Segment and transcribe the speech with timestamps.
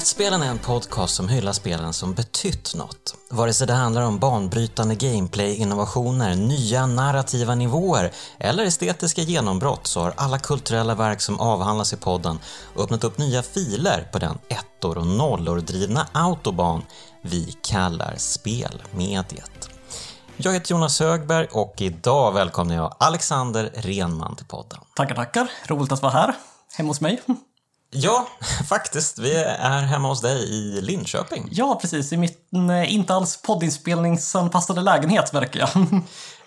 [0.00, 3.14] Kraftspelen är en podcast som hyllar spelen som betytt något.
[3.30, 10.14] Vare sig det handlar om banbrytande gameplay-innovationer, nya narrativa nivåer eller estetiska genombrott så har
[10.16, 12.38] alla kulturella verk som avhandlas i podden
[12.76, 16.82] öppnat upp nya filer på den ettor och nollor drivna autobahn
[17.22, 19.70] vi kallar spelmediet.
[20.36, 24.78] Jag heter Jonas Högberg och idag välkomnar jag Alexander Renman till podden.
[24.96, 25.50] Tackar, tackar.
[25.66, 26.34] Roligt att vara här,
[26.76, 27.20] hemma hos mig.
[27.90, 28.28] Ja,
[28.68, 29.18] faktiskt.
[29.18, 31.48] Vi är hemma hos dig i Linköping.
[31.50, 32.12] Ja, precis.
[32.12, 35.70] I min eh, inte alls poddinspelningsanpassade lägenhet, verkar jag.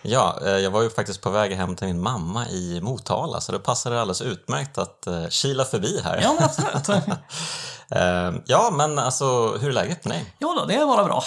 [0.06, 3.52] Ja, eh, jag var ju faktiskt på väg hem till min mamma i Motala så
[3.52, 6.20] det passade alldeles utmärkt att uh, kila förbi här.
[6.22, 6.90] Ja, men absolut.
[6.90, 10.34] uh, ja, men alltså hur är läget med dig?
[10.40, 11.24] Jo då, det är bara bra.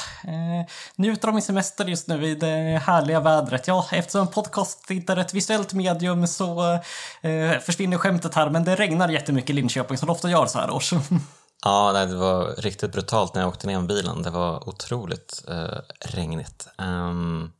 [0.96, 3.68] Njuter av min semester just nu i det härliga vädret.
[3.68, 6.78] Ja, eftersom podcast inte är ett visuellt medium så
[7.62, 10.70] försvinner skämtet här, men det regnar jättemycket i Linköping som det ofta gör så här
[10.70, 10.92] års.
[11.64, 14.22] Ja, det var riktigt brutalt när jag åkte ner med bilen.
[14.22, 15.42] Det var otroligt
[16.00, 16.68] regnigt.
[16.78, 17.52] Um,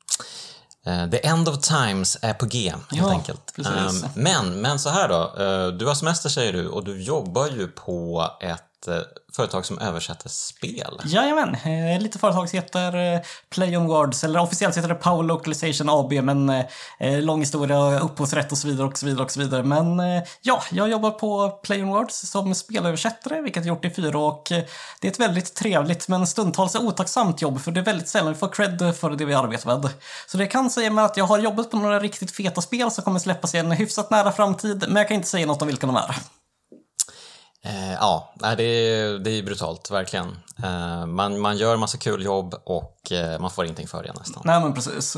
[0.87, 3.53] The End of Times är på G, helt ja, enkelt.
[3.57, 4.05] Precis.
[4.05, 7.49] Um, men, men så här då, uh, du har semester säger du och du jobbar
[7.49, 11.01] ju på ett Eh, företag som översätter spel.
[11.05, 13.21] Jajamän, eh, lite företag som heter eh,
[13.51, 16.65] Play on Words, eller officiellt heter det Power Localization AB, men
[17.01, 19.63] lång historia, upphovsrätt och så vidare och så vidare och så vidare.
[19.63, 20.03] Men
[20.43, 24.47] ja, jag jobbar på Play on Words som spelöversättare, vilket jag gjort i fyra och
[25.01, 28.39] det är ett väldigt trevligt men stundtals otacksamt jobb, för det är väldigt sällan vi
[28.39, 29.91] får cred för det vi arbetar med.
[30.27, 33.05] Så det kan säga mig att jag har jobbat på några riktigt feta spel som
[33.05, 35.87] kommer släppas i en hyfsat nära framtid, men jag kan inte säga något om vilka
[35.87, 36.17] de är.
[37.67, 40.37] Eh, ja, det är, det är brutalt, verkligen.
[40.65, 44.43] Eh, man, man gör massa kul jobb och eh, man får ingenting för det nästan.
[44.45, 45.17] Nej, men precis.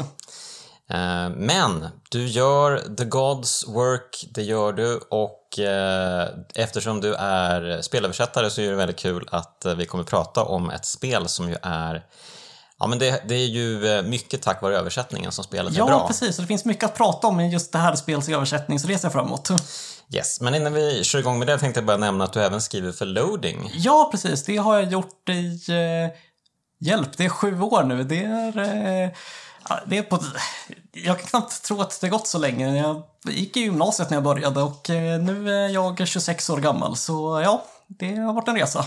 [0.90, 7.82] Eh, men du gör the Gods work, det gör du och eh, eftersom du är
[7.82, 11.48] spelöversättare så är det väldigt kul att eh, vi kommer prata om ett spel som
[11.48, 12.04] ju är
[12.78, 15.98] Ja, men det, det, är ju mycket tack vare översättningen som spelet ja, är bra.
[15.98, 16.38] Ja, precis.
[16.38, 18.98] Och det finns mycket att prata om i just det här spelets översättning, så det
[18.98, 19.50] ser jag fram emot.
[20.12, 22.60] Yes, men innan vi kör igång med det tänkte jag bara nämna att du även
[22.60, 23.70] skriver för Loading.
[23.74, 24.44] Ja, precis.
[24.44, 25.60] Det har jag gjort i...
[25.68, 26.18] Eh,
[26.80, 28.04] hjälp, det är sju år nu.
[28.04, 28.58] Det är...
[28.58, 29.10] Eh,
[29.86, 30.18] det är på...
[30.92, 32.76] Jag kan knappt tro att det gått så länge.
[32.76, 36.96] Jag gick i gymnasiet när jag började och eh, nu är jag 26 år gammal.
[36.96, 38.84] Så ja, det har varit en resa.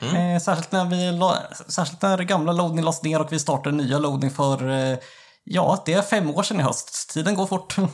[0.00, 0.16] Mm.
[0.16, 1.20] Eh, särskilt, när vi,
[1.68, 4.98] särskilt när gamla loading lades ner och vi startade nya loading för, eh,
[5.44, 7.10] ja, det är fem år sedan i höst.
[7.10, 7.76] Tiden går fort.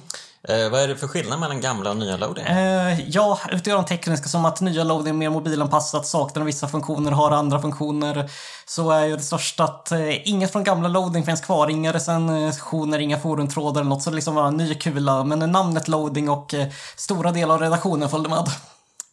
[0.49, 2.45] Eh, vad är det för skillnad mellan gamla och nya loading?
[2.45, 7.11] Eh, ja, utöver de tekniska som att nya loading är mer mobilanpassat, saknar vissa funktioner,
[7.11, 8.31] har andra funktioner.
[8.67, 12.99] Så är ju det största att eh, inget från gamla loading finns kvar, inga recensioner,
[12.99, 14.03] inga forumtrådar eller något.
[14.03, 17.61] Så det liksom var en ny kula, men namnet loading och eh, stora delar av
[17.61, 18.39] redaktionen följde med.
[18.39, 18.49] Okej,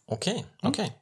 [0.08, 0.84] okay, okej.
[0.84, 0.99] Okay.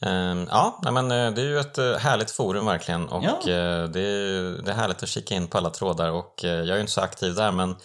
[0.00, 3.30] Um, ja, men eh, det är ju ett eh, härligt forum verkligen och ja.
[3.30, 6.74] Eh, det, är, det är härligt att kika in på alla trådar och jag är
[6.74, 7.76] ju inte så aktiv där men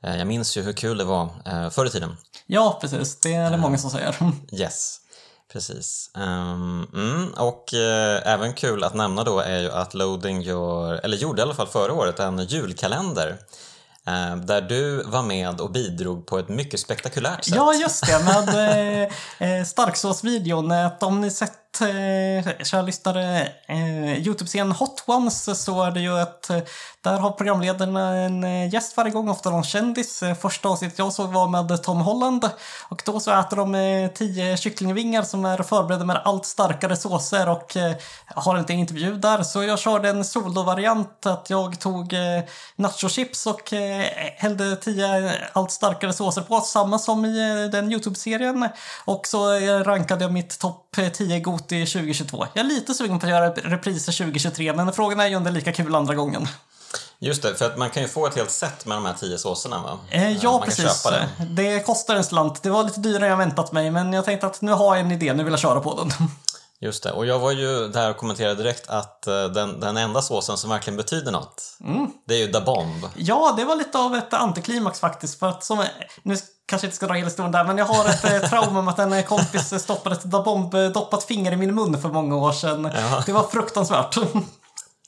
[0.00, 1.28] jag minns ju hur kul det var
[1.70, 2.16] förr i tiden.
[2.46, 3.20] Ja, precis.
[3.20, 4.16] Det är det många som säger.
[4.52, 5.00] Yes,
[5.52, 6.10] precis.
[6.14, 7.74] Um, mm, och
[8.24, 11.66] även kul att nämna då är ju att Loading gör, eller gjorde i alla fall
[11.66, 13.38] förra året, en julkalender.
[14.08, 17.54] Uh, där du var med och bidrog på ett mycket spektakulärt sätt.
[17.54, 18.24] Ja, just det.
[18.24, 19.08] Med
[19.58, 20.72] uh, Starksås-videon.
[21.00, 26.18] Om ni sett eh, kära lyssnare, eh, Youtube-serien Hot Ones eh, så är det ju
[26.18, 26.58] att eh,
[27.00, 30.22] där har programledarna en eh, gäst varje gång, ofta någon kändis.
[30.40, 32.50] Första avsnittet jag såg var med Tom Holland
[32.88, 37.76] och då så äter de tio kycklingvingar som är förberedda med allt starkare såser och
[38.26, 39.42] har en intervju där.
[39.42, 42.14] Så jag körde en solo-variant att jag tog
[42.76, 43.72] nachochips och
[44.36, 48.68] hällde tio allt starkare såser på, samma som i den Youtube-serien.
[49.04, 52.46] Och så rankade jag mitt topp 10 god Goti 2022.
[52.54, 55.50] Jag är lite sugen på att göra repriser 2023, men frågan är ju om det
[55.50, 56.48] är lika kul andra gången.
[57.18, 59.38] Just det, för att man kan ju få ett helt set med de här tio
[59.38, 59.98] såserna va?
[60.10, 61.06] Eh, ja, man precis.
[61.56, 61.86] Det.
[61.86, 62.62] kostar en slant.
[62.62, 65.04] Det var lite dyrare än jag väntat mig, men jag tänkte att nu har jag
[65.04, 66.28] en idé, nu vill jag köra på den.
[66.80, 70.22] Just det, och jag var ju där och kommenterade direkt att uh, den, den enda
[70.22, 72.10] såsen som verkligen betyder något, mm.
[72.26, 73.06] det är ju Da Bomb.
[73.16, 75.38] Ja, det var lite av ett antiklimax faktiskt.
[75.38, 75.84] För att som,
[76.22, 78.92] nu kanske inte ska dra hela historien där, men jag har ett eh, trauma med
[78.92, 82.90] att en kompis stoppade ett Da Bomb-doppat finger i min mun för många år sedan.
[82.94, 83.22] Ja.
[83.26, 84.16] Det var fruktansvärt.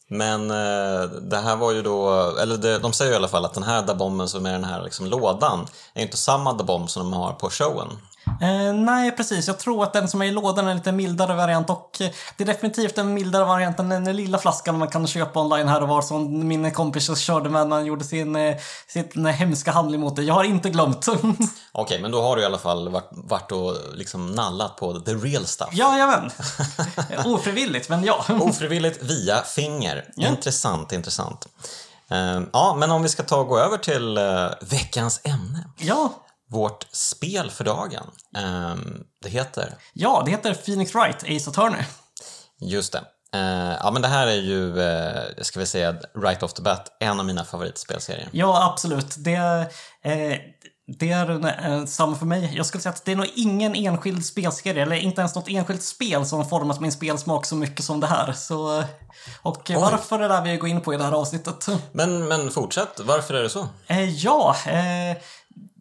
[0.09, 2.11] Men eh, det här var ju då,
[2.43, 4.65] eller det, de säger i alla fall att den här Da Bomben som är den
[4.65, 7.89] här liksom lådan är inte samma Da Bomb som de har på showen.
[8.41, 9.47] Eh, nej, precis.
[9.47, 12.11] Jag tror att den som är i lådan är en lite mildare variant och eh,
[12.37, 15.83] det är definitivt en mildare variant än den lilla flaskan man kan köpa online här
[15.83, 18.57] och var som min kompis körde med när han gjorde sin, eh,
[18.89, 20.23] sin hemska handling mot det.
[20.23, 21.07] Jag har inte glömt.
[21.73, 25.15] Okej, men då har du i alla fall varit, varit och liksom nallat på the
[25.15, 25.69] real stuff.
[25.73, 26.31] Jajamän!
[27.25, 28.25] Ofrivilligt, men ja.
[28.41, 30.05] Ofrivilligt via finger.
[30.17, 31.47] Intressant, intressant.
[32.11, 34.19] Eh, ja, men om vi ska ta och gå över till
[34.61, 35.65] veckans ämne.
[35.77, 36.13] Ja,
[36.51, 38.11] Vårt spel för dagen.
[38.37, 38.75] Eh,
[39.23, 41.83] det heter, ja, det heter Phoenix Wright, Ace Attorney.
[42.61, 43.05] just det.
[43.35, 46.97] Eh, ja, men det här är ju, eh, ska vi säga, right off the bat,
[47.01, 48.29] en av mina favoritspelserier.
[48.33, 49.15] Ja, absolut.
[49.19, 49.33] Det,
[50.03, 50.39] eh,
[50.99, 52.53] det är samma för mig.
[52.57, 55.83] Jag skulle säga att det är nog ingen enskild spelserie, eller inte ens något enskilt
[55.83, 58.33] spel som har format min spelsmak så mycket som det här.
[58.33, 58.85] Så,
[59.43, 61.67] och varför är det där vi går in på i det här avsnittet.
[61.93, 63.69] Men, men fortsätt, varför är det så?
[64.17, 64.57] Ja,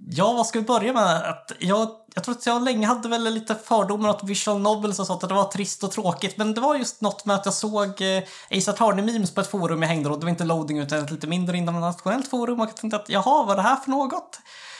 [0.09, 1.29] ja, vad ska vi börja med?
[1.29, 5.07] Att jag, jag tror att jag länge hade väl lite fördomar åt visual novels och
[5.07, 6.37] sånt, att det var trist och tråkigt.
[6.37, 9.81] Men det var just något med att jag såg eh, Ace Attorney-memes på ett forum
[9.81, 12.77] jag hängde och det var inte loading utan ett lite mindre internationellt forum och jag
[12.77, 14.39] tänkte att jaha, vad är det här för något?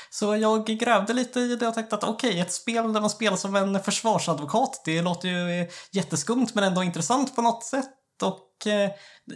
[0.10, 3.38] Så jag grävde lite i det och tänkte att okej, ett spel där man spelar
[3.38, 7.89] som en försvarsadvokat, det låter ju eh, jätteskumt men ändå intressant på något sätt.
[8.23, 8.91] Och eh,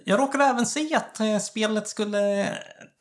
[0.06, 2.48] jag råkade även se att eh, spelet skulle eh,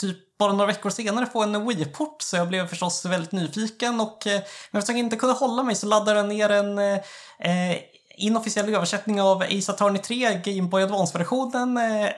[0.01, 4.27] typ bara några veckor senare få en Wii-port så jag blev förstås väldigt nyfiken och
[4.27, 6.99] eh, men eftersom jag inte kunde hålla mig så laddade jag ner en eh,
[7.39, 7.79] eh
[8.21, 11.77] inofficiell översättning av Ace Attorney 3, Game Boy Advance-versionen.
[11.77, 12.09] Eh,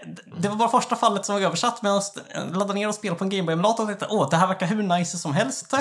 [0.40, 2.02] det var bara första fallet som var översatt, men jag
[2.52, 4.82] laddade ner och spelade på en Game Boy-emulator och tänkte åh, det här verkar hur
[4.82, 5.70] nice som helst.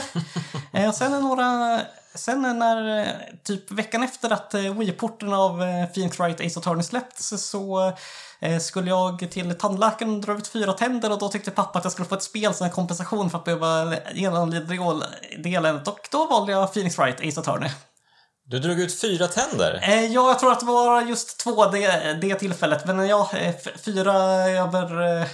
[0.93, 1.81] Sen är några...
[2.15, 3.07] Sen när, eh,
[3.43, 7.93] typ veckan efter att eh, Wii-porten av eh, Phoenix Wright Ace Attorney släppts så
[8.39, 11.85] eh, skulle jag till tandläkaren och dra ut fyra tänder och då tyckte pappa att
[11.85, 14.73] jag skulle få ett spel som en kompensation för att behöva genomlida
[15.45, 17.69] eländet och då valde jag Phoenix Wright Ace Attorney.
[18.45, 19.79] Du drog ut fyra tänder.
[19.83, 22.85] Eh, ja, jag tror att det var just två det, det tillfället.
[22.85, 23.55] Men ja, eh,
[23.85, 24.13] fyra
[24.43, 25.25] över...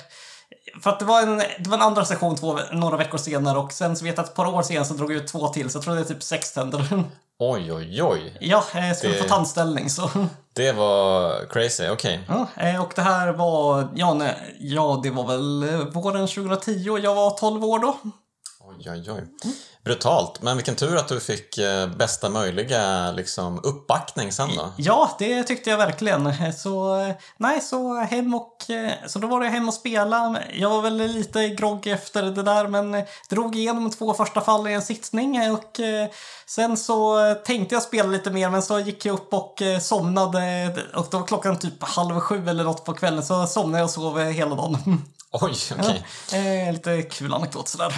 [0.82, 3.72] För att det var, en, det var en andra session två, några veckor senare och
[3.72, 5.70] sen så vet jag att ett par år senare så drog jag ut två till
[5.70, 7.04] så jag tror det är typ sex tänder.
[7.40, 8.38] Oj, oj, oj.
[8.42, 10.10] ja, eh, jag skulle Det- få tandställning så.
[10.54, 12.22] Det var crazy, okej.
[12.28, 17.00] Ja, eh, och det här var, ja, nej, ja det var väl våren 2010 och
[17.00, 17.98] jag var 12 år då.
[18.88, 19.52] Oj, oj, oj.
[19.84, 20.42] Brutalt.
[20.42, 24.72] Men vilken tur att du fick eh, bästa möjliga liksom, uppbackning sen då.
[24.78, 26.54] Ja, det tyckte jag verkligen.
[26.54, 28.70] Så, eh, nej, så hem och...
[28.70, 30.38] eh, Så då var det hem och spela.
[30.54, 34.76] Jag var väl lite groggy efter det där, men drog igenom två första fallen i
[34.76, 35.80] en sittning och
[36.48, 41.08] sen så tänkte jag spela lite mer, men så gick jag upp och somnade och
[41.12, 44.20] då var klockan typ halv sju eller något på kvällen, så somnade jag och sov
[44.20, 45.02] hela dagen.
[45.32, 46.06] Oj, okej.
[46.68, 47.94] Eh, lite kul anekdot sådär.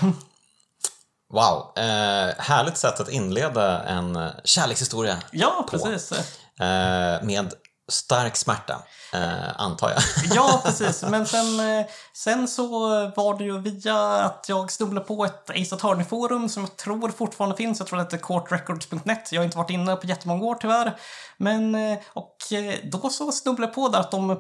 [1.34, 1.74] Wow.
[1.78, 6.12] Eh, härligt sätt att inleda en kärlekshistoria Ja, precis.
[6.12, 7.54] eh, med
[7.92, 8.82] stark smärta,
[9.14, 10.02] eh, antar jag.
[10.36, 11.04] Ja, precis.
[11.04, 12.68] Men sen, eh, sen så
[13.16, 17.56] var det ju via att jag snubblade på ett Ace Attorney-forum som jag tror fortfarande
[17.56, 17.80] finns.
[17.80, 19.32] Jag tror det heter courtrecords.net.
[19.32, 20.98] Jag har inte varit inne på jättemånga år tyvärr.
[21.38, 24.38] Men, eh, och eh, då så snubblade jag på där att de eh,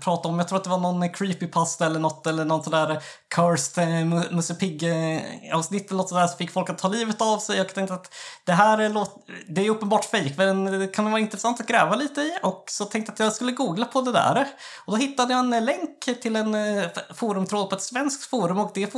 [0.00, 3.02] pratade om, jag tror att det var någon creepypasta eller något, eller något sådär
[3.34, 7.56] cursed eh, Musse Pigg-avsnitt eller något sådär, så fick folk att ta livet av sig.
[7.56, 8.14] Jag tänkte att
[8.44, 9.06] det här är,
[9.48, 12.38] det är uppenbart fejk, men det kan vara intressant att gräva lite i.
[12.42, 14.48] Och så tänkte jag att jag skulle googla på det där.
[14.84, 18.58] Och då hittade jag en eh, länk till en eh, forumtråd på ett svenskt forum
[18.58, 18.90] och det eh,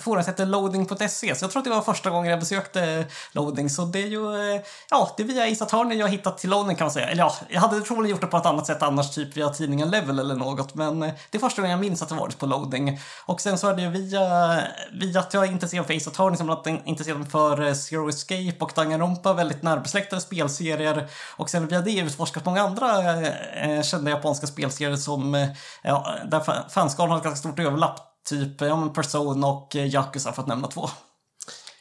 [0.00, 1.34] forumet heter loading.se.
[1.34, 3.70] Så jag tror att det var första gången jag besökte loading.
[3.70, 4.60] Så det är ju,
[4.90, 7.08] ja, det är via Ace Attorney jag har hittat till loading kan man säga.
[7.08, 9.90] Eller ja, jag hade troligen gjort det på ett annat sätt annars, typ via tidningen
[9.90, 10.74] Level eller något.
[10.74, 13.00] Men det är första gången jag minns att det varit på loading.
[13.26, 14.60] Och sen så är det ju via,
[14.92, 18.08] via att jag är intresserad för Ace Attorney som att jag är intresserad för Zero
[18.08, 21.08] Escape och Danganronpa, väldigt närbesläktade spelserier.
[21.36, 23.20] Och sen via det utforskat många andra
[23.56, 25.48] eh, kända japanska spelserier som, eh,
[25.82, 28.00] ja, där fa- fanskaran har ett ganska stort överlapp.
[28.28, 30.88] Typ ja, Persona och eh, Yakuza för att nämna två.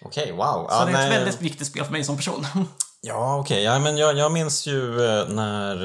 [0.05, 0.67] Okej, wow.
[0.69, 1.09] Så Ja, det är ett nej.
[1.09, 2.47] väldigt viktigt spel för mig som person.
[3.07, 3.63] Ja, okej.
[3.63, 5.75] Ja, men jag, jag minns ju eh, när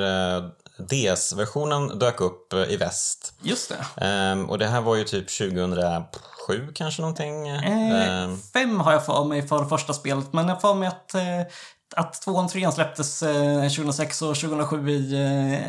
[0.78, 3.32] DS-versionen dök upp i väst.
[3.42, 4.06] Just det.
[4.06, 7.48] Ehm, och det här var ju typ 2007 kanske någonting.
[7.48, 11.14] Eh, Ehm, fem har jag för mig för första spelet, men jag för mig att
[11.14, 11.20] eh,
[11.96, 15.14] att tvåan och trean släpptes eh, 2006 och 2007 i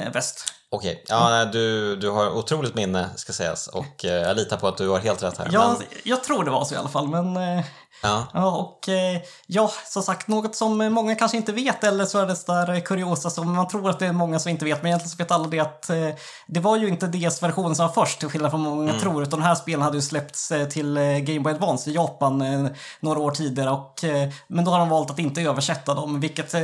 [0.06, 0.54] eh, väst.
[0.70, 4.68] Okej, ja, nej, du, du har otroligt minne ska sägas och eh, jag litar på
[4.68, 5.50] att du har helt rätt här.
[5.51, 7.66] Ja, Men, jag tror det var så i alla fall, men eh,
[8.04, 8.28] ja.
[8.34, 12.36] Och eh, ja, som sagt, något som många kanske inte vet, eller så är det
[12.36, 15.10] så där kuriosa som man tror att det är många som inte vet, men egentligen
[15.10, 16.10] så vet alla det att eh,
[16.48, 19.46] det var ju inte DS-versionen som var först, till skillnad från många tror, utan de
[19.46, 22.70] här spelen hade ju släppts eh, till Game Boy Advance i Japan
[23.00, 24.04] några år tidigare, och,
[24.48, 26.56] men då har de valt att inte översätta dem, vilket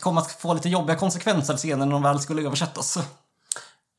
[0.00, 2.98] kom att få lite jobbiga konsekvenser senare när de väl skulle översättas.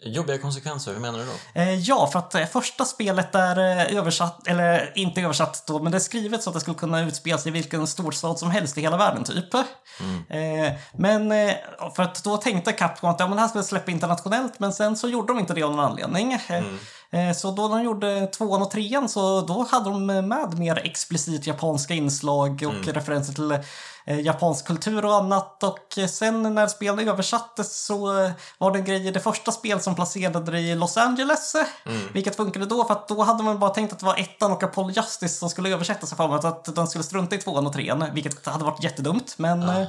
[0.04, 1.62] Jobbiga konsekvenser, hur menar du då?
[1.62, 5.92] Eh, ja, för att eh, första spelet är eh, översatt, eller inte översatt då, men
[5.92, 8.78] det är skrivet så att det skulle kunna utspela sig i vilken storstad som helst
[8.78, 9.54] i hela världen typ.
[9.54, 11.54] Eh, men eh,
[11.96, 14.96] för att då tänkte Capcom att ja, men det här skulle släppa internationellt, men sen
[14.98, 16.34] så gjorde de inte det av någon anledning.
[16.34, 21.48] Eh, Så då de gjorde tvåan och trean så då hade de med mer explicit
[21.48, 23.60] japanska inslag och referenser till
[24.16, 25.64] japansk kultur och annat.
[25.64, 29.52] Och eh, sen när spelen översattes så eh, var det en grej i det första
[29.52, 31.56] spel som placerade det i Los Angeles.
[31.56, 34.52] eh, Vilket funkade då för att då hade man bara tänkt att det var ettan
[34.52, 37.74] och Apollo Justice som skulle översättas i form att de skulle strunta i tvåan och
[37.74, 38.06] trean.
[38.14, 39.34] Vilket hade varit jättedumt.
[39.38, 39.88] Men, eh,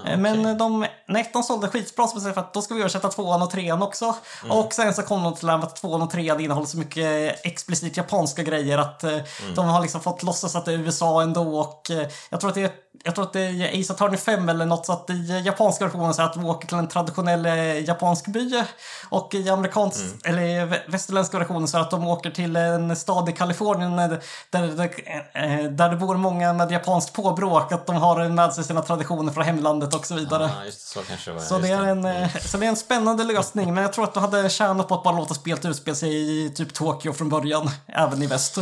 [0.00, 0.16] okej.
[0.16, 3.08] men de, när ettan sålde skitbra så bestämde de för att då ska vi översätta
[3.08, 4.14] tvåan och trean också.
[4.48, 8.42] Och sen så kom de till att tvåan och trean innehåller så mycket explicit japanska
[8.42, 9.18] grejer att eh,
[9.54, 12.54] de har liksom fått låtsas att det är USA ändå och eh, jag tror att
[12.54, 12.70] det är
[13.04, 16.14] jag tror att det är Ace Attorney 5 eller något så att i japanska versionen
[16.14, 18.62] så att de åker till en traditionell eh, japansk by
[19.08, 23.28] och i amerikansk eller i vä- västerländska versionen så att de åker till en stad
[23.28, 24.20] i Kalifornien där,
[24.50, 24.64] där,
[25.34, 29.32] eh, där det bor många med japanskt påbråk att de har med sig sina traditioner
[29.32, 30.50] från hemlandet och så vidare.
[30.64, 30.72] Det,
[31.42, 31.68] så det.
[31.68, 34.48] Så är en, så det är en spännande lösning, men jag tror att du hade
[34.50, 38.26] tjänat på att bara låta spelet utspela sig i typ Tokyo från början, även i
[38.26, 38.58] väst.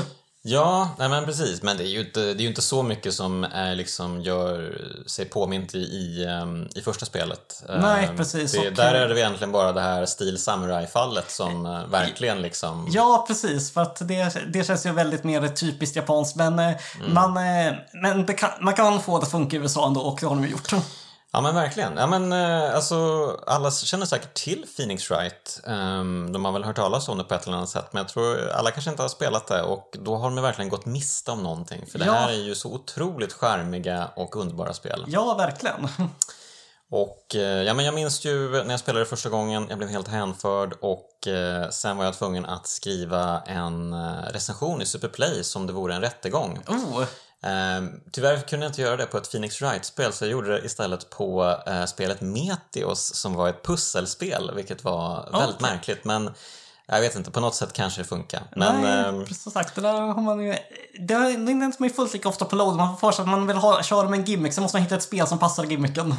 [0.46, 1.62] Ja, nej men precis.
[1.62, 4.78] Men det är ju inte, det är ju inte så mycket som är liksom gör
[5.06, 7.62] sig påmint i, i, ehm, i första spelet.
[7.68, 8.52] Nej, Ehm, precis.
[8.52, 12.88] Det, där är det egentligen bara det här Steel Samurai-fallet som eh, verkligen liksom...
[12.90, 16.72] Ja, precis, för att det, det känns ju väldigt mer typiskt japanskt, men, eh,
[17.08, 20.26] man, eh, men kan, man kan få det att funka i USA ändå, och det
[20.26, 20.72] har de ju gjort.
[21.35, 21.97] Ja men verkligen.
[21.97, 22.97] Ja, men, eh, alltså,
[23.47, 25.61] alla känner säkert till Phoenix Wright.
[25.64, 28.09] Um, de har väl hört talas om det på ett eller annat sätt men jag
[28.09, 31.43] tror alla kanske inte har spelat det och då har de verkligen gått miste om
[31.43, 31.87] någonting.
[31.93, 32.12] För det Ja.
[32.12, 35.05] här är ju så otroligt charmiga och underbara spel.
[35.09, 35.88] Ja, verkligen.
[36.91, 40.09] Och eh, ja, men jag minns ju när jag spelade första gången, jag blev helt
[40.09, 43.95] hänförd och eh, sen var jag tvungen att skriva en
[44.33, 46.59] recension i Superplay som det vore en rättegång.
[46.69, 47.05] Oh,
[48.12, 51.10] tyvärr kunde jag inte göra det på ett Phoenix Wright-spel så jag gjorde det istället
[51.10, 55.70] på eh, spelet Meteos som var ett pusselspel vilket var väldigt Okej.
[55.70, 56.30] märkligt men
[56.86, 58.42] jag vet inte, på något sätt kanske det funkar.
[58.56, 60.54] Men Nej, ehm, som sagt, det där har man ju...
[61.00, 62.76] Det är inte man fullt lika ofta på load.
[62.76, 64.82] Man får för sig att man vill ha, köra med en gimmick, så måste man
[64.82, 66.14] hitta ett spel som passar gimmicken.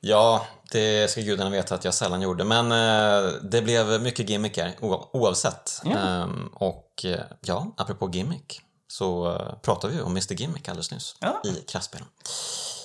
[0.00, 4.72] ja, det ska gudarna veta att jag sällan gjorde men eh, det blev mycket gimmickar
[5.12, 5.80] oavsett.
[5.84, 5.98] Ja.
[5.98, 8.63] Ehm, och eh, ja, apropå gimmick
[8.94, 11.40] så uh, pratade vi om Mr Gimmick alldeles nyss Ja.
[11.44, 12.06] i kraftspelen.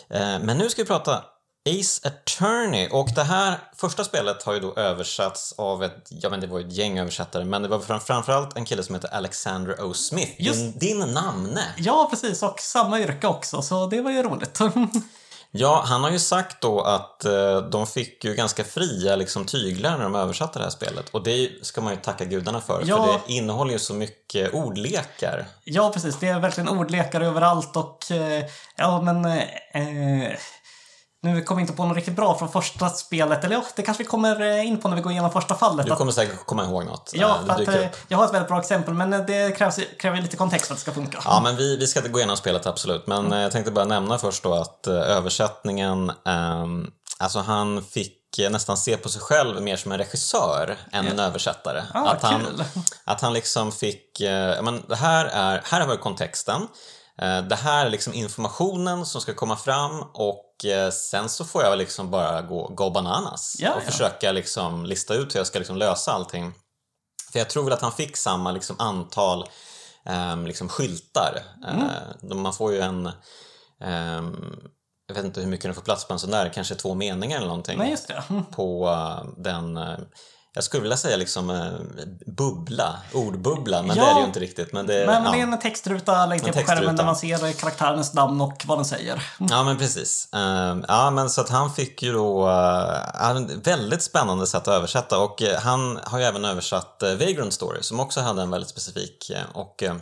[0.10, 1.24] Eh, men nu ska vi prata
[1.70, 6.40] Ace Attorney och det här första spelet har ju då översatts av ett, ja men
[6.42, 9.14] det var ju ett gäng översättare men det var fram, framförallt en kille som heter
[9.14, 9.94] Alexander O.
[9.94, 11.74] Smith, Just- din, din namne.
[11.78, 12.44] Ja, precis.
[12.44, 14.60] Och samma yrke också, så det var ju roligt.
[15.52, 19.98] Ja, han har ju sagt då att eh, de fick ju ganska fria liksom, tyglar
[19.98, 23.06] när de översatte det här spelet och det ska man ju tacka gudarna för Ja.
[23.06, 25.46] för det innehåller ju så mycket ordlekar.
[25.64, 26.20] Ja, precis.
[26.20, 30.36] Det är verkligen ordlekar överallt och eh, ja, men eh,
[31.22, 33.44] nu kommer jag inte på något riktigt bra från första spelet.
[33.44, 35.86] Eller ja, det kanske vi kommer eh, in på när vi går igenom första fallet.
[35.86, 37.12] Du kommer säkert komma ihåg något.
[37.14, 40.22] ja, eh, för att, eh, jag har ett väldigt bra exempel, men det krävs, kräver
[40.22, 41.22] lite kontext för att det ska funka.
[41.26, 43.08] Ja, men vi, vi ska gå igenom spelet absolut.
[43.08, 43.40] Men Mm.
[43.40, 48.16] jag tänkte bara nämna först då att översättningen, ehm, alltså han fick
[48.52, 51.84] nästan se på sig själv mer som en regissör än en översättare.
[51.94, 52.64] Ah, att, han, kul.
[53.06, 54.22] att han liksom fick,
[54.62, 56.68] men det här är, här har vi kontexten.
[57.22, 61.64] Eh, Det här är liksom informationen som ska komma fram och eh, sen så får
[61.64, 63.92] jag liksom bara gå, gå bananas Ja, och ja.
[63.92, 66.54] försöka liksom lista ut hur jag ska liksom lösa allting.
[67.32, 69.46] För jag tror väl att han fick samma liksom antal
[70.06, 71.42] ehm, liksom skyltar.
[71.68, 73.12] Eh, man får ju en...
[73.82, 74.56] ehm,
[75.08, 77.38] jag vet inte hur mycket den får plats på en sån där, kanske två meningar
[77.38, 77.78] eller någonting.
[77.78, 77.98] Nej.
[78.30, 78.46] Mm.
[78.52, 78.90] På
[79.38, 79.80] den...
[80.50, 84.04] eh, jag skulle vilja säga liksom eh, bubbla, ordbubbla, men Ja.
[84.04, 84.74] det är det ju inte riktigt.
[84.74, 85.32] Men det, men ja.
[85.32, 88.78] det är en textruta längst ner på skärmen där man ser karaktärens namn och vad
[88.78, 89.24] den säger.
[89.50, 90.30] Ja men precis.
[90.34, 95.20] Ehm, ja men så att han fick ju då uh, väldigt spännande sätt att översätta
[95.20, 98.70] och eh, han har ju även översatt uh, Vagrant Story som också hade en väldigt
[98.70, 99.96] specifik eh, och eh,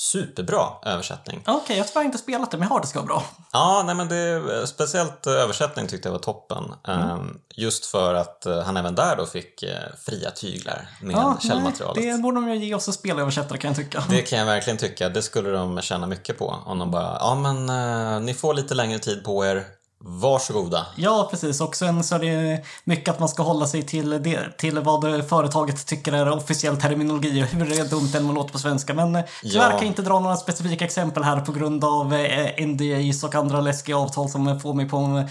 [0.00, 1.42] Superbra översättning.
[1.46, 3.24] Okej, jag har tyvärr inte spelat det, men jag har det ska vara bra.
[3.52, 6.64] Ja, nej men det, speciellt översättning tyckte jag var toppen.
[6.88, 7.38] Mm.
[7.56, 9.70] Just för att eh, han även där då fick eh,
[10.06, 11.96] fria tyglar med Ja, källmaterialet.
[11.96, 14.04] nej, det borde de ju ge oss som spelöversättare kan jag tycka.
[14.10, 15.08] Det kan jag verkligen tycka.
[15.08, 16.56] Det skulle de tjäna mycket på.
[16.66, 19.64] Om de bara, ja men eh, ni får lite längre tid på er.
[20.04, 20.86] Varsågoda.
[20.96, 21.60] Ja, precis.
[21.60, 25.28] Och sen så är det mycket att man ska hålla sig till, det, till vad
[25.28, 28.94] företaget tycker är officiell terminologi och hur det är dumt än man låter på svenska.
[28.94, 29.68] Men tyvärr Ja.
[29.70, 33.60] kan jag inte dra några specifika exempel här på grund av eh, NDAs och andra
[33.60, 35.24] läskiga avtal som får mig på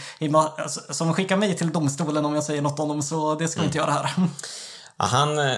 [0.57, 3.59] alltså, som skickar mig till domstolen om jag säger något om dem, så det ska
[3.61, 4.11] vi inte göra här.
[4.97, 5.55] Han, eh,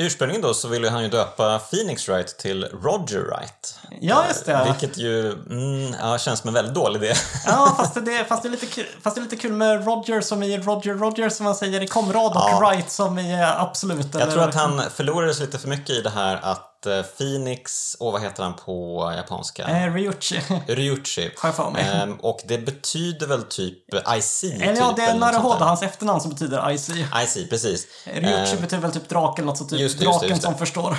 [0.00, 3.78] ursprungligen då så ville han ju döpa Phoenix Wright till Roger Wright.
[4.00, 4.64] Ja, just det.
[4.64, 7.14] Vilket ju mm, ja, känns som en väldigt dålig idé.
[7.46, 10.20] Ja, fast det, fast, det är lite kul, fast det är lite kul med Roger
[10.20, 12.60] som i Roger Roger som man säger i Comrade och Ja.
[12.60, 14.06] Wright som i eh, Absolut.
[14.12, 17.94] Jag eller- tror att han förlorades lite för mycket i det här att eh, Phoenix,
[18.00, 19.62] och vad heter han på japanska?
[19.68, 20.40] Eh, Ryuchi.
[20.66, 21.30] Ryuchi.
[21.38, 21.88] Har jag för mig.
[21.94, 23.78] Ehm, och det betyder väl typ
[24.18, 24.44] IC?
[24.44, 26.92] Eller ja, typ, det är Naruhoda, hans efternamn som betyder Icy.
[27.24, 27.86] IC, precis.
[28.04, 30.46] Ryuchi Ehm, betyder väl typ drake eller något så typ just det, draken just det.
[30.48, 30.96] som förstår.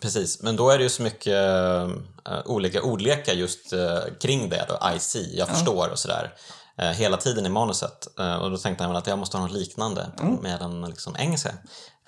[0.00, 1.88] Precis, men då är det ju så mycket eh,
[2.44, 4.90] olika ordlekar just eh, kring det då.
[4.96, 6.32] IC, jag förstår och sådär.
[6.78, 8.18] Eh, hela tiden i manuset.
[8.18, 10.34] Eh, och då tänkte han väl att jag måste ha något liknande Mm.
[10.34, 11.52] med den liksom, engelska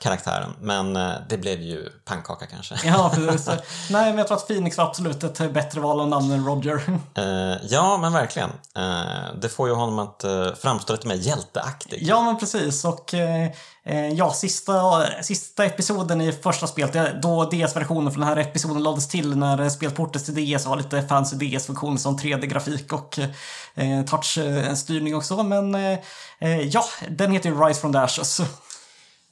[0.02, 0.50] karaktären.
[0.60, 2.74] Men eh, det blev ju pannkaka kanske.
[2.84, 3.48] Ja, precis.
[3.90, 6.82] Nej, men jag tror att Phoenix var absolut ett bättre val av namn än Roger.
[7.14, 8.50] Eh, ja, men verkligen.
[8.76, 10.24] Eh, det får ju honom att
[10.60, 11.98] framstå lite mer hjälteaktig.
[12.02, 12.84] Ja, men precis.
[12.84, 13.14] Och
[14.16, 19.36] ja, sista, sista episoden i första spelet, då DS-versionen för den här episoden lades till
[19.36, 23.18] när spelet portades till DS och har lite fancy DS-funktioner som 3D-grafik och
[24.06, 25.42] touch-styrning och så.
[25.42, 25.76] Men
[26.70, 28.40] ja, den heter ju Rise from the Ashes.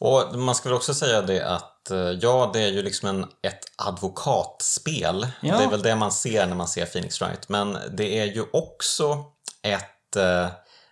[0.00, 3.22] Och man ska väl också säga det att eh, ja, det är ju liksom en,
[3.42, 5.28] ett advokatspel.
[5.40, 5.56] Ja.
[5.58, 7.48] Det är väl det man ser när man ser Phoenix Wright.
[7.48, 9.24] Men det är ju också
[9.62, 10.46] ett eh,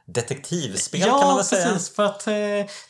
[0.07, 1.67] detektivspel kan man Ja, väl säga.
[1.69, 1.95] precis.
[1.95, 2.33] För att eh,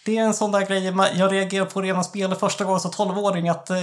[0.05, 0.85] det är en sån där grej
[1.19, 3.77] jag reagerade på redan spelet första gången som 12-åring att eh,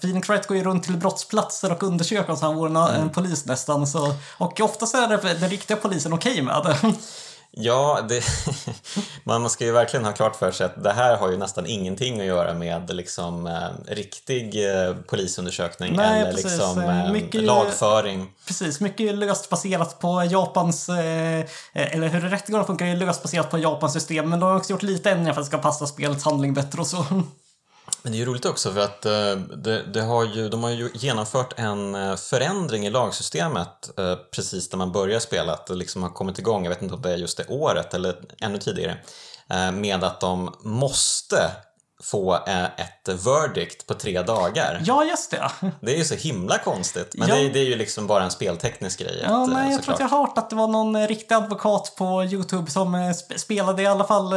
[0.00, 3.10] Phoenix Wright går ju runt till brottsplatser och undersöker så han vore en, Mm.
[3.12, 3.86] polis nästan.
[3.86, 6.92] Så, och oftast är det, den riktiga polisen okej med det.
[7.56, 8.22] Ja, det,
[9.24, 12.20] man ska ju verkligen ha klart för sig att det här har ju nästan ingenting
[12.20, 16.44] att göra med liksom, eh, riktig eh, polisundersökning Nej, eller precis.
[16.52, 18.30] liksom, Eh, eh, mycket- lagföring.
[18.46, 23.50] Precis, mycket är löst baserat på Japans, eh, eller hur rättegångar funkar är löst baserat
[23.50, 24.30] på Japans system.
[24.30, 26.80] Men de har också gjort lite ändringar för att det ska passa spelets handling bättre
[26.80, 27.04] och så.
[28.02, 30.70] Men det är ju roligt också för att eh, det, det har ju, de har
[30.70, 35.52] ju genomfört en eh, förändring i lagsystemet eh, precis när man börjar spela.
[35.52, 37.94] Att det liksom har kommit igång, jag vet inte om det är just det året
[37.94, 38.96] eller ännu tidigare,
[39.72, 41.50] med att de måste
[42.02, 44.82] få eh, ett verdict på tre dagar.
[44.84, 45.50] Ja, just det.
[45.80, 47.34] Det är ju så himla konstigt, men Ja.
[47.34, 49.20] det, är, det är ju liksom bara en spelteknisk grej.
[49.22, 51.06] Ja, att, eh, nej, jag tror att jag har hört att det var någon eh,
[51.08, 54.32] riktig advokat på YouTube som sp- spelade i alla fall,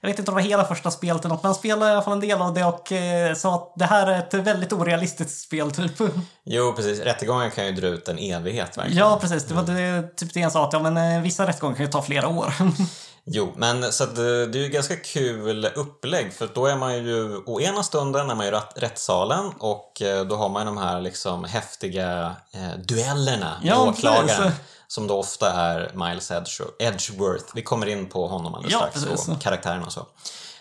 [0.00, 1.94] jag vet inte om det var hela första spelet eller något, men han spelade i
[1.94, 2.92] alla fall en del av det och
[3.38, 5.92] sa att det här är ett väldigt orealistiskt spel typ.
[6.50, 7.00] Jo, precis.
[7.00, 8.98] Rättegången kan ju dra ut en evighet verkligen.
[8.98, 9.44] Ja, precis.
[9.44, 12.02] Det var det, typ det han sa, att ja, men, vissa rättegångar kan ju ta
[12.02, 12.54] flera år.
[13.30, 16.96] Jo, men så att det, det är ju ganska kul upplägg för då är man
[17.04, 20.62] ju å ena stunden är man ju i rätt, rättssalen och eh, då har man
[20.62, 24.60] ju de här liksom häftiga eh, duellerna med Ja, åklagaren precis.
[24.86, 27.44] som då ofta är Miles Edge- Edgeworth.
[27.54, 29.28] Vi kommer in på honom alldeles Ja, strax precis.
[29.28, 30.06] och karaktären och så.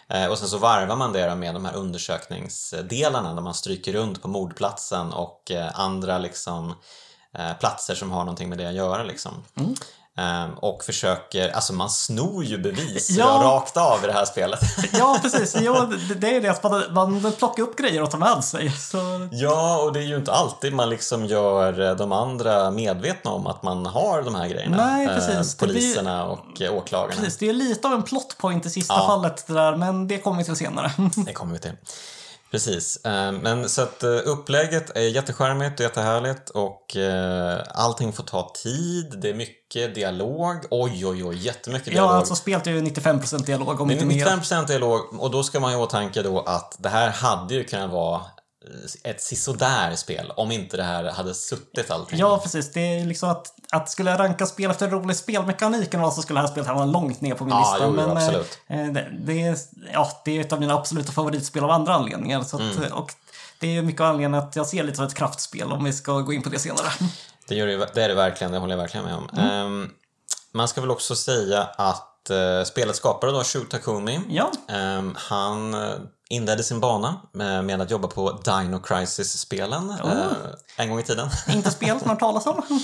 [0.09, 4.21] Eh, och sen så varvar man det med de här undersökningsdelarna där man stryker runt
[4.21, 6.73] på mordplatsen och eh, andra liksom
[7.37, 9.43] eh, platser som har någonting med det att göra liksom.
[9.57, 9.75] Mm.
[10.19, 13.25] Ehm, och försöker, alltså man snor ju bevis Ja.
[13.43, 14.59] rakt av i det här spelet.
[14.93, 15.55] ja, precis.
[15.59, 15.75] Jo,
[16.15, 18.71] det, är det att man, man plockar upp grejer och tar med sig.
[18.71, 18.97] Så,
[19.31, 23.47] ja, och det är ju inte alltid man liksom gör eh, de andra medvetna om
[23.47, 24.77] att man har de här grejerna.
[24.85, 25.55] Nej, Eh, precis.
[25.55, 27.15] Det blir- poliserna och eh, åklagarna.
[27.21, 29.07] precis, det är lite av en plot point i sista Ja.
[29.07, 30.91] fallet där, men det kommer vi till senare.
[31.25, 31.71] Det kommer vi till.
[32.51, 33.05] Precis.
[33.05, 38.51] Eh, Men så att eh, upplägget är jättecharmigt och jättehärligt och eh, allting får ta
[38.63, 39.15] tid.
[39.21, 40.55] Det är mycket dialog.
[40.69, 42.11] Oj, oj, oj, jättemycket ja, dialog.
[42.11, 44.25] alltså spelet är ju 95% dialog, om inte mer.
[44.25, 47.53] 95% dialog och då ska man ju ha i åtanke då att det här hade
[47.53, 48.21] ju kunnat vara
[49.03, 52.19] ett sisådär spel om inte det här hade suttit allting.
[52.19, 52.73] Ja, precis.
[52.73, 56.37] Det är liksom att, att skulle jag ranka spel efter rolig spelmekanik eller så skulle
[56.39, 57.85] det här spelet hamna långt ner på min Ja, lista.
[57.85, 58.59] jo, men eh, absolut.
[58.67, 59.57] eh, det, det, är,
[59.93, 62.43] ja, det är ett av mina absoluta favoritspel av andra anledningar.
[62.43, 62.93] Så att, Mm.
[62.93, 63.13] och
[63.59, 66.19] det är mycket av anledningen att jag ser lite som ett kraftspel om vi ska
[66.19, 66.87] gå in på det senare.
[67.47, 69.29] Det, gör det, det är det verkligen, det håller jag verkligen med om.
[69.37, 69.49] Mm.
[69.51, 69.89] Ehm,
[70.53, 75.73] man ska väl också säga att uh, spelets skapare då, Shu Takumi, Ja, ehm, han
[75.73, 75.89] eh,
[76.29, 80.11] inledde sin bana med, att jobba på Dino Crisis-spelen Oh.
[80.11, 80.27] eh,
[80.77, 81.29] en gång i tiden.
[81.49, 82.61] Inte spel som har talas om.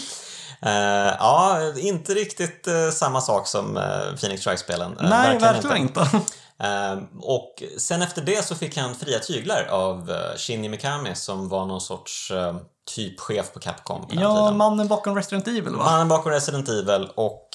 [0.65, 4.97] Eh, ja, inte riktigt eh, samma sak som eh, Phoenix Strike-spelen.
[5.01, 6.08] Nej, verkligen inte.
[6.60, 11.65] Eh, och sen efter det så fick han fria tyglar av Shinji Mikami som var
[11.65, 12.56] någon sorts eh,
[12.95, 14.58] typchef på Capcom på Ja, tiden.
[14.58, 15.84] mannen bakom Resident Evil va?
[15.86, 17.49] Mannen bakom Resident Evil och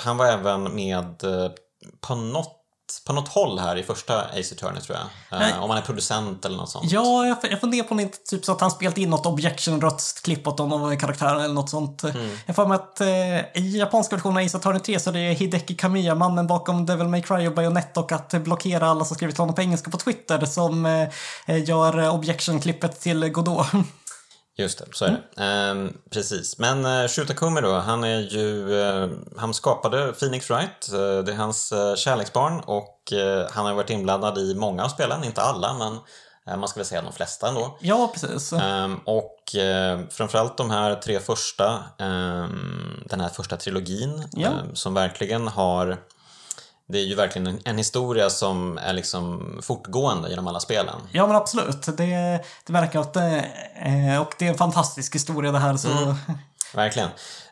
[0.00, 1.04] han var även med
[2.00, 2.56] på något
[3.06, 4.98] på något håll här i första Ace Attorney tror
[5.30, 5.42] jag.
[5.42, 6.92] Eh, om han är producent eller något sånt.
[6.92, 9.26] Ja, jag, jag funderar på om det inte typ så att han spelat in något
[9.26, 12.04] objection-röstklipp åt någon av karaktärerna eller något sånt.
[12.04, 12.30] Mm.
[12.46, 15.32] Jag får mig att eh, i japanska versionen av Ace Attorney 3 så är det
[15.32, 19.38] Hideki Kamiya, mannen bakom Devil May Cry och Bayonetta och att blockera alla som skrivit
[19.38, 23.66] honom på engelska på Twitter som eh, gör eh, objection-klippet till Godot.
[24.58, 25.42] Just det, så är det.
[25.42, 25.78] Mm.
[25.86, 26.58] Ehm, precis.
[26.58, 28.80] Men uh, Shutakumi då, han är ju...
[28.80, 30.92] eh, han skapade Phoenix Wright.
[30.92, 34.88] Eh, det är hans uh, kärleksbarn och eh, han har varit inblandad i många av
[34.88, 35.98] spelen, inte alla men
[36.46, 37.78] eh, man ska väl säga de flesta ändå.
[37.80, 38.52] ja, precis.
[38.52, 44.48] Ehm, och eh, framförallt de här tre första, ehm, den här första trilogin Ja.
[44.48, 45.96] ehm, som verkligen har
[46.88, 50.94] det är ju verkligen en, en historia som är liksom fortgående genom alla spelen.
[51.12, 51.82] Ja, men absolut.
[51.96, 53.44] Det, det verkar att det,
[53.74, 55.76] eh, och det är en fantastisk historia det här.
[55.76, 56.14] Så, Mm.
[56.74, 57.08] Verkligen.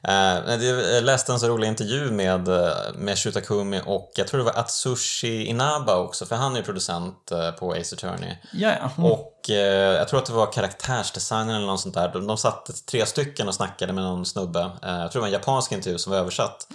[0.09, 4.45] Eh, jag läste en så rolig intervju med, eh, med Shutakumi och jag tror det
[4.45, 8.37] var Atsushi Inaba också, för han är ju producent eh, på Ace Attorney.
[8.53, 8.71] ja.
[8.71, 9.13] Mm.
[9.13, 12.09] Och jag tror att det var karaktärsdesignen eller något sånt där.
[12.09, 14.71] De, de satt tre stycken och snackade med någon snubbe.
[14.83, 16.69] Jag tror det var en japansk intervju som var översatt.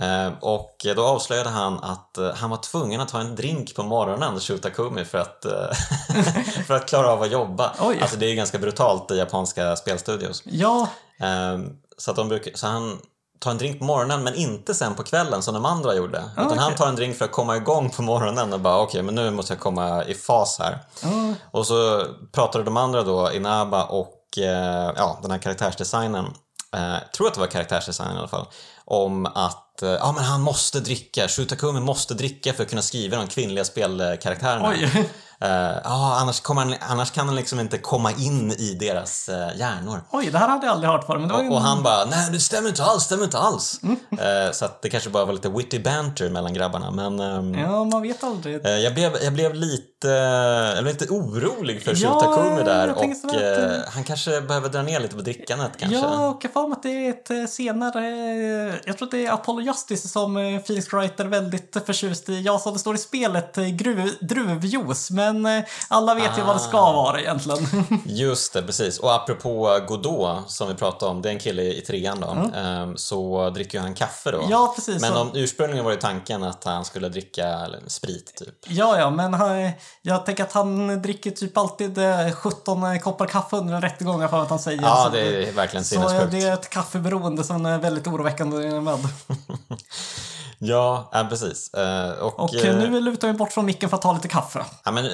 [0.00, 4.40] Eh, och då avslöjade han att han var tvungen att ta en drink på morgonen,
[4.40, 5.46] Shutakumi, för att,
[6.66, 7.72] för att klara av att jobba.
[7.80, 7.98] Oj.
[8.00, 10.42] Alltså det är ganska brutalt i japanska spelstudios.
[10.44, 10.88] ja,
[11.98, 12.98] så, att de brukar, så han
[13.38, 16.24] tar en drink på morgonen men inte sen på kvällen som de andra gjorde.
[16.32, 16.58] Utan okej.
[16.58, 19.30] han tar en drink för att komma igång på morgonen och bara okej men nu
[19.30, 20.78] måste jag komma i fas här.
[21.02, 21.34] ja.
[21.50, 26.24] Och så pratade de andra då, Inaba och eh, ja, den här karaktärsdesignen,
[26.76, 28.46] eh, jag tror att det var karaktärsdesignen i alla fall,
[28.84, 33.16] om att eh, ja, men han måste dricka, Shutakumi måste dricka för att kunna skriva
[33.16, 34.68] de kvinnliga spelkaraktärerna.
[34.68, 35.10] Oj.
[35.40, 35.50] Eh,
[35.84, 40.00] ja, annars, han, annars kan han liksom inte komma in i deras eh, hjärnor.
[40.10, 41.32] Oj, det här hade jag aldrig hört förut.
[41.32, 43.80] Och, och han bara, nej det stämmer inte alls, stämmer inte alls.
[44.12, 46.90] Eh, så att det kanske bara var lite witty banter mellan grabbarna.
[46.90, 48.66] Men ehm, Ja, man vet aldrig.
[48.66, 52.92] eh, jag, blev, jag blev lite, jag blev lite orolig för Ja, Shutakumi där.
[52.94, 55.98] Och att, eh, han kanske behöver dra ner lite på drickandet kanske.
[55.98, 58.06] Ja, och jag får att det är ett eh, senare...
[58.68, 62.28] eh, Jag tror att det är Apollo Justice som eh, Phoenix Wright är väldigt förtjust
[62.28, 62.40] i.
[62.42, 65.10] Ja, som det står i spelet, eh, gruv, druvjuice.
[65.10, 66.92] Men eh, alla vet ju vad det ska Ah.
[66.92, 67.58] vara egentligen.
[68.06, 68.98] Just det, precis.
[68.98, 72.96] Och apropå Godot som vi pratade om, det är en kille i trean då, ehm,
[72.96, 74.46] så dricker ju han kaffe då.
[74.50, 75.00] Ja, precis.
[75.02, 78.54] Men om, ursprungligen var ju tanken att han skulle dricka sprit typ.
[78.68, 79.70] Ja, ja, men han,
[80.02, 84.30] jag tänker att han dricker typ alltid eh, 17 koppar kaffe under en rättegång, jag
[84.30, 84.82] för att han säger.
[84.82, 86.32] Ja, det är verkligen Så eh, sinnessjukt.
[86.32, 88.98] det är ett kaffeberoende som är väldigt oroväckande med.
[90.60, 91.74] Ja, ja, precis.
[91.74, 94.28] Eh, och, Och eh, eh, nu lutar vi bort från micken för att ta lite
[94.28, 94.64] kaffe.
[94.84, 95.04] Ja, men,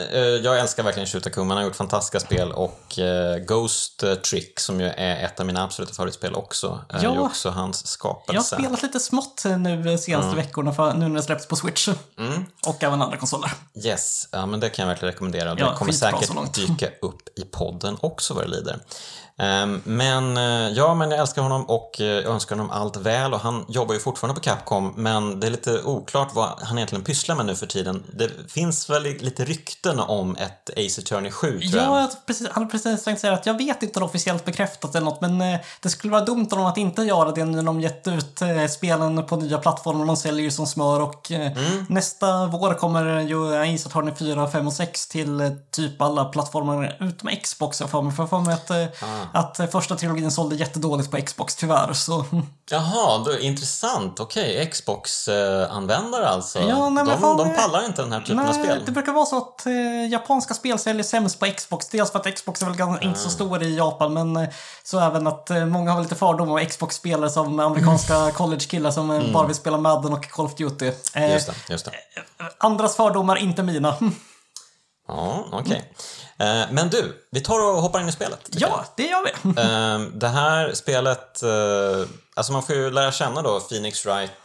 [0.44, 2.98] jag älskar verkligen Shutakuma, han har gjort fantastiska spel och
[3.46, 7.12] Ghost Trick som ju är ett av mina absoluta favoritspel också, är Ja.
[7.14, 8.57] ju också hans Jag har skapelse.
[8.57, 11.88] spelat lite smått nu senaste veckorna, för, nu när det släpps på Switch.
[12.18, 12.44] Mm.
[12.66, 13.52] Och även andra konsoler.
[13.85, 17.42] Yes, ja, men det kan jag verkligen rekommendera det Ja, kommer säkert dyka upp i
[17.44, 18.78] podden också vad det lider.
[19.38, 23.40] Ehm, men eh, ja, men jag älskar honom och eh, önskar honom allt väl och
[23.40, 27.37] han jobbar ju fortfarande på Capcom men det är lite oklart vad han egentligen pysslar
[27.37, 28.05] med nu för tiden.
[28.12, 32.03] Det finns väl lite rykten om ett Ace Attorney 7 tror jag.
[32.03, 34.94] Ja, precis, han har precis tänkt säga att jag vet inte om det officiellt bekräftat
[34.94, 37.81] eller något, men eh, det skulle vara dumt dem att inte göra det när de
[37.81, 40.07] gett ut spelen på nya plattformar.
[40.07, 41.87] De säljer ju som smör och Mm.
[41.88, 47.31] nästa vår kommer ju Ace Attorney 4, 5 och 6 till typ alla plattformar utom
[47.42, 47.81] Xbox.
[47.81, 49.23] Jag får mig för jag får mig att, Ah.
[49.32, 51.92] Att eh, första trilogin sålde jättedåligt på Xbox tyvärr.
[51.92, 52.24] Så
[52.70, 54.20] Jaha, då, intressant.
[54.20, 56.60] Okej, Xbox-användare alltså.
[56.60, 58.82] Ja, nej, de, fan, de eh, pallar inte den här typen av Nej, spel.
[58.87, 59.72] det brukar vara så att eh,
[60.10, 61.88] japanska spel säljer sämst på Xbox.
[61.88, 63.22] Dels för att Xbox är väl ganska, inte Ah.
[63.22, 64.48] så stor i Japan, men eh,
[64.84, 69.32] så även att eh, många har lite fördomar om Xbox-spelare som amerikanska college-killar som eh,
[69.32, 70.87] bara vill spela Madden och Call of Duty.
[70.87, 71.32] Eh, Mm.
[71.32, 71.92] Just det, just det.
[72.58, 73.94] Andras fördomar, inte mina.
[75.08, 75.92] Ja, okej.
[76.38, 78.40] Eh, men du, vi tar och hoppar in i spelet.
[78.50, 79.60] ja, det gör vi.
[79.60, 84.43] Eh, det här spelet, eh, alltså man får ju lära känna då Phoenix Wright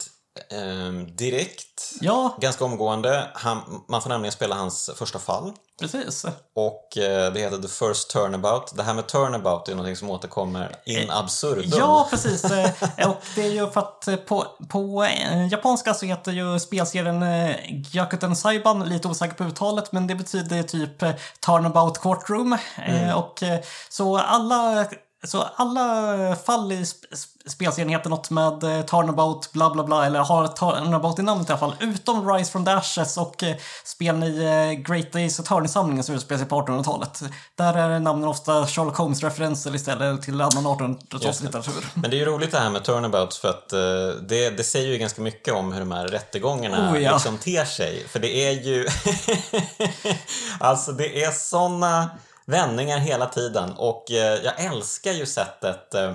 [0.52, 3.28] ehm, direkt, Ja, ganska omgående.
[3.34, 5.54] Han, man får nämligen spela hans första fall.
[5.80, 6.26] precis.
[6.56, 8.76] Och eh, det heter The First Turnabout.
[8.76, 11.72] Det här med turnabout är någonting som återkommer in absurdum.
[11.80, 12.44] Ja, precis.
[12.44, 16.60] Eh, Och det är ju för att eh, på, på eh, japanska så heter ju
[16.60, 17.56] spelserien eh,
[17.92, 21.12] Gyakuten Saiban, lite osäker på uttalet, men det betyder typ eh,
[21.46, 22.58] Turnabout Courtroom.
[22.88, 24.86] Eh, Och eh, så alla
[25.28, 30.06] så alla fall i sp- sp- spelserien heter något med eh, Turnabout bla bla bla,
[30.06, 31.76] eller har Turnabout i namnet i alla fall.
[31.80, 33.56] Utom Rise from the Ashes och eh,
[33.86, 37.24] spelen i eh, Great Days Attorney-samlingen som utspelar sig på 1800-talet.
[37.56, 41.86] Där är namnen ofta Sherlock Holmes-referenser istället till annan 1800-talslitteratur.
[41.94, 43.80] Men det är ju roligt det här med turnabouts för att eh,
[44.28, 47.14] det, det säger ju ganska mycket om hur de här rättegångarna Oh, ja.
[47.14, 48.08] liksom ter sig.
[48.08, 48.88] För det är ju...
[50.60, 52.10] alltså det är såna
[52.50, 53.72] vändningar hela tiden.
[53.78, 56.12] Och eh, jag älskar ju sättet eh,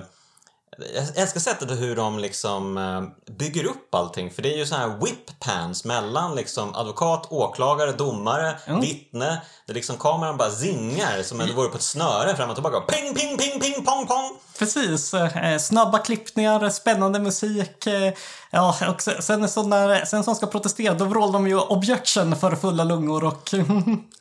[0.93, 4.31] jag älskar sättet hur de liksom eh, bygger upp allting.
[4.31, 9.41] För det är ju så här whip pans mellan liksom advokat, åklagare, domare, vittne.
[9.67, 12.55] Det är liksom kameran bara zingar som om det vore på ett snöre fram och
[12.55, 12.79] tillbaka.
[12.79, 14.37] Ping, ping, ping, ping, pong, pong!
[14.59, 15.13] Precis.
[15.13, 17.87] Eh, snabba klippningar, spännande musik.
[17.87, 18.13] Eh,
[18.51, 22.35] ja, och sen, sen, så när, sen som ska protestera, då vrålar de ju objection
[22.35, 23.49] för fulla lungor och...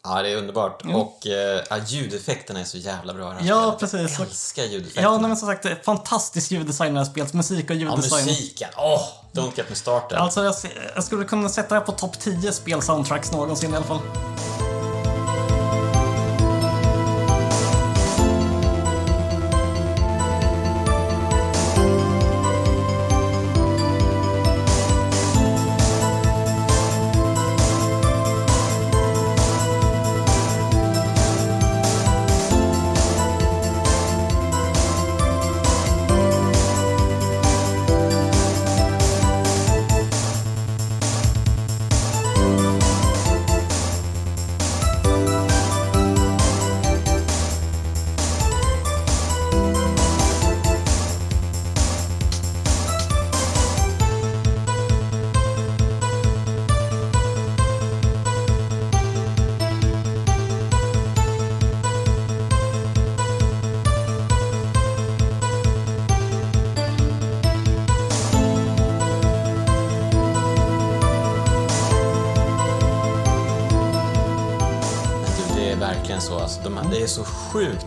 [0.04, 0.82] Ja, det är underbart.
[0.94, 4.18] Och eh, ja, ljudeffekterna är så jävla bra Ja, precis.
[4.18, 5.06] Jag älskar ljudeffekterna.
[5.08, 7.32] ja, nej, men som sagt, fantastisk ljuddesign i det här spelet.
[7.34, 8.24] Musik och Ja, ljuddesign.
[8.24, 8.68] musiken.
[8.76, 9.02] Åh,
[9.32, 10.18] don't get me started.
[10.18, 10.54] Alltså, jag,
[10.94, 14.00] jag skulle kunna sätta det här på topp 10 spelsoundtracks någonsin i alla fall.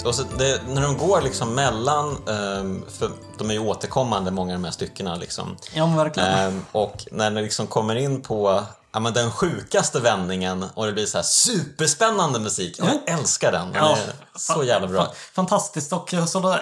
[0.07, 4.53] Och så det, när de går liksom mellan, ehm, för de är ju återkommande många
[4.53, 5.57] av de här styckena liksom.
[5.73, 6.29] Ja, verkligen.
[6.29, 10.93] Ehm, och när det liksom kommer in på ja, men den sjukaste vändningen och det
[10.93, 12.79] blir så här superspännande musik.
[12.79, 13.71] Jag älskar den.
[13.71, 15.01] Den Ja, är så jävla bra.
[15.03, 15.93] Fa- Fantastiskt.
[15.93, 16.57] Och så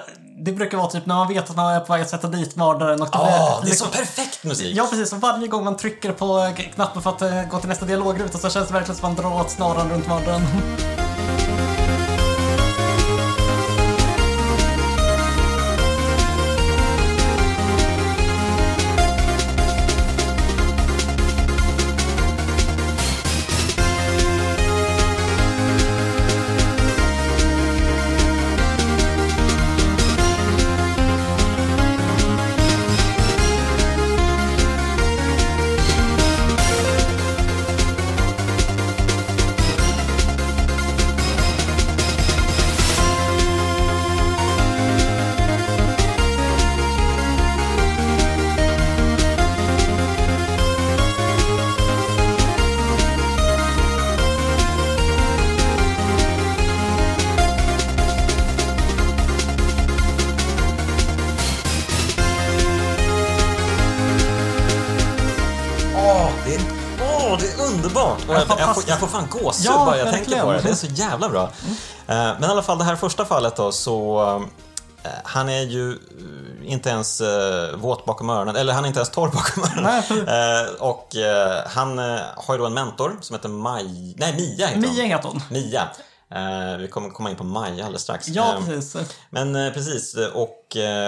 [0.45, 2.55] det brukar vara typ när man vet att man är på väg att sätta dit
[2.55, 3.01] mördaren.
[3.01, 4.77] Och Ja, det är liksom- så perfekt musik.
[4.77, 5.13] Ja, precis.
[5.13, 8.49] Och varje gång man trycker på knappen för att eh, gå till nästa dialogruta så
[8.49, 10.41] känns det verkligen som att man drar åt snaran runt mördaren.
[69.43, 70.45] gåshud Ja, bara jag tänker verkligen.
[70.45, 70.59] på det.
[70.61, 71.43] Det är så jävla bra.
[71.43, 74.21] Eh, Men i alla fall, det här första fallet då, så...
[75.03, 77.21] eh, Han är ju eh, inte ens
[77.77, 80.75] våt bakom öronen, eller han är inte ens torr bakom öronen.
[80.79, 81.15] Och
[81.67, 81.97] han
[82.35, 84.15] har ju då en mentor som heter Maj...
[84.17, 84.81] Nej, Mia heter hon.
[84.95, 85.41] Mia heter hon.
[85.49, 85.87] Mia.
[86.35, 88.27] Eh, vi kommer komma in på Maja alldeles strax.
[88.27, 89.15] Ja, Eh, precis.
[89.29, 90.61] men eh, precis, och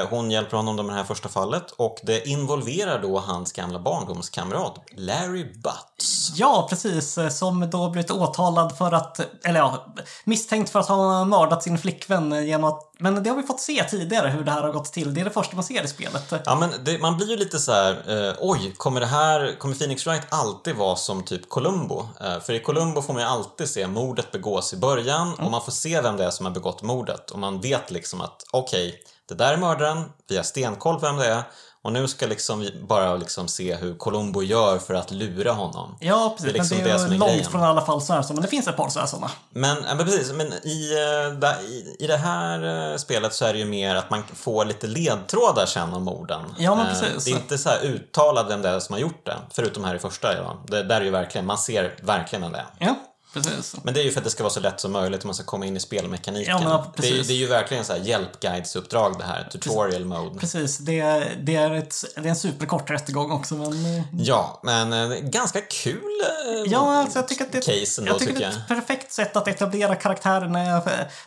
[0.10, 4.76] hon hjälper honom med det här första fallet och det involverar då hans gamla barndomskamrat
[4.96, 6.32] Larry Butts.
[6.36, 7.18] Ja, precis.
[7.32, 9.86] Som då blivit åtalad för att, eller ja,
[10.24, 13.84] misstänkt för att ha mördat sin flickvän genom att, men det har vi fått se
[13.84, 15.14] tidigare hur det här har gått till.
[15.14, 16.34] Det är det första man ser i spelet.
[16.46, 17.92] Ja, men det, man blir ju lite så här,
[18.30, 22.08] eh, oj, kommer det här, kommer Phoenix Wright alltid vara som typ Columbo?
[22.22, 25.52] Eh, för i Columbo får man ju alltid se mordet begås i början mördaren och
[25.52, 27.32] man får se vem det är som har begått mordet.
[27.32, 31.18] Och man vet liksom att okej, det där är mördaren, vi har stenkoll på vem
[31.18, 31.44] det är
[31.88, 35.98] och nu ska liksom vi bara liksom se hur Columbo gör för att lura honom.
[36.00, 36.46] Ja, precis.
[36.46, 37.52] Det är liksom men det är, det är långt grejen.
[37.52, 39.32] från alla fall så här, men det finns ett par så här sådana.
[39.50, 40.94] Men, men precis, men i,
[41.42, 44.66] eh, i, i det här eh, spelet så är det ju mer att man får
[44.66, 46.42] lite ledtrådar sen om morden.
[46.58, 47.26] Ja, men Eh, precis.
[47.26, 49.96] Det är inte så här uttalat vem det är som har gjort det, förutom här
[49.96, 50.34] i första.
[50.34, 50.64] Ja.
[50.68, 52.68] Det där är ju verkligen, man ser verkligen vem det är.
[52.80, 52.96] Ja,
[53.44, 53.76] precis.
[53.84, 55.36] Men det är ju för att det ska vara så lätt som möjligt om man
[55.36, 56.58] ska komma in i spelmekaniken.
[56.64, 60.40] Ja, det, är, det är ju verkligen så här hjälpguidesuppdrag det här, tutorial mode.
[60.40, 63.98] Precis, det, är- det, är ett, det är en superkort rättegång också, men...
[63.98, 66.02] eh, Ja, men eh, ganska kul
[66.46, 68.62] eh, Ja, alltså jag tycker att det, case ändå, jag tycker tycker det är jag.
[68.62, 70.82] ett perfekt sätt att etablera karaktärerna,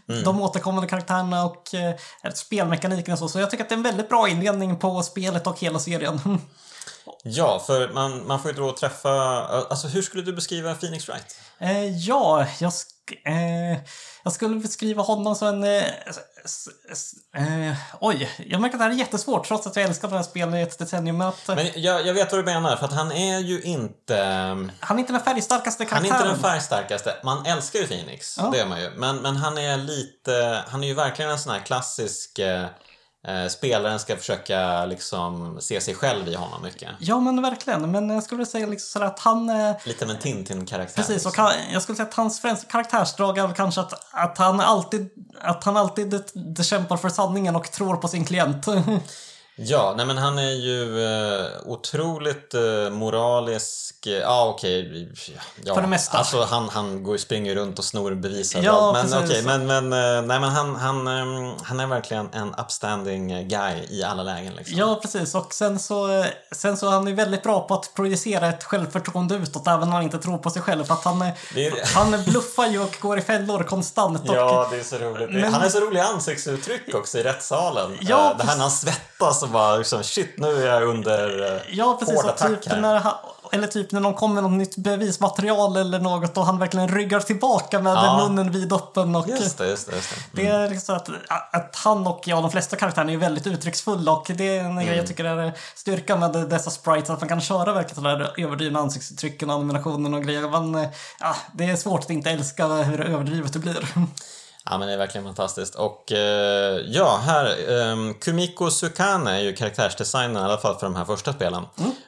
[0.09, 0.23] Mm.
[0.25, 1.63] de återkommande karaktärerna och
[2.35, 3.29] spelmekaniken och så.
[3.29, 6.21] Så jag tycker att det är en väldigt bra inledning på spelet och hela serien.
[7.23, 9.11] Ja, för man, man får ju då träffa...
[9.11, 11.37] Alltså hur skulle du beskriva Phoenix Wright?
[11.59, 12.89] Eh, ja, jag, sk
[13.27, 13.79] eh,
[14.25, 15.65] jag skulle beskriva honom som en...
[15.65, 15.85] Eh,
[17.69, 20.23] eh, oj, jag märker att det här är jättesvårt trots att jag älskar det här
[20.23, 21.19] spelet i ett decennium.
[21.19, 23.63] Men att, eh, Men jag, jag vet vad du menar, för att han är ju
[23.63, 24.17] inte...
[24.81, 26.31] han är inte den färgstarkaste Han är karaktären.
[26.31, 27.17] inte den färgstarkaste.
[27.25, 28.49] Man älskar ju Phoenix, Ja.
[28.53, 28.91] det gör man ju.
[28.91, 30.65] Men, men han är lite...
[30.69, 32.39] Han är ju verkligen en sån här klassisk...
[33.29, 36.91] Eh, spelaren ska försöka liksom se sig själv i honom mycket.
[36.99, 37.91] Ja, men verkligen.
[37.91, 39.51] Men jag skulle säga liksom att han...
[39.51, 41.03] Eh, Lite av en Tintin-karaktär.
[41.03, 41.45] Precis, och liksom.
[41.45, 45.11] han, jag skulle säga att hans främsta karaktärsdrag är väl kanske att, att han alltid,
[45.41, 48.67] att han alltid det, det kämpar för sanningen och tror på sin klient.
[49.57, 54.07] Ja, nej men han är ju eh, otroligt eh, moralisk.
[54.07, 55.09] eh, Ja, okej.
[55.65, 56.19] ja, För det mesta.
[56.19, 58.93] Alltså han, han går, springer runt och snor bevis Ja.
[58.93, 59.25] Men precis.
[59.25, 63.75] okej, men, men, eh, nej, men han, han, ehm, han är verkligen en upstanding guy
[63.91, 64.55] i alla lägen.
[64.55, 64.79] Liksom.
[64.79, 65.35] ja, precis.
[65.35, 69.35] Och sen så, sen så är han är väldigt bra på att projicera ett självförtroende
[69.35, 70.85] utåt även när han inte tror på sig själv.
[70.85, 71.35] För att han, är-
[71.95, 74.29] han bluffar ju och går i fällor konstant.
[74.29, 75.31] Och, Ja, det är så roligt.
[75.31, 77.99] Men- Han är så rolig ansiktsuttryck också i rättssalen.
[78.01, 81.55] Ja, Eh, det här när han svettas och bara liksom, shit, nu är jag under
[81.57, 82.15] eh, Ja, precis.
[82.17, 82.81] hård Och attack typ här.
[82.81, 83.13] när han,
[83.53, 87.21] eller typ när någon kommer med något nytt bevismaterial eller något och han verkligen ryggar
[87.21, 88.29] tillbaka med Ja.
[88.29, 89.17] munnen vidöppen.
[89.17, 89.97] Och, Just det, just det.
[89.97, 90.43] Just det.
[90.43, 94.13] Det är liksom så att, att han och ja, de flesta karaktärerna är väldigt uttrycksfulla
[94.13, 94.87] och det är en Mm.
[94.87, 98.79] grej jag tycker är styrkan med dessa sprites, att man kan köra verkligen sådär överdrivna
[98.81, 100.49] ansiktsuttrycken och animationen och grejer.
[100.49, 100.89] Man, eh,
[101.21, 103.89] ja, det är svårt att inte älska hur överdrivet det blir.
[104.71, 105.75] Ja, men det är verkligen fantastiskt.
[105.75, 110.97] Och eh, ja, här, um, Kumiko Sukane är ju karaktärsdesignern, i alla fall för de
[110.97, 111.65] här första spelen.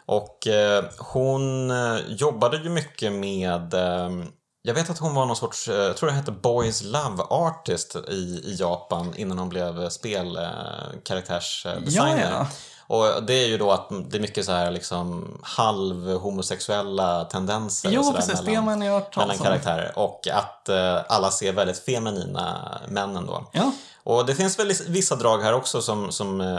[0.07, 4.27] Och eh, hon eh, jobbade ju mycket med ehm,
[4.63, 7.97] jag vet att hon var någon sorts, eh, jag tror det hette Boys Love Artist
[8.09, 11.91] i, i Japan innan hon blev spelkaraktärsdesigner.
[11.91, 12.47] Ja, ja.
[12.93, 17.95] Och det är ju då att det är mycket så här liksom halv-homosexuella tendenser och
[17.95, 18.43] jo, sådär precis.
[18.43, 23.51] Mellan- har man hört mellan karaktärer och att eh, alla ser väldigt feminina män ändå.
[23.53, 23.73] Ja.
[24.05, 26.59] Och det finns väl vissa drag här också som, som eh,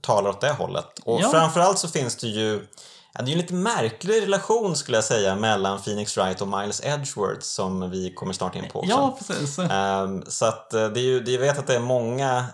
[0.00, 0.98] talar åt det hållet.
[1.04, 1.28] Och Ja.
[1.30, 2.66] framförallt så finns det ju
[3.18, 6.48] Ja, det är ju en lite märklig relation skulle jag säga mellan Phoenix Wright och
[6.48, 8.90] Miles Edgeworth som vi kommer snart in på också.
[8.90, 9.58] Ja, precis.
[9.58, 12.44] Ehm, så att eh, det är ju, jag vet att det är många,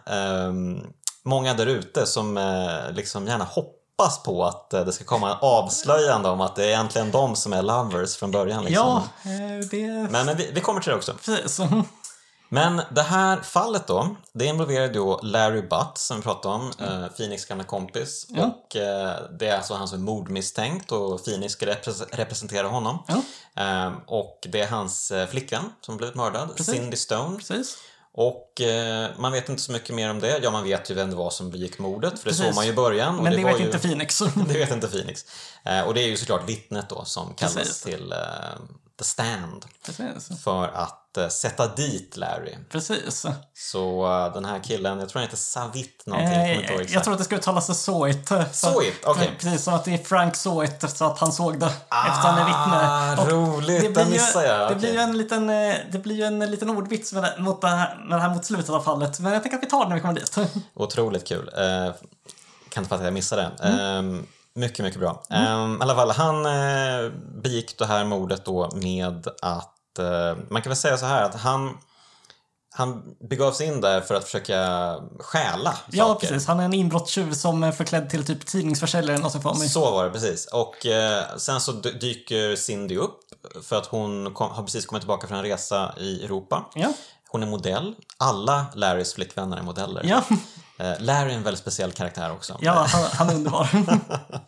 [0.47, 0.87] um,
[1.25, 5.37] många där ute som eh, liksom gärna hoppas på att eh, det ska komma en
[5.41, 8.65] avslöjande om att det är egentligen de som är lovers från början.
[8.65, 9.03] Liksom.
[9.25, 10.11] Ja, eh, det...
[10.11, 11.15] Men vi, vi kommer till det också.
[11.25, 11.61] Precis.
[12.49, 17.07] Men det här fallet då, det involverar då Larry Butt som vi pratade om, eh,
[17.17, 18.27] Phoenix gamla kompis.
[18.29, 18.45] Ja.
[18.45, 18.67] Och
[19.39, 22.99] det är alltså han som är mordmisstänkt och Phoenix ska repres- representera honom.
[23.57, 26.75] Eh, och det är hans flickvän som blivit mördad, Precis.
[26.75, 27.37] Cindy Stone.
[27.37, 27.77] Precis.
[28.15, 30.41] Och eh, man vet inte så mycket mer om det.
[30.43, 32.47] Ja, man vet ju vem det var som begick mordet, för det Precis.
[32.47, 33.17] såg man ju i början.
[33.17, 33.65] Men det, var vet ju...
[33.65, 34.19] inte Phoenix.
[34.49, 35.25] Det vet inte Phoenix.
[35.65, 37.83] Eh, och det är ju såklart vittnet då som kallas Precis.
[37.83, 38.19] till eh,
[38.99, 40.43] The Stand Precis.
[40.43, 42.55] för att eh, sätta dit Larry.
[42.71, 43.27] Precis.
[43.55, 46.91] Så eh, den här killen, jag tror han heter Savit någonting, jag Eh, exakt.
[46.91, 48.29] jag tror att det ska uttalas Soit.
[48.53, 49.31] Soit, okej.
[49.39, 52.43] Precis, som att det är Frank Soit, så att han såg det efter han är
[52.55, 53.23] Ah, vittne.
[53.23, 54.71] Och roligt, det den blir missade jag.
[54.71, 57.61] Det blir ju en liten, eh, det blir ju en liten ordvits med det, mot
[57.61, 59.21] det här, med det här mot slutet av fallet.
[59.21, 60.37] Men jag tänker att vi tar det när vi kommer dit.
[60.75, 61.51] Otroligt kul.
[61.57, 61.95] Eh,
[62.69, 63.69] kan inte fatta att jag missade det.
[63.69, 64.17] Mm.
[64.17, 64.23] Eh,
[64.55, 65.23] mycket, mycket bra.
[65.31, 67.11] Eh, I alla fall, han eh,
[67.43, 69.72] begick det här mordet då med att,
[70.51, 71.79] man kan väl säga så här att han
[72.75, 76.27] han begav sig in där för att försöka stjäla Ja, saker.
[76.29, 76.47] precis.
[76.49, 79.69] Han är en inbrottstjuv som är förklädd till typ tidningsförsäljare eller något för mig.
[79.69, 80.47] Så var det precis.
[80.47, 83.19] Och eh, sen så dy- dyker Cindy upp
[83.63, 86.65] för att hon kom, har precis kommit tillbaka från en resa i Europa.
[86.75, 86.93] Ja.
[87.29, 87.95] Hon är modell.
[88.17, 90.03] Alla Larrys flickvänner är modeller.
[90.05, 90.37] Ja, Eh,
[90.99, 92.59] Larry är en väldigt speciell karaktär också.
[92.61, 93.69] ja han, han är underbar.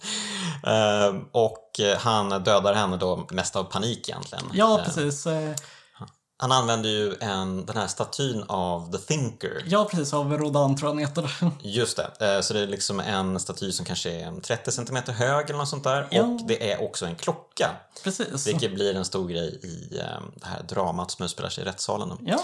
[0.67, 4.45] Eh, och eh, han dödar henne då mest av panik egentligen.
[4.53, 5.27] Ja, Eh, precis.
[5.27, 5.55] Eh,
[6.37, 9.63] Han använder ju en, den här statyn av The Thinker.
[9.67, 10.15] Ja, precis.
[10.15, 11.51] Av Rodin tror jag han heter.
[11.61, 12.35] Just det.
[12.37, 15.69] Eh, Så det är liksom en staty som kanske är 30 cm hög eller något
[15.69, 16.09] sånt där.
[16.11, 16.23] Ja.
[16.23, 17.71] Och det är också en klocka.
[18.05, 18.47] Precis.
[18.47, 20.05] Vilket blir en stor grej i eh,
[20.37, 22.19] det här dramat som utspelar sig i rättssalen.
[22.21, 22.39] Ja,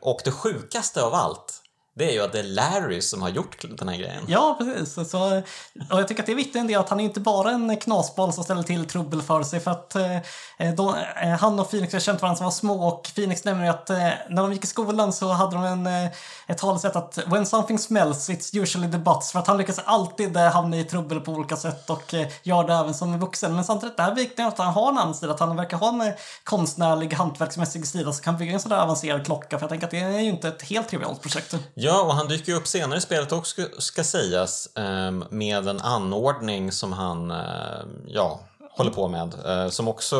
[0.00, 1.61] Och det sjukaste av allt,
[1.94, 4.24] det är ju att det är Larry som har gjort den här grejen.
[4.28, 5.10] Ja, precis.
[5.10, 5.42] Så,
[5.90, 8.44] och jag tycker att det är viktigt att han är inte bara en knasboll som
[8.44, 9.60] ställer till trubbel för sig.
[9.60, 10.16] För att eh,
[10.58, 13.90] eh, han och Phoenix har känt varandra som var små och Phoenix nämner ju att
[13.90, 13.96] eh,
[14.28, 16.10] när de gick i skolan så hade de en, eh,
[16.46, 19.32] ett talesätt att when something smells it's usually the butts.
[19.32, 22.64] För att han lyckas alltid eh, hamna i trubbel på olika sätt och eh, gör
[22.64, 23.54] det även som vuxen.
[23.54, 25.32] Men samtidigt, det här är viktigt att han har en annan sida.
[25.32, 26.14] att han verkar ha en eh,
[26.44, 29.58] konstnärlig, hantverksmässig sida som kan bygga en sådär avancerad klocka.
[29.58, 31.54] För jag tänker att det är ju inte ett helt trivialt projekt.
[31.82, 35.80] Ja, och han dyker ju upp senare i spelet också, ska, sägas, ehm, med en
[35.80, 38.40] anordning som han, eh, ja,
[38.76, 39.34] håller på med.
[39.46, 40.16] eh, Som också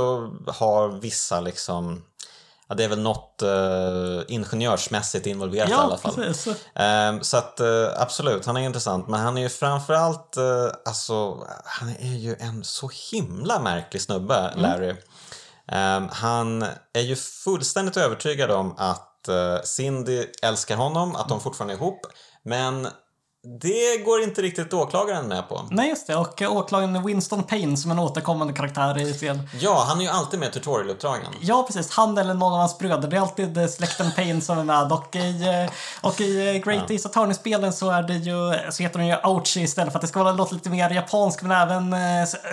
[0.47, 2.03] har vissa liksom,
[2.69, 6.35] ja, det är väl något eh, ingenjörsmässigt involverat i alla Ja, fall.
[6.75, 9.09] Ehm, Så att eh, absolut, han är intressant.
[9.09, 14.53] Men han är ju framförallt, eh, alltså, han är ju en så himla märklig snubbe,
[14.57, 14.95] Larry.
[15.69, 21.75] Ehm, han är ju fullständigt övertygad om att Eh, Cindy älskar honom, att de fortfarande
[21.75, 22.01] är ihop.
[22.43, 22.89] Men
[23.45, 25.67] det går inte riktigt åklagaren med på.
[25.71, 26.17] Nej, just det.
[26.17, 29.49] Och eh, åklagaren Winston Payne som en återkommande karaktär i serien.
[29.61, 31.27] Ja, han är ju alltid med i tutorialuppdragen.
[31.41, 31.91] Ja, precis.
[31.91, 33.09] Han eller någon av hans bröder.
[33.09, 34.93] Det är alltid eh, släkten Payne som är med.
[34.93, 35.71] Och i, eh,
[36.01, 39.93] och i Great Ace Attorney-spelen så är det ju, så heter de ju Ouchie istället
[39.93, 41.97] för att det ska vara låta lite mer japansk men även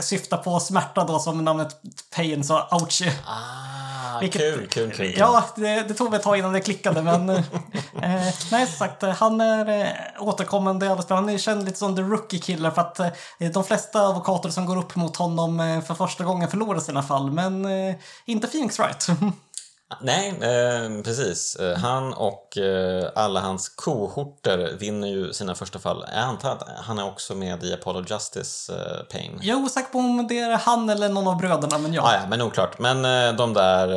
[0.02, 1.76] syfta på smärta då som namnet
[2.16, 3.14] Pain, så Ouchie.
[3.28, 5.16] Ah, Vilket- kul, kul, kul.
[5.18, 7.30] Ja, det, det tog mig ett tag innan det klickade men...
[7.30, 7.42] eh,
[8.52, 11.16] nej, som sagt, han är återkommande alla spel.
[11.16, 13.08] Han är känd lite som the rookie killer för att eh,
[13.54, 17.32] de flesta advokater som går upp mot honom eh, för första gången förlorar sina fall.
[17.32, 19.08] Men eh, inte Phoenix Wright.
[20.02, 21.58] Nej, eh, precis.
[21.78, 26.06] Han och eh, alla hans kohorter vinner ju sina första fall.
[26.14, 29.40] Jag antar att han är också med i Apollo Justice eh, Pain.
[29.42, 32.02] Jag är osäker på om det är han eller någon av bröderna, men ja.
[32.02, 32.80] Ah, ja, men oklart.
[32.80, 33.02] Men
[33.36, 33.88] de där,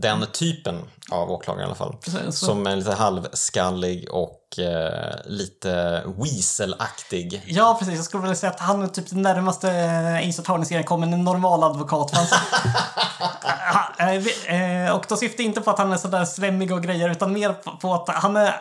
[0.00, 0.80] den typen
[1.12, 1.96] av åklagare i alla fall.
[2.04, 2.38] Precis.
[2.38, 7.42] Som är lite halvskallig och eh, lite weaselaktig.
[7.46, 7.94] Ja, precis.
[7.94, 11.24] Jag skulle vilja säga att han är typ det närmaste eh, Ace Attorney-serien kommer en
[11.24, 12.12] normal advokat.
[13.98, 17.32] Eh, eh, och då syftar inte på att han är sådär slemmig och grejer, utan
[17.32, 18.60] mer på, att han är...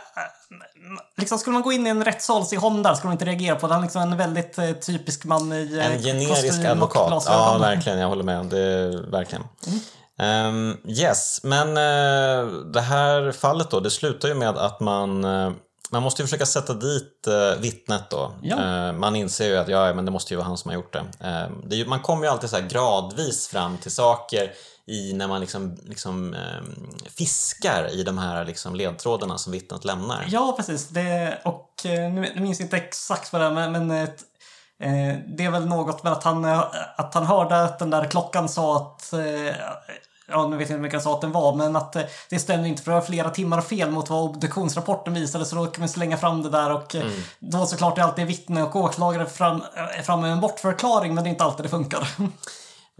[1.18, 3.68] Liksom, skulle man gå in i en rättssal honom där skulle man inte reagera på
[3.68, 3.74] det.
[3.74, 7.24] Han är liksom en väldigt eh, typisk man i eh, En generisk advokat.
[7.28, 8.00] Ja, verkligen.
[8.00, 8.46] Jag håller med.
[8.46, 9.44] Det är, verkligen.
[10.22, 15.52] Ehm, yes, men eh, det här fallet då, det slutar ju med att man eh,
[15.92, 18.32] man måste ju försöka sätta dit uh, vittnet då.
[18.42, 18.92] Ja.
[18.92, 21.06] Man inser ju att ja, men det måste ju vara han som har gjort det.
[21.28, 24.52] Eh, det ju, man kommer ju alltid så gradvis fram till saker
[24.86, 30.26] i när man liksom, liksom eh, fiskar i de här liksom ledtrådarna som vittnet lämnar.
[30.28, 30.88] Ja, precis.
[30.88, 35.46] Det, och nu, nu minns jag inte exakt vad det är, men, men eh, det
[35.46, 36.46] är väl något med att han,
[36.96, 39.14] att han hörde att den där klockan sa att
[40.28, 42.68] Ja, nu vet jag inte vilken sa att den var, men att eh, det stämmer
[42.68, 45.90] inte för det var flera timmar fel mot vad obduktionsrapporten visade så då kan man
[45.90, 47.06] slänga fram det där och eh,
[47.40, 51.30] då såklart är alltid vittne och åklagare fram, är framme med en bortförklaring men det
[51.30, 52.08] är inte alltid det funkar.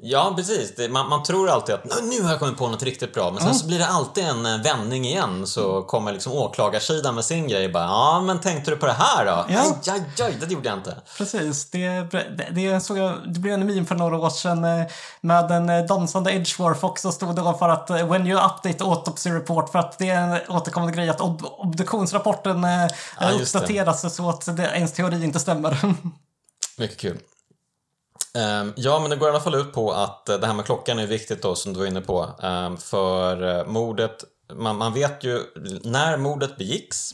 [0.04, 0.76] Ja, precis.
[0.76, 3.44] Det, man, man tror alltid att "Nu- har jag kommit på något riktigt bra, men
[3.44, 7.48] sen så blir det alltid en eh, vändning igen så kommer liksom åklagarsidan med sin
[7.48, 9.46] grej bara ja, men tänkte du på det här då?
[9.54, 9.60] Ja.
[9.86, 10.98] Aj, aj, aj, det gjorde jag inte.
[11.18, 11.70] Precis.
[11.70, 14.86] Det, det, det, såg jag, det blev en meme för några år sedan eh,
[15.22, 19.70] med en eh, dansande Edgeworth också stod det för att when you update autopsy report
[19.72, 22.64] för att det är en återkommande grej att ob obduktionsrapporten
[23.20, 25.96] Ja, uppdateras så att ens teori inte stämmer.
[26.78, 27.18] Mycket kul.
[28.34, 30.66] Ehm, ja, men det går i alla fall ut på att eh, det här med
[30.66, 32.30] klockan är viktigt då, som du var inne på.
[32.42, 34.24] Ehm, för eh, mordet,
[34.54, 35.40] man, man vet ju
[35.84, 37.12] när mordet begicks.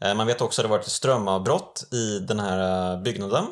[0.00, 3.44] Eh, man vet också att det varit ett strömavbrott i den här eh, byggnaden.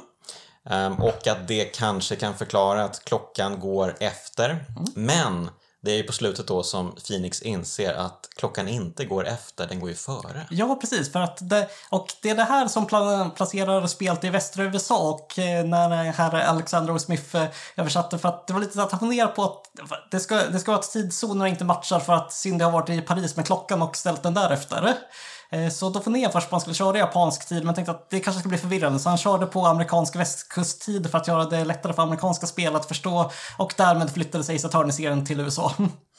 [0.71, 4.65] Ehm, och att det kanske kan förklara att klockan går efter.
[4.95, 5.51] Men
[5.85, 9.81] det är ju på slutet då som Phoenix inser att klockan inte går efter, den
[9.81, 10.47] går ju före.
[10.51, 11.13] ja, precis.
[11.13, 12.87] För att det, och det är det här som
[13.35, 16.99] placerar spelet i västra USA och eh, när herr Alexander O.
[16.99, 19.71] Smith eh, översatte för att det var lite så att han funderade på att
[20.11, 23.01] det ska, det ska vara att tidszonerna inte matchar för att Cindy har varit i
[23.01, 24.95] Paris med klockan och ställt den därefter.
[25.53, 27.75] Eh, så då funderade jag först på att han skulle köra i japansk tid men
[27.75, 31.29] tänkte att det kanske skulle bli förvirrande så han körde på amerikansk västkusttid för att
[31.29, 35.73] göra det lättare för amerikanska spel att förstå och därmed flyttade sig Saturnus-serien till USA.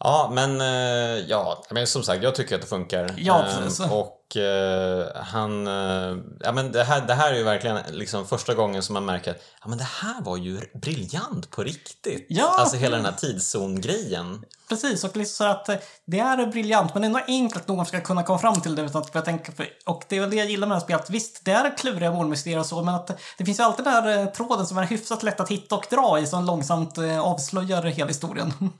[0.00, 3.14] Ja, men eh, ja, men som sagt, jag tycker att det funkar.
[3.16, 3.86] Ja, Ehm, precis.
[3.90, 5.66] och eh, han...
[5.66, 9.04] eh, ja, men det, här, det här är ju verkligen liksom första gången som man
[9.04, 12.26] märker att ja, men det här var ju briljant på riktigt.
[12.28, 12.56] Ja.
[12.58, 14.44] Alltså hela den här tidszon-grejen.
[14.68, 18.38] Precis, och liksom så att det är briljant men ändå enkelt nog ska kunna komma
[18.38, 20.66] fram till det utan att börja tänka på Och det är väl det jag gillar
[20.68, 21.10] med det här spelet.
[21.10, 23.06] Visst, det är kluriga mordmysterier och så, men att
[23.38, 26.18] det finns ju alltid den här tråden som är hyfsat lätt att hitta och dra
[26.18, 28.52] i som långsamt avslöjar hela historien.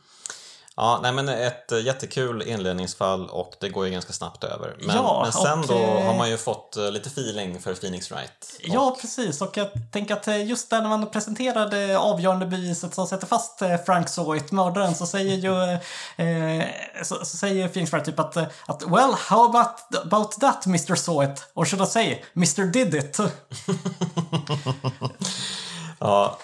[0.80, 4.76] Ja, nej men ett eh, jättekul inledningsfall och det går ju ganska snabbt över.
[4.80, 7.74] Men, Ja, men sen och, då eh, har man ju fått eh, lite feeling för
[7.74, 8.60] Phoenix Wright.
[8.60, 9.40] Ja, precis.
[9.40, 13.62] Och jag tänker att just där när man presenterar det avgörande beviset som sätter fast
[13.86, 15.72] Frank Zoit, mördaren, så säger ju
[16.24, 16.64] eh,
[17.02, 20.94] så, så säger Phoenix Wright typ att, att Well, how about, about that Mr.
[20.94, 21.48] Zoit?
[21.54, 22.64] Or should I say, Mr.
[22.72, 23.18] Did it?
[25.98, 26.38] Ja,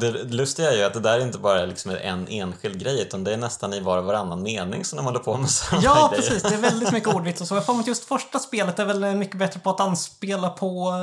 [0.00, 3.24] det lustiga är ju att det där inte bara är liksom en enskild grej utan
[3.24, 6.08] det är nästan i var och varannan mening som de håller på med sådana Ja,
[6.08, 6.22] grejer.
[6.22, 6.42] precis.
[6.42, 7.54] Det är väldigt mycket ordvits och så.
[7.54, 10.94] Jag får att just första spelet är väl mycket bättre på att anspela på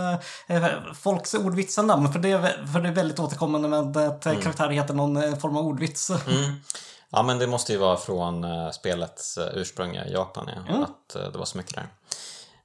[0.48, 0.66] eh,
[1.02, 2.14] folks ordvitsar namn.
[2.14, 4.42] För det, är, för det är väldigt återkommande med att mm.
[4.42, 6.10] karaktärer heter någon eh, form av ordvits.
[6.10, 6.62] Mm.
[7.10, 10.74] Ja, men det måste ju vara från spelets ursprung i Japan, ja.
[10.74, 10.84] Mm.
[10.84, 11.88] Att det var så mycket där.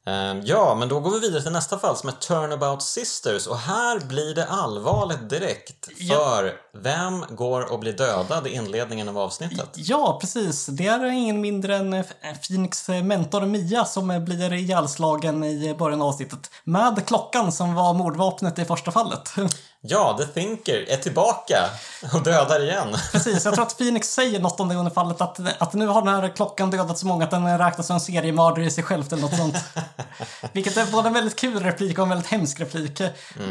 [0.08, 3.58] Ehm, ja, men då går vi vidare till nästa fall som är Turnabout Sisters och
[3.58, 5.88] här blir det allvarligt direkt.
[5.98, 6.16] Ja.
[6.16, 6.52] För
[6.82, 9.70] vem går och blir dödad i inledningen av avsnittet?
[9.74, 10.66] Ja, precis.
[10.66, 12.04] Det är ingen mindre än eh,
[12.48, 16.50] Phoenix mentor Mia som eh, blir ihjälslagen i början av avsnittet.
[16.64, 19.30] Med klockan som var mordvapnet i första fallet.
[19.80, 21.70] Ja, The Thinker är tillbaka
[22.14, 22.96] och dödar igen.
[23.12, 26.02] Precis, jag tror att Phoenix säger något om det under fallet att, att nu har
[26.02, 29.04] den här klockan dödat så många att den räknas som en seriemördare i sig själv
[29.12, 29.56] eller något sånt.
[30.52, 33.02] Vilket är både en väldigt kul replik och en väldigt hemsk replik.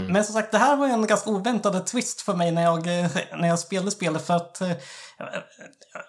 [0.08, 2.86] Men som sagt, det här var en ganska oväntad twist för mig när jag,
[3.38, 4.62] när jag spelade spelet för att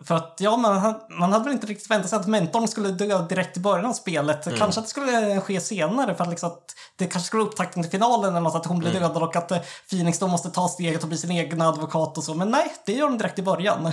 [0.05, 3.27] för att ja, man, man hade väl inte riktigt väntat sig att mentorn skulle dö
[3.29, 4.59] direkt i början av spelet.
[4.59, 7.83] Kanske att det skulle ske senare för att, liksom att det kanske skulle vara upptakten
[7.83, 9.59] till finalen eller något, att hon blir dödad och att eh,
[9.91, 12.35] Phoenix då måste ta steget och bli sin egen advokat och så.
[12.35, 13.87] Men nej, det gör de direkt i början.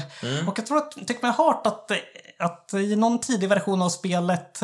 [0.47, 1.91] Och jag tror att, tycker mig ha hört att,
[2.39, 4.61] att i någon tidig version av spelet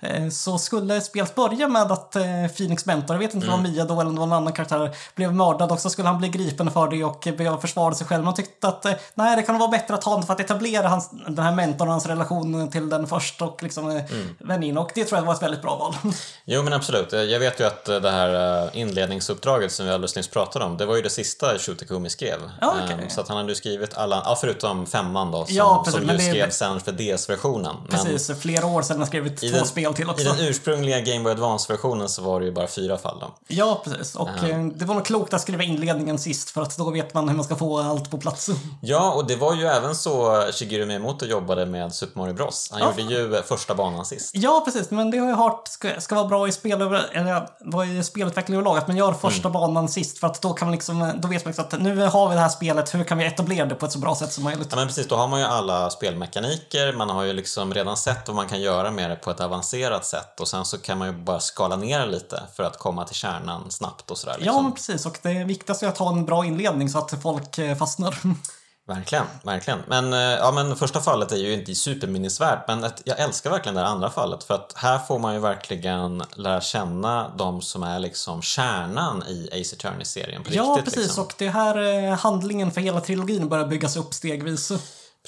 [0.00, 2.22] eh, så skulle spelet börja med att eh,
[2.56, 4.90] Phoenix mentor, jag vet inte om det var Mia då eller det en annan karaktär,
[5.14, 8.24] blev mördad och så skulle han bli gripen för det och behöva försvara sig själv.
[8.24, 10.88] Man tyckte att eh, nej, det kan vara bättre att ha honom för att etablera
[10.88, 14.02] hans, den här mentorn och hans relation till den först och liksom eh,
[14.38, 14.78] vända in.
[14.78, 15.94] Och det tror jag var ett väldigt bra val.
[16.44, 17.12] Jo, men absolut.
[17.12, 20.96] Jag vet ju att det här inledningsuppdraget som vi alldeles nyss pratade om, det var
[20.96, 22.38] ju det sista Shutakumi skrev.
[22.60, 22.96] Ja, okej.
[23.02, 26.00] Ehm, Så att han hade ju skrivit alla, ja, förutom femman då, som, Ja, precis,
[26.00, 27.76] som ju det- skrevs sen för DS-versionen.
[27.88, 30.24] Men Precis, flera år sedan har jag skrivit i två den, spel till I också.
[30.24, 33.30] den ursprungliga Game Boy Advance-versionen så var det ju bara fyra fall då.
[33.48, 34.14] Ja, precis.
[34.16, 37.28] Och eh, det var nog klokt att skriva inledningen sist för att då vet man
[37.28, 38.50] hur man ska få allt på plats.
[38.82, 42.68] Ja, och det var ju även så Shigeru Miyamoto jobbade med Super Mario Bros.
[42.72, 42.90] Han Ja.
[42.98, 44.30] gjorde ju eh, första banan sist.
[44.34, 44.90] Ja, precis.
[44.90, 48.56] Men det har jag hört ska, ska vara bra i spel eller vad i spelutveckling
[48.56, 48.78] överlag.
[48.78, 49.52] Att man gör första Mm.
[49.52, 52.28] banan sist för att då kan man liksom, då vet man liksom att nu har
[52.28, 54.44] vi det här spelet, hur kan vi etablera det på ett så bra sätt som
[54.44, 54.68] möjligt?
[54.70, 58.28] Ja men precis, då har man ju alla spelmekaniker, man har ju liksom redan sett
[58.28, 61.08] vad man kan göra med det på ett avancerat sätt och sen så kan man
[61.08, 64.34] ju bara skala ner lite för att komma till kärnan snabbt och sådär.
[64.38, 64.54] Liksom.
[64.54, 65.06] Ja, men precis.
[65.06, 68.18] Och det viktigaste är att ha en bra inledning så att folk eh, fastnar.
[68.86, 69.78] Verkligen, verkligen.
[69.86, 73.74] Men, eh, ja, men första fallet är ju inte superminnesvärt, men ett, jag älskar verkligen
[73.74, 77.82] det här andra fallet för att här får man ju verkligen lära känna de som
[77.82, 80.84] är liksom kärnan i Ace Attorney-serien på ja, riktigt.
[80.84, 81.02] precis.
[81.02, 81.24] Liksom.
[81.24, 84.72] Och det är här eh, handlingen för hela trilogin börjar byggas upp stegvis.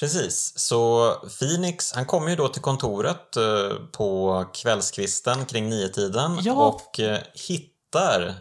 [0.00, 6.52] Precis, så Phoenix, han kommer ju då till kontoret eh, på kvällskvisten kring nio-tiden Ja.
[6.52, 7.18] och eh,
[7.48, 8.34] hittar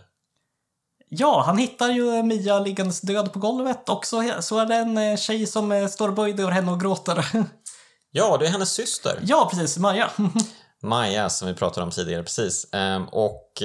[1.10, 4.98] Ja, han hittar ju Mia liggandes död på golvet och så, så är det en
[4.98, 7.26] eh, tjej som står böjd över henne och gråter.
[8.14, 9.20] Ja, det är hennes syster.
[9.24, 9.78] ja, precis.
[9.78, 10.10] Maja.
[10.84, 12.68] Maja, som vi pratade om tidigare, precis.
[12.74, 13.62] Ehm, och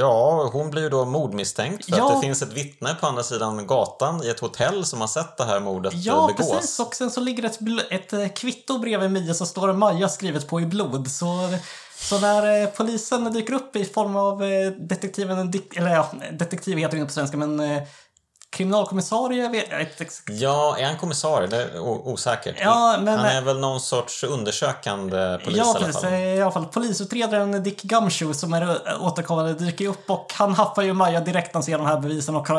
[0.00, 2.06] ja, hon blir ju då mordmisstänkt för Ja.
[2.08, 5.36] att det finns ett vittne på andra sidan gatan i ett hotell som har sett
[5.36, 6.50] det här mordet Ja, begås.
[6.50, 6.80] precis.
[6.80, 7.58] Och sen så ligger ett,
[7.90, 11.10] ett eh, kvitto bredvid Mia så står Maja skrivet på i blod.
[11.10, 11.26] Så,
[11.98, 16.96] så när eh, polisen dyker upp i form av eh, detektiven, eller ja, detektiv heter
[16.96, 17.60] det inte på svenska, men
[18.50, 21.46] kriminalkommissarie, jag vet ex- Ja, är han kommissarie?
[21.48, 22.56] Det är osäkert.
[22.60, 26.04] Ja, men- han är väl någon sorts undersökande polis Ja, i alla fall.
[26.12, 30.54] Eh, I alla fall polisutredaren Dick Gumshoe som är eh, återkommande dyker upp och han
[30.54, 32.56] haffar ju Maja direkt när han ser de här bevisen och, och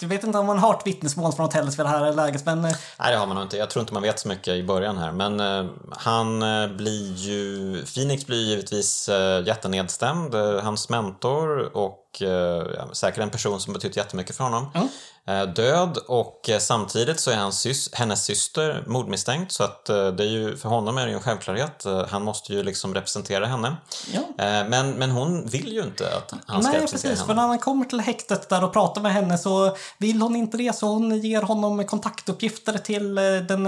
[0.00, 2.64] jag vet inte om man har hört vittnesmål från hotellet vid det här läget men
[2.64, 3.56] eh, Nej, det har man nog inte.
[3.56, 5.12] Jag tror inte man vet så mycket i början här.
[5.12, 7.82] Men eh, han eh, blir ju...
[7.94, 10.34] Phoenix blir givetvis eh, jättenedstämd.
[10.62, 14.70] Hans mentor och och eh, säkert en person som betytt jättemycket för honom.
[14.74, 14.88] Mm.
[15.28, 20.06] Eh, död och eh, samtidigt så är hans sys- hennes syster mordmisstänkt så att eh,
[20.08, 21.86] det är ju, för honom är det ju en självklarhet.
[21.86, 23.76] Eh, Han måste ju liksom representera henne.
[24.12, 24.20] Ja.
[24.44, 27.26] Eh, Men, men hon vill ju inte att han ska Nej, representera precis.
[27.26, 27.42] För henne.
[27.42, 30.76] när han kommer till häktet där och pratar med henne så vill hon inte det
[30.76, 33.14] så hon ger honom kontaktuppgifter till
[33.48, 33.64] den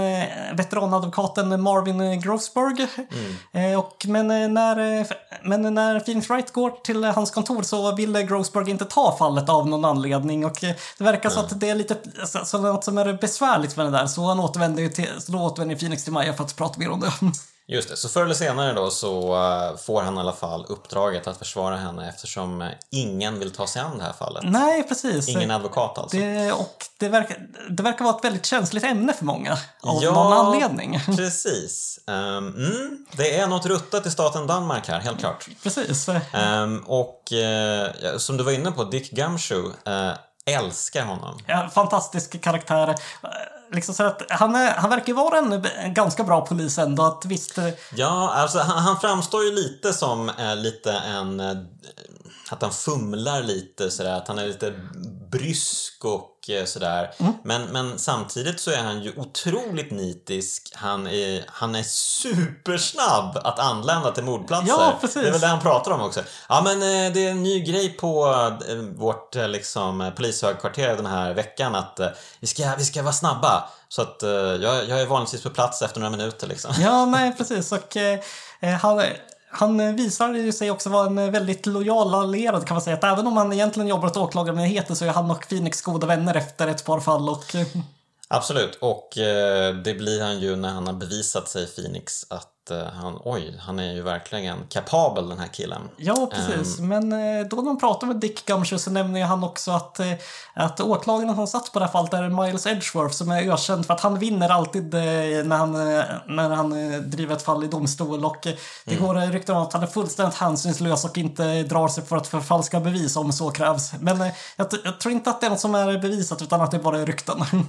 [0.57, 2.87] veteranadvokaten Marvin Grossberg.
[3.53, 3.79] Mm.
[3.79, 5.05] Och, men, när,
[5.47, 9.49] men när Phoenix Wright går till hans kontor så vill eh, Grossberg inte ta fallet
[9.49, 12.83] av någon anledning och eh, det verkar så att det är lite så, så något
[12.83, 16.03] som är besvärligt med det där så han återvänder ju till, så då återvänder Phoenix
[16.03, 17.11] till Maja för att prata mer om det.
[17.71, 21.27] Just det, så förr eller senare då så eh, får han i alla fall uppdraget
[21.27, 24.43] att försvara henne eftersom eh, ingen vill ta sig an det här fallet.
[24.45, 25.29] Nej, precis.
[25.29, 26.17] Ingen advokat alltså.
[26.17, 27.37] Det, och det verkar,
[27.69, 29.51] det verkar vara ett väldigt känsligt ämne för många.
[29.81, 30.99] Av Ja, någon anledning.
[31.05, 31.99] Precis.
[32.07, 35.47] Ehm, mm, det är något ruttet i staten Danmark här, helt klart.
[35.63, 36.09] Precis.
[36.33, 37.31] Ehm, och
[38.01, 40.13] ja, som du var inne på, Dick Gumshoe eh,
[40.55, 41.39] älskar honom.
[41.47, 42.95] Ja, fantastisk karaktär.
[43.71, 47.03] Liksom så att han, är, han verkar ju vara en, en ganska bra polis ändå.
[47.03, 51.39] Att visst, eh, Ja, alltså han, han framstår ju lite som eh, lite en...
[51.39, 51.57] Eh,
[52.51, 54.73] att han fumlar lite sådär, att han är lite
[55.31, 57.11] brysk och eh, sådär.
[57.43, 60.71] Men, men samtidigt så är han ju otroligt nitisk.
[60.75, 64.67] Han är, han är supersnabb att anlända till mordplatser.
[64.67, 65.21] Ja, precis.
[65.21, 66.21] Det är väl det han pratar om också.
[66.49, 68.27] Ja, men eh, det är en ny grej på
[68.69, 71.99] eh, vårt liksom, polishögkvarter den här veckan att
[72.39, 73.69] vi, ska, vi ska vara snabba.
[73.91, 74.17] Så att
[74.61, 76.71] jag, jag är vanligtvis på plats efter några minuter liksom.
[76.79, 77.71] ja, nej precis.
[77.71, 78.19] Och eh,
[78.81, 79.01] han,
[79.51, 82.97] han eh, visar ju sig också vara en eh, väldigt lojal allierad kan man säga.
[82.97, 86.35] Att även om han egentligen jobbar åt åklagarmyndigheten så är han och Phoenix goda vänner
[86.35, 87.29] efter ett par fall.
[87.29, 87.67] Och, eh,
[88.27, 92.83] Absolut, och eh, det blir han ju när han har bevisat sig Phoenix att eh,
[93.01, 95.81] han, oj, han är ju verkligen kapabel den här killen.
[95.97, 96.79] Ja, precis.
[96.79, 100.13] Men eh, då när man pratar med Dick Gumshoe så nämner han också att, eh,
[100.53, 103.93] att åklagaren som satt på det här fallet är Miles Edgeworth som är ökänd för
[103.93, 105.71] att han vinner alltid när han,
[106.35, 106.69] när han
[107.09, 108.25] driver ett fall i domstol.
[108.25, 108.47] Och
[108.85, 112.17] det går eh, rykten om att han är fullständigt hänsynslös och inte drar sig för
[112.17, 113.91] att förfalska bevis om så krävs.
[113.99, 114.19] Men
[114.55, 116.99] jag, jag tror inte att det är något som är bevisat utan att det bara
[116.99, 117.45] är rykten.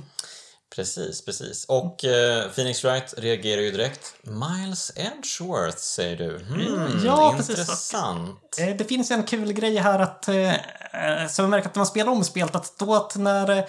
[0.77, 1.65] Precis, precis.
[1.65, 4.15] Och eh, Phoenix Wright reagerar ju direkt.
[4.23, 6.39] Miles Edgeworth, säger du.
[6.39, 7.59] Hmm, Ja, precis.
[7.59, 8.39] intressant.
[8.59, 11.87] Eh, Det finns en kul grej här att, eh, eh, som jag märker att man
[11.87, 13.65] spelar om spelet, att då att när eh,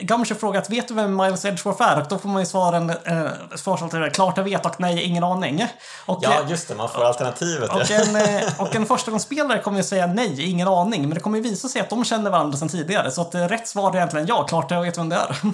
[0.00, 2.00] Gumshoe frågar att vet du vem Miles Edgeworth är?
[2.00, 5.66] Och då får man ju svaren, eh, svarsalternativet klart jag vet och nej, ingen aning.
[6.06, 7.70] Och, Ja, eh, just det, man får alternativet.
[7.70, 7.94] och, ja.
[7.96, 11.00] en, eh, och en förstagångsspelare kommer ju säga nej, ingen aning.
[11.02, 13.10] Men det kommer ju visa sig att de känner varandra sedan tidigare.
[13.10, 15.36] Så att eh, rätt svar är egentligen ja, klart jag vet vem det är.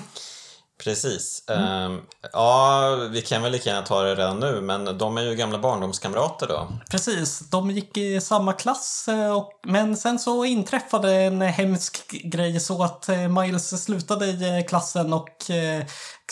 [0.84, 1.44] Precis.
[1.48, 1.64] Mm.
[1.64, 2.00] Ehm,
[2.32, 5.58] ja, vi kan väl lika gärna ta det redan nu, men de är ju gamla
[5.58, 6.68] barndomskamrater då.
[6.90, 12.60] Precis, de gick i samma klass eh, och, men sen så inträffade en hemsk grej
[12.60, 15.50] så att eh, Miles slutade i eh, klassen och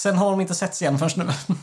[0.01, 1.33] sen har de inte setts igen förrän nu.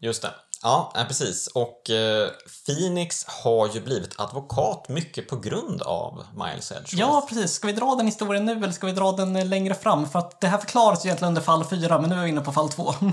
[0.00, 0.30] Just det.
[0.62, 1.46] Ja, eh, precis.
[1.46, 2.28] Och eh,
[2.66, 6.98] Phoenix har ju blivit advokat mycket på grund av Miles Edgeworth.
[6.98, 7.52] ja, precis.
[7.52, 10.08] Ska vi dra den historien nu eller ska vi dra den eh, längre fram?
[10.08, 12.40] För att det här förklaras ju egentligen under fall 4, men nu är vi inne
[12.40, 12.94] på fall 2.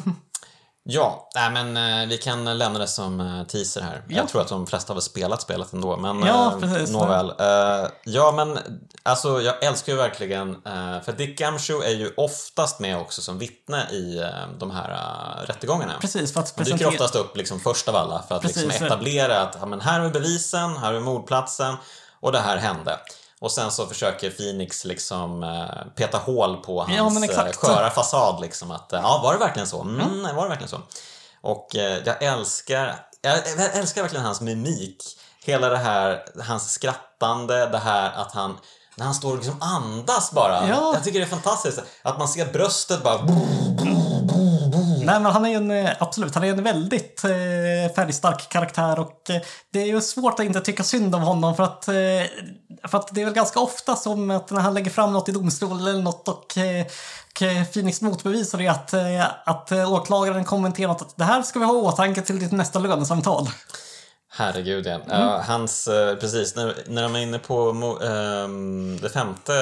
[0.91, 4.03] Ja, nej, men eh, vi kan lämna det som eh, teaser här.
[4.07, 4.17] Ja.
[4.17, 6.89] Jag tror att de flesta har väl spelat spelet ändå, men Ja, eh, precis.
[6.89, 7.29] nåväl.
[7.39, 8.59] Eh, ja, men
[9.03, 10.57] alltså jag älskar ju verkligen,
[11.05, 14.23] för Dick Gumshoe är ju oftast med också som vittne i
[14.59, 15.93] de här rättegångarna.
[16.01, 16.89] precis, för att Han dyker presentera...
[17.05, 18.81] oftast upp liksom först av alla för att liksom Precis.
[18.81, 21.75] etablera att ja, men här vi bevisen, här vi mordplatsen
[22.19, 22.99] och det här hände.
[23.41, 27.55] Och sen så försöker Phoenix liksom eh, peta hål på hans Ja, eh, exakt.
[27.55, 29.81] sköra fasad liksom att eh, ja, var det verkligen så?
[29.81, 30.81] Mm, var det verkligen så?
[31.41, 33.37] Och eh, jag älskar, jag
[33.75, 35.03] älskar verkligen hans mimik.
[35.45, 38.57] Hela det här, hans skrattande, det här att han
[38.95, 40.67] när han står och liksom andas bara.
[40.67, 40.93] Ja.
[40.93, 41.81] Jag tycker det är fantastiskt.
[42.01, 43.19] Att man ser bröstet bara...
[45.10, 48.99] Nej, men han är ju en, eh, absolut, han är en väldigt eh, färgstark karaktär
[48.99, 49.41] och eh,
[49.74, 51.93] det är ju svårt att inte tycka synd om honom för att, eh,
[52.88, 55.32] för att det är väl ganska ofta som att när han lägger fram något i
[55.32, 56.86] domstol eller något och, eh,
[57.36, 58.93] och eh, Phoenix motbevisar det att,
[59.47, 62.80] att åklagaren kommenterar något att det här ska vi ha i åtanke till ditt nästa
[62.80, 63.49] lönesamtal.
[64.39, 64.91] Herregud ja.
[64.91, 65.05] Mm.
[65.09, 67.69] Ja, hans, eh, precis, när, när de är inne på
[68.03, 69.53] ehm, det femte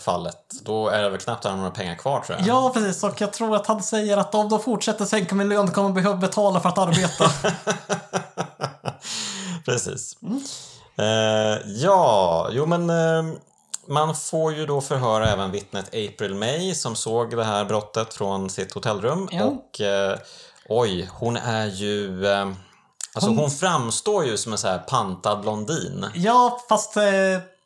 [0.00, 2.48] fallet, då är det väl knappt han har några pengar kvar tror jag.
[2.48, 3.04] Ja, precis.
[3.04, 5.94] Och jag tror att han säger att om de fortsätter sänka min lön kommer jag
[5.94, 7.30] behöva betala för att arbeta.
[9.64, 10.16] Precis.
[10.96, 13.34] Eh, ja, jo men eh,
[13.88, 18.50] man får ju då förhöra även vittnet April May som såg det här brottet från
[18.50, 19.28] sitt hotellrum.
[19.32, 19.44] Ja.
[19.44, 20.18] Och eh,
[20.68, 22.26] oj, hon är ju...
[23.14, 23.50] Alltså hon...
[23.50, 26.06] framstår ju som en så här pantad blondin.
[26.14, 27.02] Ja, fast eh,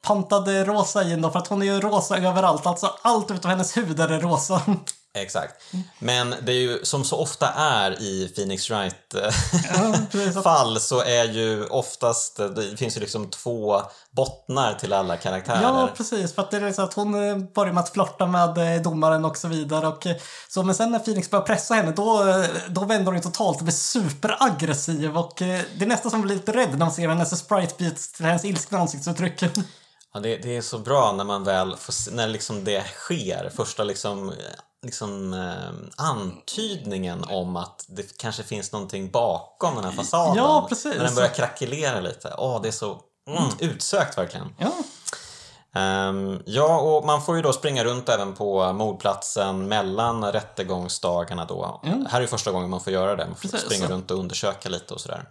[0.03, 2.67] pantade rosa i då för att hon är ju rosa överallt.
[2.67, 4.63] Alltså allt utom hennes hud är rosa.
[5.17, 5.63] Exakt.
[5.99, 10.13] Men det är ju som så ofta är i Phoenix Ja, precis.
[10.13, 15.63] Wright-fall så är ju oftast, det finns ju liksom två bottnar till alla karaktärer.
[15.63, 16.35] Ja, precis.
[16.35, 19.25] För att det är så att hon eh, börjar med att flörta med eh, domaren
[19.25, 19.89] och så vidare.
[19.89, 20.17] Och, eh,
[20.49, 23.59] så, men sen när Phoenix börjar pressa henne då, eh, då vänder hon ju totalt
[23.59, 25.19] och blir superaggressiv.
[25.19, 27.75] Och eh, det är nästan som att bli lite rädd när man ser hennes sprite
[27.79, 29.43] beats till hennes ilskna ansiktsuttryck.
[30.15, 33.51] Ja, det, det är så bra när man väl får se, när liksom det sker,
[33.57, 34.33] första liksom,
[34.83, 40.37] liksom eh, antydningen om att det kanske finns någonting bakom den här fasaden.
[40.37, 40.97] Ja, precis.
[40.97, 42.35] När den börjar krackelera lite.
[42.39, 44.55] Åh, det är så mm, utsökt verkligen.
[44.59, 44.73] Ja,
[45.77, 51.81] Ehm, ja, och man får ju då springa runt även på mordplatsen mellan rättegångsdagarna då.
[52.09, 53.27] Här är första gången man får göra det.
[53.27, 53.67] Man får Precis.
[53.67, 55.25] springa runt och undersöka lite och sådär.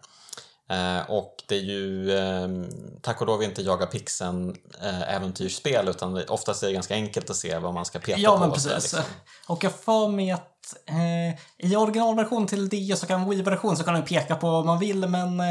[0.69, 2.69] Eh, och det är ju ehm,
[3.01, 7.29] tack och lov inte Jaga Pixen eh, äventyrsspel utan det, oftast är det ganska enkelt
[7.29, 8.39] att se vad man ska peka ja på.
[8.39, 8.93] men och sådär, precis.
[8.93, 9.11] liksom.
[9.47, 13.93] Och jag får mig att eh, i originalversion till DS och en Wii-version så kan
[13.93, 15.41] man peka på vad man vill men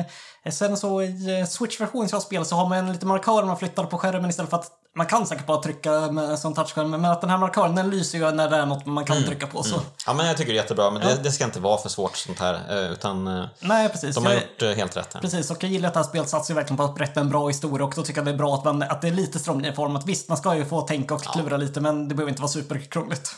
[0.52, 3.58] sen så i eh, Switch-version som jag spelar så har man en liten markör man
[3.58, 7.04] flyttar på skärmen istället för att man kan säkert bara trycka med sån touchskärm men
[7.04, 9.28] att den här markören den lyser ju när det är något man kan Mm.
[9.28, 9.62] trycka på.
[9.62, 9.80] Så.
[10.06, 12.16] Ja, men jag tycker det är jättebra, men det, det ska inte vara för svårt
[12.16, 14.14] sånt här, eh, utan eh, Nej precis.
[14.14, 15.20] de har Jag- gjort helt rätt här.
[15.20, 17.48] Precis, och jag gillar att det här spelet satsar verkligen på att berätta en bra
[17.48, 20.06] historia och då tycker jag det är bra att, man, att det är lite strömlinjeformat.
[20.06, 23.34] Visst, man ska ju få tänka och klura lite men det behöver inte vara superkrångligt.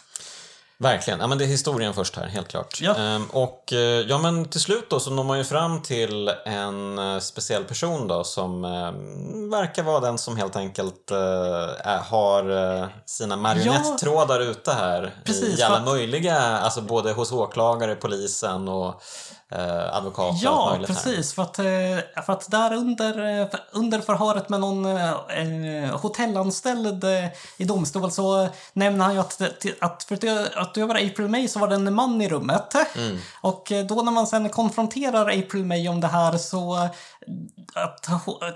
[0.79, 1.21] Verkligen.
[1.21, 2.81] Ja, men det är historien först här, helt klart.
[2.81, 2.97] Ja.
[2.97, 6.99] Ehm, och eh, ja, men till slut då så når man ju fram till en
[6.99, 8.71] eh, speciell person då som eh,
[9.51, 15.63] verkar vara den som helt enkelt eh, har eh, sina marionettrådar ute här Precis, i
[15.63, 19.03] alla för möjliga, alltså både hos åklagare, polisen och
[19.53, 21.35] eh, advokat och allt Ja, precis.
[21.35, 27.05] För att, eh, för att där under, eh, under förhöret med någon eh, eh, hotellanställd
[27.57, 29.43] i domstol så nämner han ju att,
[29.81, 32.75] att för att, att över April May så var det en man i rummet.
[32.97, 33.19] Mm.
[33.41, 36.75] Och då när man sen konfronterar April May om det här så
[37.75, 38.03] att,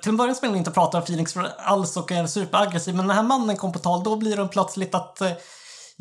[0.02, 3.06] till en början så vill hon inte prata om Phoenix alls och är superaggressiv men
[3.06, 5.22] när den här mannen kom på tal då blir det plötsligt att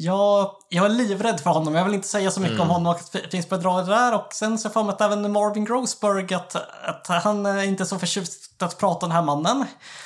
[0.02, 1.76] Ja, jag är livrädd för honom.
[1.76, 2.68] Jag vill inte säga så mycket Mm.
[2.70, 3.46] om honom och att det finns
[3.86, 4.14] det där.
[4.16, 6.56] Och sen så får man att även Marvin Grossberg att,
[6.86, 9.66] att han är inte så förtjust att prata om den här mannen.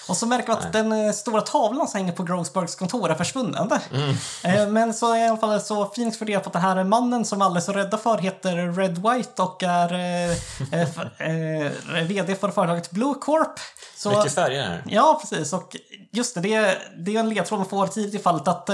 [0.09, 3.15] Och så märker man att den eh, stora tavlan som hänger på Grossbergs kontor är
[3.15, 3.69] försvunnen.
[3.93, 4.15] Mm.
[4.43, 7.41] Eh, Men så i alla fall så får reda på att den här mannen som
[7.41, 10.37] alla är så rädda för heter Red White och är eh,
[10.71, 13.59] f- eh, VD för företaget Blue Corp.
[13.97, 14.83] Så, Mycket färger här.
[14.87, 15.53] Ja, precis.
[15.53, 15.75] Och
[16.11, 18.69] just det, det är, det är en ledtråd man får tidigt i fallet att,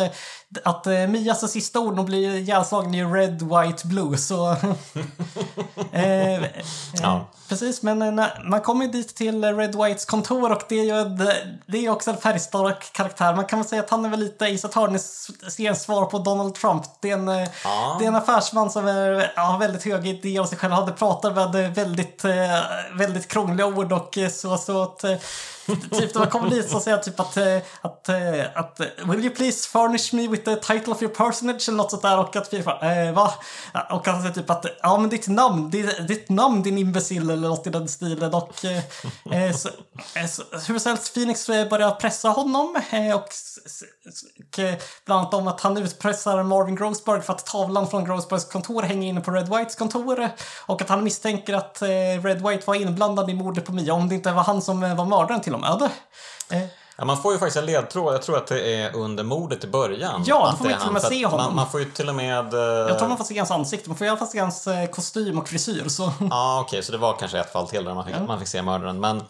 [0.64, 4.18] att Mias sista ord nog blir ihjälslagen i Red, White, Blue.
[4.18, 4.52] Så,
[5.92, 6.44] eh, eh,
[7.02, 7.26] Ja.
[7.50, 10.84] Precis, men eh, när, man kommer ju dit till Red Whites kontor och det är
[10.84, 11.18] ju
[11.66, 13.36] det är också en färgstark karaktär.
[13.36, 16.84] Man kan väl säga att han är väl lite Attorneys seriens svar på Donald Trump.
[17.00, 17.96] Det är en, eh, Ja.
[18.00, 20.74] det är en affärsman som är, ja, har väldigt höga idéer om sig själv.
[20.74, 22.62] Hade pratat med väldigt, eh,
[22.94, 25.04] väldigt krångliga ord och så, så att
[25.70, 28.88] Typ när man kommer dit så säger jag typ att, eh, att, eh, att eh,
[29.06, 32.20] Will you please furnish me with the title of your personage eller något sånt där
[32.20, 33.34] och att vi bara, eh, va?
[33.90, 37.48] Och han säger typ att ja men ditt namn, ditt, ditt namn din imbecill eller
[37.48, 39.70] något i den stilen och eh, så,
[40.16, 44.60] eh, så, hur som helst Phoenix börjar pressa honom eh, och, och
[45.06, 49.10] bland annat om att han utpressar Marvin Grossberg för att tavlan från Grossbergs kontor hänger
[49.10, 50.30] inne på Red Whites kontor
[50.66, 54.10] och att han misstänker att eh, Red White var inblandad i mordet på Mia om
[54.10, 55.82] det inte var han som var mördaren till med.
[56.62, 58.14] Eh, Ja, man får ju faktiskt en ledtråd.
[58.14, 60.24] Jag tror att det är under mordet i början.
[60.26, 61.46] Ja, då får man är till och med se honom.
[61.46, 62.54] Man, man får ju till och med...
[62.54, 64.68] eh, Jag tror man får se hans ansikte, man får i alla fall se hans
[64.68, 65.90] eh, kostym och frisyr.
[65.90, 66.12] Så.
[66.30, 68.62] Ja, okej, så det var kanske ett fall till där man fick, man fick se
[68.62, 69.00] mördaren.
[69.00, 69.24] Men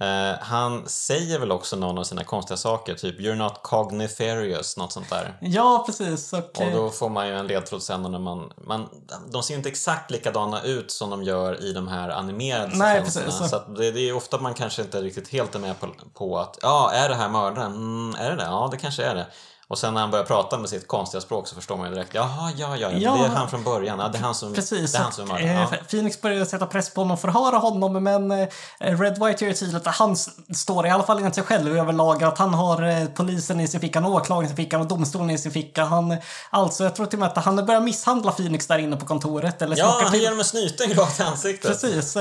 [0.00, 4.92] eh, han säger väl också någon av sina konstiga saker, typ “You're not cogniferious”, något
[4.92, 5.38] sånt där.
[5.40, 6.32] Ja, precis.
[6.32, 8.88] Och, Och då får man ju en ledtråd sen när man, man...
[9.32, 13.34] De ser inte exakt likadana ut som de gör i de här animerade Nej, precis.
[13.50, 16.38] Så att det, det är ofta man kanske inte riktigt helt är med på, på
[16.38, 17.72] att ja, är det här mördaren?
[17.72, 18.44] Mm, är det det?
[18.44, 19.26] Ja, det kanske är det.
[19.70, 22.14] Och sen när han börjar prata med sitt konstiga språk så förstår man ju direkt,
[22.14, 23.12] jaha, ja, ja, ja, Ja.
[23.16, 23.98] det är han från början.
[23.98, 24.92] Ja, det är han som, Precis.
[24.92, 25.66] det är han som och, eh, Ja.
[25.90, 28.46] Phoenix börjar sätta press på honom för att höra honom, men eh,
[28.78, 30.16] Red White gör tydligt att han
[30.54, 33.80] står, i alla fall enligt sig själv, överlag att han har eh, polisen i sin
[33.80, 35.84] ficka, åklagaren i sin ficka och domstolen i sin ficka.
[35.84, 36.16] Han,
[36.50, 39.62] alltså, jag tror till och med att han börjar misshandla Phoenix där inne på kontoret.
[39.62, 41.70] Eller Ja, han till- ger honom en snyting rakt i ansiktet.
[41.70, 42.16] Precis.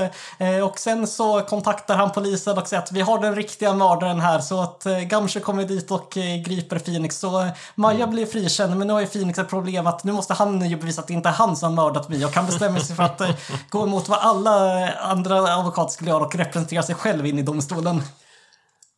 [0.69, 4.39] Och sen så kontaktar han polisen och säger att vi har den riktiga mördaren här.
[4.39, 6.09] Så att Gumshoe kommer dit och
[6.45, 7.19] griper Phoenix.
[7.19, 8.09] Så eh, Maja Mm.
[8.09, 11.01] blir frikänd, men nu har ju Phoenix ett problem att nu måste han ju bevisa
[11.01, 12.27] att det inte är han som har mördat Mia.
[12.27, 13.29] Och han bestämmer sig för att eh,
[13.69, 18.01] gå emot vad alla andra advokater skulle göra och representera sig själv in i domstolen.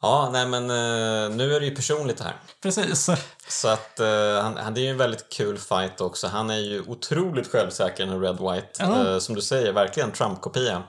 [0.02, 2.36] Ja, nej men eh, nu är det ju personligt det här.
[2.64, 3.10] Precis.
[3.48, 6.28] Så att eh, han, han, det är ju en väldigt kul fight också.
[6.28, 8.84] Han är ju otroligt självsäker, den Red White.
[8.84, 10.84] Eh, som du säger, verkligen Trump-kopia.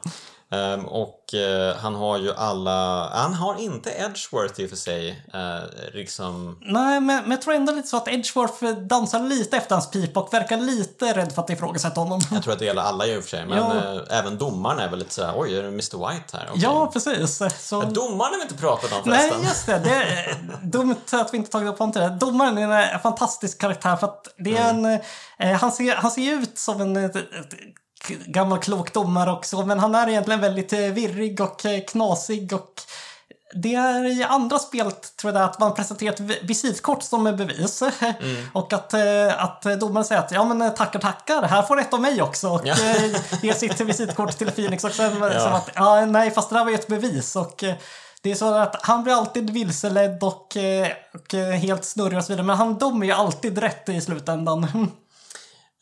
[0.53, 3.09] Ehm, och eh, han har ju alla...
[3.09, 5.25] Han har inte Edgeworth i och för sig.
[5.35, 5.61] Eh,
[5.95, 6.59] liksom...
[6.61, 10.21] Nej, men, men jag tror ändå lite så att Edgeworth dansar lite efter hans pipa
[10.21, 12.21] och verkar lite rädd för att ifrågasätta honom.
[12.33, 13.47] Jag tror att det gäller alla i och för sig.
[13.47, 13.95] Men Ja.
[13.95, 16.47] eh, även domaren är väl lite sådär, oj, är det Mr White här?
[16.51, 16.63] Okej.
[16.63, 17.43] Ja, precis.
[17.69, 17.81] Så...
[17.81, 19.43] Domaren har vi inte pratat om Nej, förresten.
[19.49, 19.79] just det.
[19.79, 22.09] Det är dumt att vi inte tagit upp honom till det.
[22.21, 24.85] Domaren är en fantastisk karaktär för att det är en...
[25.39, 26.97] Eh, han, ser, han ser ut som en
[28.09, 32.81] gammal klok domare också, men han är egentligen väldigt eh, virrig och eh, knasig och
[33.55, 37.33] det är i andra spel tror jag att man presenterar ett vi- visitkort som är
[37.33, 37.83] bevis.
[38.53, 42.01] Och att, eh, att domaren säger att ja men tackar tackar, här får ett av
[42.01, 42.49] mig också.
[42.49, 42.75] Och Ja.
[43.43, 45.41] ger sitt visitkort till Phoenix och sen Ja.
[45.41, 47.37] som att ja nej fast det där var ju ett bevis.
[47.37, 47.65] Och
[48.23, 50.57] det är så att han blir alltid vilseledd och,
[51.15, 52.47] och helt snurrig och så vidare.
[52.47, 54.91] Men han dömer ju alltid rätt i slutändan.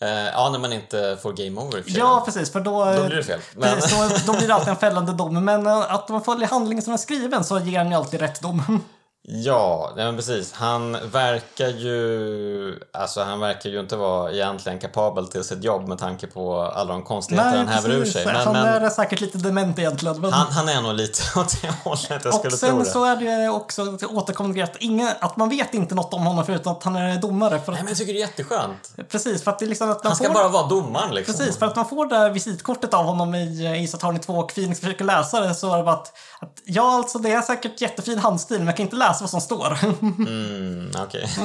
[0.03, 2.85] Eh, ja, när man inte får game over ja precis, för då...
[2.85, 3.41] Då blir det fel.
[3.55, 3.75] Men...
[3.75, 5.45] Precis, då, då blir det alltid en fällande dom.
[5.45, 8.41] Men eh, att man följer handlingen som är skriven så ger han ju alltid rätt
[8.41, 8.83] dom.
[9.23, 10.53] Ja, nej men precis.
[10.53, 12.81] Han verkar ju...
[12.93, 16.93] Alltså han verkar ju inte vara egentligen kapabel till sitt jobb med tanke på alla
[16.93, 18.27] de konstigheter han häver ur sig.
[18.27, 20.21] Men, han men är säkert lite dement egentligen.
[20.21, 20.33] Men...
[20.33, 22.85] han, han är nog lite åt det hållet, jag och skulle tro sen det.
[22.85, 26.47] så är det också återkommande grej att, ingen, att man vet inte något om honom
[26.47, 27.61] förutom att han är domare.
[27.61, 28.93] För Nej, att, men jag tycker det är jätteskönt.
[29.09, 30.35] Precis, för att det är liksom att man Han ska får...
[30.35, 31.35] bara vara domaren liksom.
[31.35, 34.55] Precis, för att man får det här visitkortet av honom i Ace Attorney 2 och
[34.55, 37.81] Phoenix försöker läsa det så är det bara att, att ja, alltså det är säkert
[37.81, 39.79] jättefin handstil men jag kan inte läsa vad som står.
[40.03, 41.29] Mm, okej.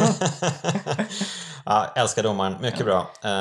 [1.66, 2.56] ja, älskar domaren.
[2.62, 3.12] Mycket bra.
[3.26, 3.32] Uh,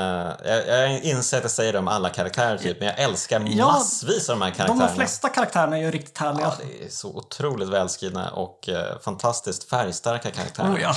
[0.44, 4.28] jag, jag inser att jag säger det om alla karaktärer typ, men jag älskar massvis
[4.30, 4.94] av de här De karaktärerna.
[4.94, 6.46] flesta karaktärerna är ju riktigt härliga.
[6.46, 10.74] Ja, det är så otroligt välskrivna och eh, fantastiskt färgstarka karaktärer.
[10.74, 10.94] Oh, ja.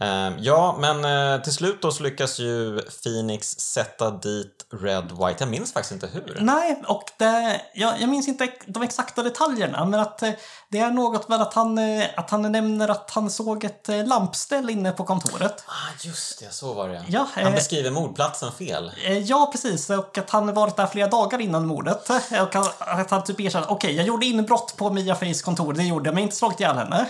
[0.00, 5.36] Eh, ja, men eh, till slut då så lyckas ju Phoenix sätta dit Red White.
[5.38, 6.36] Jag minns faktiskt inte hur.
[6.40, 10.30] Nej, och det, jag, jag minns inte de exakta detaljerna, men att eh,
[10.68, 14.70] det är något med att han, eh, att han nämner att han såg ett lampställ
[14.70, 15.64] inne på kontoret.
[15.66, 17.04] Ah, just det, så var det.
[17.08, 18.92] Ja, Han beskriver mordplatsen fel.
[19.24, 19.90] Ja, precis.
[19.90, 22.10] Och att han varit där flera dagar innan mordet.
[22.42, 26.08] Och att han typ erkänner, okej, jag gjorde inbrott på Mia Fays kontor, det gjorde
[26.08, 27.06] jag, men inte slagit ihjäl henne.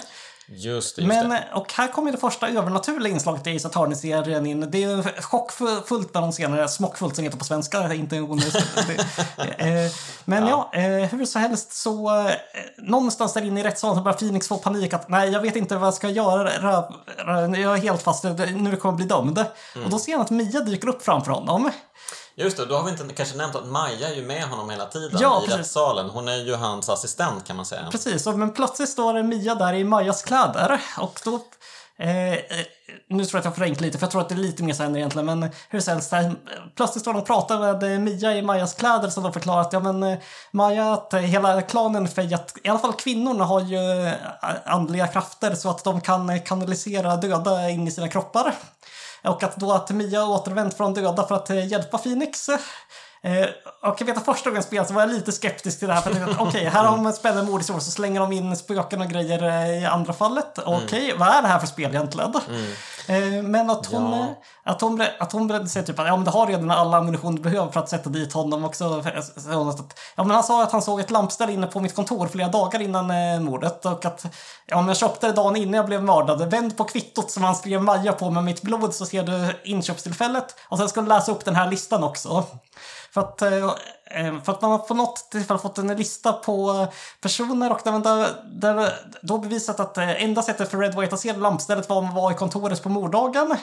[0.51, 1.45] Just det, just Men, det.
[1.55, 4.71] och här kommer det första övernaturliga inslaget i Ace Attorney-serien in.
[4.71, 8.57] Det är chockfullt med de senare, smockfullt som heter på svenska, inte onödigt.
[9.59, 9.93] Eh,
[10.25, 12.35] Men ja, eh, hur så helst så eh,
[12.79, 15.77] någonstans där inne i rättssalen så börjar Phoenix få panik att nej, jag vet inte
[15.77, 16.51] vad jag ska göra.
[17.57, 19.39] Jag är helt fast, nu kommer jag bli dömd.
[19.39, 19.85] Mm.
[19.85, 21.71] Och då ser han att Mia dyker upp framför honom.
[22.39, 24.87] Just det, då har vi inte kanske nämnt att Maja är ju med honom hela
[24.87, 25.59] tiden Ja, i precis.
[25.59, 26.11] rättssalen.
[26.11, 27.89] Hon är ju hans assistent kan man säga.
[27.91, 31.41] Precis, men plötsligt står Mia där i Majas kläder och då
[32.01, 32.39] Eh, eh,
[33.09, 34.75] nu tror jag att jag förenklar lite, för jag tror att det är lite mer
[34.75, 36.13] sen egentligen, men hur som helst,
[36.77, 39.73] plötsligt står de och pratar med eh, Mia i Majas kläder som de förklarar att
[39.73, 40.19] ja, men eh,
[40.51, 44.11] Maja, att hela klanen Fejat, i alla fall kvinnorna har ju
[44.65, 48.55] andliga krafter så att de kan kanalisera döda in i sina kroppar.
[49.29, 52.49] Och att då att Mia återvänt från döda för att eh, hjälpa Phoenix.
[52.49, 52.59] Eh,
[53.23, 53.47] Eh,
[53.83, 56.01] och jag vet att första gången spelade så var jag lite skeptisk till det här.
[56.01, 59.01] För jag tänkte okej, här har man ett spännande mordhistoria så slänger de in spöken
[59.01, 60.59] och grejer eh, i andra fallet.
[60.67, 62.35] Okej, vad är det här för spel egentligen?
[63.09, 64.27] Eh, men att hon, Ja.
[64.73, 67.35] att hon, att hon berättade sig typ att ja, men du har redan all ammunition
[67.35, 69.03] du behöver för att sätta dit honom också.
[69.37, 71.95] Så hon att, ja, men han sa att han såg ett lampställ inne på mitt
[71.95, 74.25] kontor flera dagar innan eh, mordet och att
[74.67, 76.51] ja, men jag köpte det dagen innan jag blev mördad.
[76.51, 80.57] Vänd på kvittot som han skrev Maja på med mitt blod så ser du inköpstillfället
[80.69, 82.45] och sen ska du läsa upp den här listan också.
[83.11, 83.65] För att, eh,
[84.11, 86.87] eh, för att man har på något tillfälle fått en lista på
[87.21, 91.21] personer och där där, där, då bevisat att eh, enda sättet för Red White att
[91.21, 93.57] se lampstället var om man var i kontoret på morddagen.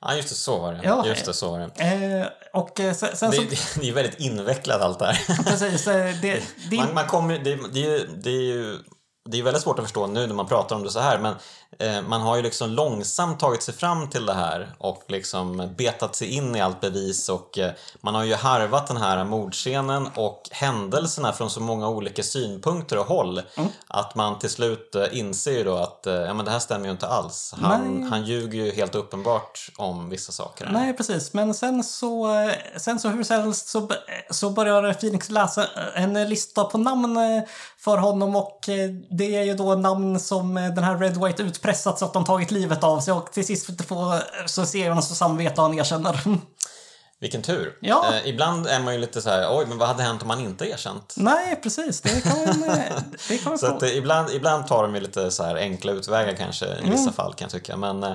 [0.00, 0.80] Ja, just det, så var det.
[0.84, 1.06] Ja.
[1.06, 2.32] Just det, så var det.
[2.52, 3.80] Och sen, sen Det, så...
[3.80, 5.44] det, är väldigt invecklat allt det här.
[5.44, 8.78] Precis, det, det, Man, man kommer, det, det, det är ju
[9.28, 11.34] det är väldigt svårt att förstå nu när man pratar om det så här men
[12.08, 16.28] man har ju liksom långsamt tagit sig fram till det här och liksom betat sig
[16.28, 21.32] in i allt bevis och eh, man har ju harvat den här mordscenen och händelserna
[21.32, 23.42] från så många olika synpunkter och håll
[23.88, 26.84] att man till slut eh, inser ju då att eh, ja, men det här stämmer
[26.84, 27.54] ju inte alls.
[27.56, 28.10] Han, Nej.
[28.10, 30.68] han ljuger ju helt uppenbart om vissa saker.
[30.72, 31.32] Nej, precis.
[31.32, 33.90] Men sen så, eh, sen så hur som helst så,
[34.30, 37.42] så börjar Phoenix läsa en lista på namn eh,
[37.78, 41.42] för honom och eh, det är ju då namn som eh, den här Red White
[41.66, 44.66] utpressat så att de tagit livet av sig och till sist för att få, så
[44.66, 46.20] ser han så samvete och han erkänner.
[47.20, 47.78] Vilken tur.
[47.80, 48.14] Ja.
[48.14, 50.40] Eh, ibland är man ju lite så här, oj, men vad hade hänt om man
[50.40, 51.14] inte erkänt?
[51.16, 52.00] Nej, precis.
[52.00, 52.60] Det kan man,
[53.28, 55.92] det kan man Så att, eh, ibland, ibland tar de ju lite så här enkla
[55.92, 57.12] utvägar kanske i vissa Mm.
[57.12, 57.76] fall kan jag tycka.
[57.76, 58.12] Men, eh,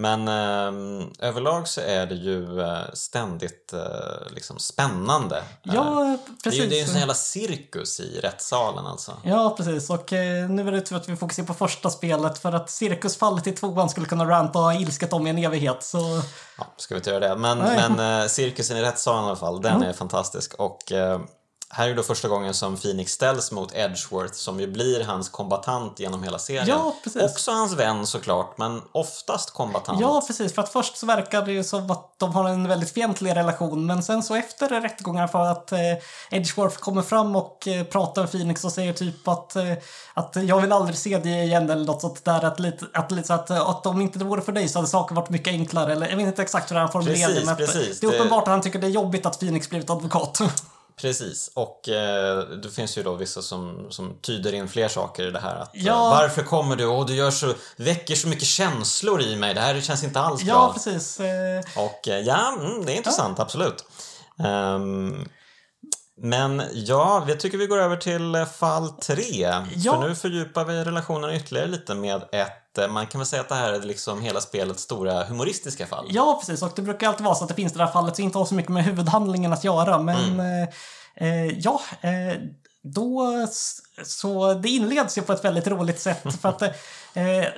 [0.00, 5.36] men eh, överlag så är det ju eh, ständigt eh, liksom spännande.
[5.38, 6.90] Eh, Ja, det är ju det är ju en precis.
[6.90, 9.12] sån jävla cirkus i rättssalen alltså.
[9.24, 9.90] Ja, precis.
[9.90, 13.46] Och eh, nu är det tur att vi fokuserar på första spelet för att cirkusfallet
[13.46, 15.82] i tvåan skulle kunna ranta ilsket om i en evighet.
[15.82, 16.22] Så
[16.58, 17.36] Ja, ska vi inte göra det.
[17.36, 20.54] Men, men eh, cirkusen i rättssalen i alla fall, den är fantastisk.
[20.54, 21.20] Och eh,
[21.72, 26.00] här är då första gången som Phoenix ställs mot Edgeworth som ju blir hans kombatant
[26.00, 26.66] genom hela serien.
[26.68, 27.22] Ja, precis.
[27.22, 30.00] Också hans vän såklart, men oftast kombatant.
[30.00, 30.54] Ja, precis.
[30.54, 33.86] För att först så verkar det ju som att de har en väldigt fientlig relation.
[33.86, 35.78] Men sen så efter rättegångarna för att eh,
[36.30, 39.72] Edgeworth kommer fram och eh, pratar med Phoenix och säger typ att, eh,
[40.14, 42.44] att jag vill aldrig se dig igen eller något sånt där.
[42.44, 44.78] Att, lite, att, lite så att, eh, att om inte det vore för dig så
[44.78, 45.92] hade saker varit mycket enklare.
[45.92, 48.00] Eller jag vet inte exakt hur han formulerade Precis, men precis.
[48.00, 50.40] det är Det- uppenbart att han tycker det är jobbigt att Phoenix blivit advokat.
[51.00, 55.30] Precis, och eh, det finns ju då vissa som, som tyder in fler saker i
[55.30, 55.56] det här.
[55.56, 55.92] Att, Ja.
[56.14, 56.86] eh, varför kommer du?
[56.86, 59.54] Och du gör så, väcker så mycket känslor i mig.
[59.54, 60.72] Det här känns inte alls ja, bra.
[60.72, 61.20] precis.
[61.20, 63.84] Eh, Och eh, ja, mm, det är intressant, absolut.
[64.44, 65.28] Ehm,
[66.22, 69.54] men ja, jag tycker vi går över till fall tre.
[69.76, 69.92] Ja.
[70.00, 73.48] För nu fördjupar vi relationen ytterligare lite med ett, eh, man kan väl säga att
[73.48, 76.06] det här är liksom hela spelets stora humoristiska fall.
[76.10, 76.62] Ja, precis.
[76.62, 78.44] Och det brukar alltid vara så att det finns det där fallet som inte har
[78.44, 79.98] så mycket med huvudhandlingen att göra.
[79.98, 80.62] Men Mm.
[80.62, 80.68] eh,
[81.28, 82.40] eh, ja, eh,
[82.82, 83.46] då
[84.04, 86.22] så det inleds ju på ett väldigt roligt sätt.
[86.42, 86.70] för att eh,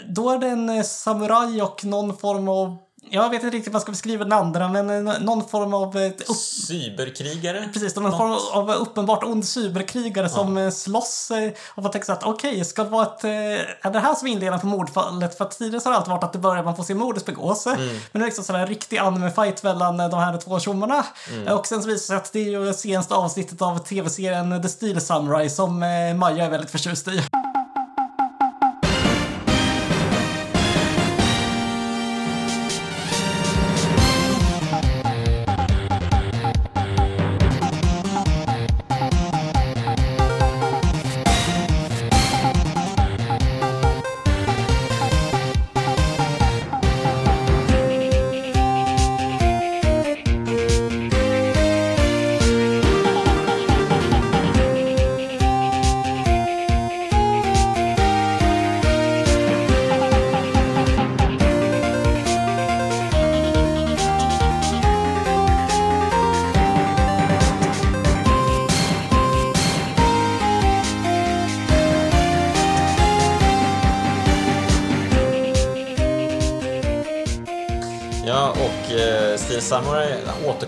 [0.08, 2.76] då är det en eh, samuraj och någon form av
[3.14, 5.96] jag vet inte riktigt vad jag ska beskriva den andra, men eh, någon form av
[5.98, 7.68] eh, upp, Cyberkrigare?
[7.72, 12.24] Precis, någon form av uppenbart ond cyberkrigare som eh, slåss eh, och tänker så att
[12.24, 13.24] okej, ska det vara ett...
[13.24, 15.38] eh, Är det här som är inledningen på mordfallet?
[15.38, 17.66] För tidigare har det alltid varit att det börjar man får se mordet begås.
[17.66, 17.76] Men
[18.12, 21.04] det är liksom sån här riktig anime-fight mellan eh, de här två tjommarna.
[21.46, 24.62] Eh, Och sen så visar det sig att det är ju senaste avsnittet av tv-serien
[24.62, 27.22] The Steel Samurai som eh, Maja är väldigt förtjust i.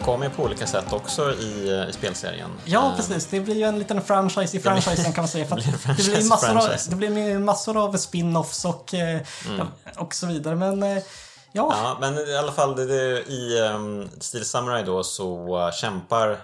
[0.04, 2.50] återkommer på olika sätt också i, eh, i spelserien.
[2.64, 3.26] Ja, Eh, precis.
[3.26, 5.46] Det blir ju en liten franchise i franchisen kan man säga.
[5.46, 6.90] För blir det, franchise blir massor av, franchise.
[6.90, 9.20] det blir massor av spin-offs och, eh,
[9.58, 10.56] ja, och så vidare.
[10.56, 11.00] Men
[11.56, 15.72] ja, Ja, men i alla fall det, det, i um, Steel Samurai då så uh,
[15.72, 16.36] kämpar uh,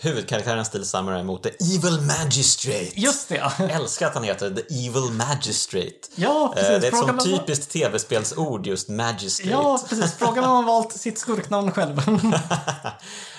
[0.00, 2.90] huvudkaraktären Steel Samurai mot The Evil Magistrate.
[2.94, 3.52] just det.
[3.70, 6.08] älskar att han heter The Evil Magistrate.
[6.14, 6.80] Ja, Eh, precis.
[6.80, 9.50] det är ett sånt typiskt tv-spelsord just Magistrate.
[9.50, 10.14] Ja, precis.
[10.14, 12.00] Frågan om man valt sitt skurknamn själv.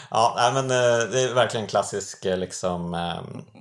[0.10, 0.76] Ja, men det
[1.22, 3.57] är verkligen klassisk liksom um, eh,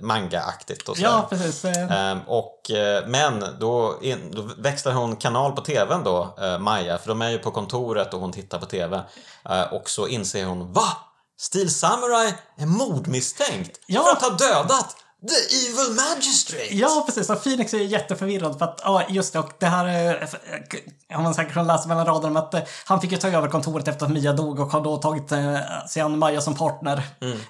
[0.00, 1.02] manga-aktigt och så.
[1.02, 1.64] ja, precis.
[1.64, 6.58] Eh, Ehm, och, eh, men då, in, då växlar hon kanal på TVn då, eh,
[6.58, 9.02] Maja, för de är ju på kontoret och hon tittar på TV.
[9.48, 10.86] Eh, och så inser hon, va?
[11.40, 14.02] Steel Samurai är mordmisstänkt Ja.
[14.02, 14.96] för att ha dödat
[15.28, 16.74] The Evil Magistrate!
[16.76, 17.30] Ja, precis.
[17.30, 20.28] Och Phoenix är ju jätteförvirrad för att, ja, just det, och det här eh,
[21.16, 23.88] har man säkert kunnat läsa mellan raderna, att eh, han fick ju ta över kontoret
[23.88, 25.56] efter att Mia dog och har då tagit eh,
[25.88, 27.02] sig an Maja som partner.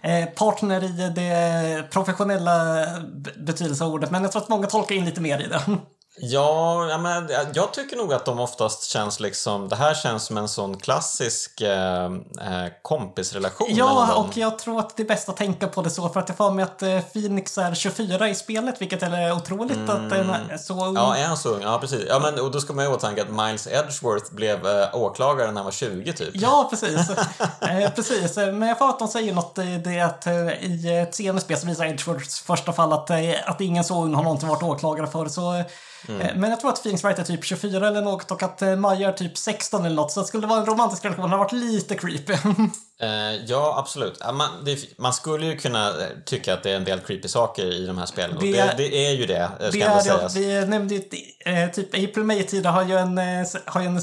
[0.03, 4.95] Eh, partner i det professionella b- betydelse av ordet, men jag tror att många tolkar
[4.95, 5.61] in lite mer i det.
[6.17, 10.37] Ja, ja, men jag tycker nog att de oftast känns liksom, det här känns som
[10.37, 15.37] en sån klassisk eh, eh, kompisrelation Ja, och jag tror att det är bäst att
[15.37, 18.35] tänka på det så, för att jag får mig att eh, Phoenix är 24 i
[18.35, 20.95] spelet, vilket är otroligt att den är så ung.
[20.95, 21.63] Ja, är han så ung?
[21.63, 22.05] Ja, precis.
[22.09, 25.55] Ja, men, och då ska man ju åtanke att Miles Edgeworth blev eh, åklagare när
[25.55, 26.31] han var 20 typ.
[26.35, 27.11] Ja, precis.
[27.61, 28.39] eh, precis.
[28.39, 31.41] Eh, Men jag får att de säger något i det att eh, i ett senare
[31.41, 34.63] spel så visar Edgeworths första fall att, eh, att ingen så ung har någonsin varit
[34.63, 35.29] åklagare för.
[35.29, 35.65] Så,
[36.09, 36.21] Mm.
[36.21, 38.77] Eh, men jag tror att Phoenix Wright är typ 24 eller något och att eh,
[38.77, 40.13] Maja är typ 16 eller något.
[40.13, 41.25] Så skulle det vara en romantisk relation.
[41.25, 42.35] Det har varit lite creepy.
[43.03, 44.23] Eh, ja, absolut.
[44.35, 45.95] Man, det, man skulle ju kunna eh,
[46.27, 48.37] tycka att det är en del creepy saker i de här spelen.
[48.41, 50.37] Det, det, det är ju det, ska det ändå sägas.
[50.37, 51.03] Vi nämnde ju
[51.47, 54.03] eh, typ April May-tida har ju en, eh, har ju en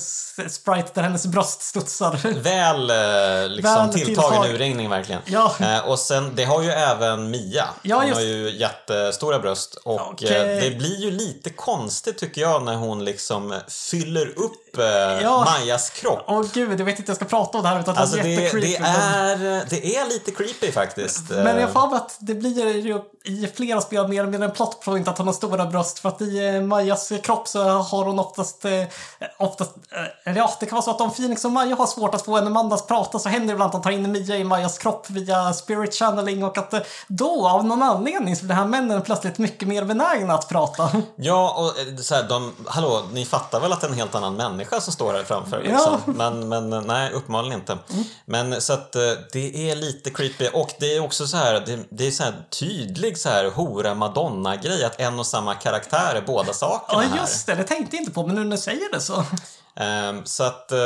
[0.49, 2.19] sprite där hennes bröst studsar.
[2.41, 5.21] Väl eh, liksom Väl tilltagen tilltag- urringning verkligen.
[5.25, 5.53] Ja.
[5.59, 7.65] Eh, och sen, det har ju även Mia.
[7.81, 12.41] Ja, hon just- har ju jättestora bröst och eh, det blir ju lite konstigt tycker
[12.41, 13.59] jag när hon liksom
[13.91, 14.85] fyller upp eh,
[15.23, 15.45] Ja.
[15.59, 16.23] Majas kropp.
[16.27, 18.35] Åh gud, jag vet inte jag ska prata om det här utan Alltså det det,
[18.35, 18.80] är jättecreepy.
[18.81, 21.29] Det, är, det är lite creepy faktiskt.
[21.29, 25.07] Men jag får att det blir ju i flera spel mer med en plot point
[25.07, 28.65] att hon har stora bröst för att i eh, Majas kropp så har hon oftast,
[28.65, 28.83] eh,
[29.37, 29.71] oftast
[30.25, 32.37] eh, ja det kan vara så att om Phoenix och Maja har svårt att få
[32.37, 34.77] en Amanda att prata så händer det ibland att de tar in Mia i Majas
[34.77, 36.73] kropp via spirit channeling och att
[37.07, 40.91] då av någon anledning så blir de här männen plötsligt mycket mer benägna att prata.
[41.15, 44.35] Ja, och så här, de, hallå, ni fattar väl att det är en helt annan
[44.35, 45.61] människa som står här framför?
[45.63, 45.99] Liksom.
[46.05, 47.77] Men, men eh, nej, uppenbarligen inte.
[48.25, 49.01] Men så att eh,
[49.31, 50.47] det är lite creepy.
[50.47, 53.95] Och det är också så här, det, det är så här tydlig så här hora
[53.95, 58.01] Madonna-grej att en och samma karaktär är båda sakerna Ja just det, det tänkte jag
[58.01, 59.23] inte på men nu när du säger det så.
[59.75, 60.77] Ehm, så att, eh,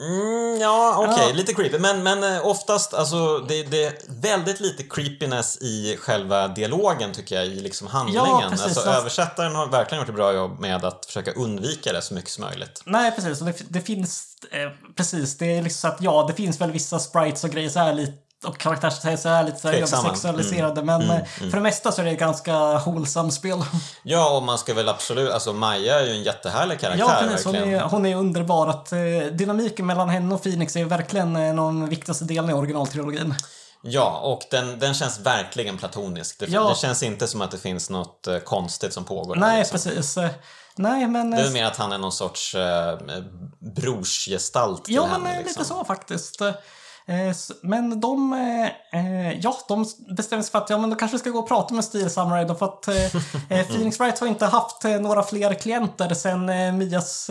[0.00, 1.34] mm, ja okej, Ja.
[1.34, 1.78] lite creepy.
[1.78, 7.34] Men, men eh, oftast, alltså det, det är väldigt lite creepiness i själva dialogen tycker
[7.36, 8.50] jag, i liksom handlingen.
[8.50, 8.64] precis.
[8.64, 12.14] alltså, Alltså- översättaren har verkligen gjort ett bra jobb med att försöka undvika det så
[12.14, 12.82] mycket som möjligt.
[12.86, 13.38] Nej, precis.
[13.38, 14.26] Det, det finns...
[14.50, 17.68] Eh, precis, det är liksom så att ja, det finns väl vissa sprites och grejer
[17.70, 18.12] så här lite
[18.46, 20.02] och karaktärsdesign så är lite så här Tveksamma.
[20.08, 20.82] översexualiserade.
[20.82, 23.58] Men eh, för det mesta så är det ett ganska wholesome spel.
[24.02, 27.44] Ja, och man ska väl absolut, alltså Maja är ju en jättehärlig karaktär Ja, precis.
[27.44, 27.80] Hon verkligen.
[27.80, 28.66] är, hon är underbar.
[28.68, 28.98] Att, eh,
[29.32, 33.34] dynamiken mellan henne och Phoenix är verkligen eh, någon viktigaste delen i originaltrilogin.
[33.82, 36.38] Ja, och den, den känns verkligen platonisk.
[36.38, 36.68] Det, Ja.
[36.68, 39.36] det känns inte som att det finns något eh, konstigt som pågår.
[39.36, 39.72] Nej, liksom.
[39.78, 40.16] precis.
[40.16, 40.30] Eh,
[40.78, 41.30] Nej, men...
[41.30, 42.98] Det är mer att han är någon sorts eh,
[43.76, 45.18] brorsgestalt till Ja, henne.
[45.24, 45.60] men eh, liksom.
[45.60, 46.40] lite så faktiskt.
[47.08, 49.86] Eh, Men de, eh, eh, ja, de
[50.16, 52.10] bestämde sig för att ja, men då kanske vi ska gå och prata med Steel
[52.10, 52.88] Samurai då för att
[53.68, 56.46] Phoenix Wright har inte haft några fler klienter sen
[56.78, 57.30] Mias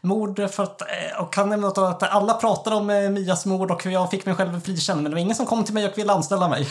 [0.00, 0.50] mord.
[0.50, 0.82] För att,
[1.20, 5.02] och han nämnde att alla pratade om Mias mord och jag fick mig själv frikänd
[5.02, 6.68] men det var ingen som kom till mig och ville anställa mig.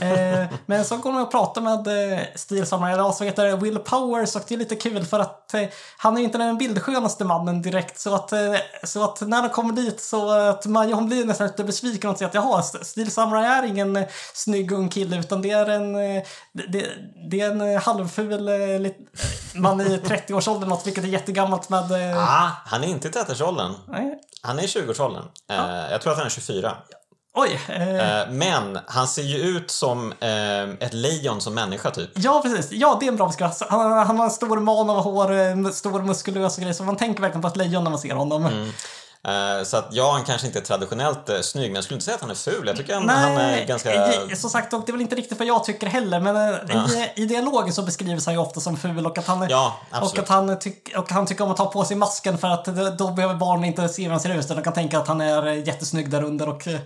[0.66, 1.86] Men så går de och pratar med
[2.34, 5.54] Steel Samurai, eller så heter Will Powers och det är lite kul för att
[5.98, 8.32] han är inte den bildskönaste mannen direkt så att,
[8.84, 12.18] så att när de kommer dit så att Maja hon blir nästan lite besviken och
[12.18, 15.96] säger att jaha, Steel Samurai är ingen eh, snygg ung kille utan det är en,
[15.96, 16.22] eh,
[16.52, 16.86] det,
[17.30, 18.40] det, är en eh, halvful
[19.54, 21.92] man i 30-årsåldern något vilket är jättegammalt med...
[22.16, 23.74] Ah, han är inte i 30-årsåldern.
[23.88, 24.20] nej.
[24.42, 25.24] Han är i 20-årsåldern.
[25.50, 26.76] Eh, jag tror att han är 24.
[27.36, 32.10] Oj, eh, men han ser ju ut som eh, ett lejon som människa typ.
[32.14, 32.72] Ja, precis.
[32.72, 33.56] Ja, det är en bra beskrivning.
[33.68, 37.20] Han, han har en stor man av hår, stor muskulös och grejer, så man tänker
[37.20, 38.46] verkligen på ett lejon när man ser honom.
[38.46, 38.68] Eh,
[39.64, 42.14] så att ja, han kanske inte är traditionellt eh, snygg, men jag skulle inte säga
[42.14, 42.66] att han är ful.
[42.66, 44.12] Jag tycker han, han är ganska...
[44.36, 47.22] som sagt, och det är väl inte riktigt vad jag tycker heller, men eh, i,
[47.22, 50.28] i dialogen så beskrivs han ju ofta som ful och att han, Ja, och att
[50.28, 52.64] han, tyck, och han tycker om att ta på sig masken för att
[52.98, 55.20] då- behöver barnen inte se hur han ser ut, utan de kan tänka att han
[55.20, 56.80] är eh, jättesnygg där under och eh,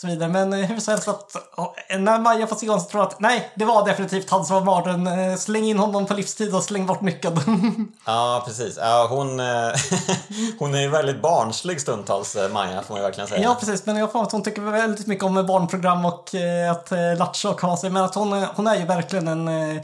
[0.00, 0.28] så vidare.
[0.28, 3.08] Men eh, hur som helst, att, och, när Maja får se honom så tror jag
[3.08, 5.06] att nej, det var definitivt han som var mardern.
[5.30, 7.40] Eh, Släng in honom på livstid och släng bort nyckeln.
[8.06, 8.78] Ja, precis.
[8.80, 9.46] Ja, hon, eh,
[10.58, 13.42] hon är ju väldigt barnslig stundtals, eh, Maja, får man ju verkligen säga.
[13.42, 13.86] Ja, precis.
[13.86, 17.50] Men jag mig att hon tycker väldigt mycket om barnprogram och eh, att eh, latcha
[17.50, 17.90] och ha sig.
[17.90, 19.48] Men att hon, eh, hon är ju verkligen en...
[19.48, 19.82] Eh,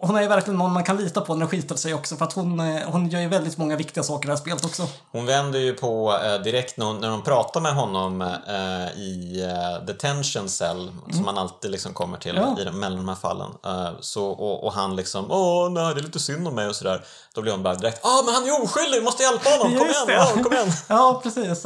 [0.00, 2.16] hon är ju verkligen någon man kan lita på när det skiter sig också.
[2.16, 4.64] För att hon, eh, hon gör ju väldigt många viktiga saker i det här spelet
[4.64, 4.86] också.
[5.12, 9.42] Hon vänder ju på eh, direkt när, hon- när de pratar med honom eh, i
[9.44, 12.48] eh, detention cell, som man alltid liksom kommer till Mm.
[12.56, 12.60] Ja.
[12.62, 13.50] i de, mellan de här fallen.
[13.66, 16.76] Eh, så, och, och han liksom, åh nej, det är lite synd om mig och
[16.76, 17.04] sådär.
[17.34, 19.86] Då blir hon bara direkt, ah men han är oskyldig, vi måste hjälpa honom, kom
[19.88, 20.72] igen, ja, kom igen.
[20.88, 21.64] Ja, precis.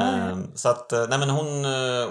[0.00, 1.46] Ehm, Så att, eh, nej men hon,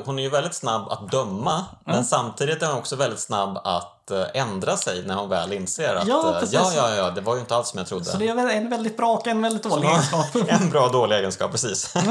[0.05, 3.93] hon är ju väldigt snabb att döma, men samtidigt är hon också väldigt snabb att
[4.11, 7.33] eh, ändra sig när hon väl inser att Ja, eh, ja, ja, ja, det var
[7.35, 8.05] ju inte alls som jag trodde.
[8.05, 10.25] Så det är en väldigt bra och en väldigt dålig egenskap.
[10.47, 11.93] en bra och dålig egenskap, precis.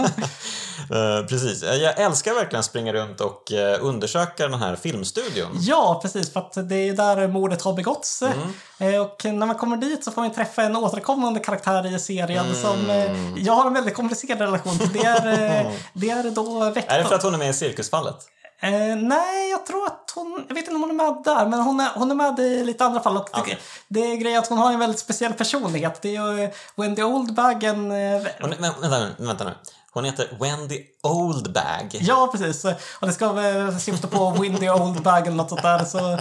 [0.90, 1.62] Eh, precis.
[1.62, 5.48] Jag älskar verkligen att springa runt och undersöka den här filmstudion.
[5.60, 6.32] Ja, precis.
[6.32, 8.22] För att det är där mordet har begåtts.
[8.22, 9.00] Mm.
[9.02, 12.62] Och när man kommer dit så får man träffa en återkommande karaktär i serien Mm.
[12.62, 12.90] som
[13.36, 14.92] jag har en väldigt komplicerad relation till.
[14.92, 16.94] Det är, det är då Vector.
[16.94, 18.16] Är det för att hon är med i Cirkusfallet?
[18.60, 20.44] Eh, nej, jag tror att hon...
[20.48, 22.64] Jag vet inte om hon är med där, men hon är, hon är med i
[22.64, 23.16] lite andra fall.
[23.16, 23.58] Och det, Okej.
[23.88, 26.02] det är grejen att hon har en väldigt speciell personlighet.
[26.02, 27.90] Det är ju Wendy Oldbag, en...
[27.90, 29.52] eh, Hon, vänta, vänta nu.
[29.96, 31.98] Hon heter Wendy Oldbag.
[32.00, 32.64] Ja, precis.
[33.00, 35.84] Och det ska väl syfta på Windy Old Bag eller något sånt där.
[35.84, 36.12] Så,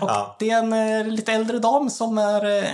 [0.00, 0.36] och Ja.
[0.38, 2.70] Det är en eh, lite äldre dam som, är, eh,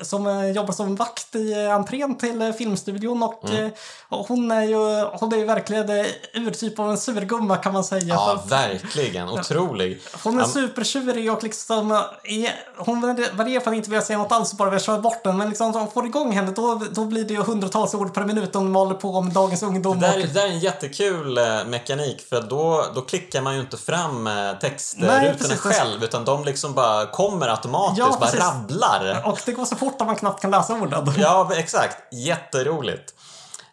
[0.00, 3.22] som eh, jobbar som vakt i entrén till filmstudion.
[3.22, 3.70] Och, Mm.
[4.08, 8.04] och hon är ju hon är ju verkligen urtyp av en surgumma kan man säga.
[8.14, 9.28] Ja, verkligen.
[9.28, 10.00] Otrolig.
[10.24, 11.92] hon är supertjurig och liksom...
[12.24, 13.00] Är, hon
[13.32, 15.36] varierar för att inte vilja säga något alls bara vill köra bort den.
[15.36, 18.24] Men liksom, om hon får igång henne då, då blir det ju hundratals ord per
[18.24, 20.00] minut om de maler på om dagens ungdom.
[20.00, 23.60] Det där, det där är en jättekul eh, mekanik för då, då klickar man ju
[23.60, 29.22] inte fram eh, textrutorna själv utan de liksom bara kommer automatiskt, Ja, bara rabblar.
[29.26, 31.14] och det går så fort att man knappt kan läsa orden.
[31.18, 32.12] Ja, exakt.
[32.12, 33.14] Jätteroligt.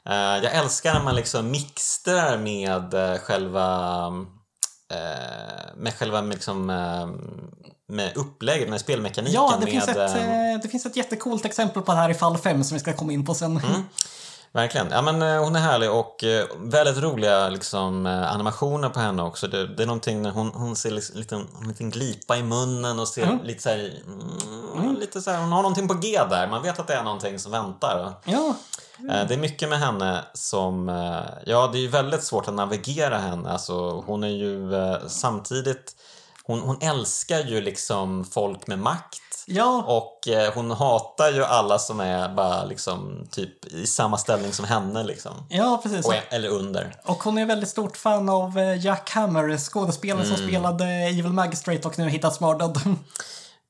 [0.09, 4.11] Eh, jag älskar när man liksom mixtrar med själva
[5.75, 6.65] med själva liksom,
[7.87, 9.33] med upplägget, med spelmekaniken.
[9.33, 12.37] Ja, det med, finns, ett, det finns ett jättecoolt exempel på det här i fall
[12.37, 13.57] 5 som vi ska komma in på sen.
[13.57, 13.83] Mm.
[14.55, 14.87] Verkligen.
[14.91, 19.23] Ja, men, eh, hon är härlig och eh, väldigt roliga liksom, eh, animationer på henne
[19.23, 19.47] också.
[19.47, 22.99] Det, det är någonting när hon, hon ser liksom, lite, en liten glipa i munnen
[22.99, 23.39] och ser Mm.
[23.43, 23.93] lite så här,
[24.75, 26.47] mm, lite så här, hon har någonting på G där.
[26.47, 28.13] Man vet att det är någonting som väntar.
[28.25, 28.55] Ja,
[29.09, 30.87] Eh, Det är mycket med henne som,
[31.45, 33.49] ja det är ju väldigt svårt att navigera henne.
[33.49, 34.69] Alltså hon är ju
[35.07, 35.95] samtidigt,
[36.43, 39.21] hon, hon älskar ju liksom folk med makt.
[39.47, 44.53] Ja, Och eh, hon hatar ju alla som är bara liksom typ i samma ställning
[44.53, 45.31] som henne liksom.
[45.49, 46.05] ja, precis.
[46.05, 46.95] Och, eller under.
[47.05, 50.37] Och hon är väldigt stort fan av eh, Jack Hammer, skådespelaren Mm.
[50.37, 52.79] som spelade Evil Magistrate och nu hittats mördad.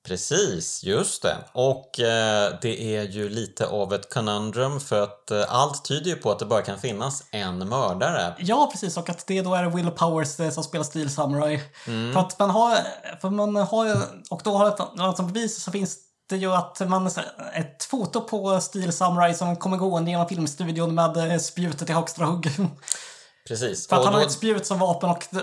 [0.06, 1.38] Precis, just det.
[1.52, 6.16] Och eh, det är ju lite av ett conundrum för att eh, allt tyder ju
[6.16, 8.36] på att det bara kan finnas en mördare.
[8.40, 8.98] Ja, precis.
[8.98, 11.62] Och att det då är Will Powers eh, som spelar Steel Samurai.
[11.88, 12.14] Mm.
[12.14, 12.78] För att man har,
[13.22, 13.98] för man har
[14.30, 15.98] och då har det, som bevis så finns
[16.30, 17.10] det ju att man,
[17.54, 22.26] ett foto på Steel Samurai som kommer gående genom filmstudion med eh, spjutet i högsta
[22.26, 22.50] hugg.
[23.48, 23.88] Precis.
[23.88, 25.42] För att Och han har då- ett spjut som vapen och de,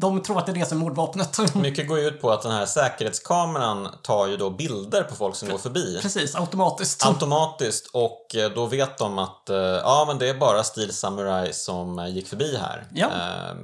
[0.00, 1.38] de tror att det är det som är mordvapnet.
[1.54, 5.36] Mycket går ju ut på att den här säkerhetskameran tar ju då bilder på folk
[5.36, 5.98] som går förbi.
[6.02, 7.06] Precis, automatiskt.
[7.06, 11.52] Automatiskt och eh, då vet de att eh, ja men det är bara Steel Samurai
[11.52, 12.86] som eh, gick förbi här.
[12.94, 13.06] Ja.
[13.06, 13.56] Eh,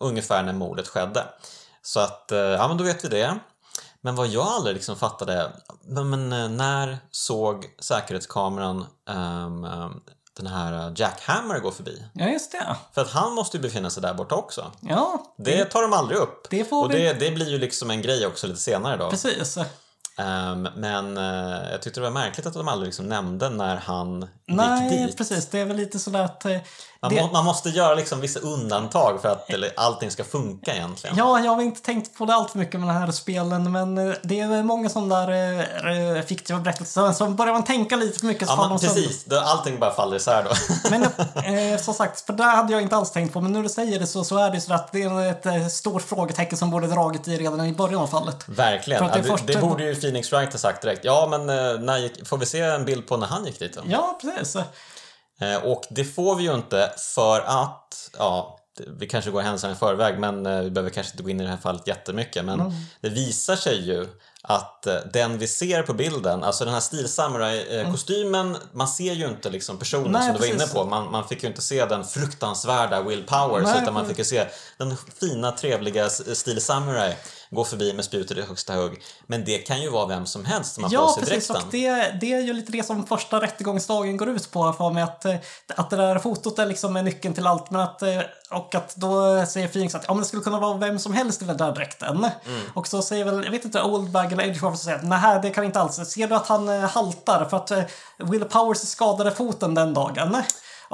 [0.00, 1.24] ungefär när mordet skedde.
[1.82, 3.38] Så att, ja men då vet vi det.
[4.00, 5.52] Men vad jag aldrig liksom fattade,
[5.84, 9.66] men, men när såg säkerhetskameran ehm,
[10.36, 12.02] den här Jack Hammer gå förbi?
[12.12, 12.76] Ja, just det.
[12.94, 14.72] För att han måste ju befinna sig där borta också.
[14.80, 16.46] Ja, Det tar de aldrig upp.
[16.50, 16.98] det får Och vi.
[17.02, 19.10] det, det blir ju liksom en grej också lite senare då.
[19.10, 19.58] Precis.
[20.18, 24.28] Ehm, men eh, jag tyckte det var märkligt att de aldrig liksom nämnde när han
[24.46, 25.16] Nej, gick dit.
[25.18, 25.46] precis.
[25.46, 26.46] Det är väl lite sådär att...
[27.04, 30.74] Man, det, må, man måste göra liksom vissa undantag för att eller, allting ska funka
[30.74, 31.16] egentligen.
[31.16, 33.98] Ja, jag har inte tänkt på det allt för mycket med de här spelen, men
[33.98, 35.30] eh, det är många sådana där
[35.90, 37.12] eh, eh, fiktiva berättelser.
[37.12, 38.94] Så börjar man tänka lite för mycket så Ja, faller de sönder.
[39.02, 40.50] precis, då, allting bara faller isär då.
[40.90, 41.02] Men
[41.72, 43.40] eh, som sagt, för det hade jag inte alls tänkt på.
[43.40, 45.66] Men när du säger det så, så är det så att det är ett eh,
[45.66, 48.36] stort frågetecken som borde dragit i redan i början av fallet.
[48.48, 49.02] Verkligen.
[49.08, 51.04] Det Ja, först- det borde ju Phoenix Wright ha sagt direkt.
[51.04, 53.74] Ja, men eh, när gick, får vi se en bild på när han gick dit
[53.74, 53.80] då?
[53.86, 54.56] Ja, precis.
[55.40, 58.60] Eh, och det får vi ju inte för att, ja,
[58.98, 61.44] vi kanske går händelserna i förväg men eh, vi behöver kanske inte gå in i
[61.44, 62.44] det här fallet jättemycket.
[62.44, 64.08] Men det visar sig ju
[64.42, 69.26] att eh, den vi ser på bilden, alltså den här Steel Samurai-kostymen, man ser ju
[69.28, 70.84] inte liksom personen Nej, som du var inne på.
[70.84, 74.16] Man, man fick ju inte se den fruktansvärda Will Powers Nej, utan man precis.
[74.16, 74.48] fick ju se
[74.78, 76.22] den fina, trevliga S-
[77.54, 79.02] Gå förbi med spjutet i högsta hugg.
[79.26, 81.48] Men det kan ju vara vem som helst som har på Ja, sig precis.
[81.48, 81.66] dräkten.
[81.66, 85.02] Och det, det är ju lite det som första rättegångsdagen går ut på för mig.
[85.02, 85.26] Att,
[85.76, 87.70] att det där fotot är liksom nyckeln till allt.
[87.70, 88.20] Men att, eh,
[88.50, 91.42] och att då säger Phoenix att ja, men det skulle kunna vara vem som helst
[91.42, 92.16] i den där dräkten.
[92.16, 92.60] Mm.
[92.74, 95.64] Och så säger väl, jag vet inte, Oldbag eller Edgeworth säger att nej, det kan
[95.64, 96.10] inte alls.
[96.10, 97.82] Ser du att han eh, haltar för att eh,
[98.18, 100.36] Will Powers skadade foten den dagen?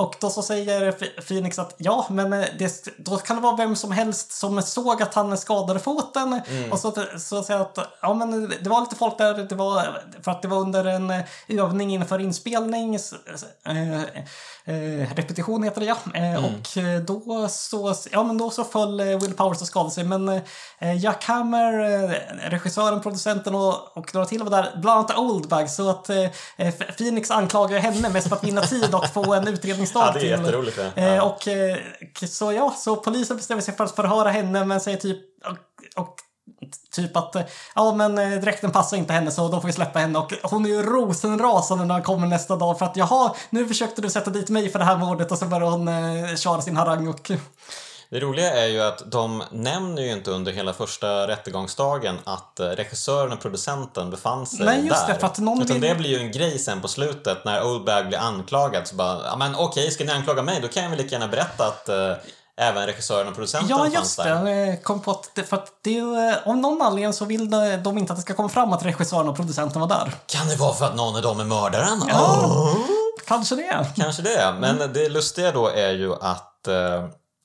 [0.01, 3.93] Och då så säger Phoenix att ja, men det, då kan det vara vem som
[3.93, 6.40] helst som såg att han skadade foten.
[6.48, 6.72] Mm.
[6.72, 10.31] Och så, så säger att ja, men det var lite folk där, det var, för
[10.31, 12.94] att det var under en eh, övning inför inspelning.
[12.94, 14.22] s- s- Eh,
[14.71, 15.97] eh, repetition heter det ja.
[16.15, 16.45] Eh, Mm.
[16.45, 20.05] Och eh, då så, ja, men då så föll eh, Will Powers och skadade sig.
[20.05, 21.73] Men eh, Jack Hammer,
[22.51, 25.71] regissören, producenten och, och några till var där, bland annat Oldbag.
[25.71, 26.11] Så att
[26.99, 30.21] Phoenix anklagar henne mest för att vinna tid och få en utredningsdag Ja, det är
[30.21, 30.31] till.
[30.31, 30.79] jätteroligt.
[30.95, 31.23] Eh, Ja.
[31.23, 31.49] och
[32.29, 36.15] så ja, så polisen bestämmer sig för att förhöra henne men säger typ och, och
[36.93, 37.43] Typ att eh,
[37.75, 40.65] ja men eh, dräkten passar inte henne så då får vi släppa henne och hon
[40.65, 44.31] är ju rosenrasande när han kommer nästa dag för att jaha nu försökte du sätta
[44.31, 47.31] dit mig för det här mordet och så börjar hon eh, köra sin harang och
[48.11, 52.67] Det roliga är ju att de nämner ju inte under hela första rättegångsdagen att eh,
[52.67, 55.15] regissören och producenten befann sig Nej, just där.
[55.15, 57.65] det, för att någon Utan vill- det blir ju en grej sen på slutet när
[57.65, 60.59] Oldbag blir anklagad så bara, ja men okej, ska ni anklaga mig?
[60.63, 62.13] Då kan jag väl lika gärna berätta att eh,
[62.61, 64.28] även regissören och producenten Ja, just det.
[64.28, 67.51] Jag kom på att det, för att det, eh, om någon anledning så vill
[67.82, 70.15] de, inte att det ska komma fram att regissören och producenten var där.
[70.27, 72.03] Kan det vara för att någon av dem är mördaren?
[72.09, 72.43] Ja.
[72.45, 72.77] Åh!
[73.27, 73.87] Kanske det.
[73.97, 77.05] Kanske det, men det lustiga då är ju att eh,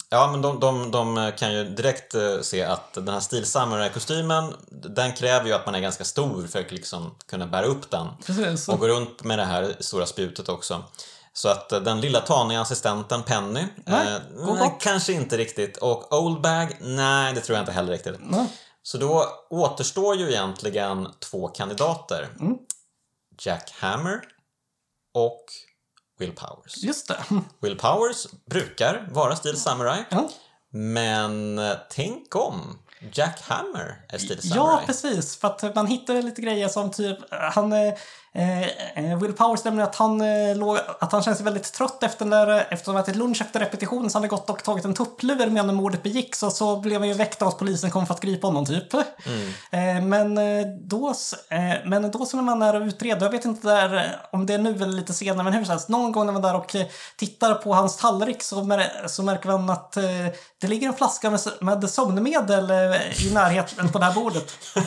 [0.09, 5.13] Ja, men de, de, de kan ju direkt eh, se att den här stilsamurai-kostymen den
[5.13, 8.07] kräver ju att man är ganska stor för att liksom kunna bära upp den.
[8.25, 8.69] Precis.
[8.69, 10.83] Och gå runt med det här stora spjutet också.
[11.37, 14.21] Så att eh, den lilla taniga assistenten Penny, Nej, eh,
[14.55, 15.77] nej, kanske inte riktigt.
[15.77, 18.15] Och Oldbag, nej det tror jag inte heller riktigt.
[18.19, 18.47] Nej.
[18.83, 22.27] Så då återstår ju egentligen två kandidater.
[22.39, 22.57] Mm.
[23.41, 24.21] Jack Hammer
[25.13, 25.43] och
[26.19, 26.77] Will Powers.
[26.83, 27.17] Just det.
[27.61, 30.29] Will Powers brukar vara Steel Samurai, Ja.
[30.71, 32.79] men eh, tänk om
[33.13, 34.85] Jack Hammer är Steel Ja, Samurai.
[34.85, 35.37] precis.
[35.37, 37.73] För att man hittar lite grejer som typ, han,
[38.35, 42.25] eh, eh, Will Powers nämner att han, eh, låg, att han känns väldigt trött efter
[42.25, 44.93] när, efter att ha ätit lunch efter repetition så han hade gått och tagit en
[44.93, 48.13] tupplur medan mordet begicks och så blev han ju väckt av att polisen kom för
[48.13, 48.93] att gripa honom typ.
[48.93, 51.13] Eh, men, eh, då,
[51.49, 54.01] eh, men då så när man är och utreder, jag vet inte där, eh,
[54.31, 56.45] om det är nu eller lite senare, men hur som helst, någon gång när man
[56.45, 56.85] är där och eh,
[57.17, 60.03] tittar på hans tallrik så, mär, så märker man att eh,
[60.61, 64.51] det ligger en flaska med, med sömnmedel eh, i närheten på det här bordet.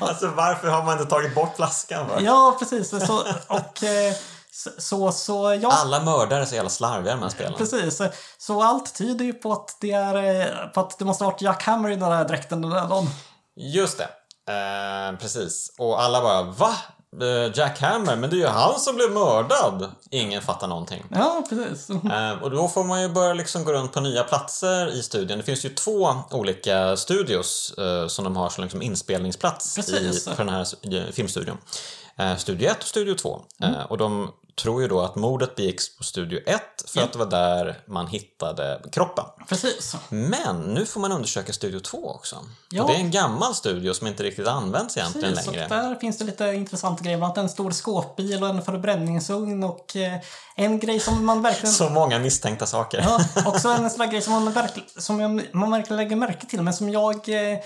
[0.00, 2.08] Alltså varför har man inte tagit bort flaskan?
[2.08, 2.14] Va?
[2.20, 2.69] Ja, precis.
[2.84, 4.14] Så, och, eh,
[4.78, 7.54] så, så, ja, Alla mördare är så jävla slarviga de här spelen.
[7.54, 8.02] precis.
[8.38, 11.42] Så allt tyder ju på att det, är, eh, på att det måste ha varit
[11.42, 13.06] Jack Hammer i den där dräkten dagen.
[13.56, 14.08] Just det.
[14.52, 15.74] Eh, precis.
[15.78, 16.74] Och alla bara va?
[17.22, 18.16] Eh, Jack Hammer?
[18.16, 19.90] Men det är ju han som blev mördad!
[20.10, 21.04] Ingen fattar någonting.
[21.10, 21.88] Ja, precis.
[22.12, 25.38] Eh, och då får man ju börja liksom gå runt på nya platser i studion.
[25.38, 30.24] Det finns ju två olika studios eh, som de har som liksom inspelningsplats i, Precis.
[30.24, 31.58] på den här filmstudion.
[32.20, 33.40] Eh, studio 1 och Studio 2.
[33.62, 33.74] Mm.
[33.74, 34.30] Eh, och de
[34.62, 37.04] tror ju då att mordet begicks på Studio 1 för Ja.
[37.04, 39.24] att det var där man hittade kroppen.
[39.48, 39.96] Precis.
[40.08, 42.36] Men nu får man undersöka Studio 2 också.
[42.70, 42.86] Ja.
[42.86, 45.68] Det är en gammal studio som inte riktigt används egentligen Precis, längre.
[45.68, 47.18] där finns det lite intressanta grejer.
[47.18, 50.18] Bland annat en stor skåpbil och en förbränningsugn och eh,
[50.64, 51.72] en grej som man verkligen...
[51.72, 52.98] Så många misstänkta saker.
[52.98, 56.62] Ja, också en sån grej som man, verkligen, som jag, man verkligen lägger märke till,
[56.62, 57.58] men som jag, eh,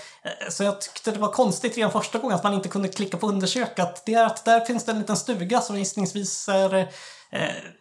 [0.49, 3.27] så jag tyckte det var konstigt redan första gången att man inte kunde klicka på
[3.27, 3.79] undersök.
[3.79, 6.87] Att det är att där finns det en liten stuga som gissningsvis är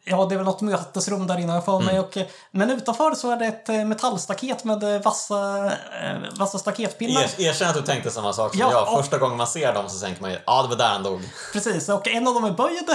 [0.07, 2.01] Ja, det är väl något mötesrum där jag för mig.
[2.01, 6.59] Och, eh, men utanför så är det ett eh, metallstaket med eh, vassa, eh, vassa
[6.59, 7.23] staketpinnar.
[7.23, 8.93] Er, erkänn att du tänkte samma sak som Ja, jag.
[8.93, 11.03] och- Första gången man ser dem så tänker man ju ja, det var där han
[11.03, 11.21] dog.
[11.53, 12.91] Precis, och en av dem är böjd.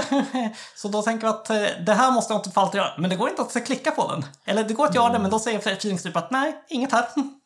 [0.76, 2.94] Så då tänker vi att eh, det här måste jag inte för alltid göra.
[2.98, 4.26] Men det går inte att klicka på den.
[4.46, 7.06] Eller det går att göra det, men då säger Phoenix typ att nej, inget här.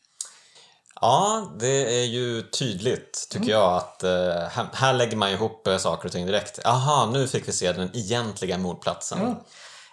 [1.01, 3.59] Ja, det är ju tydligt tycker Mm.
[3.59, 6.65] jag att eh, här, lägger man ihop eh, saker och ting direkt.
[6.65, 9.35] Aha, nu fick vi se den egentliga mordplatsen.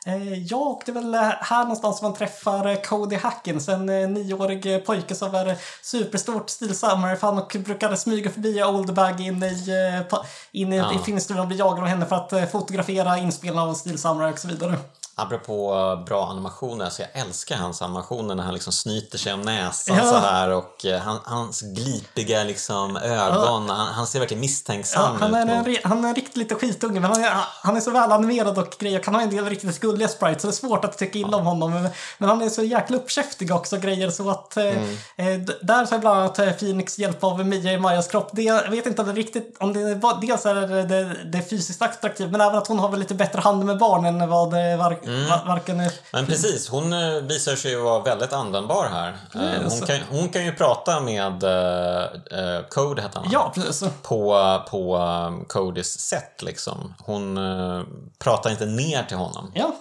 [0.06, 3.89] Eh, Ja, och det är väl eh, här någonstans man träffar eh, Cody Hackins, en
[3.89, 10.05] eh, nioårig pojke som är superstort stilsammare-fan och brukade smyga förbi Oldbag in i,
[10.52, 10.94] in i, Ja.
[10.94, 14.48] i filmstudion och bli jagad av henne för att fotografera inspelningar av stilsammare och så
[14.48, 14.77] vidare.
[15.15, 19.41] Apropå eh, bra animationer, så jag älskar hans animationer när han liksom snyter sig om
[19.43, 20.05] näsan Ja.
[20.05, 25.16] så här och eh, han, hans glipiga liksom ögon, han, han ser verkligen Ja, misstänksam
[25.20, 25.51] han, är ut.
[25.51, 27.31] en, mot- han är en riktigt lite skitunge, men han är,
[27.62, 28.99] han är så väl animerad och grejer.
[29.01, 31.47] Kan ha en del riktigt gulliga sprites, så det är svårt att tycka illa om
[31.47, 31.70] honom.
[31.73, 31.89] Men,
[32.19, 34.93] men han är så jäkla uppkäftig också, grejer, så att eh, Mm.
[35.16, 38.28] eh, där tar bland annat Phoenix hjälp av Mia i Majas kropp.
[38.32, 41.43] Det, jag vet inte om det riktigt, om det dels är det, det, det är
[41.43, 44.51] fysiskt attraktivt, men även att hon har väl lite bättre hand med barn än vad
[44.51, 45.28] det var, Mm.
[45.28, 45.81] var, varken...
[45.81, 49.16] eh, Men precis, hon eh, visar sig ju vara väldigt användbar här.
[49.35, 49.78] Eh, Yes.
[49.78, 53.28] Hon kan, hon kan ju prata med uh, uh, Code, heter han?
[53.32, 53.85] Ja, precis.
[54.02, 56.94] på, på um, Codys sätt liksom.
[56.98, 57.82] Hon eh,
[58.18, 59.52] pratar inte ner till honom.
[59.55, 59.72] Ja.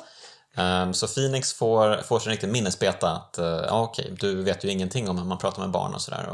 [0.57, 5.09] Ehm, så Phoenix får, får sin riktigt minnesbeta att uh, okej, du vet ju ingenting
[5.09, 6.29] om hur man pratar med barn och sådär.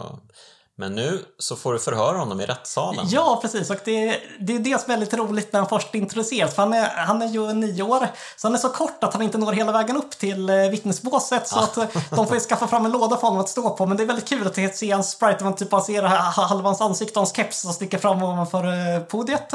[0.78, 3.06] Men nu så får du förhöra honom i rättssalen.
[3.10, 3.70] Ja, precis.
[3.70, 6.56] Och det, det är är väldigt roligt när han först introduceras.
[6.56, 8.08] För han är, han är ju nio år,
[8.38, 11.48] så han är så kort att han inte når hela vägen upp till eh, vittnesbåset.
[11.48, 13.86] Så att eh, de får ju skaffa fram en låda för honom att stå på.
[13.86, 15.44] Men det är väldigt kul att se hans sprite.
[15.44, 19.00] Man typ bara ser halva hans ansikte och hans keps som sticker fram ovanför eh,
[19.00, 19.54] podiet.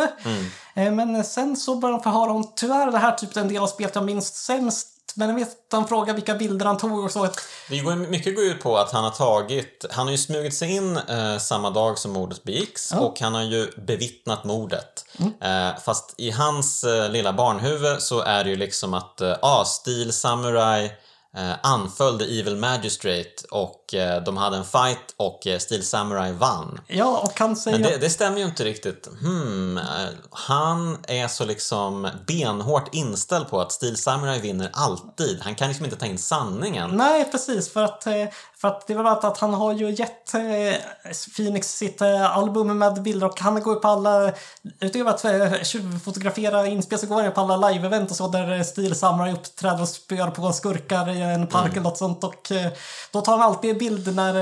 [0.74, 3.66] Eh, men sen så börjar de förhöra om, tyvärr det här typ en del av
[3.66, 4.88] spelet jag minns sämst.
[5.16, 7.28] Men jag vet att han frågar vilka bilder han tog och så.
[7.68, 10.76] Det går, mycket går ut på att han har tagit, han har ju smugit sig
[10.76, 15.04] in eh, samma dag som mordet begicks och han har ju bevittnat mordet.
[15.40, 19.64] Eh, fast i hans eh, lilla barnhuvud så är det ju liksom att, eh, ah,
[19.64, 20.90] stil, samurai,
[21.62, 26.80] anföll The Evil Magistrate och eh, de hade en fight och eh, Steel Samurai vann.
[26.86, 27.78] Ja, och han säger...
[27.78, 29.08] Men det, det stämmer ju inte riktigt.
[29.20, 29.84] Hmm, eh,
[30.30, 35.38] han är så liksom benhårt inställd på att Steel Samurai vinner alltid.
[35.42, 36.90] Han kan liksom inte ta in sanningen.
[36.90, 37.72] Nej, precis.
[37.72, 38.24] För att, eh,
[38.60, 40.40] för att det var bara att han har ju gett eh,
[41.36, 44.32] Phoenix sitt eh, album med bilder och han går ju på alla,
[44.80, 49.32] utöver att eh, tjuvfotografera inspel så går han på alla live-event och så där Samurai
[49.32, 52.52] uppträder och spöar på skurkar i en park eller något sånt och
[53.12, 54.34] då tar han alltid bild när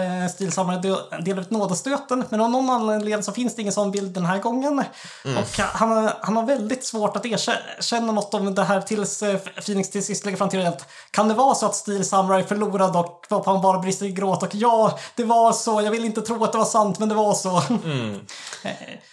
[0.82, 2.24] de- delar ut nådastöten.
[2.30, 4.78] Men av någon anledning så finns det ingen sån bild den här gången.
[5.24, 9.22] Och han, har- han har väldigt svårt att erkänna något om det här tills
[9.66, 12.98] Phoenix till sist lägger fram till att kan det vara så att Steel Samurai förlorade
[12.98, 16.44] och han bara brister i gråt och ja, det var så, jag vill inte tro
[16.44, 17.62] att det var sant men det var så.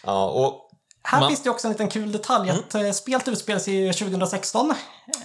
[0.03, 0.64] Ja, och
[1.07, 3.93] Här Man- finns det också en liten kul detalj att eh, spelet utspelar sig ju
[3.93, 4.73] 2016.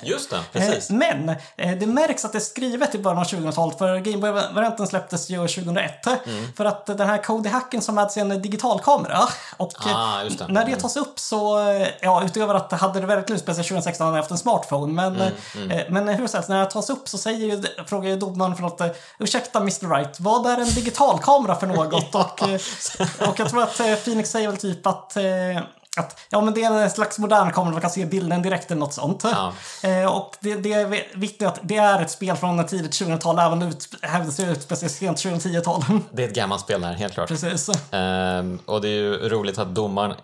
[0.02, 0.90] just det, Eh, precis.
[0.90, 5.30] Men eh, det märks att det är skrivet i början av 2000-talet för Gameboy-varianten släpptes
[5.30, 6.06] ju 2001.
[6.06, 6.52] Mm.
[6.56, 9.18] För att den här Cody Hacken som hade en digitalkamera
[9.56, 10.48] och Ah, det.
[10.48, 10.80] när det Mm.
[10.80, 11.58] tas upp så,
[12.00, 14.92] ja utöver att hade det verkligen utspelat sig 2016 hade han haft en smartphone.
[14.92, 15.20] Men,
[15.54, 18.16] Mm, eh, men hur som helst, när det tas upp så säger ju, frågar ju
[18.16, 19.86] domaren för att ursäkta Mr.
[19.86, 22.14] Wright, vad är en digitalkamera för något?
[22.14, 22.42] och,
[23.28, 25.16] och jag tror att Phoenix säger väl typ att
[25.96, 28.80] att, ja, men det är en slags modern kamera, man kan se bilden direkt eller
[28.80, 29.24] något sånt.
[29.24, 29.52] Ja.
[29.82, 33.62] Eh, och det, det är viktigt att det är ett spel från tidigt 2000-tal, även
[33.62, 35.84] ut, hävdas det ut speciellt sent 2010-tal.
[36.12, 37.28] Det är ett gammalt spel här, helt klart.
[37.28, 37.70] Precis.
[37.90, 40.14] Ehm, och det är ju roligt att domaren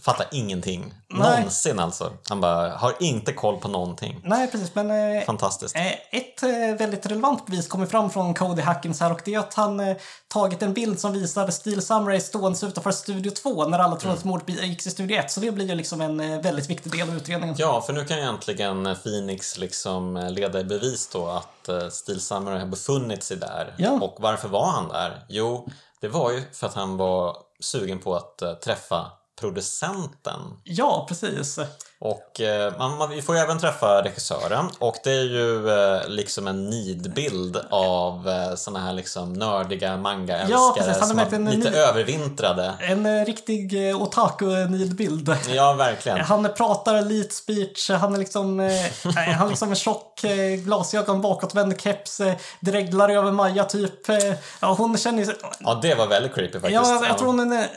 [0.00, 0.94] fattar ingenting.
[1.08, 1.36] Nej.
[1.38, 2.12] Någonsin alltså.
[2.28, 4.20] Han bara har inte koll på någonting.
[4.24, 5.76] Nej, precis, men eh, Fantastiskt.
[5.76, 9.38] Eh, Ett eh, väldigt relevant bevis kommer fram från Cody Hackins här och det är
[9.38, 9.96] att han eh,
[10.28, 14.24] tagit en bild som visar Steel Samurai stående utanför Studio 2 när alla trodde att
[14.24, 15.30] mordet begicks i Studio 1.
[15.30, 17.56] Så det blir ju liksom en eh, väldigt viktig del av utredningen.
[17.58, 21.88] Ja, för nu kan ju äntligen Phoenix liksom eh, leda i bevis då att eh,
[21.88, 23.74] Steel Samurai har befunnit sig där.
[23.78, 23.90] Ja.
[23.90, 25.24] Och varför var han där?
[25.28, 25.68] Jo,
[26.00, 29.06] det var ju för att han var sugen på att eh, träffa
[29.36, 30.60] producenten.
[30.64, 31.58] Ja, precis.
[31.98, 36.46] Och eh, man, vi får ju även träffa regissören och det är ju eh, liksom
[36.46, 42.74] en nidbild av eh, såna här liksom nördiga manga-älskare Ja, är som en lite övervintrade.
[42.80, 45.36] En eh, riktig eh, otaku-nidbild.
[45.48, 46.20] Ja, verkligen.
[46.20, 48.66] Han pratar elite speech, han är liksom, eh,
[49.04, 54.08] han är liksom en tjock eh, glasögon, bakåtvänd keps, eh, dreglar över Maja typ.
[54.08, 54.16] Eh,
[54.60, 55.34] ja, hon känner ju...
[55.58, 56.74] Ja, det var väldigt creepy faktiskt.
[56.74, 57.68] Ja, jag, tror hon, är,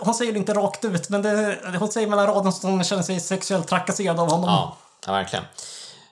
[0.00, 3.02] hon säger det inte rakt ut, men det, hon säger mellan raderna att hon känner
[3.02, 3.20] sig
[3.50, 4.48] sexuellt trakasserad av honom.
[4.48, 5.44] Ja, ja verkligen.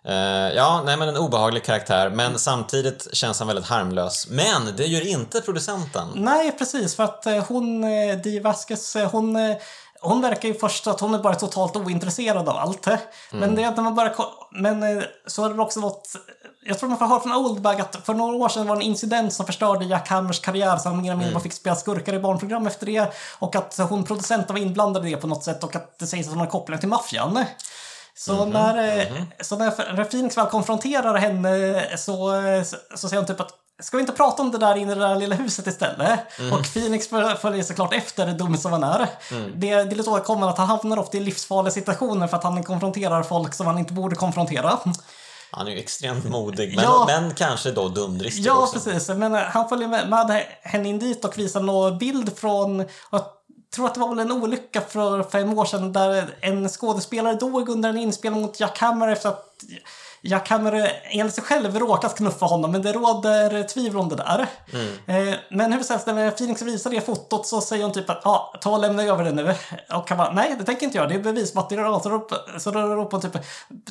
[0.04, 4.28] Eh, ja, nej men en obehaglig karaktär, men samtidigt känns han väldigt harmlös.
[4.30, 6.08] Men det gör inte producenten.
[6.14, 9.36] Nej, precis, för att eh, hon, eh, Di Vasquez, hon,
[10.00, 12.86] hon verkar ju först att hon är bara totalt ointresserad av allt.
[12.86, 12.98] eh.
[13.30, 16.08] Men det är när man ko- Men eh, så är det också något...
[16.66, 18.86] Jag tror man får höra från Oldbag att för några år sedan var det en
[18.86, 22.14] incident som förstörde Jack Hammers karriär så han mer eller mindre bara fick spela skurkar
[22.14, 23.12] i barnprogram efter det.
[23.38, 26.26] Och att hon, producenten, var inblandad i det på något sätt och att det sägs
[26.26, 27.44] att hon har koppling till maffian.
[28.16, 29.06] Så, när, eh,
[29.40, 33.52] så när, när Phoenix väl konfronterar henne så, eh, så, så säger hon typ att
[33.82, 36.20] Ska vi inte prata om det där inne i det där lilla huset istället?
[36.52, 38.98] Och Phoenix föl- följer såklart efter dum som han är.
[39.54, 42.62] Det, det är lite återkommande att han hamnar ofta i livsfarliga situationer för att han
[42.64, 44.78] konfronterar folk som han inte borde konfrontera.
[45.50, 47.04] Han är ju extremt modig, men, Ja.
[47.08, 48.72] men kanske då dumdristig Ja, också.
[48.80, 49.08] precis.
[49.08, 53.22] Men eh, han följer med, med henne in dit och visar någon bild från jag
[53.74, 57.68] tror att det var väl en olycka för fem år sedan där en skådespelare dog
[57.68, 59.44] under en inspelning mot Jack Hammer efter att
[60.22, 64.46] Jack Hammer enligt sig själv råkat knuffa honom, men det råder tvivel om det där.
[65.06, 68.20] Eh, Men hur som helst, när Phoenix visar det fotot så säger hon typ att
[68.24, 69.54] ja, ta och lämna över det nu.
[69.94, 72.02] Och han bara, nej det tänker inte jag, det är bevismaterial.
[72.02, 72.28] Så
[72.58, 73.42] så då ropar hon typ,